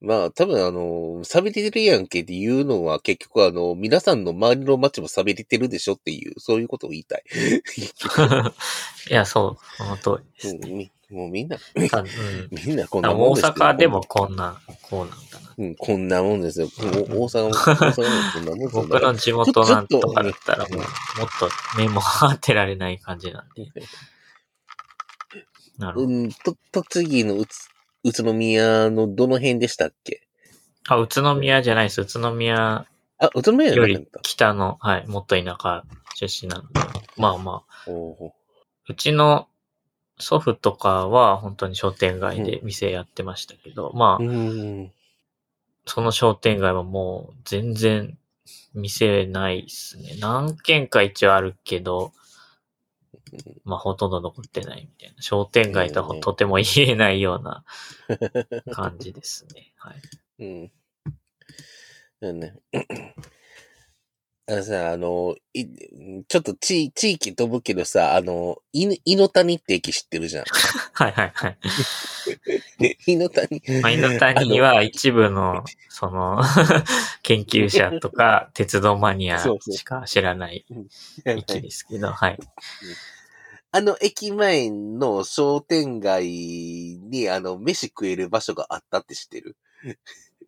[0.00, 7.24] まあ、多分あの、錆びれてるやんけっていうのは結局あの、皆さんの周りの街も錆びれてるでしょっていう、そういうことを言いたい。
[9.10, 11.62] いや、そう、その通りですうんみもうみんな、た
[11.98, 12.06] うん
[12.50, 15.54] みんなこん大なもんですよ阪でもこんな、こうなんだな。
[15.58, 16.68] うん、こんなもんですよ。
[16.78, 17.54] 大阪も、大阪
[18.02, 18.82] もこんなもんですよ。
[18.88, 20.86] 僕の地元なんとかだったらもう、っもっ
[21.38, 23.66] と目も当てられない感じなんで。
[25.78, 26.06] なるほど。
[26.06, 27.68] うん、と、栃木のうつ、
[28.04, 30.22] 宇都宮のどの辺でしたっけ？
[30.88, 32.00] あ、宇都宮じゃないです。
[32.02, 32.86] 宇都宮
[33.18, 34.08] あ、宇都宮より。
[34.22, 36.68] 北の、はい、もっと田舎出身なんで。
[37.16, 37.90] まあまあ、
[38.88, 39.48] うちの
[40.20, 44.92] 祖父とかは本当に商店街で店やってましたけど、まあう、ん。
[45.86, 48.16] その商店街はもう全然
[48.74, 50.16] 店ないっすね。
[50.20, 52.12] 何軒か一応あるけど、
[53.64, 55.22] まあ、ほとんど残ってないみたいな。
[55.22, 57.64] 商店街とはうんとても言えないような
[58.72, 59.72] 感じですね。
[59.76, 60.02] はい。
[60.38, 60.72] うん。
[62.20, 62.54] だね。
[64.50, 65.64] あのさ、あの、い
[66.26, 70.44] ちょっと地地域飛ぶけどさ、あの、い猪の谷って駅知ってるじゃん。
[70.92, 71.58] はいはいはい。
[72.80, 73.62] で、猪の谷。
[73.80, 76.42] まあ、犬谷は一部の、その、
[77.22, 80.66] 研究者とか、 鉄道マニアしか知らない
[81.24, 82.38] 駅ですけど、はい。
[83.72, 89.56] あの駅前の商店街に、あの、飯食える場所があったって知ってる？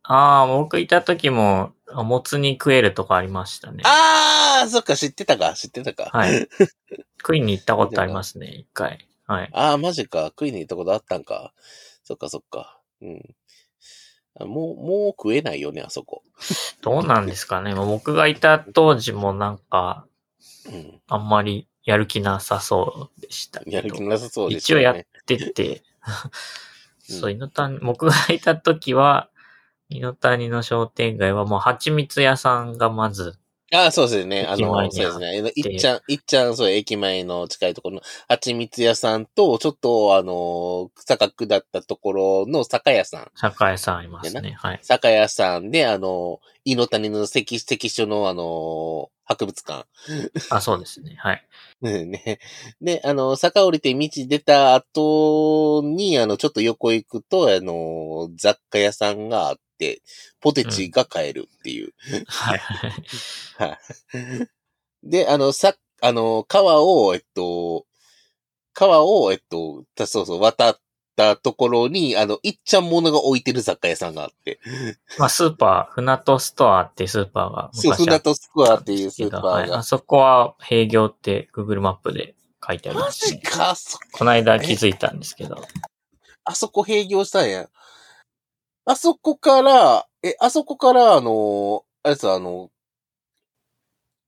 [0.05, 3.83] ああ、僕いた時も、もつ煮食えるとこありましたね。
[3.87, 6.11] あー、そっか、知ってたか、知ってたか。
[6.13, 6.49] はい。
[7.21, 9.07] 食いに行ったことありますね、一回。
[9.27, 9.51] はい。
[9.53, 10.27] あー、マジか。
[10.27, 11.53] 食いに行ったことあったんか。
[12.03, 12.81] そっかそっか。
[13.01, 13.37] うん。
[14.41, 16.25] あもう、もう食えないよね、あそこ。
[16.81, 17.75] どうなんですかね。
[17.75, 20.07] まあ僕がいた当時もなんか、
[20.67, 21.01] うん。
[21.07, 23.77] あんまりやる気なさそうでしたけど。
[23.77, 24.99] やる気なさそうです一応よね。
[24.99, 25.83] やってて、
[27.11, 29.29] うんそう、猪谷、僕がいた時は、
[29.99, 33.39] 猪谷の商店街はもう蜂蜜屋さんがまず、
[33.75, 34.47] ああ、そうですね。
[34.47, 35.43] あの、そうですね。
[35.51, 43.31] ていっちゃん、いっちゃん、そう、駅前の近いところの蜂蜜屋さんと、ちょっと、あの、坂下ったところの酒屋さん。
[43.35, 44.57] 酒屋さんありますね。
[44.59, 44.79] はい。
[44.83, 49.87] 酒屋さんで、あの、井の谷の関、関所の、あの、博物館。
[50.51, 51.17] あ、そうですね。
[51.19, 51.47] はい。
[51.81, 52.41] う んね。
[52.83, 60.03] で、あの、坂降りて道出た後に、あの、ちょっと横行くと、あの、雑貨屋さんがあって、
[60.41, 61.93] ポテチが買えるっていう。
[62.29, 62.93] はいはい。
[63.59, 63.79] はい。
[65.03, 67.87] で、あの、さ、あの、川を、えっと、
[68.75, 70.81] 川を、えっと、たそうそう、渡っ
[71.17, 74.61] たところに、あの、いっちゃんものが置いてる雑貨屋さんがあって。
[75.19, 79.79] まあ、スーパー、船戸ストアっていうスーパーがそう、船とスコアっていうスーパはい、ーが。
[79.79, 82.35] あそこは閉業って Google マップで
[82.67, 83.41] 書いてありマます、ジね。
[83.43, 85.63] か、そ、この間気づいたんですけど。
[86.45, 87.69] あそこ閉業したんや。
[88.85, 92.71] あそこから、え、あそこから、あの、あれさ、あの、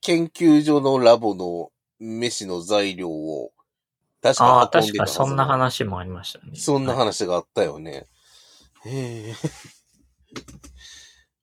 [0.00, 3.52] 研究所のラボの飯の材料を、
[4.22, 6.52] 確ああ、か運んでたはず確かそんな話もありましたね。
[6.54, 8.06] そんなはい話があったよね。
[8.84, 9.34] へえ。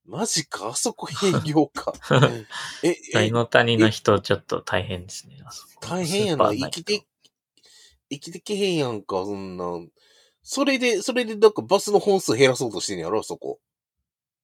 [0.05, 1.93] マジか、あそこ営業か。
[2.83, 5.37] え、え、猪谷の人ちょっと大変ですね。
[5.81, 6.53] 大変やな。
[6.53, 7.05] 生きて、
[8.09, 9.65] 生きてけへんやんか、そんな。
[10.43, 13.59] それで、それで、なんかバスの本数減らそうとしてんやろ、あそこ。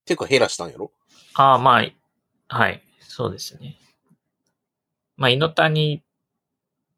[0.04, 0.92] てか減らしたんやろ？
[1.34, 2.82] ああ、まあ、はい。
[3.00, 3.76] そうですね。
[5.16, 6.02] まあ、猪谷、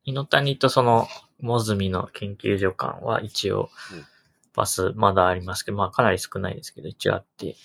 [0.05, 1.09] 猪谷とその、
[1.41, 4.07] モズミの研究所間は一応うん、
[4.55, 7.57] バスまだありますけど、まあかなり少ないですけど、一応あって、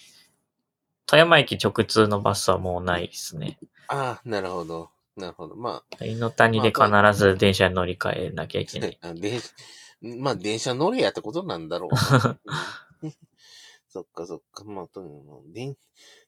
[1.06, 3.60] 富山駅直通のバスはもうないですね。
[3.90, 4.90] ああ、なるほど。
[5.18, 5.56] なるほど。
[5.56, 8.98] ま猪谷で必ず電車に乗り換えなきゃいけない。
[9.04, 9.40] あ、で、
[10.02, 11.96] まあ、電車乗れやってことなんだろう
[13.90, 14.64] そっかそっか。
[14.66, 15.78] まあ、とにかく、電、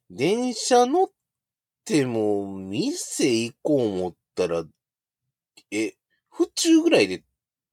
[0.09, 1.11] 電車乗っ
[1.83, 4.63] ても、店行こう思ったら、
[5.71, 5.93] え、
[6.29, 7.23] 府中ぐらいで、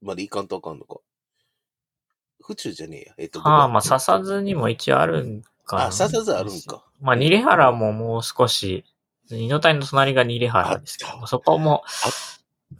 [0.02, 0.98] まで行かんとあかんのか？
[2.42, 3.14] 府中じゃねえや。
[3.18, 5.86] えっと、ああ、まあ、笹津にも一応あるんかな。
[5.86, 6.84] あ、笹津あるんか。
[7.00, 8.84] まあ、ニレハラももう少し、
[9.30, 11.82] 猪谷の隣がニレハラですけど、そこも、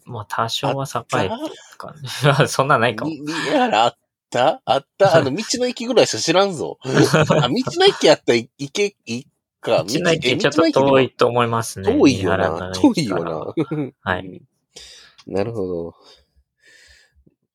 [0.05, 1.31] まあ、多少は栄えてる
[1.79, 1.93] か
[2.41, 2.47] ね。
[2.49, 3.11] そんなないかも。
[3.11, 3.99] に、にやらあっ
[4.31, 4.61] た？
[4.65, 5.17] あった？
[5.17, 6.79] あの、 道の駅ぐらいしか知らんぞ。
[6.85, 9.27] あ、道の駅やったら行け、いい
[9.61, 9.85] か。
[9.89, 11.91] 道の駅えちょっと遠いと思いますね。
[11.93, 12.49] 遠いよな。
[12.51, 13.55] の遠いよな。
[14.03, 14.31] はいう
[15.31, 15.35] ん。
[15.35, 15.95] なるほど。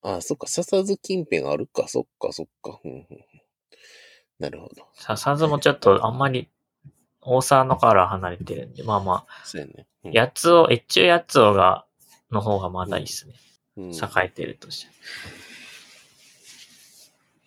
[0.02, 2.80] あ、そっか、笹津近辺あるか、そっか、そっか。
[2.84, 3.06] うんうん
[4.38, 4.86] なるほど。
[4.94, 6.48] 笹津もちょっとあんまり、
[7.20, 9.86] 大沢のから離れてるんで、まあまあ、そうやね。
[10.04, 11.84] うん八つ尾、越中八つ尾が、
[12.30, 13.34] の方がまだいいですね。
[13.34, 14.90] うん栄えてるとして。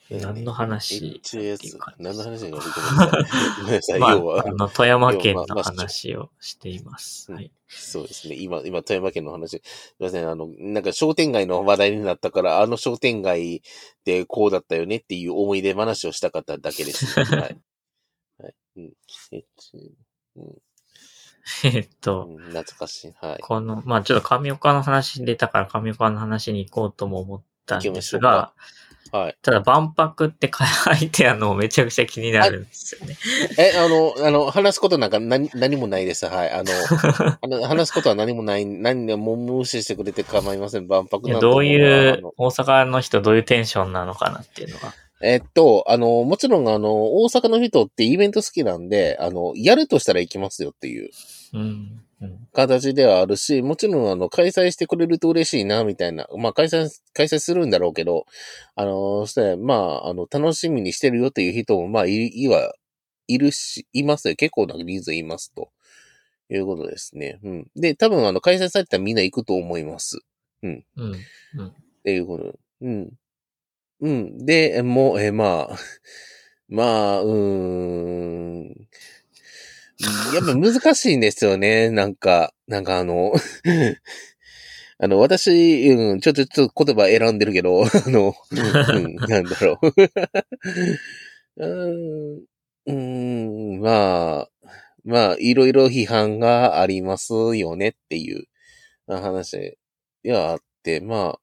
[0.10, 1.96] 何の話一応やつっていう感。
[1.98, 3.60] じ何の話がごめんなさい。
[3.60, 4.00] ごめんなさい。
[4.00, 7.28] まあ、要はあ、の、富山県の話をしています。
[7.68, 8.36] そうですね。
[8.36, 9.50] 今、今、富山県の話。
[9.50, 10.30] すいません。
[10.30, 13.64] あの、なんか商店街の話題になったから、あの商店街
[14.06, 17.06] でこうだったよねっていう思い出話をしたかっただけです。
[17.24, 17.58] はい。
[18.38, 18.56] はい。
[18.78, 18.94] うん。
[19.32, 19.78] えっと
[20.36, 20.58] うん
[21.64, 23.14] えっと、うん懐かしい。
[23.20, 23.40] はい。
[23.42, 28.54] この、まあちょっと上岡の話出たから上岡の話に行こうとも思ったんですが
[29.14, 29.38] はい。
[29.44, 33.16] ただ万博って書いてあるのもめちゃくちゃ気になるんですよね。
[33.60, 36.26] え、あの、あの、話すことなんか何何もないです。
[36.26, 36.52] はい。
[36.52, 36.72] あの、
[37.40, 40.88] あの話すことは何もない、何でも無視してくれて構いません。
[40.88, 44.96] 万博なんどういう大阪の人どういうテンションなのかなっていうのが。
[45.24, 51.10] えっと、あの、もちろん、あの、大阪の人ってイベント好きなんで、あの、やるとしたら行きますよっていう。
[51.54, 52.04] うん。
[52.22, 52.48] うん。
[52.52, 56.28] 形ではあるし、もちろん、あの、開催してくれると嬉しいな、みたいな。
[56.38, 58.26] まあ、開催、開催するんだろうけど、
[58.76, 62.74] あの、そしてまあ、あの、楽しみにしてるよっていう人も、まあ、い、いは、
[63.28, 64.36] いるし、いますよ。
[64.36, 65.70] 結構な人数いますと。
[66.50, 67.40] いうことですね。
[67.44, 67.68] うん。
[67.76, 70.20] で、多分、あの、開催されたらみんな行くと思います。
[70.64, 70.86] うん。
[71.68, 71.72] っ
[72.04, 72.54] ていうこと。
[72.82, 73.14] うん。
[74.02, 74.46] うん。
[74.46, 75.78] で、もう、えーまあ、
[76.68, 76.84] ま
[77.16, 78.88] あ、うーん。
[80.34, 81.90] やっぱ難しいんですよね。
[81.90, 83.34] なんか、なんかあの、
[85.00, 89.94] あの、私、うん、ちょっと、ちょっと言葉選んでるけど、 あの、うん、なんだろう。
[91.58, 92.44] うーん、
[92.86, 94.50] うーん、まあ、
[95.04, 98.46] まあ、いろいろ批判がありますよねっていう
[99.08, 99.78] 話
[100.26, 101.40] があって、まあ、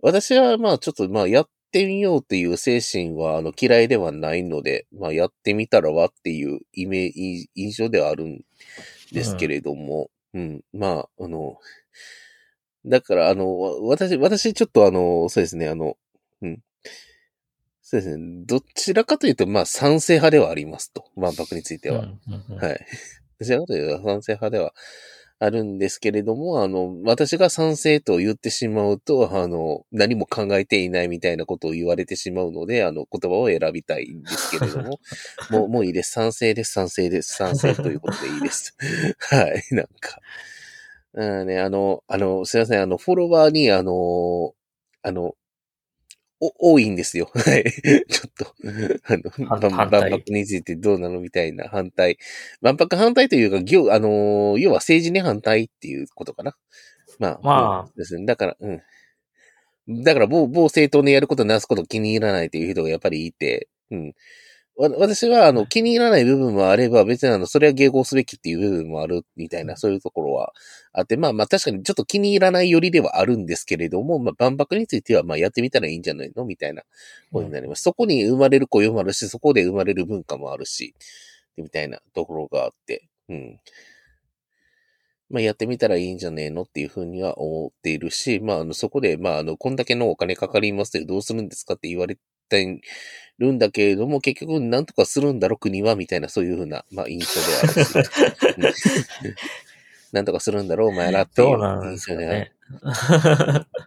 [0.00, 8.44] 私はまあちょっとまあやってみようっていう精神はあの嫌いではないので、まあやってみたらはっていうイメージ、印象ではあるん
[9.12, 11.58] ですけれども、うん、まあ、あの、
[12.86, 15.96] だからあの、わ私、私ちょっとあの、そうですね、あの、
[16.42, 16.62] うん。
[17.82, 22.00] そうですね、どちらかというとまあ賛成派ではありますと、万博については。
[22.00, 22.86] うんうんうんはい。
[23.40, 24.74] どちらかというと賛成派では
[25.40, 35.00] あるんですけれども、あの、私が賛成と言ってしまうと、あの、何も考えていないみたいなことを言われてしまうので、あの、言葉を選びたいんですけれども、
[35.50, 36.10] もう、もういいです。
[36.10, 36.72] 賛成です。
[36.72, 37.34] 賛成です。
[37.36, 38.74] 賛成ということでいいです。
[39.30, 39.62] はい。
[39.70, 40.18] なんか。
[41.16, 42.82] あね、あの、あの、すいません。
[42.82, 44.54] あの、フォロワーに、あの、
[45.02, 45.34] あの、
[46.40, 47.30] お、多いんですよ。
[47.34, 47.64] はい。
[48.08, 48.54] ちょっと、
[49.04, 52.18] あの、万博についてどうなのみたいな反対。
[52.60, 56.56] 万博反対というか、行、あのー要は政治に反対っていうことかな。
[57.18, 58.26] まあ、まあうんですね。
[58.26, 60.04] だから、うん。
[60.04, 64.14] だから、某、某政党のやることなすこと気に入らないという人がやっぱりいて、うん。
[64.76, 70.52] わ私は、あの、気に入らない部分もあれば、別にあの、それは迎合すべきっていう部分もある、みたいな、そういうところは
[70.92, 76.44] あって、まあまあ確かにちょっと気に入らないよりではあるんですけれども、まあ万博については、まあやってみたらいいんじゃないの？
[76.44, 76.82] みたいな
[77.32, 77.82] ことになります。
[77.82, 80.94] そこに生まれる雇用もあるし、そこで生まれる文化もあるし、
[81.56, 83.60] みたいなところがあって、うん。
[85.30, 86.62] まあやってみたらいいんじゃねえの？
[86.62, 92.16] っていうふうには思っているし、まああのそこで、まああの、こんだけのお金かかりますけどどうするんですかって言われ
[92.48, 92.80] て
[93.38, 97.94] るんだけれども、結局なんとかするんだろ、国は、みたいなそういうふうな、まあ印象ではあるし、
[98.56, 99.34] うん
[100.12, 102.38] なんとかするんだろう、お前らっていうなんですか印象である。
[102.40, 103.66] ね。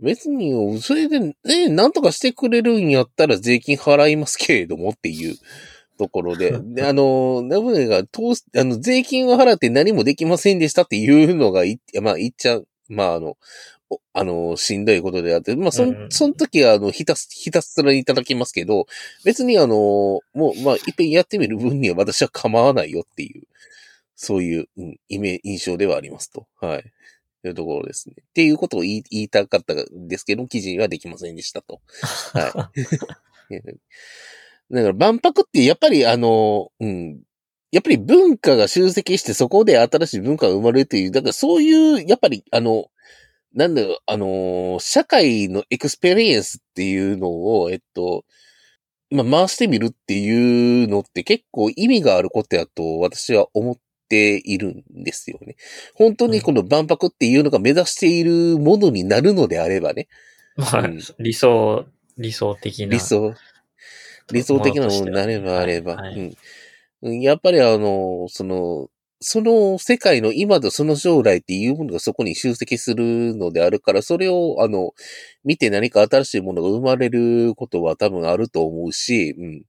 [0.00, 5.36] 別に、それで、ね、なんとかしてくれるんやったら税金払いますけれどもっていう
[5.98, 13.36] ところで、 であの、ナブネが通す、あの、税金を払って何もできませんでしたっていうのがい、まあ、言っちゃう、まあ、あの、
[13.88, 18.86] おあの、しんどいことであって、まあ、そん、うんその時は、あの、ひたす、ひたすらいただきますけど、
[19.24, 23.44] 別にあの、もう、まあ、いっぺんやってみる分には私は構わないよっていう、
[24.16, 26.46] そういう、うん、イメ印象ではありますと。
[26.60, 26.92] はい。
[27.42, 28.16] というところですね。
[28.20, 31.80] っていうことを言いたかったんですけど、記事にはできませんでしたと。
[32.34, 32.72] は
[33.50, 33.54] い。
[34.74, 37.20] だから万博ってやっぱりあの、うん。
[37.70, 42.86] やっぱり文化が集積してそこで新しい文化が生まれるという、だからそういう、やっぱりあの、
[43.52, 48.24] なんだろう、あの、社会の experience っていうのを、えっと、
[49.10, 53.76] まあ、回してみるっていうのって結構意味があることやと私は思っ
[54.08, 55.56] ているんですよね。
[55.94, 60.08] 本当にこの万博っていうのが目指しているものになるのであればね、
[60.56, 61.86] まあうん理想、
[62.18, 62.92] 理想的な。
[62.92, 63.34] 理想、
[64.32, 66.36] 理想的なものになればあれば、はいはいうん
[67.02, 67.20] うん。
[67.20, 68.88] やっぱりあの、その、
[69.20, 74.92] その世界の今とその将来っていうものがそこに集積するのであるから、それをあの、
[75.44, 79.62] 見て何か新しいものが生まれることは多分あると思うし、うん。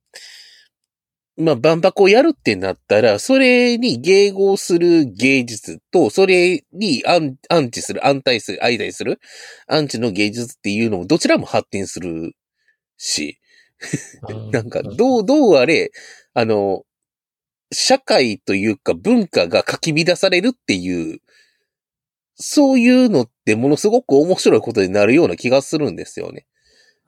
[1.38, 9.20] まあ、万博をやるってなったら、それに迎合する芸術と、それにアンアンチする、安対する、相対する、
[9.68, 12.34] アンチの芸術っていうのもどちらも発展する
[12.98, 13.40] し、
[14.28, 15.92] うなんか、どう、どうあれ、
[16.34, 16.84] あの、
[17.72, 21.20] 社会というか文化がかき乱されるっていう、
[22.36, 26.48] そういうのってものすごく面白いことになるような気がするんですよね。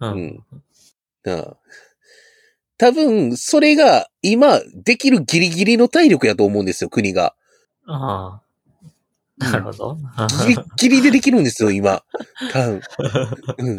[0.01, 0.07] う。
[0.07, 0.45] うんん。
[1.27, 1.57] ああ
[2.79, 7.35] 多分、それが今できるギリギリの体力やと思うんですよ、国が。
[7.85, 8.41] ああ。
[9.37, 9.97] なるほど。
[10.45, 12.03] ギリギリでできるんですよ、今。
[12.51, 12.81] 多分。
[13.57, 13.77] うん。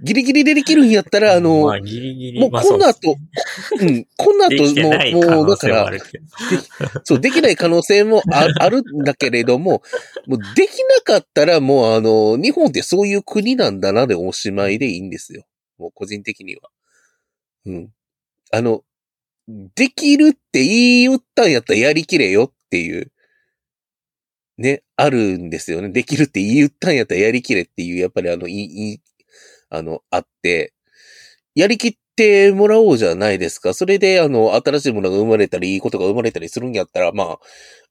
[0.00, 2.40] ギリギリでできるんやったら、あの、まあ、ギリギリ。
[2.40, 3.16] もうまあこの後、
[3.80, 5.90] うん、この後ももう、だから。
[7.04, 9.82] そう、できない可能性もああるんだけれども、
[10.26, 15.44] もうできなかったらもうあの、日本ってそういう国なんだなでおしまいでいいんですよ。
[15.78, 16.70] もう個人的には。
[17.66, 17.92] うん。
[18.52, 18.82] あの、
[19.74, 23.10] できるって言い言ったんやったらやりきれよっっていう、
[24.58, 25.88] ね、あるんですよね。
[25.88, 29.00] できるって言ったんやったらやりきれっていう、やっぱりあの、いい、いい
[29.70, 30.74] あの、あって、
[31.54, 33.72] やりきってもらおうじゃないですか。
[33.72, 37.38] それで、あの、新しいものが生まれたり、いいことが生まれたりするんやったら、まあ、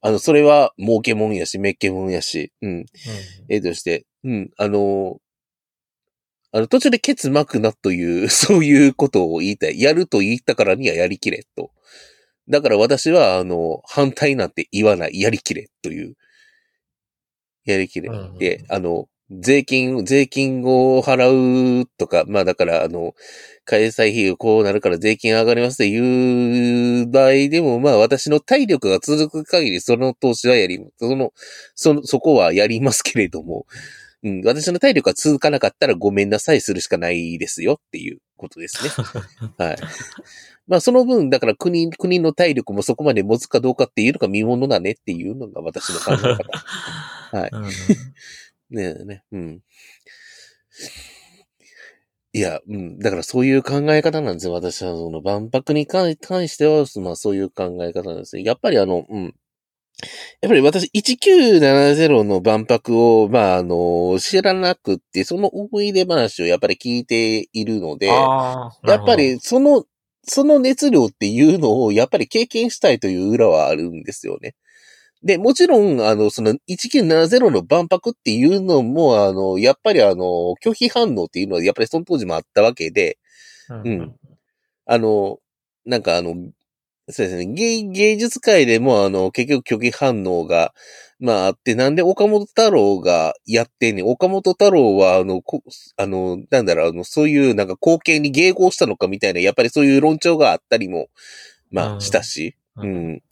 [0.00, 2.86] あの、それは儲けもんやし、めっけもんやし、うん。
[3.48, 5.18] えとして、うん、あの、
[6.52, 9.80] あの、途中でケツ巻くなという、 そういうことを言いたい。
[9.80, 11.70] やると言ったからにはやりきれ、と。
[12.48, 15.20] だから私は、あの、反対なんて言わない。
[15.20, 16.14] やりきれ、という。
[17.64, 18.08] やりきれ。
[18.08, 23.14] うんで、あの、税金、税金を払うとか、まあだから、あの、
[23.66, 31.32] 開催費がこうなるから税金上がりますっていう場合でも、まあ私の体力が続く限りその投資はやり、その、
[31.74, 33.66] その、そこはやりますけれども、
[34.24, 38.90] うん、私の体力が続かなかったらごめんなさいするしかないですよっていうことですね。
[39.58, 39.76] はい。
[40.66, 46.44] まあその分、だから国、国の体力もそこまで持つかどうかっていうのが見ものだねっていうのが私の考え方。
[47.38, 47.50] はい。
[47.52, 47.64] うん
[48.70, 49.62] ねえね、うん。
[52.34, 52.98] いや、うん。
[52.98, 54.52] だからそういう考え方なんですよ。
[54.52, 58.42] 私は、その万博に関関しては、まあそういう考え方なんですね。
[58.44, 59.34] やっぱりあの、うん。
[60.40, 69.84] やっぱり私、1970の万博を、まああの、知らなくって、その思い出話をやっぱり聞いているので、やっぱりその、
[70.24, 74.54] その熱量っていうのをやっぱり経験したいという裏はあるんですよね。
[75.24, 83.18] で、もちろん、あの、その1970の万博っていうのも、あの、やっぱりあの、拒否反応っていうのはやっぱりその当時もあったわけで、
[83.68, 84.16] なるほど、うん。
[84.86, 85.38] あの、
[85.84, 86.36] なんかあの、
[87.10, 90.74] そうですね、芸芸術界でもあの、結局拒否反応が、
[91.18, 94.06] まああって、なんで岡本太郎がやってんねん。
[94.06, 95.62] 岡本太郎は、あの、こ
[95.96, 101.08] あの、なんだろう、あの、そういうなんか貢献に迎合したのかみたいな、やっぱりそういう論調があったりも、
[101.70, 103.12] まあ、うんしたし、ううん。
[103.14, 103.22] ん。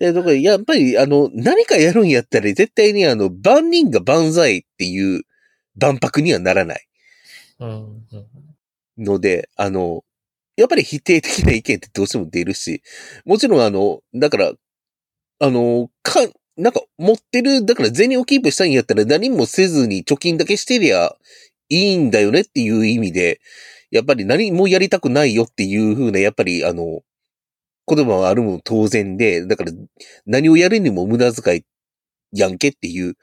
[0.00, 5.22] で、だから、やっぱり、あの、何かやるんやったら、絶対に、あの、万人が万歳っていう
[5.76, 6.86] 万博にはならない。
[8.98, 10.04] ので、あの、
[10.56, 12.82] やっぱり否定的な意見ってどうしても出るし、
[13.24, 14.52] もちろん、あの、だから、
[15.40, 16.20] あの、か、
[16.56, 21.16] なんか、持ってる、だから銭をキープしたいんやったら何もせずに貯金だけしてりゃ
[21.70, 23.40] いいんだよねっていう意味で、
[23.90, 27.02] やっぱり何もやりたくないよっていう風な、やっぱり、あの、
[27.88, 29.72] 言葉はあるも当然で、だから
[30.26, 31.64] 何をやるにも無駄遣い
[32.32, 33.16] やんけっていう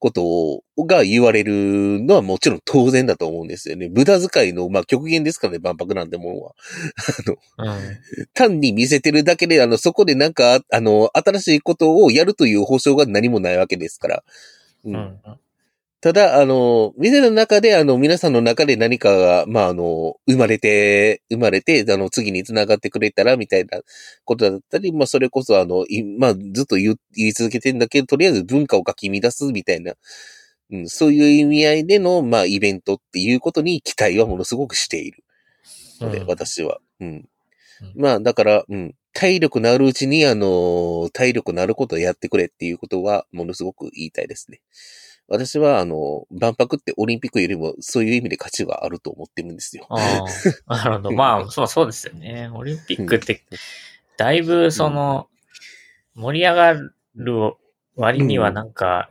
[0.00, 3.88] ことが言われるのはもちろん当然だと思うんですよね。
[3.88, 6.52] 無駄遣いの、まあ極限ですからね、万博なんてものは。
[7.58, 14.24] あの、うん単に見せてるだけで、あの、そこでなんか、あの、新しいことをやるという保証が何もないわけですから。
[14.84, 15.20] うんうん
[16.02, 23.80] ただ、あの、店の中で、あの、皆さんの中で何かが、まあ、あの、生まれて、生まれて、あの、次に繋がってくれたら、みたいな
[24.24, 29.92] ことだったり、まあ、それこそ、あの、いまあ、ずっと言い続けてんだけど、とりあえず文化をかき乱す、みたいな、
[30.72, 35.22] うん、そういう意味合いでの、まあ、イベントっていうことに期待はものすごくしている
[36.00, 36.78] ので、うん私は。
[37.00, 37.08] うん。
[37.08, 37.26] うん
[37.94, 38.94] まあ、だから、うん。
[39.12, 44.60] 体力のあるうちに、あの、体力のあることをやってくれっていうことは、ものすごく言いたいですね。
[45.30, 49.86] 私は、あの、万博ってオリンピックよりもそういう意味で価値があると思ってるんですよ。
[49.88, 50.24] あ
[50.66, 51.12] あ、 なるほど。
[51.12, 52.50] まあ、そう、そうですよね。
[52.52, 53.42] オリンピックって、
[54.16, 55.28] だいぶ、その、
[56.14, 56.72] 盛り上が
[57.14, 57.54] る
[57.96, 59.08] 割にはなんか、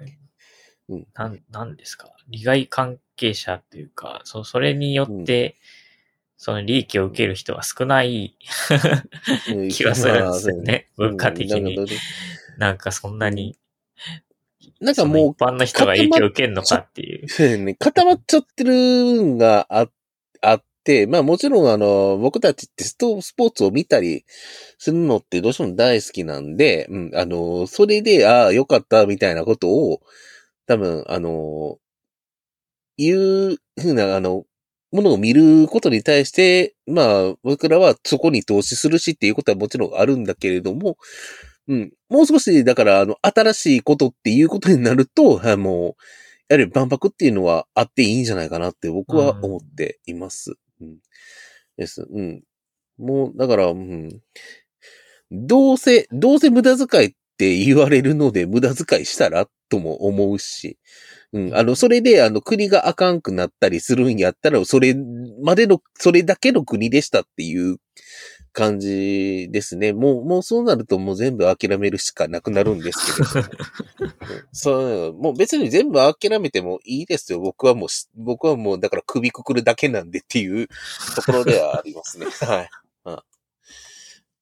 [0.89, 2.11] うんなん、なんですか？
[2.27, 5.55] 利害関係者っていうか、そ、それによって、
[6.35, 8.35] その利益を受ける人が少ない
[9.53, 10.87] うん気がするんですよね。
[10.97, 11.77] まあ文化的に。
[11.77, 11.87] うん
[12.57, 13.57] なんかそんなに、
[14.79, 17.29] なんかもう一、般の人が影響を受けるのかっていう。
[17.29, 19.87] そうやね、固まっちゃってるんがあ
[20.41, 24.25] あって、まあもちろんあの、僕たちってストスポーツを見たり
[24.77, 30.01] するのってどうしても大好きなんで、うん、あの、それで、ああ、よかったみたいなことを、
[30.67, 31.77] 多分、あの、
[32.97, 34.45] いうふうな、あの、
[34.91, 40.97] ものを見ることに対して、まあ、僕らはそこに投資するしっていうことはもちろんあるんだけれども、
[41.69, 41.93] うん。
[42.09, 46.03] もう少し、だから、あの、新しいことっていうことになると、あ もう、
[46.49, 50.55] やはり万博っていうのはあっていいんじゃないかなって僕は思っています。
[50.81, 50.97] うん。
[51.77, 52.07] です。
[52.09, 52.43] うん。
[52.97, 54.09] もう、だから、うん。
[55.31, 60.79] どうせ、どうせ無駄遣いって言われるので無駄遣いしたらとも思うし、
[61.33, 61.55] うん。
[61.55, 64.95] あの、それで、あの、国があかんくなったりするんやったら、それ
[65.43, 67.77] までの、それだけの国でしたっていう
[68.53, 69.93] 感じですね。
[69.93, 73.49] もう、もうそうなるともう全部諦めるしかなくなるんですけれど
[74.51, 77.39] そう、もう別に全部諦めてもいいですよ。
[77.39, 80.67] 僕はもうし、僕はもうだから首くくるだけなんでっていう
[81.15, 82.27] ところではありますね。
[82.41, 82.69] はい。
[83.03, 83.39] はい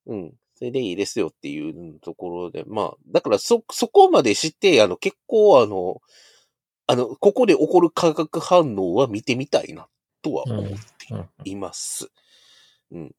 [0.08, 0.34] うん。
[0.56, 6.02] それでいいですよっていうところで、まあ、だからそ、そこまでして、あの、結構あの、
[6.88, 9.88] あの、ここで起こる化学反応は見てみたいな、
[10.24, 10.70] とは思っ
[11.44, 12.10] ています。
[12.92, 13.16] うん。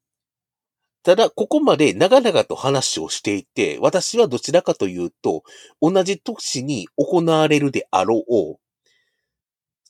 [1.09, 5.43] ただ、ここまで長々と話をしていて、私はどちらかというと、
[5.81, 8.59] 同じ年に行われるであろう、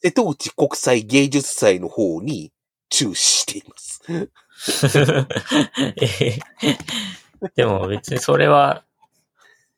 [0.00, 2.52] 瀬戸内国際芸術祭の方に
[2.88, 4.00] 注視しています。
[7.56, 8.84] でも別にそれは、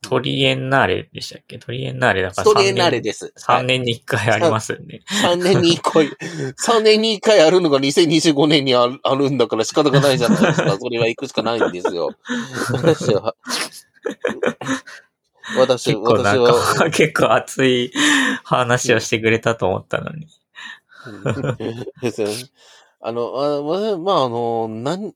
[0.03, 1.59] トリエンナーレでしたっけ？
[1.59, 3.33] トリエンナーレだからトリエンナーレです。
[3.39, 5.03] 3年に1回ありますよね。
[5.23, 6.09] 3年に1回、
[6.59, 10.79] 3年に1回あるのが2025年にあるあるんだから仕方がないじゃないですか。
[10.79, 12.11] それは行くしかないんですよ。
[12.73, 13.35] 私は。
[15.57, 16.91] 私、私は。
[16.91, 17.93] 結構熱い
[18.45, 20.29] 話をしてくれたと思ったのに。
[22.03, 22.35] ですよね。
[23.01, 25.13] あの、あまあ、あの、なん、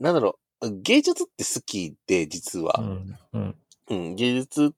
[0.00, 2.74] なんだろう、芸術って好きで、実は。
[2.78, 3.56] うん、うん、
[3.88, 4.72] うん、芸術、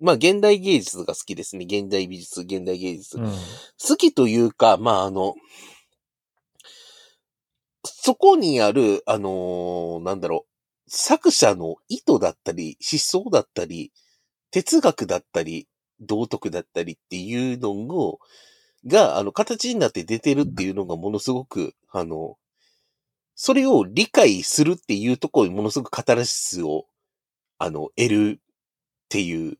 [0.00, 1.64] まあ、現代芸術が好きですね。
[1.64, 3.18] 現代美術、現代芸術。
[3.18, 5.34] うん、好きというか、まあ、あの、
[7.84, 10.50] そこにある、あのー、なんだろう、
[10.90, 13.92] 作者の意図だったり、思想だったり、
[14.50, 15.68] 哲学だったり、
[16.00, 18.18] 道徳だったりっていうのを、
[18.86, 22.36] が、あの、形になって出てるっていうのがものすごく、あの、
[23.34, 26.86] それを理解するっていうところにものすごくカタルシスを、
[27.60, 28.42] あの、得るっ
[29.10, 29.58] ていう、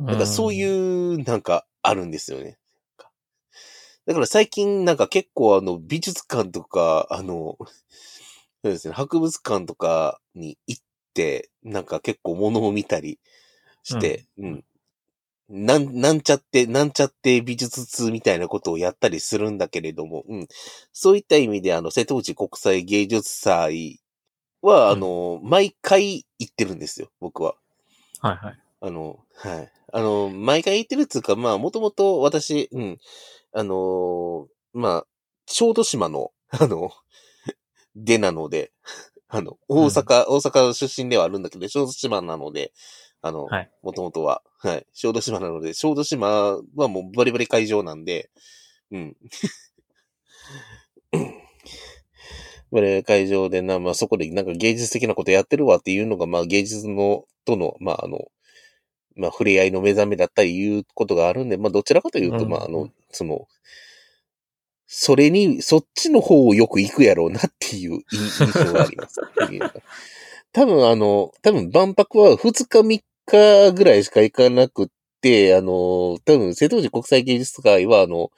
[0.00, 2.58] なんかそういう、なんかあるんですよね。
[4.06, 7.66] だから最近なんか結構あの美術館とか、あの、そ
[8.64, 10.82] うですね、博物館とかに行っ
[11.14, 13.20] て、なんか結構物を見たり
[13.84, 14.64] して、うん、
[15.50, 20.48] うん、なん、なんちゃって、なんちゃって美術通みたいなことをやったりするんだけれども、うん。
[20.92, 24.00] そういった意味で、あの、瀬戸内国際芸術祭
[24.62, 27.54] は、あの、毎回行ってるんですよ、僕は。
[28.20, 28.58] はいはい。
[28.80, 29.72] あの、はい。
[29.92, 32.98] あの、毎回行ってるっていうか、まあ、もともと私、うん、
[33.52, 35.06] あのまあ、
[35.46, 36.90] 小豆島の、あの、
[37.96, 38.72] でなので、
[39.28, 42.72] あの、大阪、うん、大阪出身ではあるんだけど、小豆島なので、
[43.20, 43.48] あの、
[43.82, 44.86] もともとは、はい。
[44.92, 48.30] 小豆島なので、小豆島はもうバリバリ会場なんで、
[48.90, 49.16] うん。
[52.70, 58.26] バリバリ会場でな、まあそこでなんか芸術的なことやってるわっていうのが、まあ芸術の、との、まああの、
[59.16, 63.46] まあ触れ合いの目覚めだったりいうことがあるんで、まあどちらかというと、うん、まああの、その、
[64.86, 69.20] それに、そっちの方をよく行くやろうなっていう 印象があります。
[70.52, 74.88] 多分あの、多分万博は2日3日ぐらいしか行かなくっ
[75.20, 78.30] て、あの、多分瀬戸内国際芸術会はあの、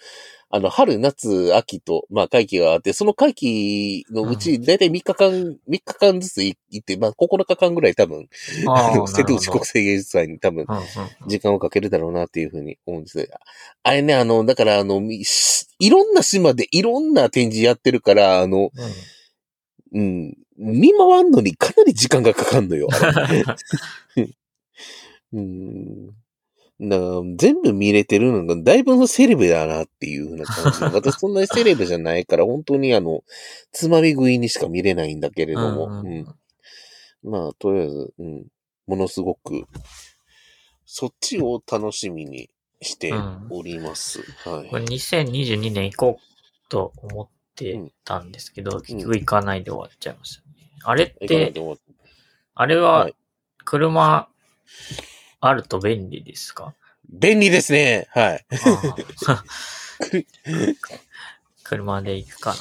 [0.53, 8.29] あの、春、夏、秋と、まあ、会期があって、その会期のうち、だいたい3日間、3日間ずつ行って、まあ、9日間ぐらい多分、
[8.67, 10.67] あの、瀬戸内国際芸術祭に多分、
[11.29, 13.27] 時間をかけるだろうなっていうふうに思うんですよ。
[13.85, 15.01] あれね、あの、だから、あの、
[15.79, 18.70] いろんな島でいろんな展示やってるから、あの、
[19.93, 22.89] うん、見回んのにかなり時間がかかんのよ。
[25.33, 26.11] うん。
[26.89, 26.99] だ
[27.36, 30.81] 全部見れてるのが、だいぶのセレブだなっていうふうな感じ。
[30.97, 33.23] 私そんなにセレブじゃないから、本当にあの、
[33.70, 38.47] つまみ食いにしか見れないんだけれども、うん、うん、まあ、とりあえず、うん、
[38.86, 39.67] ものすごく、
[40.86, 42.49] そっちを楽しみに
[42.81, 43.12] して
[43.50, 44.20] おります。
[44.47, 44.68] うん、はい。
[44.70, 50.55] これ2022年行こうと思ってたんですけど、うん、結局行かないで終わっちゃいましたね。
[50.83, 51.52] あれって、
[52.55, 53.10] あれは、
[53.67, 54.31] 車、
[55.41, 56.75] あると便利ですか？
[57.09, 58.09] 便利ですね。
[58.10, 58.47] はい。
[61.65, 62.57] 車で行くかな？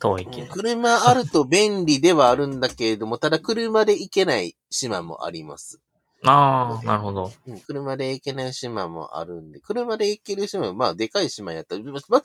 [0.00, 0.52] 遠いけど。
[0.54, 5.80] 車あると便利ではあるんだけれども、ただ車で行けない島もあります。
[6.24, 7.32] ああ、なるほど。
[7.66, 12.22] 車で行けない島もあるんで、車で行ける島は、まあ、でかい島やったら、ま、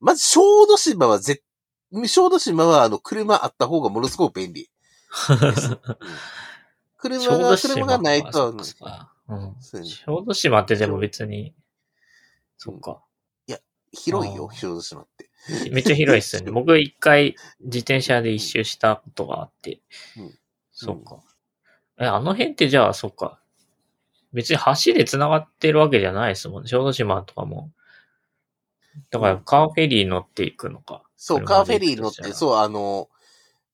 [0.00, 1.42] まず、小豆島は絶、
[2.06, 4.70] 小豆島は、あの、車あった方がものすごく便利。
[6.98, 8.52] 車が、車がないと、
[9.28, 9.56] うん。
[9.60, 11.54] 小豆島ってでも別に、
[12.56, 13.02] そっか。
[13.46, 13.58] いや、
[13.92, 15.30] 広いよ、小豆島って。
[15.70, 16.50] めっちゃ広いっすよね。
[16.52, 19.80] 僕一回自転車で一周したことがあって。
[20.18, 20.38] うん。
[20.72, 21.20] そっか。
[21.98, 23.40] え、あの辺ってじゃあ、そっか。
[24.32, 26.68] 別に橋で繋がってるわけじゃないですもんね。
[26.68, 27.70] 小豆島とかも。
[29.10, 31.02] だからカーフェリー乗っていくのか。
[31.16, 33.08] そう、カーフェリー乗って、そう、あの、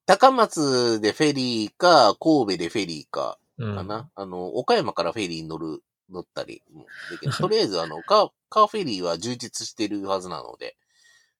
[0.07, 7.33] 高松でフェリーか、神戸でフェリーか、かな、うん、あの、岡山からフェリーに乗る、乗ったりもできる。
[7.36, 10.76] とりあえず、あの、カー、カーフェリーは充実してるはずなので、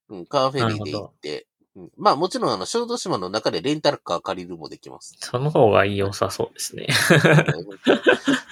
[0.09, 5.15] うん、カーフェリーで行って、うん、まあもちろんあの、小豆島の中でレンタルカー借りるもできます。
[5.19, 6.87] その方が良さそうですね。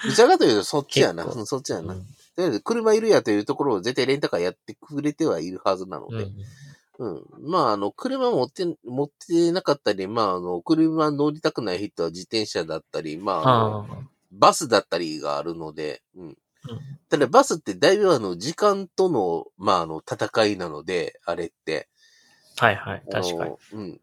[0.04, 1.24] どちらかというとそっちやな。
[1.46, 1.94] そっちやな。
[1.94, 6.24] うんとりあえず車いるやというところを絶対レンタカーやってくれてはいるはずなので。
[6.24, 6.32] うん
[6.98, 7.24] うん。
[7.40, 13.86] まあ、あの、車持って、持ってなかったり、まあ、あの、車乗りたくない人は自転車だったり、まあ、あ。
[14.30, 16.26] バスだったりがあるので、うん。
[16.28, 16.36] うん
[17.10, 21.88] ただバスってだいぶあの、時間との、まあ、あの、戦いなので、あれって。
[22.56, 23.02] はいはい。
[23.10, 23.56] 確かに。。
[23.72, 23.80] うん。
[23.80, 24.00] うん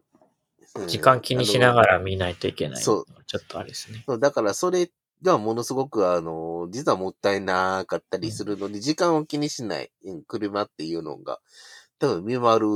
[0.86, 2.82] 時間気にしながら見ないといけない。
[2.82, 3.06] そう。
[3.26, 4.04] ちょっとあれですね。
[4.06, 4.90] そうだからそれ
[5.22, 11.40] がものすごくあの、実はもったいなかったりするのに、時間を気にしない、うん車っていうのが、
[12.02, 12.66] 多分見回る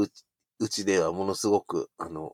[0.60, 2.32] うちではものすごく、あの、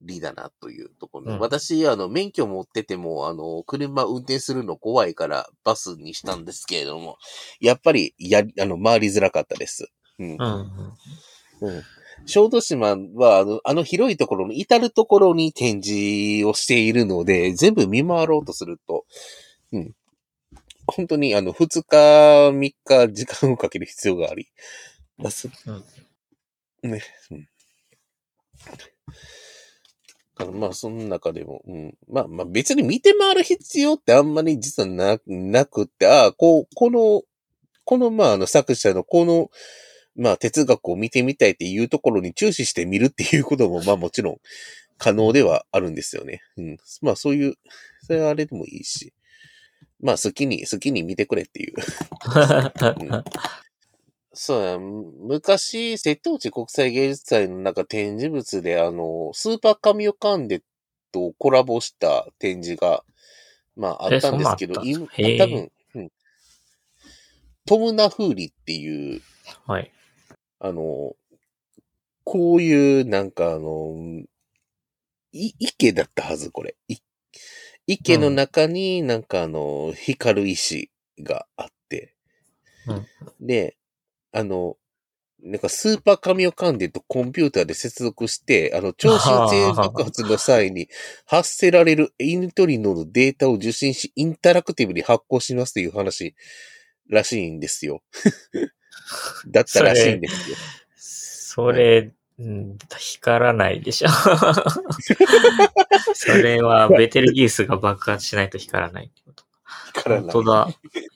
[0.00, 7.16] リーだなというところで、うん私、あの、免許持ってても、あの、車運転するの怖いからバスにしたんですけれども、
[7.60, 9.88] やっぱり、や、あの、回りづらかったです。
[10.20, 10.38] うんうん
[11.60, 11.76] うん。
[11.76, 11.82] うん。
[12.26, 19.06] 小豆島は、あの、あの広いところの至るところに展示をしているので、全部見回ろうとすると、
[19.72, 19.92] うん。
[20.86, 24.48] 本当に、あの、2日、3日、時間をかける必要があり
[25.22, 25.48] ます。
[26.82, 27.02] ね。
[27.30, 27.48] うん。
[30.38, 31.98] だからまあ、その中でも、うん。
[32.08, 37.22] まあまあ、別に見て回る必要ってあんまり実はな、なくって、ああ、こう、この、
[37.84, 39.50] この、まあ、あの、作者のこの、
[40.16, 44.40] まあ、哲学を見てみたいっていうところに注視して見るっていうことも、 まあもちろん
[44.98, 46.42] 可能ではあるんですよね。
[46.56, 46.76] うん。
[47.00, 47.54] まあそういう、
[48.06, 49.12] それはあれでもいいし。
[50.00, 51.74] まあ好きに、好きに見てくれっていう。
[53.00, 53.24] うん
[54.34, 60.62] そうや、昔、瀬戸内国際芸術祭の中展示物で、あの、スーパーカミオカンデ
[61.12, 63.04] とコラボした展示が、
[63.76, 64.82] まああったんですけど、多
[65.46, 66.10] 分、うん。
[67.66, 69.20] トムナフーリっていう、
[69.66, 69.92] はい。
[70.60, 71.14] あの、
[72.24, 74.22] こういう、なんかあの、
[75.32, 76.76] い、池だったはず、これ。
[76.88, 76.96] い
[77.86, 82.14] 池の中になんかあの、光る石があって。
[83.40, 83.76] で、
[84.32, 84.76] あの、
[85.42, 90.88] なんかスーパーカミオカンデとコンピューターで接続して、あの、超新星爆発の際に
[91.26, 96.36] 発せられるイントリノのデータを受信し、インタラクティブに発行しますという話
[97.08, 98.02] らしいんですよ。
[99.48, 100.56] だったらしいんですよ。
[100.96, 104.08] それ、うん光らないでしょ。
[106.14, 109.44] それはベテルギウスが爆発しないと光らないってこと。
[109.92, 110.68] からない本当だ。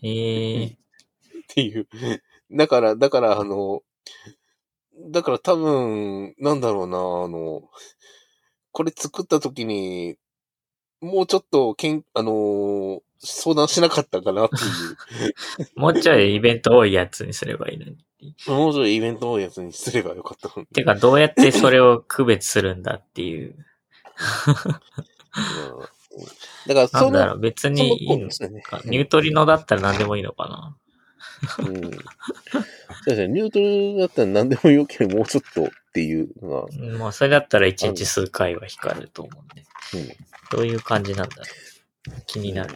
[0.03, 0.77] ええっ
[1.49, 1.89] ていう。
[2.53, 3.83] だから、だから、あの、
[5.11, 7.69] だから多分、なんだろうな、あの、
[8.73, 10.17] これ作った時に、
[11.01, 14.57] もうちょっと、けん、あの、相談しなかったかなって
[15.63, 17.97] い もうちょいイベント多いやつにすればいいのに。
[18.47, 18.51] う。
[18.51, 20.51] もうちょいイベントのやつにすればよかった。
[20.75, 23.57] てか、どうやってそれを区別するんだっていう。
[25.81, 25.97] うん
[26.67, 28.29] だから、なその、んだろう、別にいいの？
[28.63, 28.81] か。
[28.85, 30.77] ニュートリノだったら何でもいいのかな。
[31.59, 31.91] うん。
[31.91, 31.93] そう
[33.07, 33.29] ですね。
[33.29, 39.65] ニュートルだったら何でもよければもうちょっとっていうのが、うんまあ、それだったら1日数回は光ると思うんで。
[39.95, 40.17] うん。
[40.51, 41.47] どういう感じなんだろう。
[42.27, 42.75] 気になる。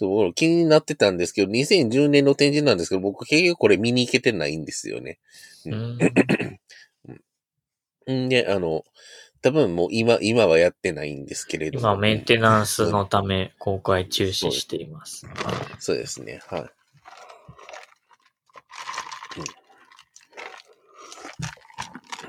[0.00, 5.18] そう、俺気になってたんですけど、2010年の展示なんですけど、僕結局これ見に行けてないんですよね。
[5.66, 5.70] う
[8.10, 8.26] ん。
[8.26, 8.82] んで、あの、
[9.42, 11.92] 多分もう今、今はやってないんですけれども。
[11.92, 15.26] 今、メンテナンスのため公開中止しています。
[15.78, 16.40] そうですね。
[16.48, 16.60] はい。
[16.60, 16.68] うん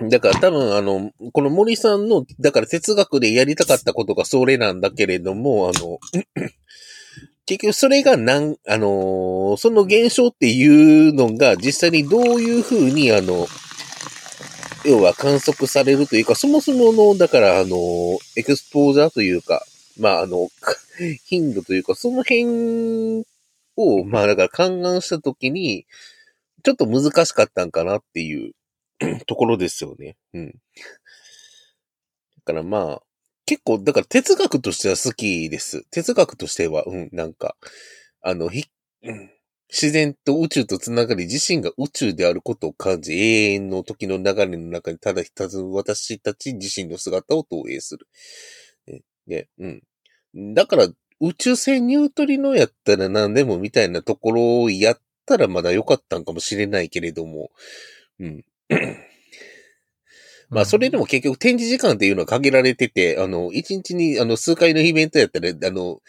[0.09, 5.99] だから多分あの、この森さんの、だから哲学でやりたかったことがそれなんだけれども、あの、
[7.45, 13.47] 結局それがなん、あのーその現象っていうのが実際にどういうふうにあの、
[14.83, 19.65] 要は観測されるというか、そもそもの、だからあの、エクスポーザーというか、
[19.99, 20.49] まああの、
[21.25, 23.25] 頻度というか、その辺
[23.75, 25.85] を、まあだから勘案したときに、
[26.63, 28.53] ちょっと難しかったんかなっていう
[29.27, 30.17] ところですよね。
[30.33, 30.51] うん。
[30.51, 30.53] だ
[32.45, 33.03] からまあ、
[33.45, 35.83] 結構、だから哲学としては好きです。
[35.91, 37.55] 哲学としては、うん、なんか、
[38.21, 38.65] あの、ひ、
[39.03, 39.31] うん
[39.71, 48.07] 自然と宇宙とつながり、自身が宇宙であることを感じ、永遠の時の流れの中にただたず私たち自身の姿を投影する。
[48.85, 50.53] ねで、うん。
[50.53, 50.87] だから、
[51.21, 57.51] 宇宙船ニュートリノやったら何でもみたいなところをやったらまだ良かったんかもしれないけれども、
[58.19, 58.45] うん。
[60.49, 66.01] まあ、それでも結局展示時間っていうのは限られてて、あの、一日に、あの、数回のイベントやったら、あの、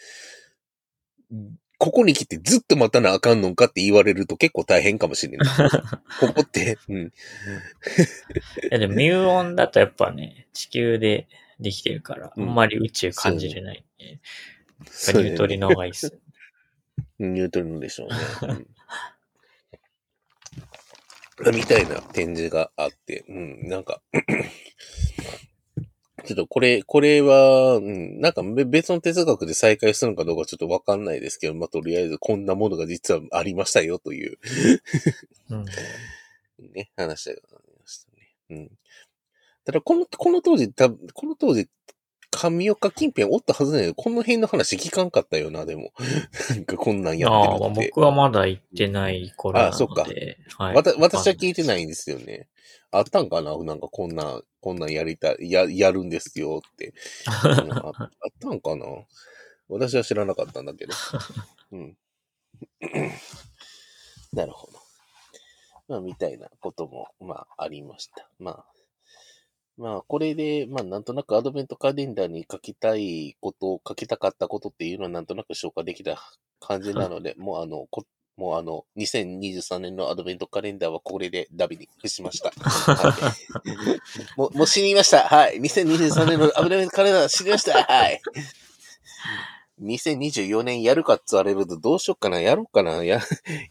[1.83, 5.47] ここに来てずっと待たなあかんのかって言われると結構大変かもしれない。
[6.21, 7.01] ここって、うん。
[7.07, 7.11] い
[8.71, 11.27] やでもミューオンだとやっぱね、地球で
[11.59, 14.19] できてるから、あうんんまり宇宙感じれないんで、やっ
[14.85, 16.17] ぱそうニュートリノがいいっす。
[17.19, 18.65] ニュートリノでしょうね。
[21.39, 24.01] うん、みたいな展示があって、うん、なんか、
[26.25, 34.37] ちょっとこれ、これは、うん、なんかべ別の哲学で再開するのかどうかちょっとわかんないですけど、まあ、とりあえずこんなものが実はありましたよという、
[35.49, 35.65] うん。
[36.73, 38.35] ね、話がありましたね。
[38.51, 38.71] うん。
[39.65, 41.67] ただ、この、この当時、たこの当時、
[42.31, 45.91] 神岡近辺おったはずだけど、この辺の話聞かんかったよな、でも。
[46.49, 47.91] なんかこんなんやああ、ってるって。
[47.93, 50.75] 僕はまだ行ってない頃なあそっかので、はい。
[50.75, 52.47] わた、私は聞いてないんですよね。
[52.93, 53.57] あったんかな？
[53.63, 56.93] なんかこんな、こんなんやりたい、や、やるんですよって。
[57.43, 57.93] うんああっ
[58.39, 58.85] たんかな？
[59.69, 60.93] 私は知らなかったんだけど。
[61.71, 61.97] うん。
[64.33, 64.79] なるほど。
[65.87, 68.29] まあ、みたいなことも、まあ、ありました。
[68.39, 68.65] まあ、
[69.77, 76.19] まあ、これで、まあ、なんとなくアドベントカレンダーに書きたいこと、書きたかったことっていうのはなんとなく消化できた
[76.59, 78.05] 感じなので、 もうあの、こ
[78.37, 82.51] もうあの、2023年のアドベントカレンダーはこれでダビに付しました。
[82.59, 85.27] はい、もう、もう死にました。
[85.27, 85.59] はい。
[85.59, 87.83] 2023年のアドベントカレンダー死にました。
[87.83, 88.21] はい。
[89.81, 93.21] 2024年やるかって言われるとどうしよっかな、やろうかな、や、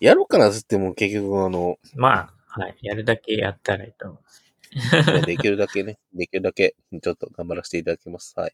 [0.00, 2.76] やろうかなって言っても結局あの、まあ、はい。
[2.82, 5.26] やるだけやったらいいと思う。
[5.26, 8.34] できるだけね、できるだけ、ちょっと頑張らせていただきます。
[8.36, 8.52] はい。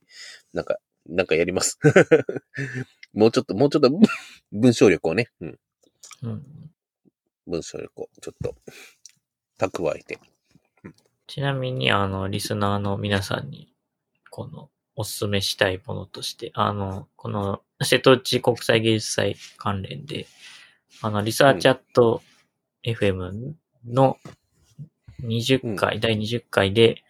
[0.52, 1.78] なんか、なんかやります。
[3.12, 3.90] もうちょっと、もうちょっと、
[4.52, 5.58] 文章力をね、うん、
[6.22, 6.70] うん。
[7.46, 8.54] 文章力をちょっと、
[9.58, 10.18] 蓄えて。
[11.26, 13.50] ちなみに、あの、リスナーの皆さん。
[13.50, 13.72] に、
[14.30, 20.26] この、おすすめしたいものとして、あの、この、瀬戸内国際芸術祭関連で、
[21.02, 23.52] あの、 Researchat.fm
[23.86, 24.18] の
[25.22, 27.04] 20回、第20回で、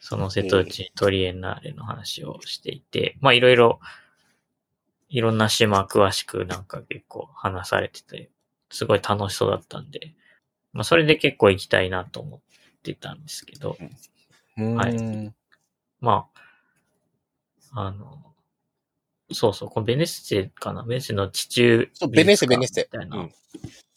[0.00, 3.80] その瀬戸内トリエンナーレの話をしていて、まあいろいろ、
[5.08, 5.38] いろん。
[5.38, 6.64] な島詳しくなん。
[6.64, 8.30] か結構話されてて、
[8.70, 10.14] すごい楽しそうだったんで、
[10.72, 12.40] まあそれで結構行きたいなと思っ
[12.82, 13.76] てたんですけど、
[14.56, 15.32] はいい。
[16.00, 16.28] ま
[17.72, 18.34] あ、あの、
[19.32, 20.82] そうそう、このベネッセかな？
[20.82, 23.32] ベネッセの地中そうベネッセベネッセみたいな、うん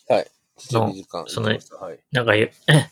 [0.10, 0.32] はい。
[0.72, 0.94] の。
[1.28, 2.00] そのはい。
[2.12, 2.50] なんかよ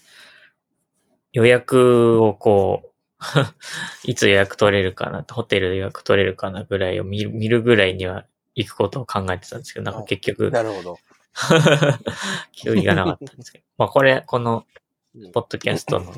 [1.34, 2.88] 予約をこう、
[4.10, 8.26] いつ予約取れるかな、ホテルで予約取れるかなぐらいを見る見るぐらいには
[8.56, 11.00] 行くことを考えてたんですけど、なんか結局、なるほど。
[12.52, 13.64] 気がなかったんですけど。
[13.78, 14.66] まあこれ、この
[15.16, 16.14] うんポッドキャストの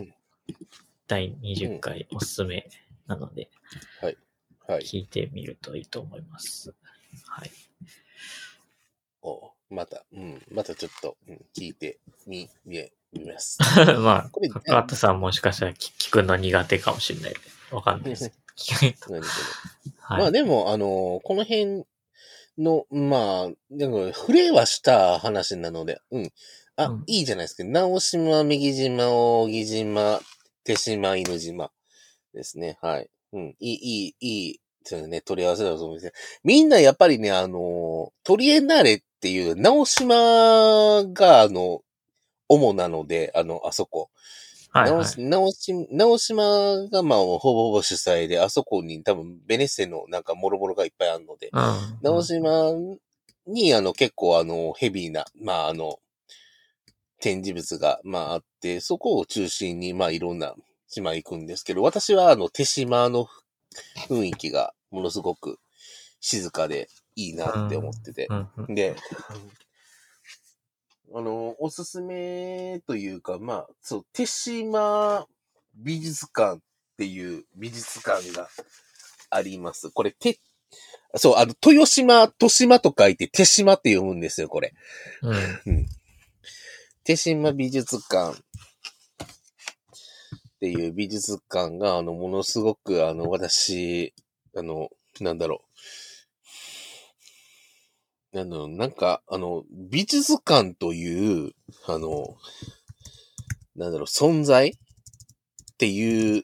[1.08, 2.70] 第20回おすすめ
[3.08, 3.50] なので、
[4.02, 4.18] はい。
[4.82, 6.74] 聞いてみるといいと思います。
[7.26, 7.52] はい。
[9.22, 10.42] おまた、うん。
[10.52, 13.60] またちょっと、うん、聞いてみ、み、みます。
[14.00, 17.34] まあこれ、高畑さんもしかしたら聞聞くの苦手かもしれない。
[17.72, 18.32] わかんないです。
[18.82, 19.16] 何けど
[20.00, 20.22] はい。
[20.22, 21.86] まあでも、あのこの辺
[22.60, 26.32] の、まあ、でも、触れはした話なので、うん。
[26.76, 27.64] あ、うんいいじゃないですか。
[27.64, 30.22] 直島、右島、扇島、
[30.64, 31.72] 手島、犬島
[32.34, 32.78] ですね。
[32.82, 33.10] はい。
[33.34, 33.56] うん。
[33.60, 36.12] いい、いい、いい、そうね、取り合わせだと思うんですね。
[36.44, 41.82] みんなやっぱりね、あのトリエンナーレっていう、直島が、あの、
[42.48, 44.10] 主なので、あの、あそこ。
[44.72, 45.24] はい、はい。
[45.24, 51.98] 直し直島がまあほぼほぼ主催で、あそこに多分ベネッセのなんかもろもろがいっぱいあるので、うん。
[52.02, 52.72] 直島
[53.48, 56.00] にあの結構あのヘビーな、まああの、
[57.20, 60.54] 展示物がまああって、そこを中心にまあいろんな
[60.88, 63.28] 島行くんですけど、私はあの手島の
[64.08, 65.60] 雰囲気がものすごく
[66.20, 68.96] 静かでいいなって思ってて、うんうんで、
[71.14, 75.28] あの、おすすめというか、まあ、そう、手島
[75.76, 76.62] 美術館っ
[76.98, 78.50] ていう美術館が
[79.30, 79.90] あります。
[79.92, 80.40] これ、手、
[81.16, 84.74] そう、あの、豊島、豊島と書いて手島って読むんですよ、これ。
[85.66, 85.86] うん。
[87.04, 88.42] 手島美術館っ
[90.60, 94.14] ていう美術館が、あの、ものすごく、あの、私、
[94.56, 94.90] あの、
[95.22, 95.69] なんだろう。
[98.32, 101.52] なんだろう、なんか、あの、美術館という、
[101.88, 102.38] あの、
[103.76, 104.74] なんだろう、存在っ
[105.78, 106.44] ていう、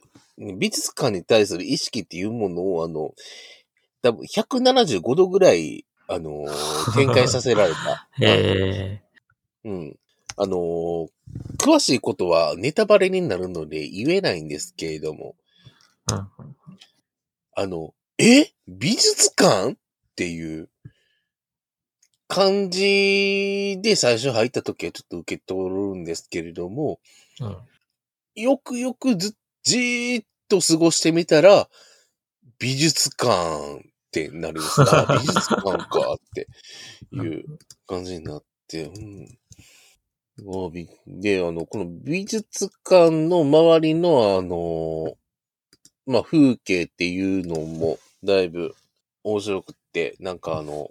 [0.58, 3.14] 美術館に対する意識っていうものを、あの、
[4.02, 6.46] 多分175度ぐらい、あの、
[6.94, 8.08] 展開させられた。
[8.20, 9.02] へえ。
[9.64, 9.98] うん。
[10.36, 11.08] あのー
[11.58, 15.34] 詳しいことはネタバレになるので言えないんですけれども、
[16.12, 16.28] うん
[17.58, 18.52] あの、え？
[18.68, 19.72] 美術館？
[19.72, 19.76] っ
[20.14, 20.68] ていう、
[22.28, 27.00] 感じで最初入った時はちょっと受け取るんですけれども、
[27.40, 27.56] うん。
[28.42, 31.68] よくよくず、じーっと過ごしてみたら、
[32.58, 34.82] 美術館ってなるんです。
[34.82, 36.46] あ、美術館かって
[37.12, 37.44] いう
[37.86, 39.38] 感じになって、うん。
[41.06, 45.16] で、あの、この美術館の周りのあの、
[46.06, 48.74] まあ、風景っていうのもだいぶ
[49.24, 50.90] 面白くって、なんかあの、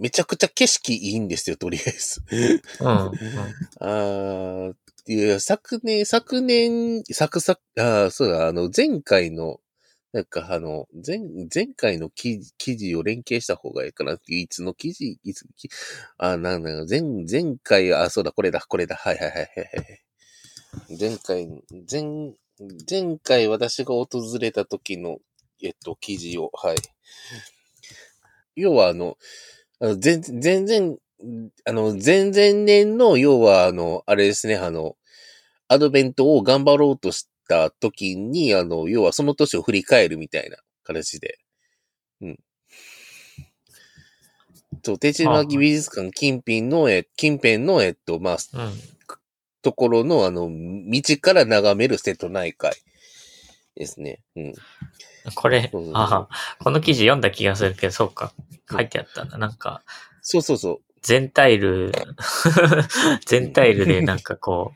[0.00, 2.22] めちゃくちゃ景色いいんですよ、とりあえず。
[2.80, 2.88] うん。
[2.88, 3.10] うん。
[3.80, 4.74] あー
[5.06, 9.60] いや、昨年、昨年、昨昨、あーそうだ、あの、前回の、
[10.12, 11.18] なんかあの、前、
[11.54, 15.68] 前回の記事記事を連携した方がいいかなっていう、いつの記事、いつ、き
[16.16, 20.98] あ、なんだ、前、前回、あ、そうだ、これだ、これだ、はいはいはいはいはい。
[20.98, 21.46] 前回、
[21.90, 22.34] 前、
[22.88, 25.18] 前回私が訪れた時の、
[25.62, 26.76] えっと、記事を、はい。
[28.56, 29.16] 要はあの
[29.98, 30.98] 全全然、
[31.66, 34.96] あの、前々年の、要は、あの、あれですね、あの、
[35.68, 41.38] アドベントを頑張ろうとした時に、あの、要はその年を振り返るみたいな形で。
[42.20, 42.38] うん。
[44.84, 48.72] そう、手島木美術館近辺の、え、近辺の、えっと、まあ、うん。
[49.62, 52.72] ところの、あの、道から眺める瀬戸内海
[53.76, 54.22] ですね。
[54.36, 54.54] うん。
[55.34, 58.32] これああ、この記事読んだ気がするけど、そうか。
[58.70, 59.38] 書いてあったんだ。
[59.38, 59.82] なんか、
[60.22, 60.89] そうそうそう。
[61.02, 61.92] 全タイル、
[63.26, 64.72] 全タイルでなんかこ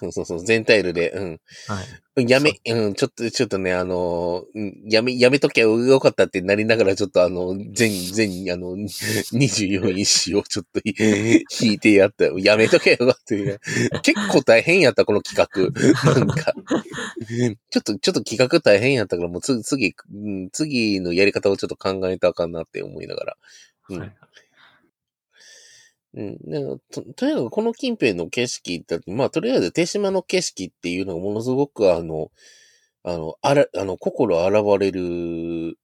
[0.00, 0.44] そうそうそう。
[0.44, 1.32] 全タイルで、うん。
[1.34, 1.40] う、
[1.72, 1.82] は
[2.22, 2.30] い。
[2.30, 12.24] やめ、うん、ちょっと、ちょっとね、あの、うんやめ、やめときゃよかったってなりながら、ちょっとあの、全、全、あの、 24石をちょっと 引いてやった。
[12.24, 13.14] やめとけよかっ
[13.92, 14.00] た。
[14.00, 16.14] 結構大変やった、この企画。
[16.14, 16.54] なんか、
[17.70, 23.36] ちょっと、ちょっと企画大変やったから、もうつ次、うん次のやり方をちょっと考えたかんなって思いながら。
[23.90, 24.14] うんはい
[26.16, 26.38] うん。
[26.44, 32.30] なんかと、とにかくこの近辺の景色だって、まあ、とりあえず手島の景色っていうのがものすごくあの、
[33.04, 35.78] あの、あら、あの、心洗われる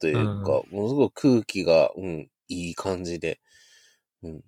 [0.00, 3.40] というか、ものすごく空気が、うん、いい感じで、
[4.22, 4.44] うん。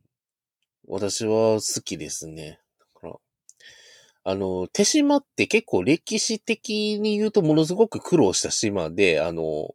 [0.86, 2.60] 私は好きですね。
[2.78, 3.14] だから、
[4.24, 9.74] あの、手島って結構歴史的に言うとものすごく苦労した島で、あの、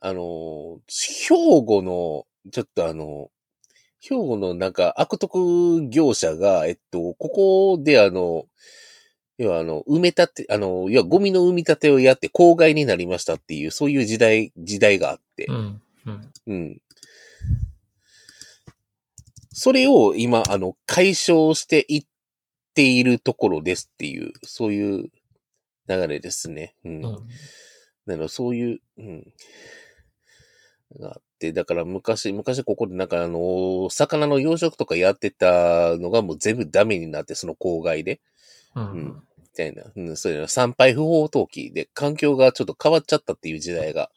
[0.00, 0.80] あの、
[1.28, 1.34] 兵
[1.64, 3.30] 庫の、ちょっとあの、
[4.02, 7.28] 兵庫のなんか悪徳業者が、えっと、こ
[7.76, 8.46] こであの、
[9.38, 15.82] 要はあの、埋め立て、あの、要はゴミの埋め立てをやって公害になりましたっていう、そういう時代、時代があってう、ん。
[16.06, 16.32] うん。
[16.46, 16.82] うん。
[19.52, 22.06] それを今、あの、解消していっ
[22.74, 25.10] ているところですっていう、そういう
[25.88, 26.74] 流れですね。
[26.84, 26.94] うん。
[26.94, 27.02] うん。
[28.06, 29.32] だからそういう、うん。
[30.98, 38.20] があって、だから昔、昔ここでなんかあの、魚の養殖とかやってたのがもう全部ダメになって、その公害で、
[38.76, 38.92] うん。
[38.92, 39.22] うん。
[39.38, 40.48] みたいな、うん、そういうの。
[40.48, 44.12] 参拝不法投棄で環境がちょっと変わっちゃったっていう時代が、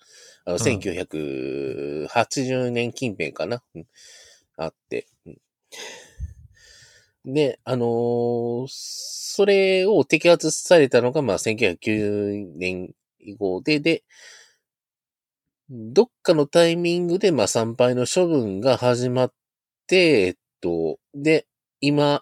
[0.46, 0.62] あの、うん。
[0.62, 3.88] 1980年近辺かな、うん。
[4.58, 5.42] あって、うん。
[7.34, 14.06] で、あのーそれを摘発されたのが、まあ、1990年以降で、で、
[15.70, 19.34] どっかのタイミングで、まあ、参拝の処分が始まっ
[19.88, 21.48] て、えっと、で、
[21.82, 22.22] 今、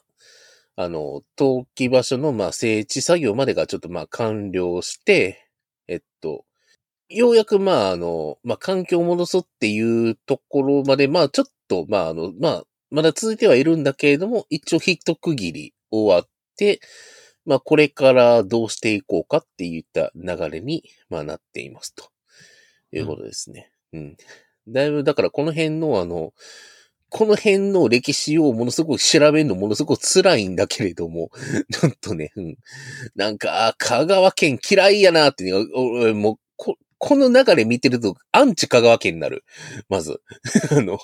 [0.77, 5.49] あの、登記場所の、まあ、整地作業までがちょっと、まあ、完了して、
[5.87, 6.45] えっと、
[7.09, 16.81] ようやく、まあ、あの、まあ、環境を戻すっていうところまで、まあ、ちょっと、まあ、あの、まあ、まだ続いてはいるんだけれども、一応一区切り終わって、
[17.45, 22.12] まあ、これからどうしていこうかっていった流れに、まあ、なっていますと。
[22.97, 23.71] いうことですね。
[23.93, 24.17] うん。
[24.67, 26.33] だいぶ、だからこの辺のあの、
[27.13, 31.29] この辺の歴史をものすごく調べるのものすごく辛いんだけれども、
[31.71, 32.57] ちょっとね、うん。
[33.15, 39.45] なんか、あ香川県嫌いやなって、もう、こ、この流れ見てると、アンチ香川県になる。
[39.89, 40.21] まず。
[40.71, 40.97] あの、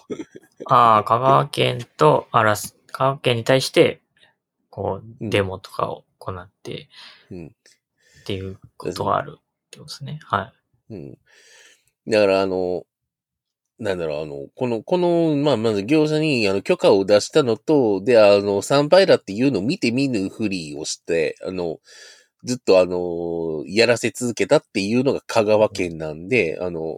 [0.66, 4.02] ああ、香川県と、あらす、香川県に対して、
[4.72, 6.90] こう、うんデモとかを行って、
[7.30, 7.48] うん。
[8.22, 10.20] っていうことがあるってことですね。
[10.24, 10.54] は
[10.90, 11.18] うん。
[12.10, 12.84] だから、あの、
[13.80, 21.78] なんだろう、あの、この、この、まあ、まず業者に、あの、許可を出したのと、で、あの、参拝だっていうのを見て見ぬふりをして、あの、
[22.44, 26.98] ずっとあの、やらせ続けたっていうのが香川県なんで、あの、っ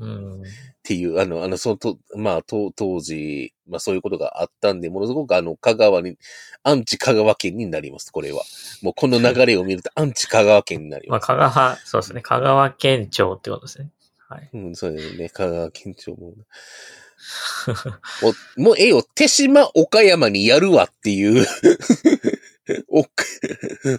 [0.84, 6.18] ていう、あの、あの、そのと、まあ、と当時、まあ、そういうことがあったんで、ものすごくあの、香川に、
[6.64, 8.44] アンチ香川県になります、これは。
[8.82, 11.28] もうこの流れを見ると、アンチ香川県になりまあ、ます。
[11.28, 12.22] 香川、そうですね。
[12.22, 13.90] 香川県庁ってことですね。
[14.32, 14.50] はい。
[14.53, 15.27] うん、そうですね。
[15.27, 16.32] 香川県庁も。
[18.24, 21.45] もう、もうええよ、手島岡山にやるわっていう。
[22.88, 23.01] お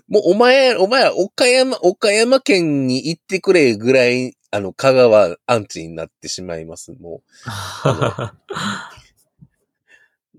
[0.08, 6.92] もうお前、お前は岡山、岡山県に行ってくれぐらい、あの、香川アンチになってしまいます。
[6.92, 7.22] も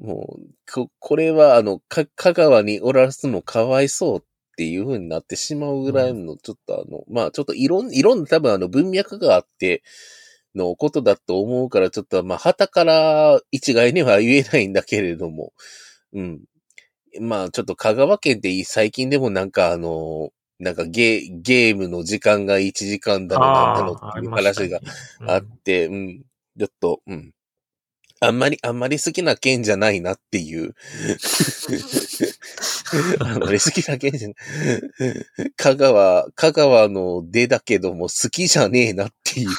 [0.01, 4.23] う、 もう、ここれは、あの、か、香川におらすのかわいそうっ
[4.55, 9.83] ていう風になってしまうぐらいの、ちょっとあの、まあ、ちょっといろん、いろんな多分あの文脈があって、
[10.55, 15.53] のことだと思うから、ちょっとまあ、旗から一概には言えないんだけれども、
[16.13, 16.41] うん。
[17.19, 24.87] まあ、ちょっと香川県って最近でもなんかあの、なんかゲー、ゲームの時間が1時間だのなんだのっていう話がね。
[25.27, 26.23] あって、うん。
[26.57, 27.33] ちょっと、うん。
[28.23, 30.75] あんまり、あんまり好きな県じゃないなっていう。
[33.19, 34.37] あんまり好きな県じゃない。
[35.57, 39.49] 香川、香川の出だけども好きじゃねえなっていう。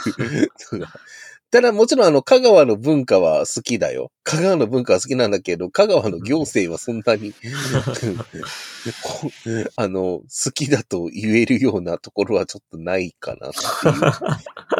[1.50, 4.10] ただもちろんあの、香川の文化は好きだよ。
[4.24, 7.32] 香川の文化は好きなんだけど、香川の行政はそんなに、
[9.04, 9.30] こ
[9.76, 13.60] あの、好きだと言えるようなところはちょっとないかなってい
[13.92, 14.00] う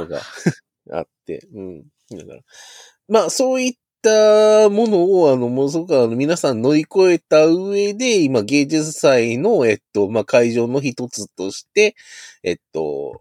[0.01, 0.21] のが
[0.91, 1.85] あって、うん。
[2.11, 2.41] だから、
[3.09, 11.95] まあそういったものを、あの、ものすごくあの、皆さん乗り越えた上で、今芸術祭の、えっと、まあ会場の一つとして、
[12.43, 13.21] えっと、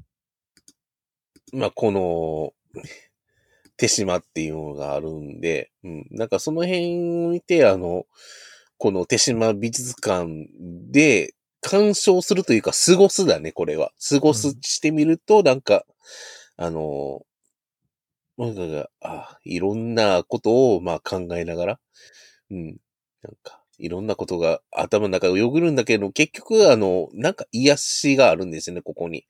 [1.53, 2.53] まあこの、
[3.77, 6.07] 手島っていうのがあるんで、うん。
[6.11, 8.05] なんかその辺を見て、あの、
[8.77, 10.47] この手島美術館
[10.91, 13.91] で鑑賞するというか、過ごすだね、これは。
[14.09, 15.85] 過ごすうんしてみると、なんか、
[16.57, 17.23] あの、
[18.37, 21.79] なんか、あいろんなことを、まあ考えながら、
[22.51, 22.67] うん。
[23.23, 29.25] なんか、いろんなことが頭の中をよぐるんだけど、結局、あの、なんか癒しがあるんですよね、ここに。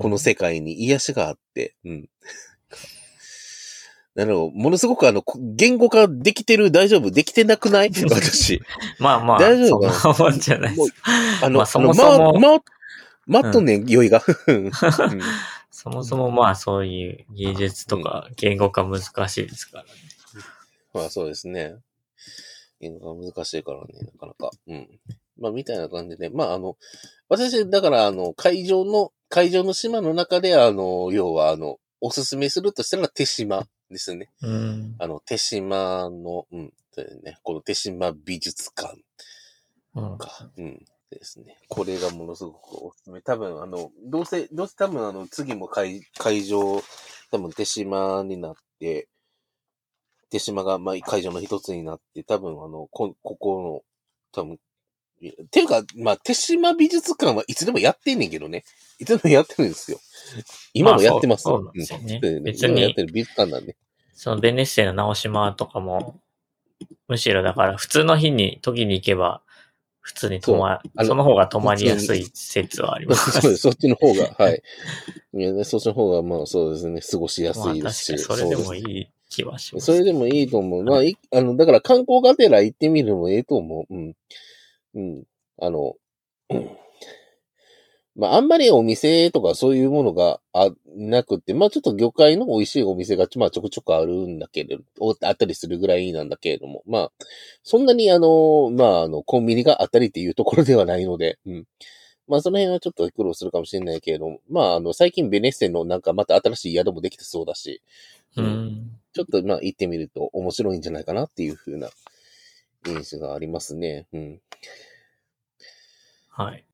[0.00, 2.08] この世界に癒しがあって、うん。
[4.14, 4.50] なるほど。
[4.52, 7.10] ものすごくあの、こ言語化できてる大丈夫？
[7.10, 7.90] できてなくない？
[8.10, 8.60] 私。
[8.98, 9.90] まあまあ、大丈夫？
[9.90, 10.92] そんなもんじゃないです。
[11.42, 12.62] あの、まあそもそもま、ま、
[13.42, 14.22] まっとんねん、酔いが。
[15.74, 19.90] うんそもそもまあそういう芸術とか言語化難しいですからね。
[20.92, 21.74] まあそうですね。
[22.80, 24.50] 言語が難しいからね、なかなか。
[24.68, 24.88] うん。
[25.40, 26.76] まあみたいな感じで、まああの、
[27.28, 34.30] 私、だからあの、会場の、会場の島の中で、あの、要はあの、おすすめするとしたら手島ですね。
[34.42, 34.94] うん。
[34.98, 36.72] あの、手島の、うん、
[37.24, 38.96] ね、この手島美術館
[39.94, 40.50] うんか。
[40.56, 40.84] うん。
[41.14, 41.58] ですね。
[41.68, 43.20] これがものすごくおすすめ。
[43.20, 46.82] 多分、あの、どうせ、どうせ多分、あの、次も会会場、
[47.30, 49.08] 多分、手島になって、
[50.30, 53.84] 手島が、まあ、会場の一つになって、多分、あの、こ、ここ
[54.34, 54.58] の、多分、
[55.50, 58.64] ていうか、まあ、手島美術館はいつでもやってんねんけどね。
[58.98, 59.98] いつでもやってるんですよ。
[60.74, 61.48] 今もやってます。
[61.48, 63.76] まあそうそうなんですよねうん別にやってる美術館なんで。
[64.12, 66.20] そのベネッセの直島とかも、
[67.08, 69.42] むしろだから普通の日に、時に行けば、
[70.04, 73.40] 普通に泊まそその方が泊まりやすい説はあります。
[73.40, 73.62] そうです。
[73.62, 74.62] そっちの方が、 はい。
[75.32, 78.12] いやね、そっちの方が、まあそうですね、過ごしやすまあいですし。
[78.12, 79.86] 確かにそれでもいい気はします。
[79.86, 80.84] それでもいいと思う。
[80.84, 83.94] まあ、いあの、だから観光がてら行ってみるのもいいと思う。
[83.94, 84.16] うん。
[84.94, 85.24] うん。
[85.58, 85.96] あの、
[86.50, 86.83] うん
[88.16, 97.12] まあ、あんまりお店とかそういうものがあなくて、まあ、ちょっと魚介の美味しいお店が、まあ、ちょくちょくあるんだけれど、おあったりするぐらいなんだけれども、まあ、
[97.62, 101.64] そんなにあの、まあ、あの、コンビニがあったりっていうところではないので、うん。
[102.26, 107.82] まあ、その辺はちょっと苦労するかもしれないけれども、まあ、あの、最近ベネッセのなんかまた新しい宿もできてそうだし、
[108.36, 109.00] うん。
[109.12, 111.88] ちょっとまあ行ってみると面白いんじゃないかなっていう風な
[112.86, 114.06] 印象がありますね。
[114.12, 114.40] うん。
[116.30, 116.64] はい。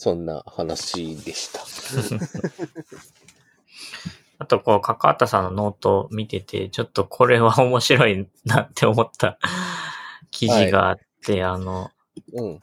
[0.00, 1.58] そんな話でした。
[4.38, 9.40] あと、こう、かかたさんのノートを見てて、ちょっとこれは面白いなって思った
[10.30, 11.90] 記事があって、あの、
[12.32, 12.60] うん。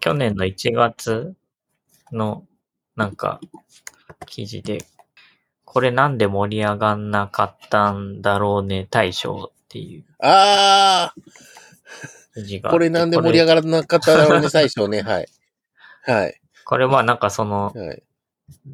[0.00, 1.34] 去年の1月
[2.12, 2.46] の、
[2.94, 3.40] なんか、
[4.26, 4.84] 記事で、
[5.64, 11.14] これなんで盛り上がんなかったんだろうね大賞っていうあ
[12.34, 15.00] 記事があこれなんで盛り上がらなかっただろうね、最初ね。
[15.00, 15.26] はい。
[16.06, 16.40] はい。
[16.64, 18.02] これはなんかその、はい。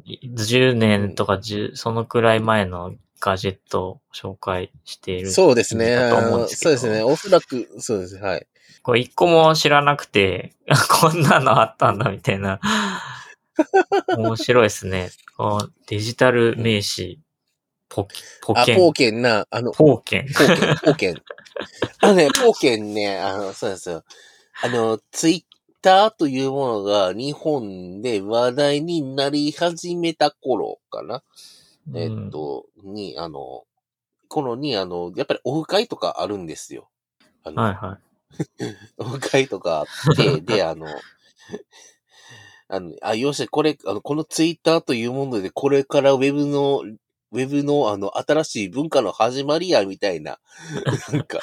[0.05, 5.31] 10年とか10、そのくらい前のガジェットを紹介している。
[5.31, 6.09] そうですね。
[6.47, 7.03] そうですね。
[7.03, 8.17] おそらく、そうです。
[8.17, 8.47] はい。
[8.83, 10.55] これ一個も知らなくて、
[11.01, 12.59] こんなのあったんだみたいな。
[14.17, 15.11] 面白いですね。
[15.87, 17.19] デジタル名詞、
[17.89, 18.77] ポキ、ポあ、ケン。
[18.77, 20.27] ポーケンな、あの、ポーケン。
[20.33, 21.21] ポーケン、ポーケン。
[21.99, 24.03] あのね、ポーケンね、あの、そうですよ。
[24.63, 25.50] あの、ツイッ
[25.81, 31.23] ターというものが日本で話題になり始めた頃かな。
[31.95, 33.63] えっと、に、あの、
[34.27, 36.89] 頃に、あの、やっぱりオフ会とかあるんですよ。
[37.43, 38.11] はいはい。
[38.97, 40.87] オフ会とかあって、 で、あの、
[42.69, 50.39] あの、あ、よし、これ、あの、このツイッターというもので、これからウェブの、ウェブの、あの、新しい文化の始まりや、みたいな、
[51.11, 51.39] なんか、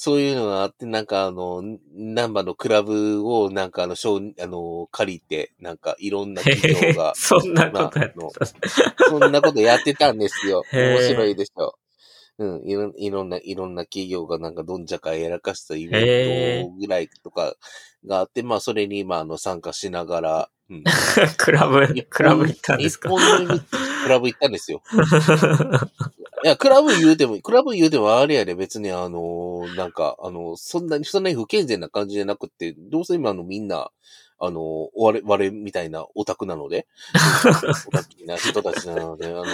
[0.00, 1.60] そういうのがあって、なんかあの、
[1.92, 9.04] ナンバーのクラブを、なんかあの、ショーあの、借りて、なんかいろんな企業が そんなまあことやってた。
[9.08, 10.62] そんなことやってたんですよ。
[10.72, 11.74] 面白いでしょ。
[12.38, 17.56] うん、いろいろんな、いろんな企業がなんかどんじゃかやらかしたイベントぐらいとか
[18.06, 20.84] があって、まあそれにまああの参加しながら、うん。
[21.38, 23.08] クラブ、クラブ行ったんですか？
[23.10, 23.58] 日本の
[24.02, 24.82] クラブ行ったんですよ。
[26.44, 33.90] いや、クラブ言うても、クラブ言うてもあれやで別にあの、なんか、あの、そんなに、そんなに不健全な感じじゃなくて、どうせ今あのみんな、
[34.38, 36.86] あの、我々みたいなオタクなので、
[37.88, 39.44] オタクな人たちなので、あの、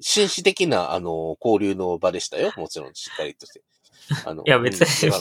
[0.00, 2.52] 紳士的な、あの、交流の場でしたよ。
[2.56, 3.62] もちろん、しっかりとして。
[4.24, 5.12] あのいや別に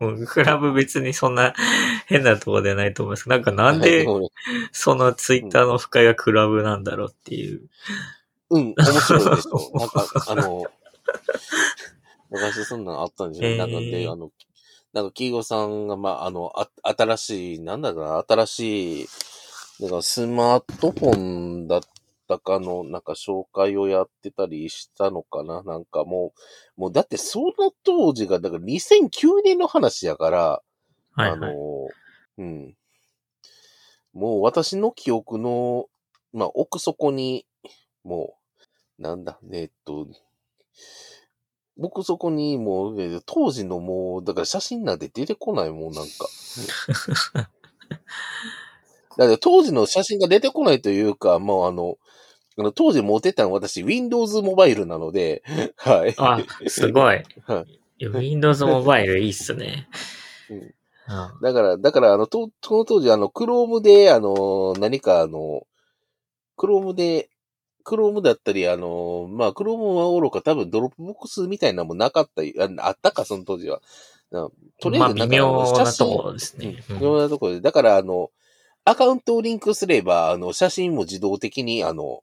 [0.26, 1.54] クラブ別にそんな
[2.06, 4.30] 変なところではないと思いますなんかなんではい
[4.72, 7.68] そのツイッターの深いがクラブなんだろうっていう。
[8.50, 9.70] うん、面白いでしょ。
[9.78, 10.64] なんか、あの、
[12.30, 13.50] 昔そんなのあったんですよ。
[13.50, 14.30] へーなんかで、あの、
[14.92, 19.08] なんか、キーゴさんが、まあ、あの、あ、新しい、なんだろうな、新しい、
[19.80, 21.80] なんか、スマートフォンだっ
[22.28, 25.62] たかの、なんか、紹介をやってたりしたのかな？
[25.64, 26.32] なんかも
[26.76, 30.62] う、もう、だって、その当時が、だから2009年の話やから、
[31.12, 31.94] はい、あのはい。、
[32.38, 32.76] うん。
[34.12, 35.86] もう私の記憶の、
[36.32, 37.46] まあ、奥底に、
[38.04, 38.36] も
[38.98, 40.06] う、なんだ、えっと、
[41.80, 46.28] 奥底にもう、えー当時のもう、だから写真なんて出てこないもん、なんか。
[49.16, 51.98] だから当時の写真が出てこないというか、もうあの、
[52.58, 55.42] あの当時持ってたの私、Windows モバイルなので、
[55.76, 56.14] はい。
[56.18, 57.22] あ、すごい。
[57.46, 57.64] は
[57.98, 59.88] いや Windows モバイルいいっすね。
[60.50, 60.72] うんうん
[61.40, 65.66] だから、だから、あの、と、その当時、あの、 Chrome で、あの、何か、あの、
[66.54, 67.30] Chrome で、
[67.82, 73.80] Chrome だったり、あの、まあ、 Chrome はおろか、多分 Dropbox みたいなのもなかったり、ああったか、その当時は。
[74.30, 74.50] な
[74.82, 76.84] とりあえず、まあ、ん微かあの妙なところですね。
[76.90, 77.62] うん微妙なところで。
[77.62, 78.30] だから、あの、
[78.88, 82.22] アカウントをリンクすれば、あの、写真も自動的に、あの、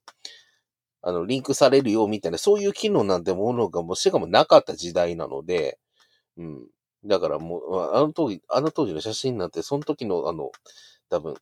[1.02, 5.77] あの、リンクされるよ、みたいな、そういう機能なんてものが、も、しかもなかった時代なので、
[6.38, 6.68] うん。
[7.06, 10.52] だからもう、あの当時、あの当時の写真なんて、その時の、あの、
[11.10, 11.35] 多分、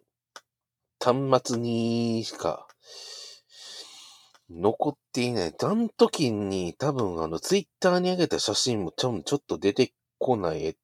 [0.99, 2.67] 端末にしか、
[4.49, 5.53] 残っていない。
[5.61, 10.75] あの時に、多分、あの、ツイッターに上げた写真も、ちょちょっと出てこない、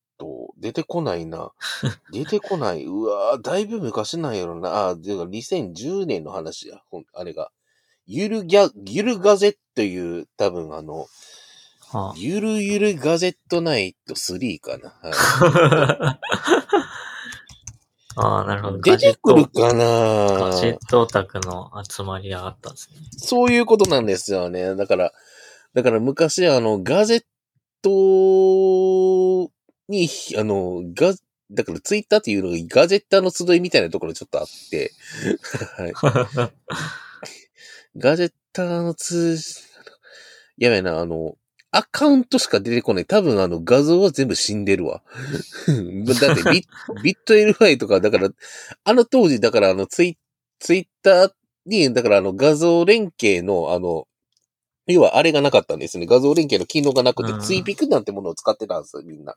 [0.58, 1.52] えっと、出てこないな。
[2.12, 2.86] 出てこない。
[2.86, 4.90] うわぁ、だいぶ昔なんやろな。
[4.90, 6.82] あ、で2010年の話や。
[6.90, 7.52] ほんあれが。
[8.06, 11.08] ゆるギャ、ゆるガゼという、多分あの、
[11.92, 14.90] はゆるゆるガゼットナイト3かな。
[14.90, 16.20] はあ
[18.16, 18.78] あー、なるほど。
[18.78, 22.98] い、出てくるかガなジェットオタクの集まりがあったんですね。
[23.18, 24.76] そういうことなんですよね。
[24.76, 25.14] だから、
[25.74, 27.24] だから昔あの、ガゼッ
[27.82, 29.52] ト
[29.90, 31.14] に、あの、ガ、
[31.52, 34.92] だからツイッターっていうのがガジェッターの集いみたいなところちょっとあって、
[35.78, 35.94] はい。
[37.98, 39.38] ガジェッターの通、
[40.58, 41.36] やばいな、あの、
[41.72, 43.06] アカウントしか出てこない。
[43.06, 45.04] 多分あの画像は全部死んでるわ。
[45.68, 46.66] だってビ
[47.04, 48.30] ビット LY とか、だから、
[48.84, 50.18] あの当時、だからあのツイ
[50.60, 51.32] ツイッター
[51.66, 54.08] に、だからあの画像連携のあの、
[54.94, 56.06] 要はあれがなかったんですね。
[56.06, 59.36] 画像連携の機能がなくて、うんツイピクなんてものを使ってたんですよ、みんな。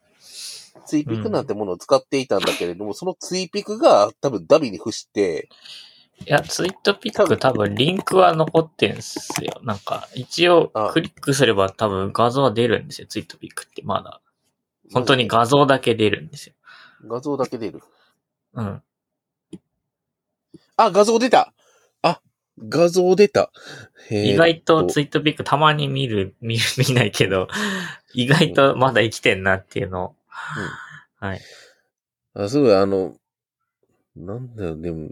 [0.86, 5.48] ツイピクなんてものを使っていたんだけれども、そのツイピクが多分ダビに付して、
[6.26, 9.60] いや、ツイートピック多分リンクは残ってんすよ。
[9.62, 13.06] なんか、一応あクリックすれば多分画像は出るんですよ。
[13.08, 14.20] ツイートピックってまだ。
[14.92, 16.54] 本当に画像だけ出るんですよ。
[17.06, 17.82] 画像だけ出る。
[18.54, 18.82] うん。
[20.76, 21.52] あ、画像出たあ、
[22.68, 23.52] 画像出た。
[24.10, 27.48] 意外とツイートピックたまに見る、 見る、見ないけど、
[28.14, 30.14] 意外とまだ生きてんなっていうのを。
[31.16, 31.40] はい。
[32.34, 33.16] あ、すごい、あの、
[34.16, 35.08] なんだよ、でも、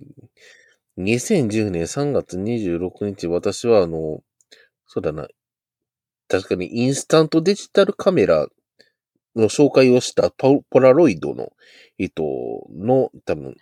[0.99, 4.23] 2010年3月26日、私はあの、
[4.87, 5.29] そうだな、
[6.29, 8.49] 確かにインスタントデジタルカメラ
[9.37, 11.53] の紹介をしたポポラロイドの
[11.99, 12.23] 人
[12.75, 13.55] の多分、なん。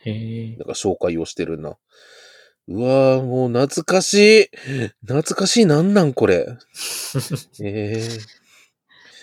[0.67, 1.77] か紹介をしてるな。
[2.69, 4.49] うわぁ、もう懐かしい。
[5.01, 6.47] 懐かしい、なんなんこれ。
[7.63, 8.09] え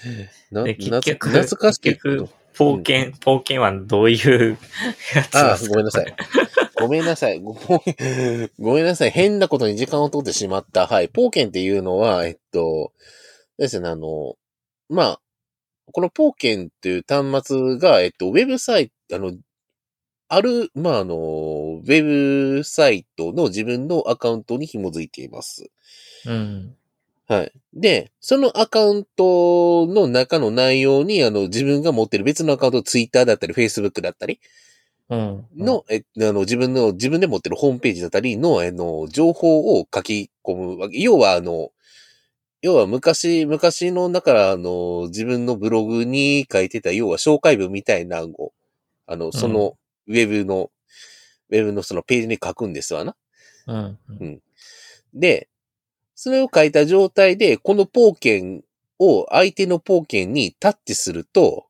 [0.05, 1.79] えな、で結なつ局懐かしい。
[1.81, 4.57] 結局ポーケン、ポーケンはどういう
[5.13, 6.15] やつああ、ごめんなさい。
[6.79, 7.41] ごめんなさい。
[7.41, 7.53] ご
[8.59, 9.11] ごめんなさい。
[9.11, 10.87] 変なことに時間を取ってしまった。
[10.87, 11.09] はい。
[11.09, 12.93] ポーケンっていうのは、えっと、
[13.57, 14.35] ですね、あの、
[14.89, 15.21] まあ、
[15.91, 19.33] このポーケンっていう端末が、えっと、ウェブサイト、あの、
[20.27, 25.69] ある、まあ、あの、ウェブサイトの自分のアカウントに紐づいています。
[26.25, 26.75] うん。
[27.27, 27.51] はい。
[27.73, 34.39] で、そのアカウントの中の内容に、あの、自分が持ってる別のアカウント、ツイッターだったり、フェイスブックだったり
[35.09, 35.45] うん。
[35.55, 40.99] の、え、あの、自分の、自分で持ってるホームページだったりの、あの、情報を書き込むわけ。
[40.99, 41.69] 要は、あの、
[42.61, 48.53] 要は昔、昔の、だから、あの、自分のブログに書いてた、要は紹介文みたいなのを、
[49.07, 49.75] あの、その、
[50.07, 50.71] ウェブの、
[51.49, 53.15] ウェブのそのページに書くんですわな。
[53.67, 53.99] うん。
[54.19, 54.41] うん。
[55.13, 55.49] で、
[56.15, 58.63] それを書いた状態で、この Poken
[58.99, 61.65] を相手の Poken にタッチすると、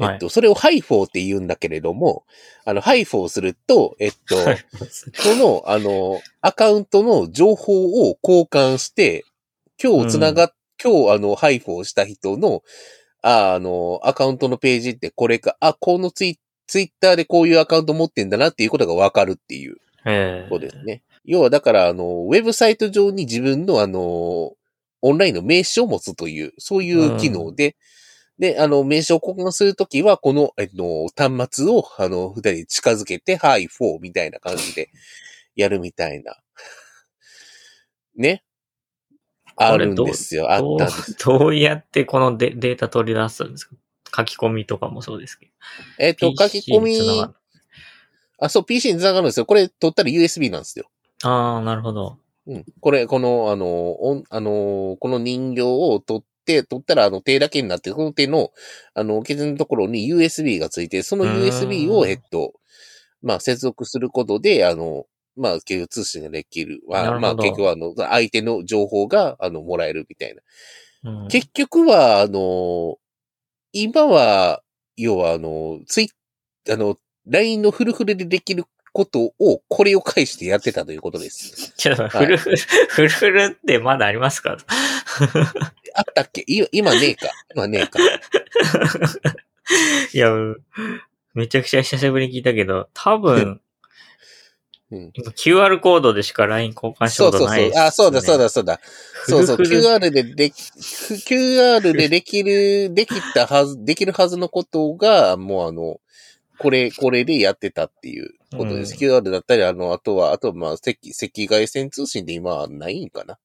[0.00, 2.24] えはいっと、それをハイフォーって言うんだけれども、
[2.64, 4.58] あの、 high four すると、えっと、はい
[5.12, 9.24] その、あの、アカウントの情報を交換して、
[9.82, 12.62] 今日つながっ、今日あの、 high four した人の、
[13.22, 16.40] ああの、アカウントのページってこれか、あ、このツイ
[16.70, 19.76] ツイッターでこういうアカウント持ってんだなっていうことがわかるっていう
[20.06, 21.02] ええそうですね。
[21.24, 24.52] 要はだから、あの、ウェブサイト上に自分のあの、
[25.02, 27.76] オンラインの名刺を持つという、そういう機能で、
[28.38, 34.90] で、あの、名刺を交換するときは、この、えっと、端末を、あの、二人に近づけて、はい、フォーみたいな感じで、
[35.56, 36.40] やるみたいな。
[38.16, 38.44] ね。
[39.56, 40.50] あるんですよ。
[40.50, 41.16] あっどうたんです。
[41.24, 43.76] どうやってこのデデータ取り出すんですか？
[44.14, 45.52] 書き込みとかもそうですけど。
[45.98, 47.24] えっと、書き込み
[48.40, 49.46] あ、そう、PC に繋がるんですよ。
[49.46, 50.90] これ、取ったら USB なんですよ。
[51.22, 52.18] ああ、なるほど。
[52.46, 52.64] うん。
[52.80, 58.50] これ、この、あの、おんあの、この人形を取って、取ったら、あの、手だけになって、この手の、
[58.94, 62.54] あの、傷のところに USB がついて、その USB を、えっと、
[63.22, 65.04] まあ、接続することで、あの、
[65.36, 66.80] まあ、結局通信ができる。
[66.88, 71.12] まあ、まあ、結局、あの、相手の情報が、あの、もらえるみたいな。
[71.22, 72.96] うん、結局は、あの、
[73.72, 74.62] 今は、
[74.96, 76.10] 要は、あの、ツイ
[76.70, 81.72] あの、LINE のフルフルでできることを、これを介してやってたということです。
[81.78, 82.56] ちょっとフルフル、
[82.90, 84.56] フルフルってまだありますか？
[85.94, 86.42] あったっけ？
[86.46, 87.28] い今ねえか。
[87.54, 87.98] 今ねえか。
[90.12, 90.32] いや、
[91.34, 93.60] めちゃくちゃ久しぶりに聞いたけど、多分、
[94.90, 95.10] うん。
[95.14, 97.40] 今 QR コードでしか LINE 交換したそうそうそう。
[97.40, 97.80] ことないです、ね。
[97.82, 98.80] あ、そうだそうだそうだ。
[99.26, 99.56] そうそう。
[99.56, 106.00] フルフル QR ででき、QR でできる、 できたはず、できるはずのことが、もうあの、
[106.58, 108.94] これ、これでやってたっていうことです。
[108.94, 110.96] うん QR だったり、あの、あとは、あとはまあ、赤、赤
[111.34, 113.38] 外線通信で今はないんかな。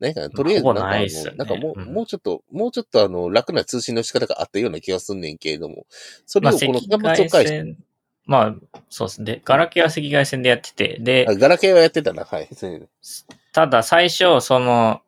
[0.00, 0.30] ないかな。
[0.30, 5.86] とりあえず、なんかねなんかもう、うんもうちょっと、もうちょっとあの、楽な通信の仕方があったような気がすんねんけれども、
[6.26, 7.76] それまあ、をこの端末を介して、線、
[8.26, 8.54] まあ、
[8.88, 9.42] そうですね。
[9.44, 12.24] ガラケーは赤外線でやってて、であ、ガラケーはやってたな。
[12.24, 12.48] はい。
[12.54, 12.86] そういうの
[13.52, 15.02] ただ最初、その、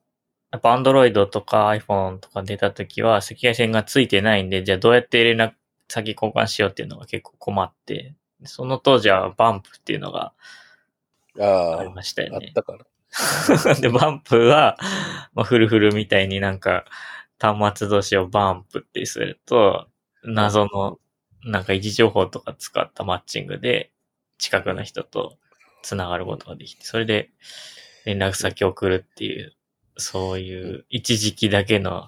[0.50, 5.52] やっぱ Android とか iPhone とか出た時は赤外線がついてないんで、じゃあどうやって連絡
[5.88, 10.32] 先交換しようっていうのが結構困って、その当時はバンプっていうのが
[11.40, 12.48] あありましたあ、よね。
[12.48, 13.74] あったから。
[13.80, 14.78] で、バンプは、
[15.34, 16.84] まあ、フルフルみたいになんか
[17.38, 19.88] 端末同士をバンプってすると、
[20.24, 20.98] 謎の
[21.44, 23.90] なんか位置情報とか使ったマッチングで
[24.38, 25.38] 近くの人と
[25.82, 27.30] 繋がることができて、それで
[28.04, 29.54] 連絡先を送るっていう、
[29.96, 32.06] そういう一時期だけの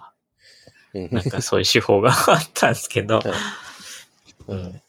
[0.95, 3.21] うんなんかそういう手法があったんですけど、
[4.47, 4.83] ううんん。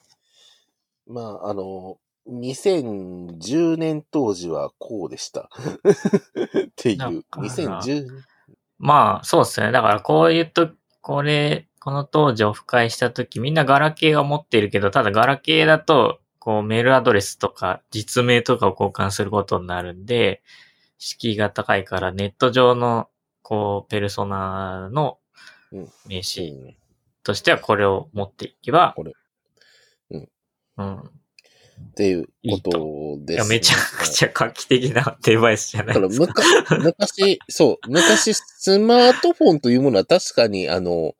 [1.08, 1.98] まあ、あの、
[2.30, 5.50] 2010年当時はこうでした。
[5.50, 7.24] っていう。
[7.24, 8.08] かな2010
[8.78, 9.72] まあ、そうですね。
[9.72, 10.70] だからこういうと、
[11.02, 20.42] これ、この当時オフ会した時みんなガラケーは持ってるけど、ただガラケーだと、こうメールアドレスとか実名とかを交換することになるんで、
[20.98, 23.08] 敷居が高いからネット上の、
[23.44, 25.20] こう、ペルソナの
[25.72, 26.76] うん名刺うん
[27.22, 29.14] としてはこれを持っていけば、これ
[30.10, 30.30] うん。
[30.78, 30.98] うん。
[30.98, 31.04] っ
[31.96, 32.58] ていうこ
[33.18, 36.34] とです、いや、めちゃくちゃ画期的なデバイスじゃなだからいですか。
[36.34, 41.14] 昔、昔、そう、昔スマートフォンというものは確かに、あの、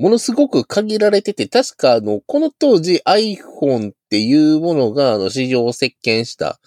[0.00, 6.58] ものすごく限られてて、確かあの、この当時 iPhone っていうものが、あの、市場を席巻した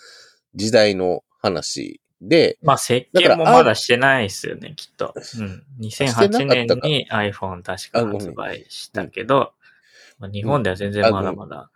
[0.53, 5.15] 時代の話で、まあ、設計もまだしてないですよね、きっと。
[5.15, 5.63] うん。
[5.81, 9.53] 2008年に iPhone 確か発売したけど、
[10.19, 11.71] まあ、日本では全然まだまだ。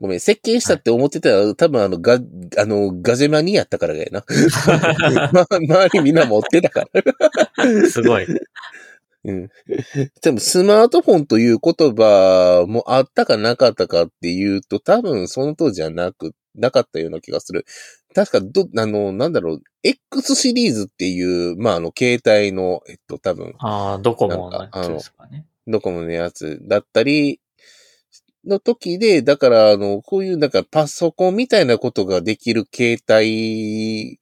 [0.00, 2.20] ごめん、設計したって思ってたら、多分あの、ガ、
[2.56, 4.24] あの、ガジェマニやったからがやな。
[5.32, 7.82] ま、周りみんな持ってたから。
[7.90, 8.26] すごい。
[9.28, 9.48] うん。
[10.22, 17.64] でも、スマートフォンという言葉もあったかなかったかっていうと、多分その当時はなく、なかったような気がする。
[18.14, 25.46] 確か、ど、あの、なんだろう、X シリーズっていう、まあ、あの、携帯の、えっと、多分、ああ、ドコモのやつですかね。
[25.66, 27.40] ドコモのやつだったり、
[28.44, 34.18] の時で、だから、あの、こういう、なんかパソコンみたいなことができる携帯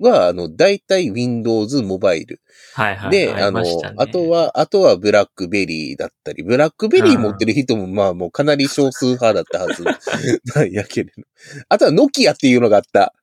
[0.00, 2.40] は、あの、大体 Windows モバイル。
[2.74, 3.10] はいはい。
[3.10, 3.62] で、ああの
[3.96, 9.84] あと、は、あとはブラックベリーだったり、ブラックベリー持ってる人も、まあもうかなり少数派だったはず
[10.54, 11.22] なんやけれど。
[11.68, 13.14] あとはノキアっていうのがあった。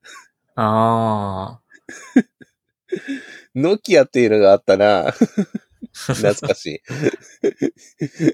[0.56, 1.60] あ
[3.54, 5.12] ノキアっていうのがあったな。
[5.96, 6.82] 懐かしい。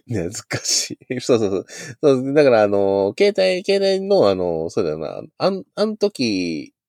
[0.12, 1.20] 懐かしい。
[1.20, 1.66] そうそうそう。
[2.02, 5.22] そうだから、あの、携帯、携帯の、あの、そうだよな。
[5.38, 6.81] あん、あの時、あ、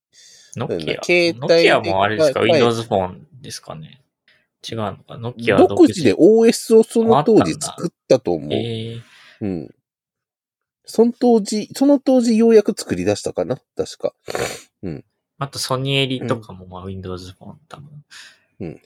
[0.56, 1.04] ノキア。
[1.04, 2.40] 携帯ノキアもあれですか？
[2.42, 4.02] はい ?Windows フォンですかね？
[4.70, 5.18] 違うのか？
[5.18, 8.54] ノキアは独自で OS をその当時作ったと思う。
[8.54, 9.02] ええ
[9.42, 9.76] うん。
[10.86, 13.58] その当時、その当時ようやく作り出したかな？
[13.76, 14.14] 確か。
[15.40, 18.04] あとソニーエリとかもまあ Windows フォン多分。
[18.60, 18.82] うん。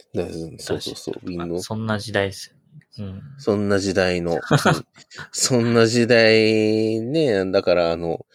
[0.59, 1.31] そうそうそう。
[1.31, 2.61] まあ Windows そんな時代ですよね。
[2.99, 3.21] うん。
[3.37, 4.39] そんな時代の、うん
[5.31, 8.25] そんな時代ね、だからあの、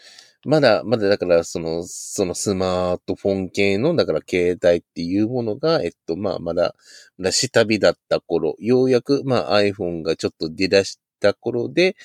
[0.44, 6.74] まだ、まだだからその、そのスマートフォン系の、だから携帯っていうものが、えっと、まあまだ、
[7.16, 11.96] まだ下火だった頃、ようやく、まあ iPhone がちょっと出だした頃で、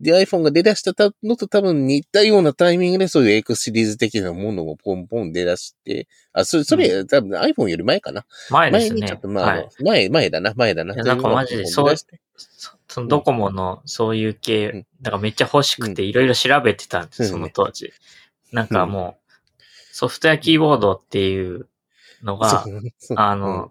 [0.00, 8.26] で iPhone が出だしたのと多分似たようなタイミングでそういう X シリーズ的なものをポンポン出だして、あ、それ、それ、多分 iPhone より前かな。
[8.50, 9.00] 前ですね。
[9.00, 9.68] 前にちょっと、まあ、はい。
[9.82, 10.94] 前、前だな、前だな。
[10.94, 12.06] なんかマジでそうそ
[12.88, 17.92] そのドコモのそういう系、うんだからめっちゃ欲しくていろいろ調べてたんです、うんその当時。
[18.52, 19.34] なんかもう、
[19.92, 21.68] ソフトウェアキーボードっていう
[22.22, 22.64] のが、
[23.16, 23.70] あの、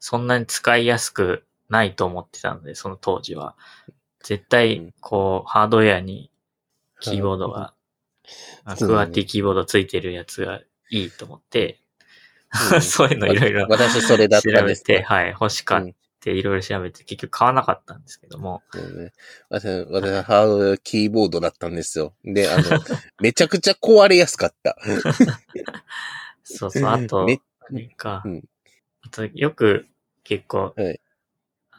[0.00, 3.56] そんなに使いやすくないと思ってたので、その当時は。
[4.26, 6.32] 絶う対ん、こう、ハードウェアに
[7.00, 7.74] キーボードが、
[8.64, 11.78] あそうクワティキーボードついてるやつがいいと思って、
[12.72, 12.80] うん。
[12.82, 15.88] そういうのいろいろ私それだった調べんですて、はい、欲しかっ
[16.18, 19.12] ていろいろ調べて、結局買わなかったんですけども、そうね。
[19.48, 22.14] 私、私はハードウェアキーボードだったんですよ。
[22.24, 22.62] で、あの、
[23.22, 24.76] めちゃくちゃ壊れやすかった。
[26.42, 28.44] そうそう、あと、めあれかうん、
[29.02, 29.86] あと、よく
[30.24, 31.00] 結構、はい。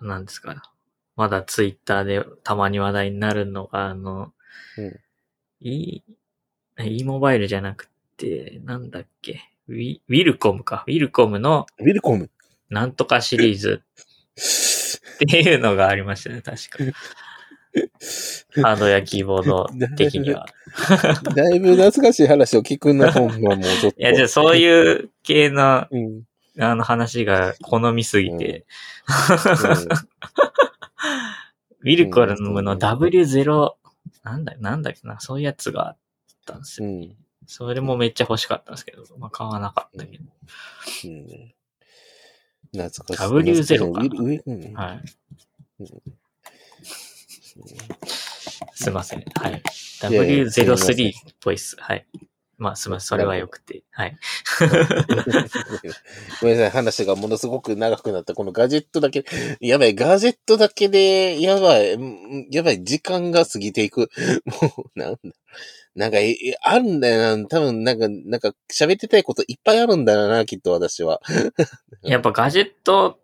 [0.02, 0.77] なんですか、
[1.18, 4.32] まだツイッターでたまに話題になるのが、あの、
[4.78, 5.00] うん、
[5.60, 6.04] e、
[6.80, 10.86] e モバイルじゃなくて、なんだっけ、ウィウィルコムか。
[10.88, 12.30] ウィルコムのウィルコム？
[12.70, 13.82] なんとかシリーズ
[15.16, 16.78] っていうのがありましたね、確か。
[18.62, 20.46] ハードウェアキーボード的には。
[21.36, 24.00] だいぶ懐かしい話を聞くな、ほんまもうちょっと。
[24.00, 26.27] いや、じゃあそういう系の、うん。
[26.60, 28.66] あの話が好みすぎて、
[31.82, 33.74] ウィルコムの W0、
[34.24, 35.98] なんだ、なんだっけな、そういうやつがあっ
[36.46, 36.90] たんですよ。
[36.90, 37.16] うん。
[37.46, 40.24] それもめっちゃ欲しかったんですけど、まあ買わなかったけど。
[41.06, 41.54] うん。
[42.74, 43.24] 懐かしい。
[43.24, 44.04] W0 か
[44.74, 45.04] なはい。
[45.80, 45.88] うん
[48.74, 49.26] すいません。
[49.36, 49.64] はい。
[50.12, 51.76] いやいやすいません W03 っぽいっす。
[51.80, 52.06] はい。
[52.58, 53.08] まあ、すみません。
[53.08, 53.84] それはよくて。
[53.92, 54.18] はい。
[56.42, 58.34] ごめんなさい、話がものすごく長くなった。
[58.34, 59.26] このガジェットだけ、
[59.60, 64.10] やばい、ガジェットだけで、やばい、うんやばい、時間が過ぎていく。
[64.46, 65.20] もう、なんだ。
[65.96, 67.48] なんか、えあるんだよな。
[67.48, 71.22] 多分、なんか、なんか、喋ってたいこといっぱいあるんだよな、きっと私は。
[72.02, 73.20] やっぱガジェット、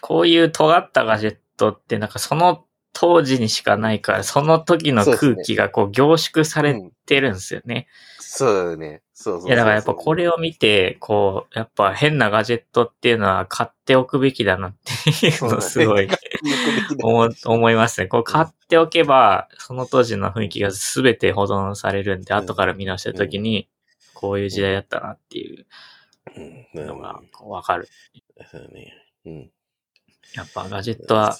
[0.00, 7.88] こういう尖ったガジェットってなんかその当時にしかないから、その時の空気がこう凝縮されうんてるんですよね。
[8.20, 9.02] そうだよね。
[9.12, 16.08] そうそういやだからやっぱこれを見て、こう、やっぱ変なガジェットっていうのは買っておくべきだなっていうのをすごい
[17.02, 18.08] 思思いますね。
[18.08, 23.68] こう買っておけば、その当時の雰囲気が全て保存されるんで、うん後から見直した時に、
[24.14, 25.66] こういう時代だったなっていう
[26.74, 27.88] うんのがわかる。
[28.50, 28.92] そうね。
[29.26, 29.50] うん。
[30.34, 31.38] やっぱガジェットは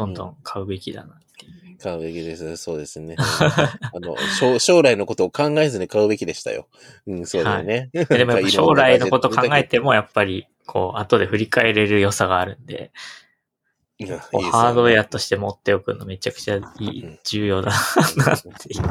[0.00, 1.78] どんどん買うべきだなっていう。
[1.78, 2.56] 買うべきです。
[2.56, 3.16] そうですね。
[3.18, 6.68] あの、将将来のことを考えずに買うべきでしたよ。
[7.06, 7.90] うん、そうだよね。
[7.92, 12.92] ででも 将来のこと考えても、やっぱり、こう、後で振り返れる良さがあるんで、
[13.98, 17.70] いや、こうハードウェアアとして持っておくのめちゃくちゃいいうん、重要だ
[18.16, 18.82] なっていう。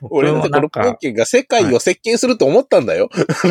[0.10, 3.10] 俺のこのポーケが世界を席巻すると思ったんだよ。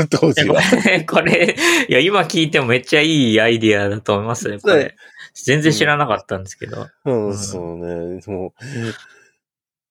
[0.09, 0.61] 当時は。
[1.07, 1.55] これ、
[1.87, 4.95] いや、今聞いてもめっちゃいいアイディアだと思いますね、これ。
[5.33, 6.87] 全然知らなかったんですけど。
[7.05, 8.21] う、うんんそうね。
[8.27, 8.53] も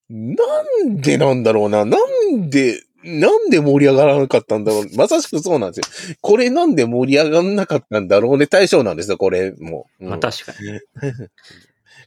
[0.09, 0.35] う、な
[0.89, 1.85] んでなんだろうな。
[1.85, 1.97] な
[2.31, 4.85] んで、なんで盛り上がらなかったんだろう。
[4.95, 6.15] まさしくそうなんですよ。
[6.21, 10.05] これなんで盛り上がらなかったんだろうね対象なんですよ、これもう。
[10.05, 10.79] うんまあ確かに。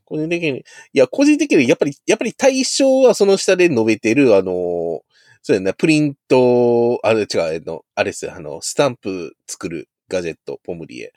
[0.06, 5.02] 個人的に、いや、個人的に、やっぱり、やっぱり対象はその下で述べてる、あの、
[5.42, 11.12] そうやな、プリント、あれ違う、あの、あれですよ、あの、スタンプ作るガジェット、ポムリエ。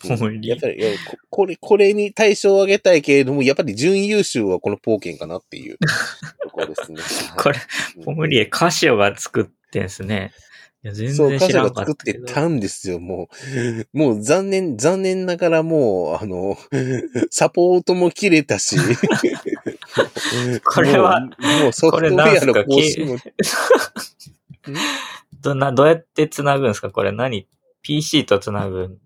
[0.00, 5.78] ポムリエやっぱり、ここれ、これに対象を上げたいけれども、やっぱり準優秀はこのポーケンかなっていう
[6.42, 7.00] ところですね。
[7.36, 7.58] これ、
[7.96, 10.32] うんポムリエ、カシオが作ってんすね。
[10.84, 12.20] いや、全そう、然知カシオらんかったけど。
[12.22, 13.28] が作ってたんですよ、も
[13.94, 13.98] う。
[13.98, 16.56] もう残念、残念ながらもう、あの、
[17.30, 18.76] サポートも切れたし。
[20.64, 23.16] これはもう、もうソフトウェアの更新も。
[25.40, 26.90] どな、どうやって繋ぐんですか？
[26.90, 27.46] これ何
[27.82, 28.98] ?PC と繋ぐ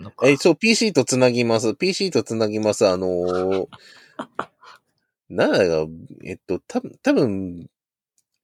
[0.00, 0.28] のか。
[0.28, 1.74] え、そう、PC とつなぎます。
[1.74, 2.86] PC とつなぎます。
[2.86, 3.66] あのー、
[5.28, 5.58] なんだ
[6.24, 7.70] えっと、たぶん、多分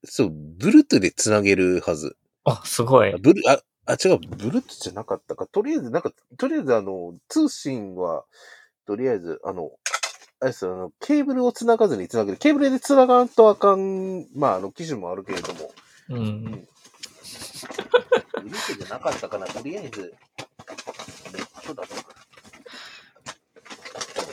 [0.08, 2.16] そう、ブルトゥでつなげるはず。
[2.44, 3.16] あ、すごいあ。
[3.18, 5.46] ブル、あ、あ、違う、ブルトゥじゃなかったか。
[5.46, 8.24] とりあえず、なんか、とりあえず、あの、通信は、
[8.86, 9.72] とりあえず、あの、
[10.40, 12.38] あれですよ、あの、ケーブルを繋がずに繋げる。
[12.38, 15.72] ケーブルで繋がんとあかん、まあ、あの、機種もあるけれども。
[16.10, 16.42] うん。
[16.44, 16.66] ブル
[18.50, 19.46] トゥじゃなかったかな。
[19.46, 20.14] とりあえず、
[21.66, 21.88] ネットだと。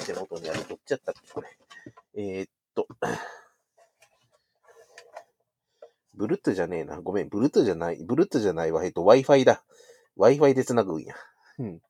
[0.05, 0.65] 手元にある。
[0.67, 1.47] どっちやったっけ、これ。
[2.15, 2.87] えーっと。
[6.15, 7.01] ブルトゥじゃねえな。
[7.01, 7.97] ごめん、ブルトゥじゃない。
[8.03, 8.85] ブルトゥじゃないわ。
[8.85, 9.63] えっと、Wi-Fi だ。
[10.17, 11.15] Wi-Fi で繋ぐんや。
[11.57, 11.81] うん。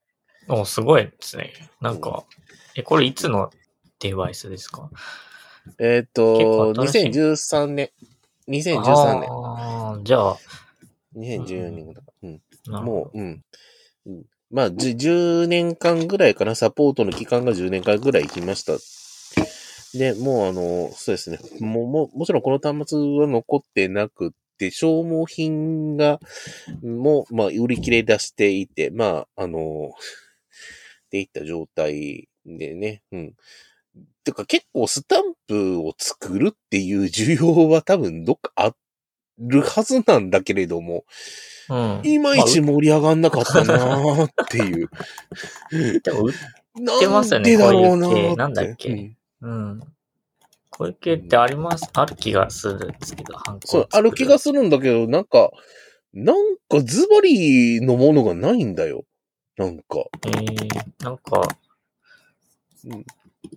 [0.48, 1.52] お、すごいですね。
[1.80, 2.24] なんか、
[2.74, 3.50] え、これいつの
[3.98, 4.90] デバイスですか？
[5.78, 7.90] えーっと、新しい2013年。
[8.48, 9.30] 2013年。
[9.30, 10.38] ああ、じゃあ、
[11.16, 12.28] 2014年だから。
[12.30, 12.84] うん。
[12.84, 13.44] もう、うん。
[14.54, 18.74] まあ、じ10年間ぐらいかな、サポートの期間が10年間ぐらい行きました。
[19.98, 21.40] で、もうあの、そうですね。
[21.58, 26.20] もう、ももちろんこの端末は残ってなくって、消耗品が、
[26.84, 33.34] もう、まあ、売り切れ出していて、まあ、あの、っていった状態でね、うん。
[34.22, 38.76] てか結構スタンプを作るっていう需要は多分どっかあっ
[39.38, 41.04] るはずなんだけれども、
[41.68, 41.74] ど。
[41.76, 42.06] うん。
[42.06, 44.90] いまいち盛り上がんなかったなーっていう。
[46.02, 46.32] でも売っ
[46.76, 49.16] なてますよねんでだろうなーってこういう系なんだっけ？
[49.40, 49.80] うん。
[50.70, 55.52] こういう系ってあります、ある気がするんですけど、ハンコそう、ある気がすするんだけど、なんか、
[56.12, 59.04] なんかズバリのものがないんだよ。
[59.56, 59.98] なんか。
[59.98, 60.08] る。
[60.26, 61.42] えー、なんか、
[62.86, 63.04] うん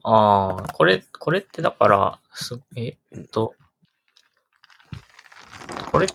[0.03, 3.55] ああ、これ、これってだから、す、えっと、
[5.91, 6.07] これ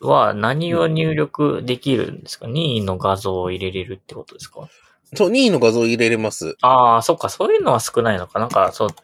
[0.00, 2.46] は何を入力できるんですか？
[2.46, 4.68] 任意の画像を入れれるってことですか？
[5.14, 6.56] そう、2位の画像入れれます。
[6.62, 8.38] ああ、そっか、そういうのは少ないのか。
[8.38, 8.94] なんか、そう、うん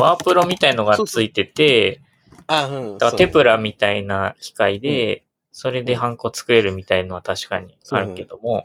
[0.00, 2.00] ワープロみたいのがついてて、
[2.46, 2.98] あ、うん。
[2.98, 3.56] だからテプラ。
[3.56, 8.64] ラみたいな機械で、それでハンコ作れるみたいのは確かにあるけども、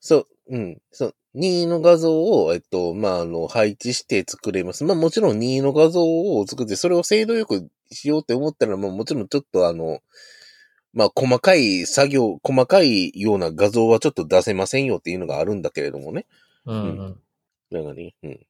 [0.00, 0.80] そう、うん。
[0.92, 4.84] そう、2位の画像を、えっと、まあ、あの、配置して作れます。
[4.84, 10.00] まあ、もちろん2位の画像を作って、それを精度よくしようって思ったら、まあ、もちろんちょっとあの、
[10.92, 16.26] まあ、細かい作業、細かいような画像はちょっと出せませんよっていうのがあるんだけれどもね。
[16.66, 17.20] うんうん。
[17.70, 18.46] だからね、うん。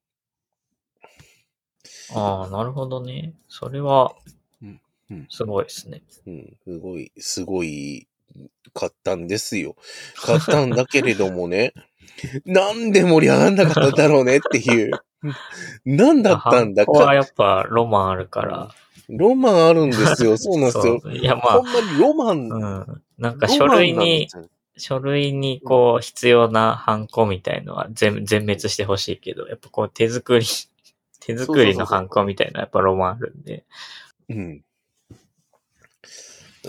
[2.14, 3.34] ああ、なるほどね。
[3.48, 4.14] それは
[4.62, 4.80] うん
[5.10, 6.02] うん、すごいですね。
[6.26, 8.08] うん、すごい、すごい、
[8.74, 9.76] 買ったんですよ。
[10.16, 11.74] 買ったんだけれどもね、
[12.46, 14.92] なんで盛り上がんなかったんだろうねっていう。
[15.84, 16.92] なんだったんだか。
[16.92, 18.74] ハンコはやっぱロマンあるから。
[19.08, 20.36] ロマンあるんですよ。
[20.38, 21.00] そうなんですよ。
[21.12, 22.52] いや、まほんまにロマン。
[22.52, 23.02] あ、うん。
[23.18, 24.28] なんか書類に、
[24.76, 30.46] 書類にこう必要なハンコみたいのは全全滅してほしいけど、やっぱこう手作り、
[31.20, 33.64] 手作りのハンコみたいなやっぱロマンあるんで。
[34.28, 34.64] うん。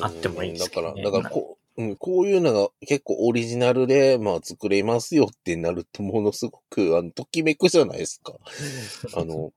[0.02, 8.34] あってもいいですけどねだから、だからこう、うん、こういうのが結構オリジナルで、まあ作れますよってなるとものすごく、あの、ときめくじゃないですか。
[9.16, 9.52] あの、っ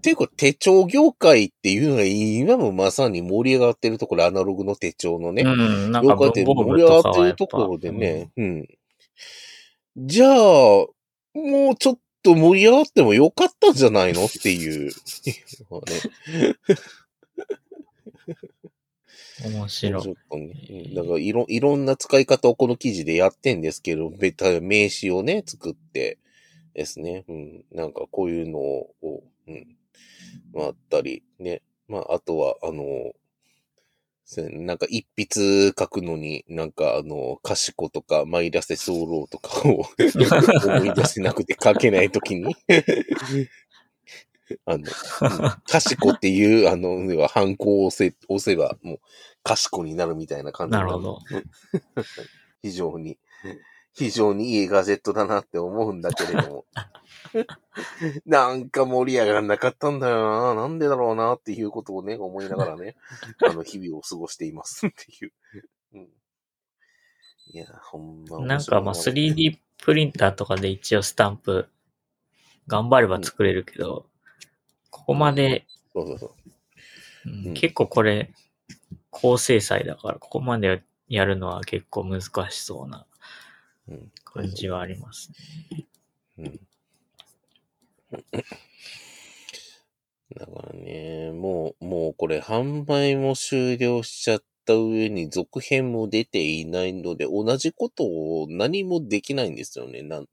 [0.00, 5.42] ていうか手帳業界っていうのが今もまさに盛り上がってるところ、アナログの手帳のね。
[5.42, 8.30] うん、なんか業界って盛り上がってるところでね。
[8.36, 8.68] うん。
[9.96, 10.90] じゃあ、も
[11.72, 14.92] うちょっと盛り上がってもよかったんじゃないのっていう。
[19.44, 20.02] 面白い。
[20.02, 20.52] ちょっとね。
[20.70, 26.18] うんだからいろ、いろんな使い方をこの記事でやってんですけど、べた名詞をね、作って
[26.74, 27.24] ですね。
[27.28, 27.64] うん。
[27.72, 28.94] なんかこういうのを、
[29.46, 29.77] うん。
[30.52, 31.62] まあ、あったり、ね。
[31.88, 33.12] まあ、あとは、あの、
[34.36, 39.86] なんか一筆書くのに、なんかあの、カシコとかマイラセソーローとかを
[40.76, 42.54] 思い出せなくて書けないときに、
[44.66, 44.84] あの、
[45.66, 49.00] カシコっていう、あの、要は、ハンコを押せ、押せば、もう、
[49.42, 51.18] カシコになるみたいな感じなるほど。
[52.60, 53.18] 非常に
[53.94, 56.64] 非常にいいガジェットだなって思うんだけれども。
[58.26, 60.54] なんか盛り上がらなかったんだよな。
[60.54, 62.96] なんでだろうなっていうことをね、思いながらね、
[63.46, 65.32] あの、日々を過ごしていますっていう。
[65.94, 66.08] うん、
[67.52, 68.40] いや、ほんま。
[68.40, 71.68] なんかまあ 3D プリンターとかで一応スタンプ、
[72.66, 74.06] 頑張れば作れるけど、
[74.90, 76.30] ここまで、そうそうそう。
[76.30, 78.32] うんうん結構これ、
[79.10, 83.06] 高精細だから、ここまでやるのは結構難しそうな
[83.88, 84.12] うん。
[84.24, 85.30] 感じはあります
[85.76, 85.86] ね。
[86.38, 86.60] うん。
[90.36, 100.02] だからね、もう、もうこれ販売も終了しちゃった上に続編も出ていないので、同じことを何もできないんですよね。
[100.02, 100.26] なん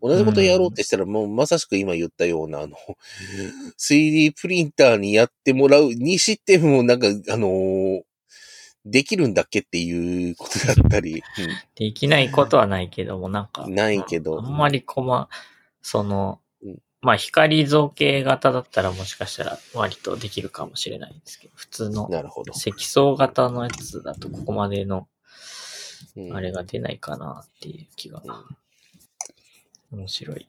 [0.00, 2.76] 同じことやろうってしたら、もうまさしく今言ったような、あの、
[3.78, 8.02] 3D プリンターにやってもらうにしても、なんか、あのー
[8.84, 11.22] できるんだっけっていうことだったり、
[11.76, 15.28] できないことはないけども、なんか、ないけどあんまりこま、
[15.82, 22.52] そのうん、まあ光造形型だったらもしかしたら割とできるかもしれないんですけど、普通のうんなるほど。
[22.54, 25.08] 積層型のやつだとここまでの
[26.16, 28.22] うんあれが出ないかなっていう気が。
[29.92, 30.48] 面白い。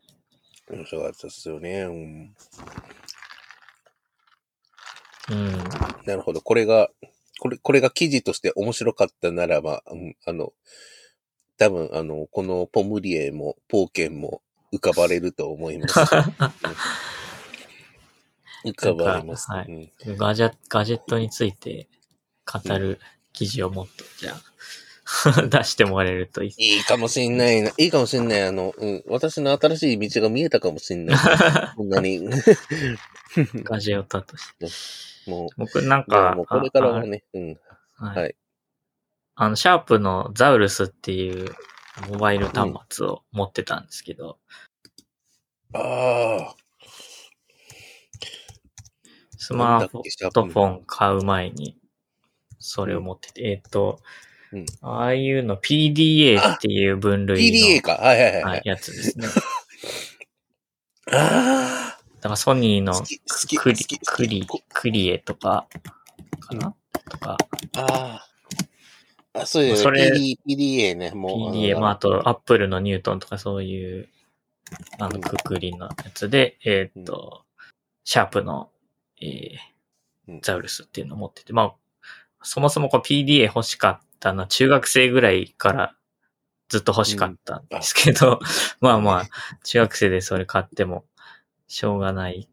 [0.69, 1.81] 面白かったですよね。
[1.81, 2.35] うん
[5.29, 5.57] うん。
[6.05, 6.41] なるほど。
[6.41, 6.89] これが、
[7.43, 10.53] これ、これが記事として面白かったならば、うんあの、
[11.57, 14.41] 多分、あの、このポムリエも、ポーケンも
[14.73, 15.99] 浮かばれると思います。
[18.63, 19.49] 浮かばれます。
[19.49, 19.71] なんか
[20.07, 21.89] うんガジェガジェットについて
[22.49, 22.97] 語る
[23.33, 24.35] 記事をもっと、じゃ
[25.35, 26.75] あ、 出してもらえるといい。
[26.77, 27.71] いいかもしんないな。
[27.77, 28.41] いいかもしんない。
[28.43, 31.17] あの、うん、私の新しい道が見えたかもしんない。
[31.75, 32.21] こんなに。
[33.65, 35.12] ガジェットとして。
[35.27, 37.57] もう、僕なんか、もうこれからはあね、うん。
[37.97, 38.35] あはいはい
[39.35, 41.55] あの、シャープのザウルスっていう
[42.07, 44.37] モバイル端末を持ってたんですけど、
[45.73, 46.55] ああ。
[49.37, 51.77] スマートフォン買う前に、
[52.59, 53.99] それを持ってて、えっ、と、
[54.51, 57.93] うんああいうの PDA っていう分類の PDA か。
[57.93, 58.61] はいはいはい。
[58.65, 59.27] やつですね。
[61.11, 61.82] あ
[62.23, 62.93] だからソニーの
[63.59, 65.67] クリクリクリエとか、
[66.39, 66.73] かな、
[67.09, 67.37] とか、
[67.75, 68.21] あ
[69.33, 69.41] あ。
[69.41, 71.53] あ、そうですそれ PD PDA ね、もう。
[71.53, 74.07] PDA、まあ、あと、アップルのニュートンとかそういう、
[74.99, 77.43] あの、うんくくりのやつで、えーっと、
[78.05, 78.69] シャープの、
[79.21, 80.41] えーうん。
[80.41, 81.75] ザウルスっていうのを持ってて、まあ、
[82.41, 85.93] そもそもこう PDA 欲しかったのは中学生ぐらいから
[86.69, 88.39] ずっと欲しかったんですけど、
[88.79, 91.03] まあまあ、中学生でそれ買っても
[91.73, 92.47] しょうがない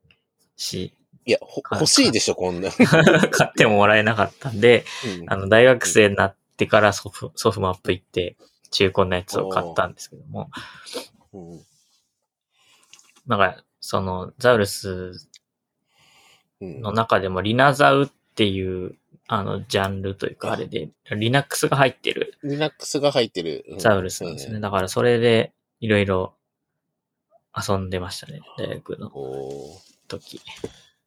[0.56, 0.94] し、
[1.26, 2.70] いや、ほ欲しいでしょ、こんな。
[3.30, 4.86] 買ってももらえなかったんで、
[5.20, 5.30] うん。
[5.30, 8.38] あの、大学生になってからソフソフマップ行って、
[8.70, 10.50] 中古のやつを買ったんですけども、
[11.34, 11.60] うん。
[13.26, 15.28] なんか、その、ザウルス
[16.62, 16.80] うん。
[16.80, 18.96] の中でもリナザウっていう、
[19.28, 22.38] あの、ジャンルというか、あれで、Linux が入ってる。
[22.42, 23.66] Linux が入ってる。
[23.68, 23.78] うん。
[23.78, 24.60] ザウルスなんですね。。
[24.60, 26.34] だからそれで、いろいろ
[27.56, 29.10] 遊んでましたね、大学の
[30.08, 30.40] 時。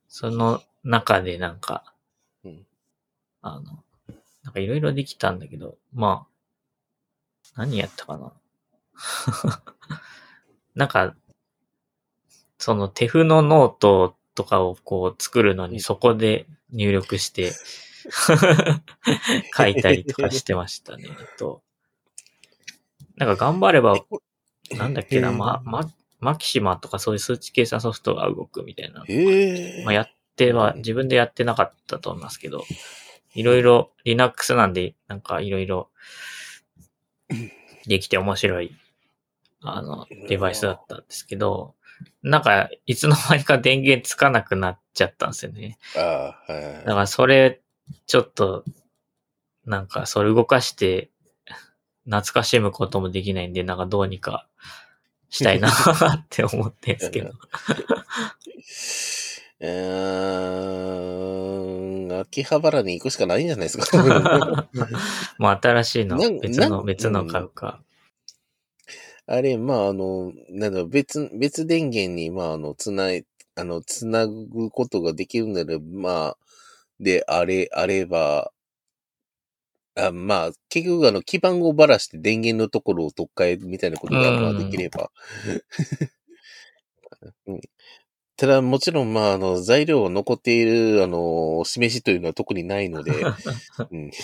[0.08, 1.94] その中でなんか、
[2.44, 2.66] うん
[3.42, 3.84] あの、
[4.44, 6.28] なんかいろいろできたんだけど、ま
[7.56, 8.34] あ、何やったかな。
[10.76, 11.16] なんか、
[12.58, 17.52] その手譜のノートとかをこう作るのにそこで入力して
[19.56, 21.10] 書いたりとかしてましたね。
[21.38, 21.62] と、
[23.18, 23.96] なんか頑張れば、
[24.72, 25.90] なんだっけな、ま、ま、
[26.24, 29.04] マキシマとかそういう数値計算ソフトが動くみたいな。
[29.08, 29.84] へえ。
[29.84, 32.64] まあ、やっては、自分でやってなかったと思いますけど、
[33.36, 35.90] いろいろ Linux なんで、なんかいろいろ
[37.86, 38.76] できて面白い、
[39.62, 41.76] あの、デバイスだったんですけど、
[42.22, 45.78] なんか、いつの間にか電源つかなくなっちゃったんですよね。
[45.96, 46.00] あ
[46.48, 47.62] あ、はいはいだからそれ、
[48.08, 48.64] ちょっと、
[49.66, 51.10] なんか、それ動かして、
[52.06, 54.48] 懐かしむこともできないんで、なんかどうにか
[55.34, 55.74] したいなっ
[56.30, 57.32] て思ってんですけど。
[59.60, 59.70] うー
[62.08, 63.98] ん、秋葉原に行くしかないんじゃないですか。
[65.40, 67.82] もう新しいの別の、別の買うか。
[69.26, 76.38] あれ、まあ、あの、なんだ別、別電源に、まあ、あの、つない、あの、つなぐことができるなら、まあ、
[77.00, 78.52] で、あれ、あれば、
[79.96, 85.12] あまあ、結局、あの、基盤をばらして電源のところを取っ換えるみたいなことが、できれば。
[87.48, 87.62] うん。
[88.36, 93.12] ただ、もちろん、まあ、あの、材料を残っている、あの、示しというのは特にないので、
[93.92, 94.10] うん、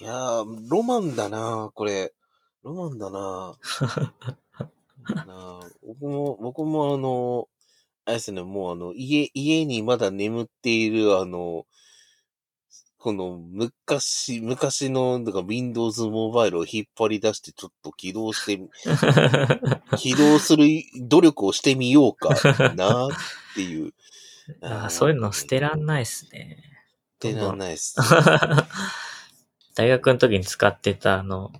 [0.00, 2.14] いやー、ロマンだなこれ。
[2.62, 3.58] ロマンだな。
[5.26, 5.28] な。
[5.28, 7.48] あ僕も、僕もあの、
[8.06, 11.66] あれですね、もうあの、家、家にまだ眠っているあの、
[13.04, 18.58] この昔、昔の、なんか Windows モバイルを引っ張り出してちょっと起動して、
[19.98, 20.64] 起動する
[21.02, 22.30] 努力をしてみようか
[22.74, 23.10] なっ
[23.54, 23.92] ていう。
[24.64, 26.56] あーそういうの捨てらんないっすね。
[27.22, 27.96] 捨てらんないっす。
[29.76, 31.52] 大学の時に使ってたあの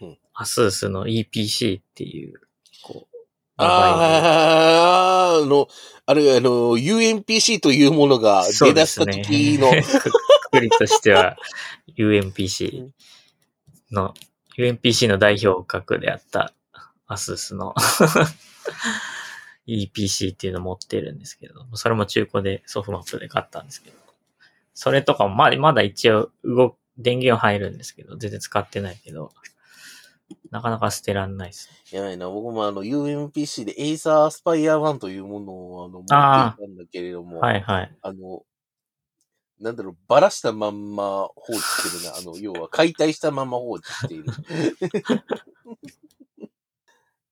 [0.00, 2.40] うん、アスースの EPC っていう、
[2.84, 3.16] こう、
[3.56, 5.66] ああ、あの、
[6.06, 9.72] あれ、あの、UMPC というものが出だした時の、
[10.64, 11.36] りとしては
[11.96, 12.88] UMPC
[13.92, 14.14] の、
[14.58, 16.52] UMPC の代表格であった
[17.06, 17.74] アスースの
[19.66, 23.96] EPC っていうのを持ってるんですけど、それも中古でソフトマップで買ったんですけど、
[24.74, 29.32] それとかもまだまだ一応動、電源は入るんですけど、全然使ってないけど、
[30.50, 31.98] なかなか捨てらんないですね。
[31.98, 37.96] やばいな、僕もあの UMPC でエイサースパイア1というものをあの持ってたんだけれども、はいはい。
[38.02, 38.42] あの、
[39.60, 42.16] なんだろう、ばらしたまんま放置してるな。
[42.16, 44.24] あの、 要は解体したまま放置している。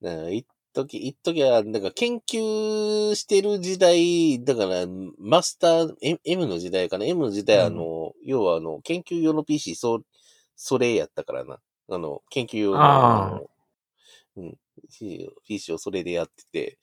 [0.00, 4.86] なあ一時、一時は、なんか研究してる時代、だから、
[5.18, 10.02] マスター、M, M の時代かな ?M の時代、うんあの、要はあの、研究用の PC、そ、
[10.56, 11.60] それやったからな。
[11.88, 13.50] あの、研究用の、
[14.36, 14.58] うん、
[15.44, 16.76] PC をそれでやってて、うん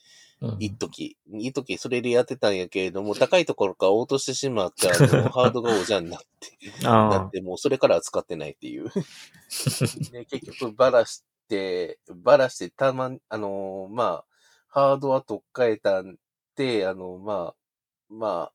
[0.60, 4.98] 一時、一時それでやってたんやけれども、高いところから落としてしまって、あの、
[5.30, 8.90] ハードがおじゃんになって、なあって、もうそれからは使ってないっていう。
[10.12, 14.26] で、結局、ばらして、ばらして、たまに、あのーまあ、
[14.70, 16.18] ハードは取っ替えたん
[16.56, 18.52] で、あの、まあ、ま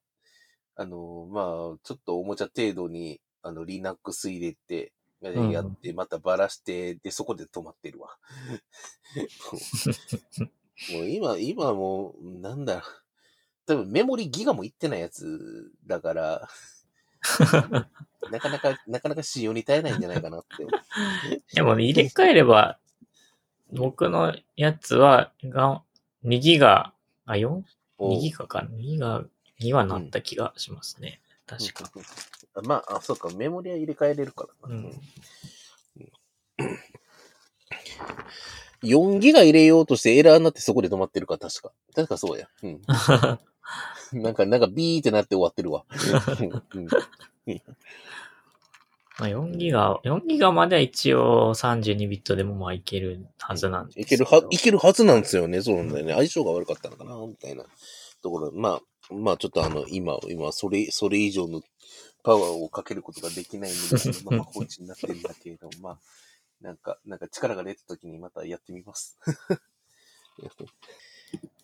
[0.77, 1.41] あ、あのーま
[1.75, 5.51] あ、ちょっとおもちゃ程度に、あの、Linux 入れて、ん。
[5.51, 8.17] やって、またばらして、で、そこで止まってるわ。
[10.93, 12.83] もう今、今もう、なんだ。
[13.67, 16.49] 多分メモリギガもいってないやつだから、
[18.31, 20.67] なかなか、なかなか使用に耐えないんじゃないかなって。
[21.55, 22.79] でも入れ替えれば、
[23.73, 25.83] 僕のやつは、が、
[26.25, 26.93] 2ギガ、
[27.25, 28.67] あ、4?2 ギガか。
[28.71, 29.25] 2ギガ
[29.61, 31.21] にはなった気がしますね。
[31.47, 31.91] 確か。
[32.57, 34.77] あまあ、あ、そうか、メモリは入れ替えれるからな。
[34.77, 35.01] うん
[38.85, 41.73] 4ギガ入れようとしてエラーになってそこで止まってるか、確か。
[41.95, 42.49] 確かそうや。
[42.63, 42.81] うん。
[44.23, 45.85] なんか、なんかビーってなって終わってるわ。
[47.47, 47.59] うん
[49.17, 55.63] まあ4ギガ、4ギガまでは一応32ビットでもまあいけるはずなんですいけるは、いけるはずなんですよね。
[55.63, 56.15] そうなんだよね。
[56.15, 57.65] 相性が悪かったのかなみたいな
[58.23, 58.51] ところ。
[58.53, 58.81] ま
[59.11, 61.61] あ、まあちょっとあの、今、今、それ、それ以上の
[62.25, 65.99] パワーをかけることができないので、そ のまま放置になってるんだけれども、まあ、
[66.65, 69.19] なんか、なんか力が出た時にまたやってみます。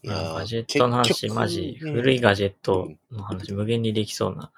[0.03, 4.53] いやーガジェットの話、マジ、ね古いガジェットの話、無限にできそうな。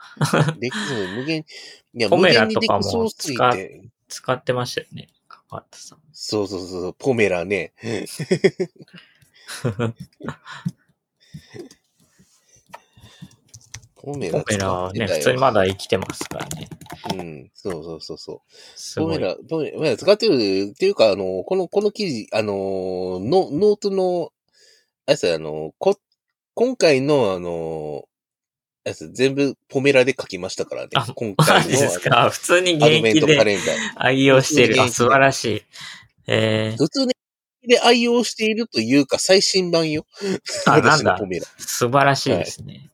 [0.58, 1.44] できる無限、
[1.94, 3.88] いや、ポメラとかも使て。
[4.08, 5.10] 使ってましたよね。
[5.28, 6.00] かかったさん。
[6.12, 7.72] そうそうそう、ポメラね。
[14.02, 16.68] ポメラポメラはね、普通にまだ生きてますからね。
[17.14, 18.42] うん、そうそうそうそ
[18.98, 19.00] う。
[19.00, 24.30] ポメラ、ポメラ、使ってるっていうか、あの、この、この記事、あの、のノートの、
[25.06, 25.96] あれさ、あの、こ、
[26.54, 28.04] 今回の、あの、
[28.84, 31.06] あれさ全部ポメラで書きましたからねあ。
[31.14, 32.30] 今回のマジですか？
[32.30, 33.76] 普通に現役でトカレンダー。
[33.94, 34.74] 愛用してる。
[34.88, 35.62] 素晴らしい。
[36.26, 37.12] え普通に
[37.68, 40.04] で愛用しているというか、最新版よ。
[40.66, 41.16] あなんだ
[41.58, 42.90] 素晴らしいですね。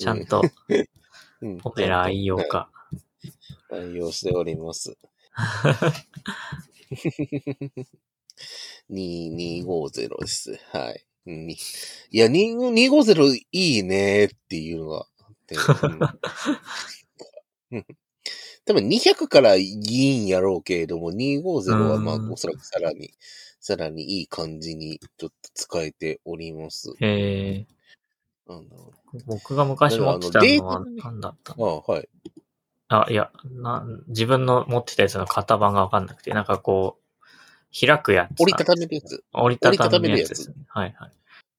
[0.00, 0.40] ちゃんと、
[1.42, 2.70] うんポメラ愛用か。
[3.70, 4.96] 愛用しております。
[8.90, 10.58] 2250です。
[10.72, 11.04] はい。
[11.26, 11.56] うんい
[12.12, 15.56] や、2 250いいねっていうのがあって。
[17.72, 17.86] うんうん
[18.66, 23.10] 多分200からいいんやろうけれども、250はまあうんおそらくさらに、
[23.58, 26.92] さらにいい感じにちょっと使えております。
[27.00, 27.66] え
[28.46, 32.08] あのー、僕が昔持ってたあのは何だったああはい。
[32.88, 38.40] あ、いや、な、自分の持ってたやつの型番がわかんなくて、なんかこう、開くやつ。
[38.40, 39.24] 折りたためるやつ。
[39.32, 40.56] 折りたためるやつですね。
[40.68, 41.12] はいはい。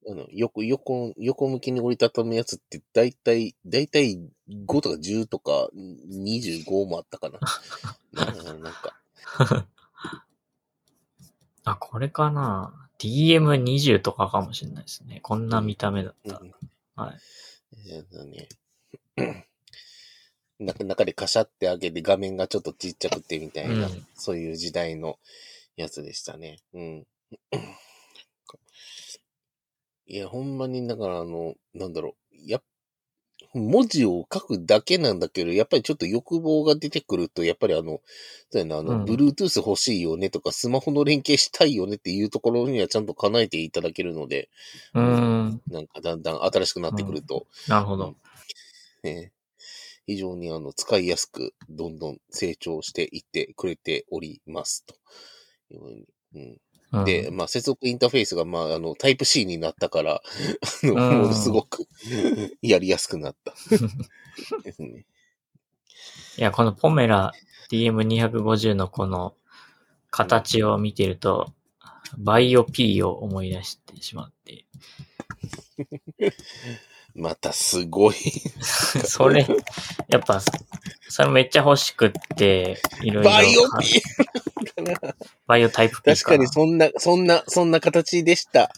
[0.09, 4.19] あの、横、横、横向きに折りたたむやつって、だいたい、だいたい
[4.65, 7.39] 5とか10とか25もあったかな。
[8.11, 8.25] な
[8.59, 8.99] なんか、
[11.63, 15.19] あ、これかな ?DM20 とかかもしれないですね。
[15.21, 16.39] こんな見た目だった。
[16.39, 16.51] うん
[16.95, 17.17] はい。
[17.73, 18.49] えーとね、
[20.59, 25.17] 中中でカシャって開けて画面がちょっとちっちゃくてみたいな、うんそういう時代の
[25.75, 26.59] やつでしたね。
[26.73, 27.07] うん。
[30.05, 32.35] いや、ほんまに、だからあの、なんだろう。
[32.45, 32.63] やっ
[33.53, 38.01] 文字を書くだけなんだけど、やっぱりちょっと欲望が出てくると、やっぱりあの、
[38.49, 44.49] そうやな、あの、うん Bluetooth 欲しいよねとか、スマホの連携したいよねっていうところにはちゃんと叶えていただけるので、
[44.93, 45.61] うーん。
[45.67, 48.15] なんかだんだん新しくなってくると、なるほど。
[49.03, 49.31] ね、
[50.07, 54.85] 非常にあの、使いやすく、どんどん成長していってくれております。
[54.85, 54.95] と
[55.73, 56.05] いうふうに。
[56.35, 56.57] うん
[56.91, 61.87] うんで、まあ、接続インターフェースが、まあ、あの、タイプ C になったから、あの、うんものすごく
[62.61, 63.53] やりやすくなった。
[64.63, 65.05] ですね。
[66.37, 67.31] いや、このポメラ
[67.71, 69.35] DM250 のこの
[70.09, 71.53] 形を見てると、
[72.17, 74.65] バイオ P を思い出してしまって。
[77.15, 78.15] またすごい。
[79.05, 79.45] それ、
[80.07, 80.41] やっぱ、
[81.09, 83.29] それめっちゃ欲しくって、いろいろ。
[83.29, 84.01] バイオ P!
[85.47, 88.71] バイオタイプ P 確かにそんな、そんな、そんな形でした。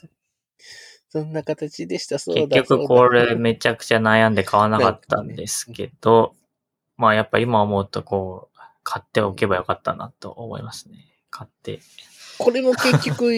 [1.10, 2.58] そんな形でした、そうだ。
[2.58, 6.36] 結局これめちゃくちゃ悩んで買わなかったんですけど、
[6.98, 11.06] まあやっぱ今思うとこう、買っておけばよかったなと思いますね。
[11.30, 11.82] 買って。
[12.40, 13.32] これも結局、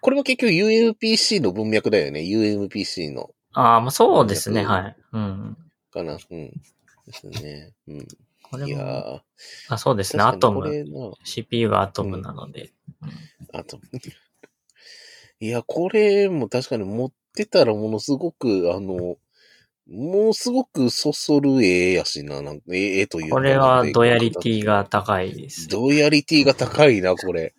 [0.00, 2.20] これも結局 UMPC の文脈だよね。
[2.20, 3.30] UMPC の。
[3.56, 4.96] ああ、まあそうですね、うんはい。
[5.12, 5.56] うん。
[5.90, 6.12] かな。
[6.12, 6.50] うん。
[7.06, 7.72] ですね。
[7.88, 8.06] うん。
[8.42, 9.22] これいや
[9.68, 10.84] あそうですね、アトム。
[11.24, 12.70] CPU がアトムなので。
[13.52, 13.80] あと。
[15.40, 19.16] いや、これも確かに持ってたらものすごく、あの、
[19.88, 25.68] ものすごくそそる絵やしな、なんか、絵絵というかこれはドヤリティが高いです。
[25.68, 27.54] ドヤリティが高いな、これ。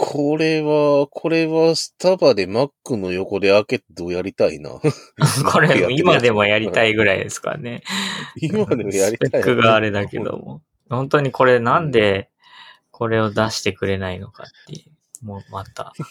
[0.00, 4.70] これは、これはスタバで Mac の横で開けてやりたいな。
[5.50, 7.82] これ今でもやりたいぐらいですからね。
[8.36, 9.28] 今でもやりたい。
[9.28, 10.62] スペックがあれだけども。
[10.88, 12.30] 本当にこれなんで
[12.92, 14.92] これを出してくれないのかっていう。
[15.26, 15.92] もうまた。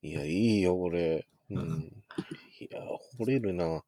[0.00, 1.26] いや、いいよ、これ。
[1.50, 1.92] うん。
[2.58, 2.80] いや、
[3.20, 3.84] 惚れるな。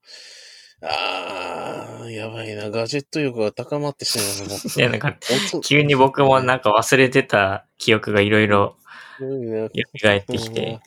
[0.82, 2.70] あー、やばいな。
[2.70, 4.54] ガジェット欲が高まってしまうな。
[4.54, 5.16] いや、なんか、
[5.52, 8.76] 本急に僕もなんか忘れてた記憶がいろいろ
[9.18, 9.26] 蘇
[9.66, 10.80] ってきて。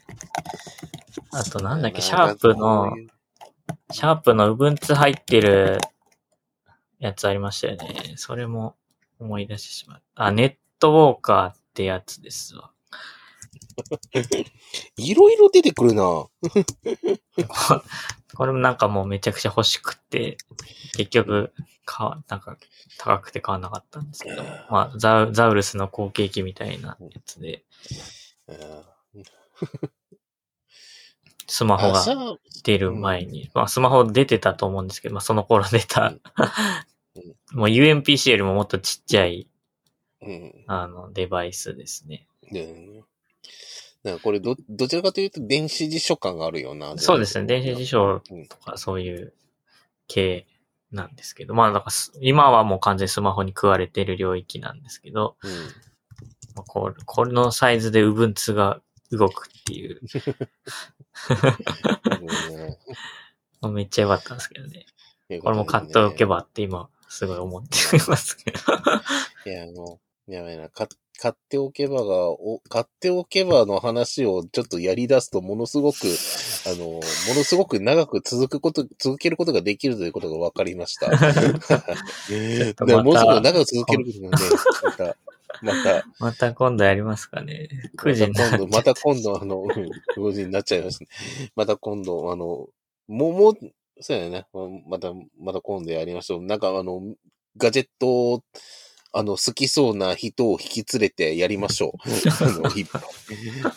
[1.32, 2.94] あとなんだっけ、シまあャープの、
[3.92, 5.80] シャープの Ubuntu 入ってる
[7.00, 8.14] やつありましたよね。
[8.16, 8.76] それも
[9.20, 10.02] 思い出してしまう。
[10.16, 12.72] あ、ネットウォーカーってやつですわ。
[14.98, 16.04] いろいろ出てくるな。
[18.36, 20.38] これもなんかもうめちゃくちゃ欲しくって、
[20.96, 21.54] 結局、
[21.86, 22.58] 買わ、なんか
[22.98, 27.64] 高くて買わなかったんですけど、まあ、ザウザウルスの後継機みたいなやつで、
[31.48, 32.04] スマホが
[32.64, 36.14] 出る前に、まあスマホ出てたと思うんですけど、まあその頃出た、
[37.54, 39.48] もう UMPC よりももっとちっちゃい、
[40.22, 40.54] うん。
[40.68, 42.28] あの、デバイスですね。
[44.16, 46.98] かこれど、どちらかというと電子辞書感があるよな。
[46.98, 49.34] そうですね、電子辞書うんとかそういう
[50.08, 50.48] 系
[50.92, 55.52] なんですけど、まあだからす今はもう完全にスマホに食われてる領域なんですけど、うん。
[56.56, 60.00] まあこうこのサイズで Ubuntu が動くっていう、
[63.62, 64.86] うん めっちゃ良かったんですけどね。
[65.30, 66.26] ねこれも買っておけ。
[66.26, 68.58] ばって今、すごい思っていますけど。
[69.46, 70.70] いや、あの、やばいな。
[70.70, 70.88] か
[71.20, 75.98] 買っておけばが、お、買っておけばの話をちょっとやり出すと、ものすごく、
[76.66, 77.02] あの、も
[77.36, 81.10] のすごく長く続くこと、続けることができるということが分かりました。
[82.30, 84.38] でとまたものすごく長く続けることがね、
[84.84, 85.16] また、
[85.62, 87.70] また、また今度やりますかね。
[87.98, 89.70] 9時になっちゃまた今度、また今度、あの、うん
[90.22, 91.10] 5時になっちゃいますね。
[91.56, 92.68] また今度、あの、
[93.08, 93.54] もう、もう、
[94.00, 94.46] そうやね。
[94.88, 96.44] また、また今度やりましょう。
[96.44, 97.02] なんか、あの、
[97.58, 98.44] ガジェットを、
[99.18, 102.44] あの、好きそうな人を引き連れてやりましょう。
[102.44, 102.86] あの、い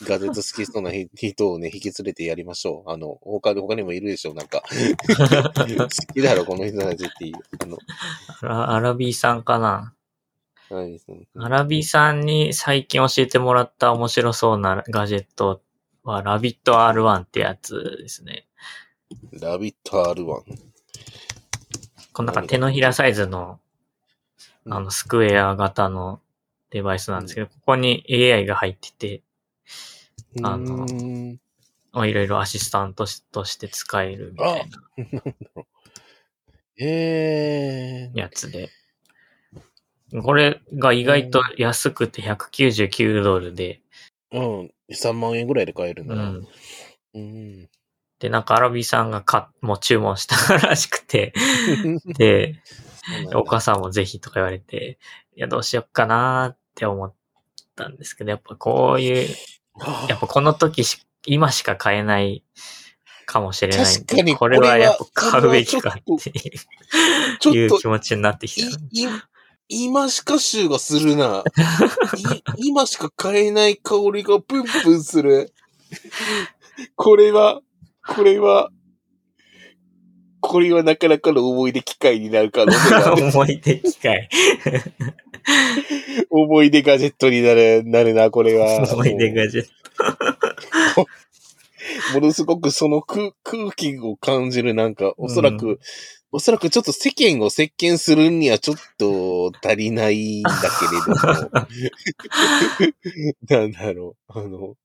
[0.05, 2.91] ガジェット好きそうな人をね、引き連れてやりましょう。
[2.91, 4.35] あの、他に、他にもいるでしょう。
[4.35, 7.37] なんか、好きだろ、この人たちっていう。
[7.59, 7.67] あ
[8.45, 9.95] の、アラビーさんかな。
[11.39, 15.63] アラビーさんに最近教えてもらった面白そうなガジェット
[16.05, 18.47] は、ラビット R1 ってやつですね。
[19.33, 20.25] ラビット R1。
[22.13, 23.59] このなんか手のひらサイズの、
[24.67, 26.21] あの、スクエア型の
[26.71, 29.23] デバイスなんですけど、ここに AI が入ってて、
[30.43, 30.87] あの
[32.07, 35.65] いろいろアシスタントとして使えるみたいな
[36.79, 38.71] ええやつで。
[40.23, 43.81] これが意外と安くて199ドルで、
[44.33, 44.71] うん。
[44.91, 46.31] 3万円ぐらいで買えるんうだな。
[46.31, 46.49] ん。
[47.15, 47.69] うん。
[48.19, 51.33] で、なんかアラビさんがか、もう注文したらしくて、
[52.19, 52.61] で、
[53.35, 54.99] お母さんもぜひとか言われて、
[55.37, 57.15] いや、どうしよっかなーって思っ
[57.77, 59.29] たんですけど、やっぱこういう、
[60.09, 62.45] やっぱこの時し、今しか買えない
[63.27, 64.35] かもしれないんで。
[64.35, 66.33] これはやっぱ買うべきかってい
[67.53, 68.79] ういうょっと気持ちになってきた。
[69.73, 71.45] 今しか臭がするな。
[72.59, 75.55] い 今しか買えない香りがプンプンする。
[76.97, 77.61] これは、
[78.05, 78.71] これは、
[80.41, 83.27] これはなかなかの思い出機会になる可能性がある。
[83.29, 84.29] 思い出機会。
[86.31, 88.89] 思い出ガジェットになる、なるな、これは。
[88.93, 89.67] 思い出ガジェッ
[90.95, 91.07] ト。
[92.15, 95.81] ものすごくその空空気を感じる、なんか、おそらく、う
[96.33, 101.15] おそらくちょっと世間を席巻するにはちょっと足りないんだけれど
[103.59, 104.77] も、なんだろう、あの、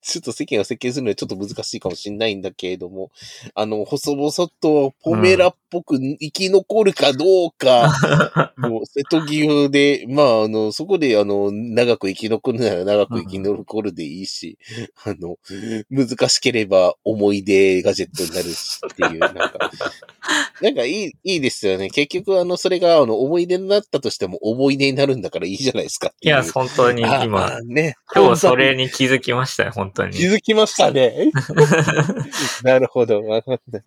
[0.00, 3.10] ちょっと世間を席巻するにはちょっと難しいかもしれないんだけれども、
[3.54, 14.58] あの、細々とポメラっぽく生き残るかどうか、もう瀬戸際で、まあ、あの、そこで、あの、長く生き残るなら長く生き残るでいいし、
[15.04, 15.36] あの、
[15.90, 19.70] 難しければ思い出ガジェットになるしっていう、なんか、
[20.60, 21.90] なんかいい、いいですよね。
[21.90, 26.26] 結局、あの、それが、あの、思い出になったとしても思い出になるんだからいいじゃないですかいう。
[26.26, 27.96] いや、本当にあ今あ、ね。
[28.14, 30.12] 今日それに気づきましたよ、本当に。
[30.12, 31.30] 気づきましたね。
[32.62, 33.22] なるほど。
[33.24, 33.82] わかった。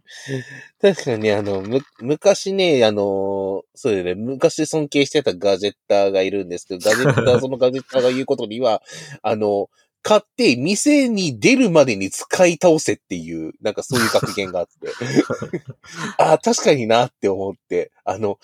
[0.82, 8.82] 確かに、あの、む、昔ね、あの、そうだね、昔尊敬してたガジェッターがいるんですけど、ガジェッター、そのガジェッターが言うことには、
[9.22, 9.70] あの、
[10.04, 14.90] 買って店に出るまでに使い倒せっていう、なんかそういう格言があって。
[16.18, 18.40] ああ、確かになって思って、あの、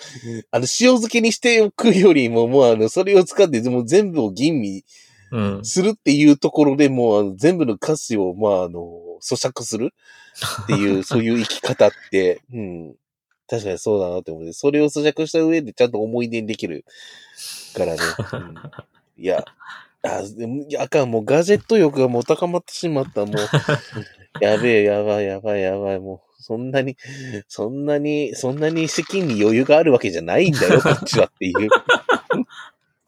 [0.51, 4.83] あの、塩漬けにしておくよりも、もうあの、それを使って、もう全部を吟味うん。
[5.63, 8.81] するっていうところでもう全部の歌詞を、まあ、あの、
[9.21, 9.93] 咀嚼する
[10.63, 12.95] っていう、 そういう生き方って、うん。
[13.49, 16.83] 確かにそうだなって思って、それを咀嚼した上でちゃんと思い出にできる
[17.73, 17.99] からね。
[18.33, 18.55] うん、
[19.23, 19.45] いや、
[20.03, 23.35] あ、いやあかん、もうガジェット欲がもう高まってしまった、もう。
[24.41, 26.43] やべえ、やばい、やばい、やばい、もう。
[26.43, 26.97] そんなに、
[27.47, 31.69] そんなに、そんなに資金に余裕があるわけじゃないんだよ、こっちはっていう。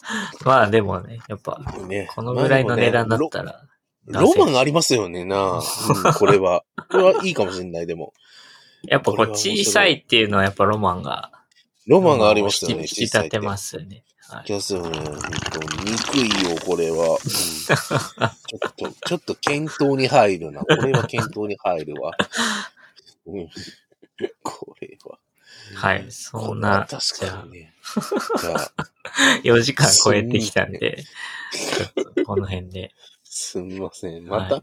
[0.46, 3.62] まあでもね、やっぱ、ね、このぐらいの値段だったら、
[4.06, 6.64] ロマンありますよね、な、うん、これは。
[6.90, 8.14] これはいいかもしれない、でも。
[8.84, 11.32] やっぱこう小さいっていうのはやっぱロマンが、
[11.86, 14.04] ロマンがありますよね、引き立てますよね。
[14.30, 14.48] はい。
[14.48, 15.00] ですよね。
[15.00, 20.62] ほんと憎いよ、これは、うんちょっと、 ちょっと検討に入るな。
[20.62, 22.12] これは検討に入るわ。
[23.26, 23.50] うん、
[24.44, 25.20] これは。
[25.76, 26.06] はい。
[26.10, 27.74] そんな、確かにね。
[28.42, 28.72] じゃあ、
[29.44, 31.04] 4時間超えてきたんで、
[32.26, 32.94] この辺で。
[33.24, 34.28] すみません。
[34.28, 34.62] また、は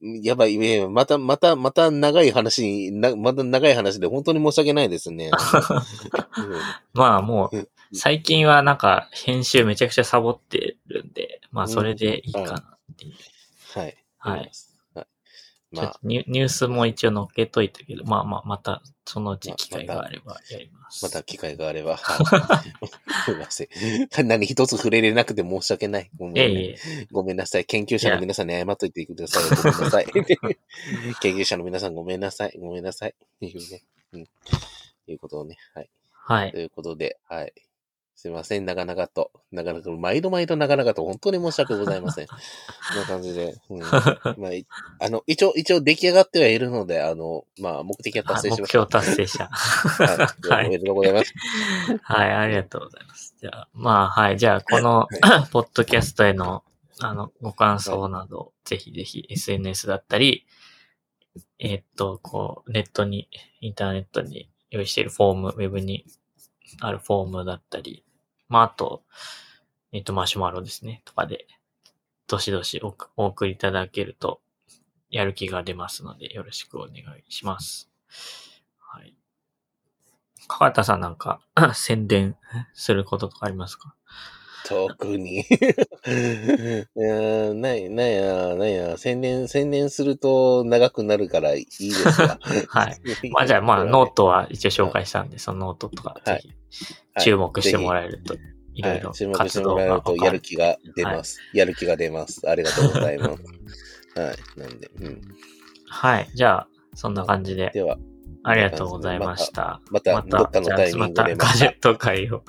[0.00, 5.30] やばい、ね、また、また、また長い話に、なまた長い話で本当に申し訳ないですね。
[6.36, 6.60] うん
[6.94, 13.14] まあもう、うん最近はなんか編集めちゃくちゃサボってるんで、まあそれでいいかなっていう。
[13.78, 13.96] はい。
[14.18, 14.40] はい。
[14.40, 14.50] はい。
[15.70, 21.04] まあニュニュースも一応載っけといたけど、まあまあまたそのうち機会があればやります。
[21.04, 21.96] また機会があれば。
[22.00, 22.88] はい
[23.24, 24.26] すみません。
[24.26, 26.10] 何一つ触れれなくて申し訳ない。
[26.16, 27.66] ごめん,、いえいえ、ごめんなさい。
[27.66, 29.44] 研究者の皆さんに謝っといてください。
[29.44, 30.06] ごめんなさい。
[31.20, 32.56] 研究者の皆さんごめんなさい。
[32.58, 33.10] ごめんなさい。
[33.10, 33.82] っていうね。
[34.12, 34.28] うん。
[35.06, 35.58] いうことをね。
[35.74, 35.90] はい。
[36.10, 36.58] はいと。
[36.58, 37.52] いうことで、はい。
[38.18, 38.64] すいません。
[38.64, 39.30] 長々と。
[39.52, 42.26] 長々と、毎度毎度長々と、本当に申し訳ございません。
[42.26, 42.34] こ
[42.96, 43.54] んな感じで。
[43.70, 43.78] うん。
[44.42, 44.66] まあ、い
[44.98, 48.78] あの、一応、一応出来上がってはいるので、あの、まあ、目的はあ達成しました。
[48.80, 49.44] 目標達成者。
[49.46, 50.48] はい。
[50.48, 51.34] はいおめでとうございます。
[52.02, 53.36] はい、ありがとうございます。
[53.40, 54.36] じゃあ、まあ、はい。
[54.36, 55.06] じゃあ、この、
[55.52, 56.64] ポッドキャストへの、
[56.98, 60.44] あの、ご感想など、ぜひぜひ SNS だったり、
[61.60, 63.28] えーっと、こう、ネットに、
[63.60, 66.04] インターネットに用意しているフォーム、ウェブに
[66.80, 68.04] あるフォームだったり、
[68.48, 69.02] まあ、あと、
[69.92, 71.46] えっと、マシュマロですね、とかで、
[72.26, 74.40] どしどしおお送りいただけると、
[75.10, 77.90] やる気が出ますので、よろしくお願いします。
[78.78, 79.14] はい。
[80.46, 81.40] かかたさんなんか、
[81.74, 82.36] 宣伝
[82.74, 83.94] することとかありますか？
[84.68, 85.40] 特に。
[85.40, 92.38] いやーない、ないや、ないや、宣伝、宣伝すると長くなるからいいですが。
[92.68, 92.98] はい。
[93.32, 96.52] まあじゃあまあノートは一応紹介したんで、そのノートとかぜひ
[97.22, 98.34] 注目してもらえると、
[98.74, 100.16] いろいろはい注目して活動もらえると。
[100.16, 101.40] やる気が出ます。
[101.54, 102.48] やる気が出ます。
[102.48, 103.42] ありがとうございます。
[104.14, 104.60] はい。
[104.60, 105.20] なんで、うん。
[105.88, 106.28] はい。
[106.34, 107.70] じゃあ、そんな感じで。
[107.72, 107.96] では、
[108.44, 109.80] ありがとうございました。
[109.90, 112.44] また、どっかのタイミングでまたガジェット会を、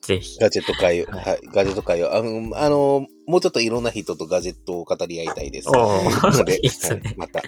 [0.00, 0.38] ぜひ。
[0.40, 5.68] ガジェット会を、はいはい、ガジェット会を、あの、あの、もうちょっといろんな人とガジェットを語り合いたいです。
[5.70, 7.42] ので いいっすねはいまた、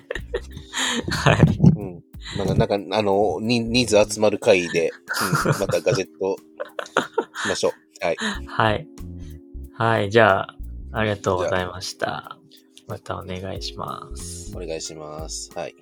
[1.10, 1.58] はい。
[1.76, 2.04] うん。
[2.38, 4.92] なんか、なんか、あの、に人数集まる会で、
[5.44, 6.36] うん、またガジェット
[7.42, 8.04] しましょう。
[8.04, 8.16] はい。
[8.46, 8.88] はい。
[9.76, 10.10] はい。
[10.10, 10.56] じゃあ、
[10.92, 12.38] ありがとうございました。
[12.86, 14.52] またお願いします。
[14.54, 15.50] お願いします。
[15.54, 15.74] はい。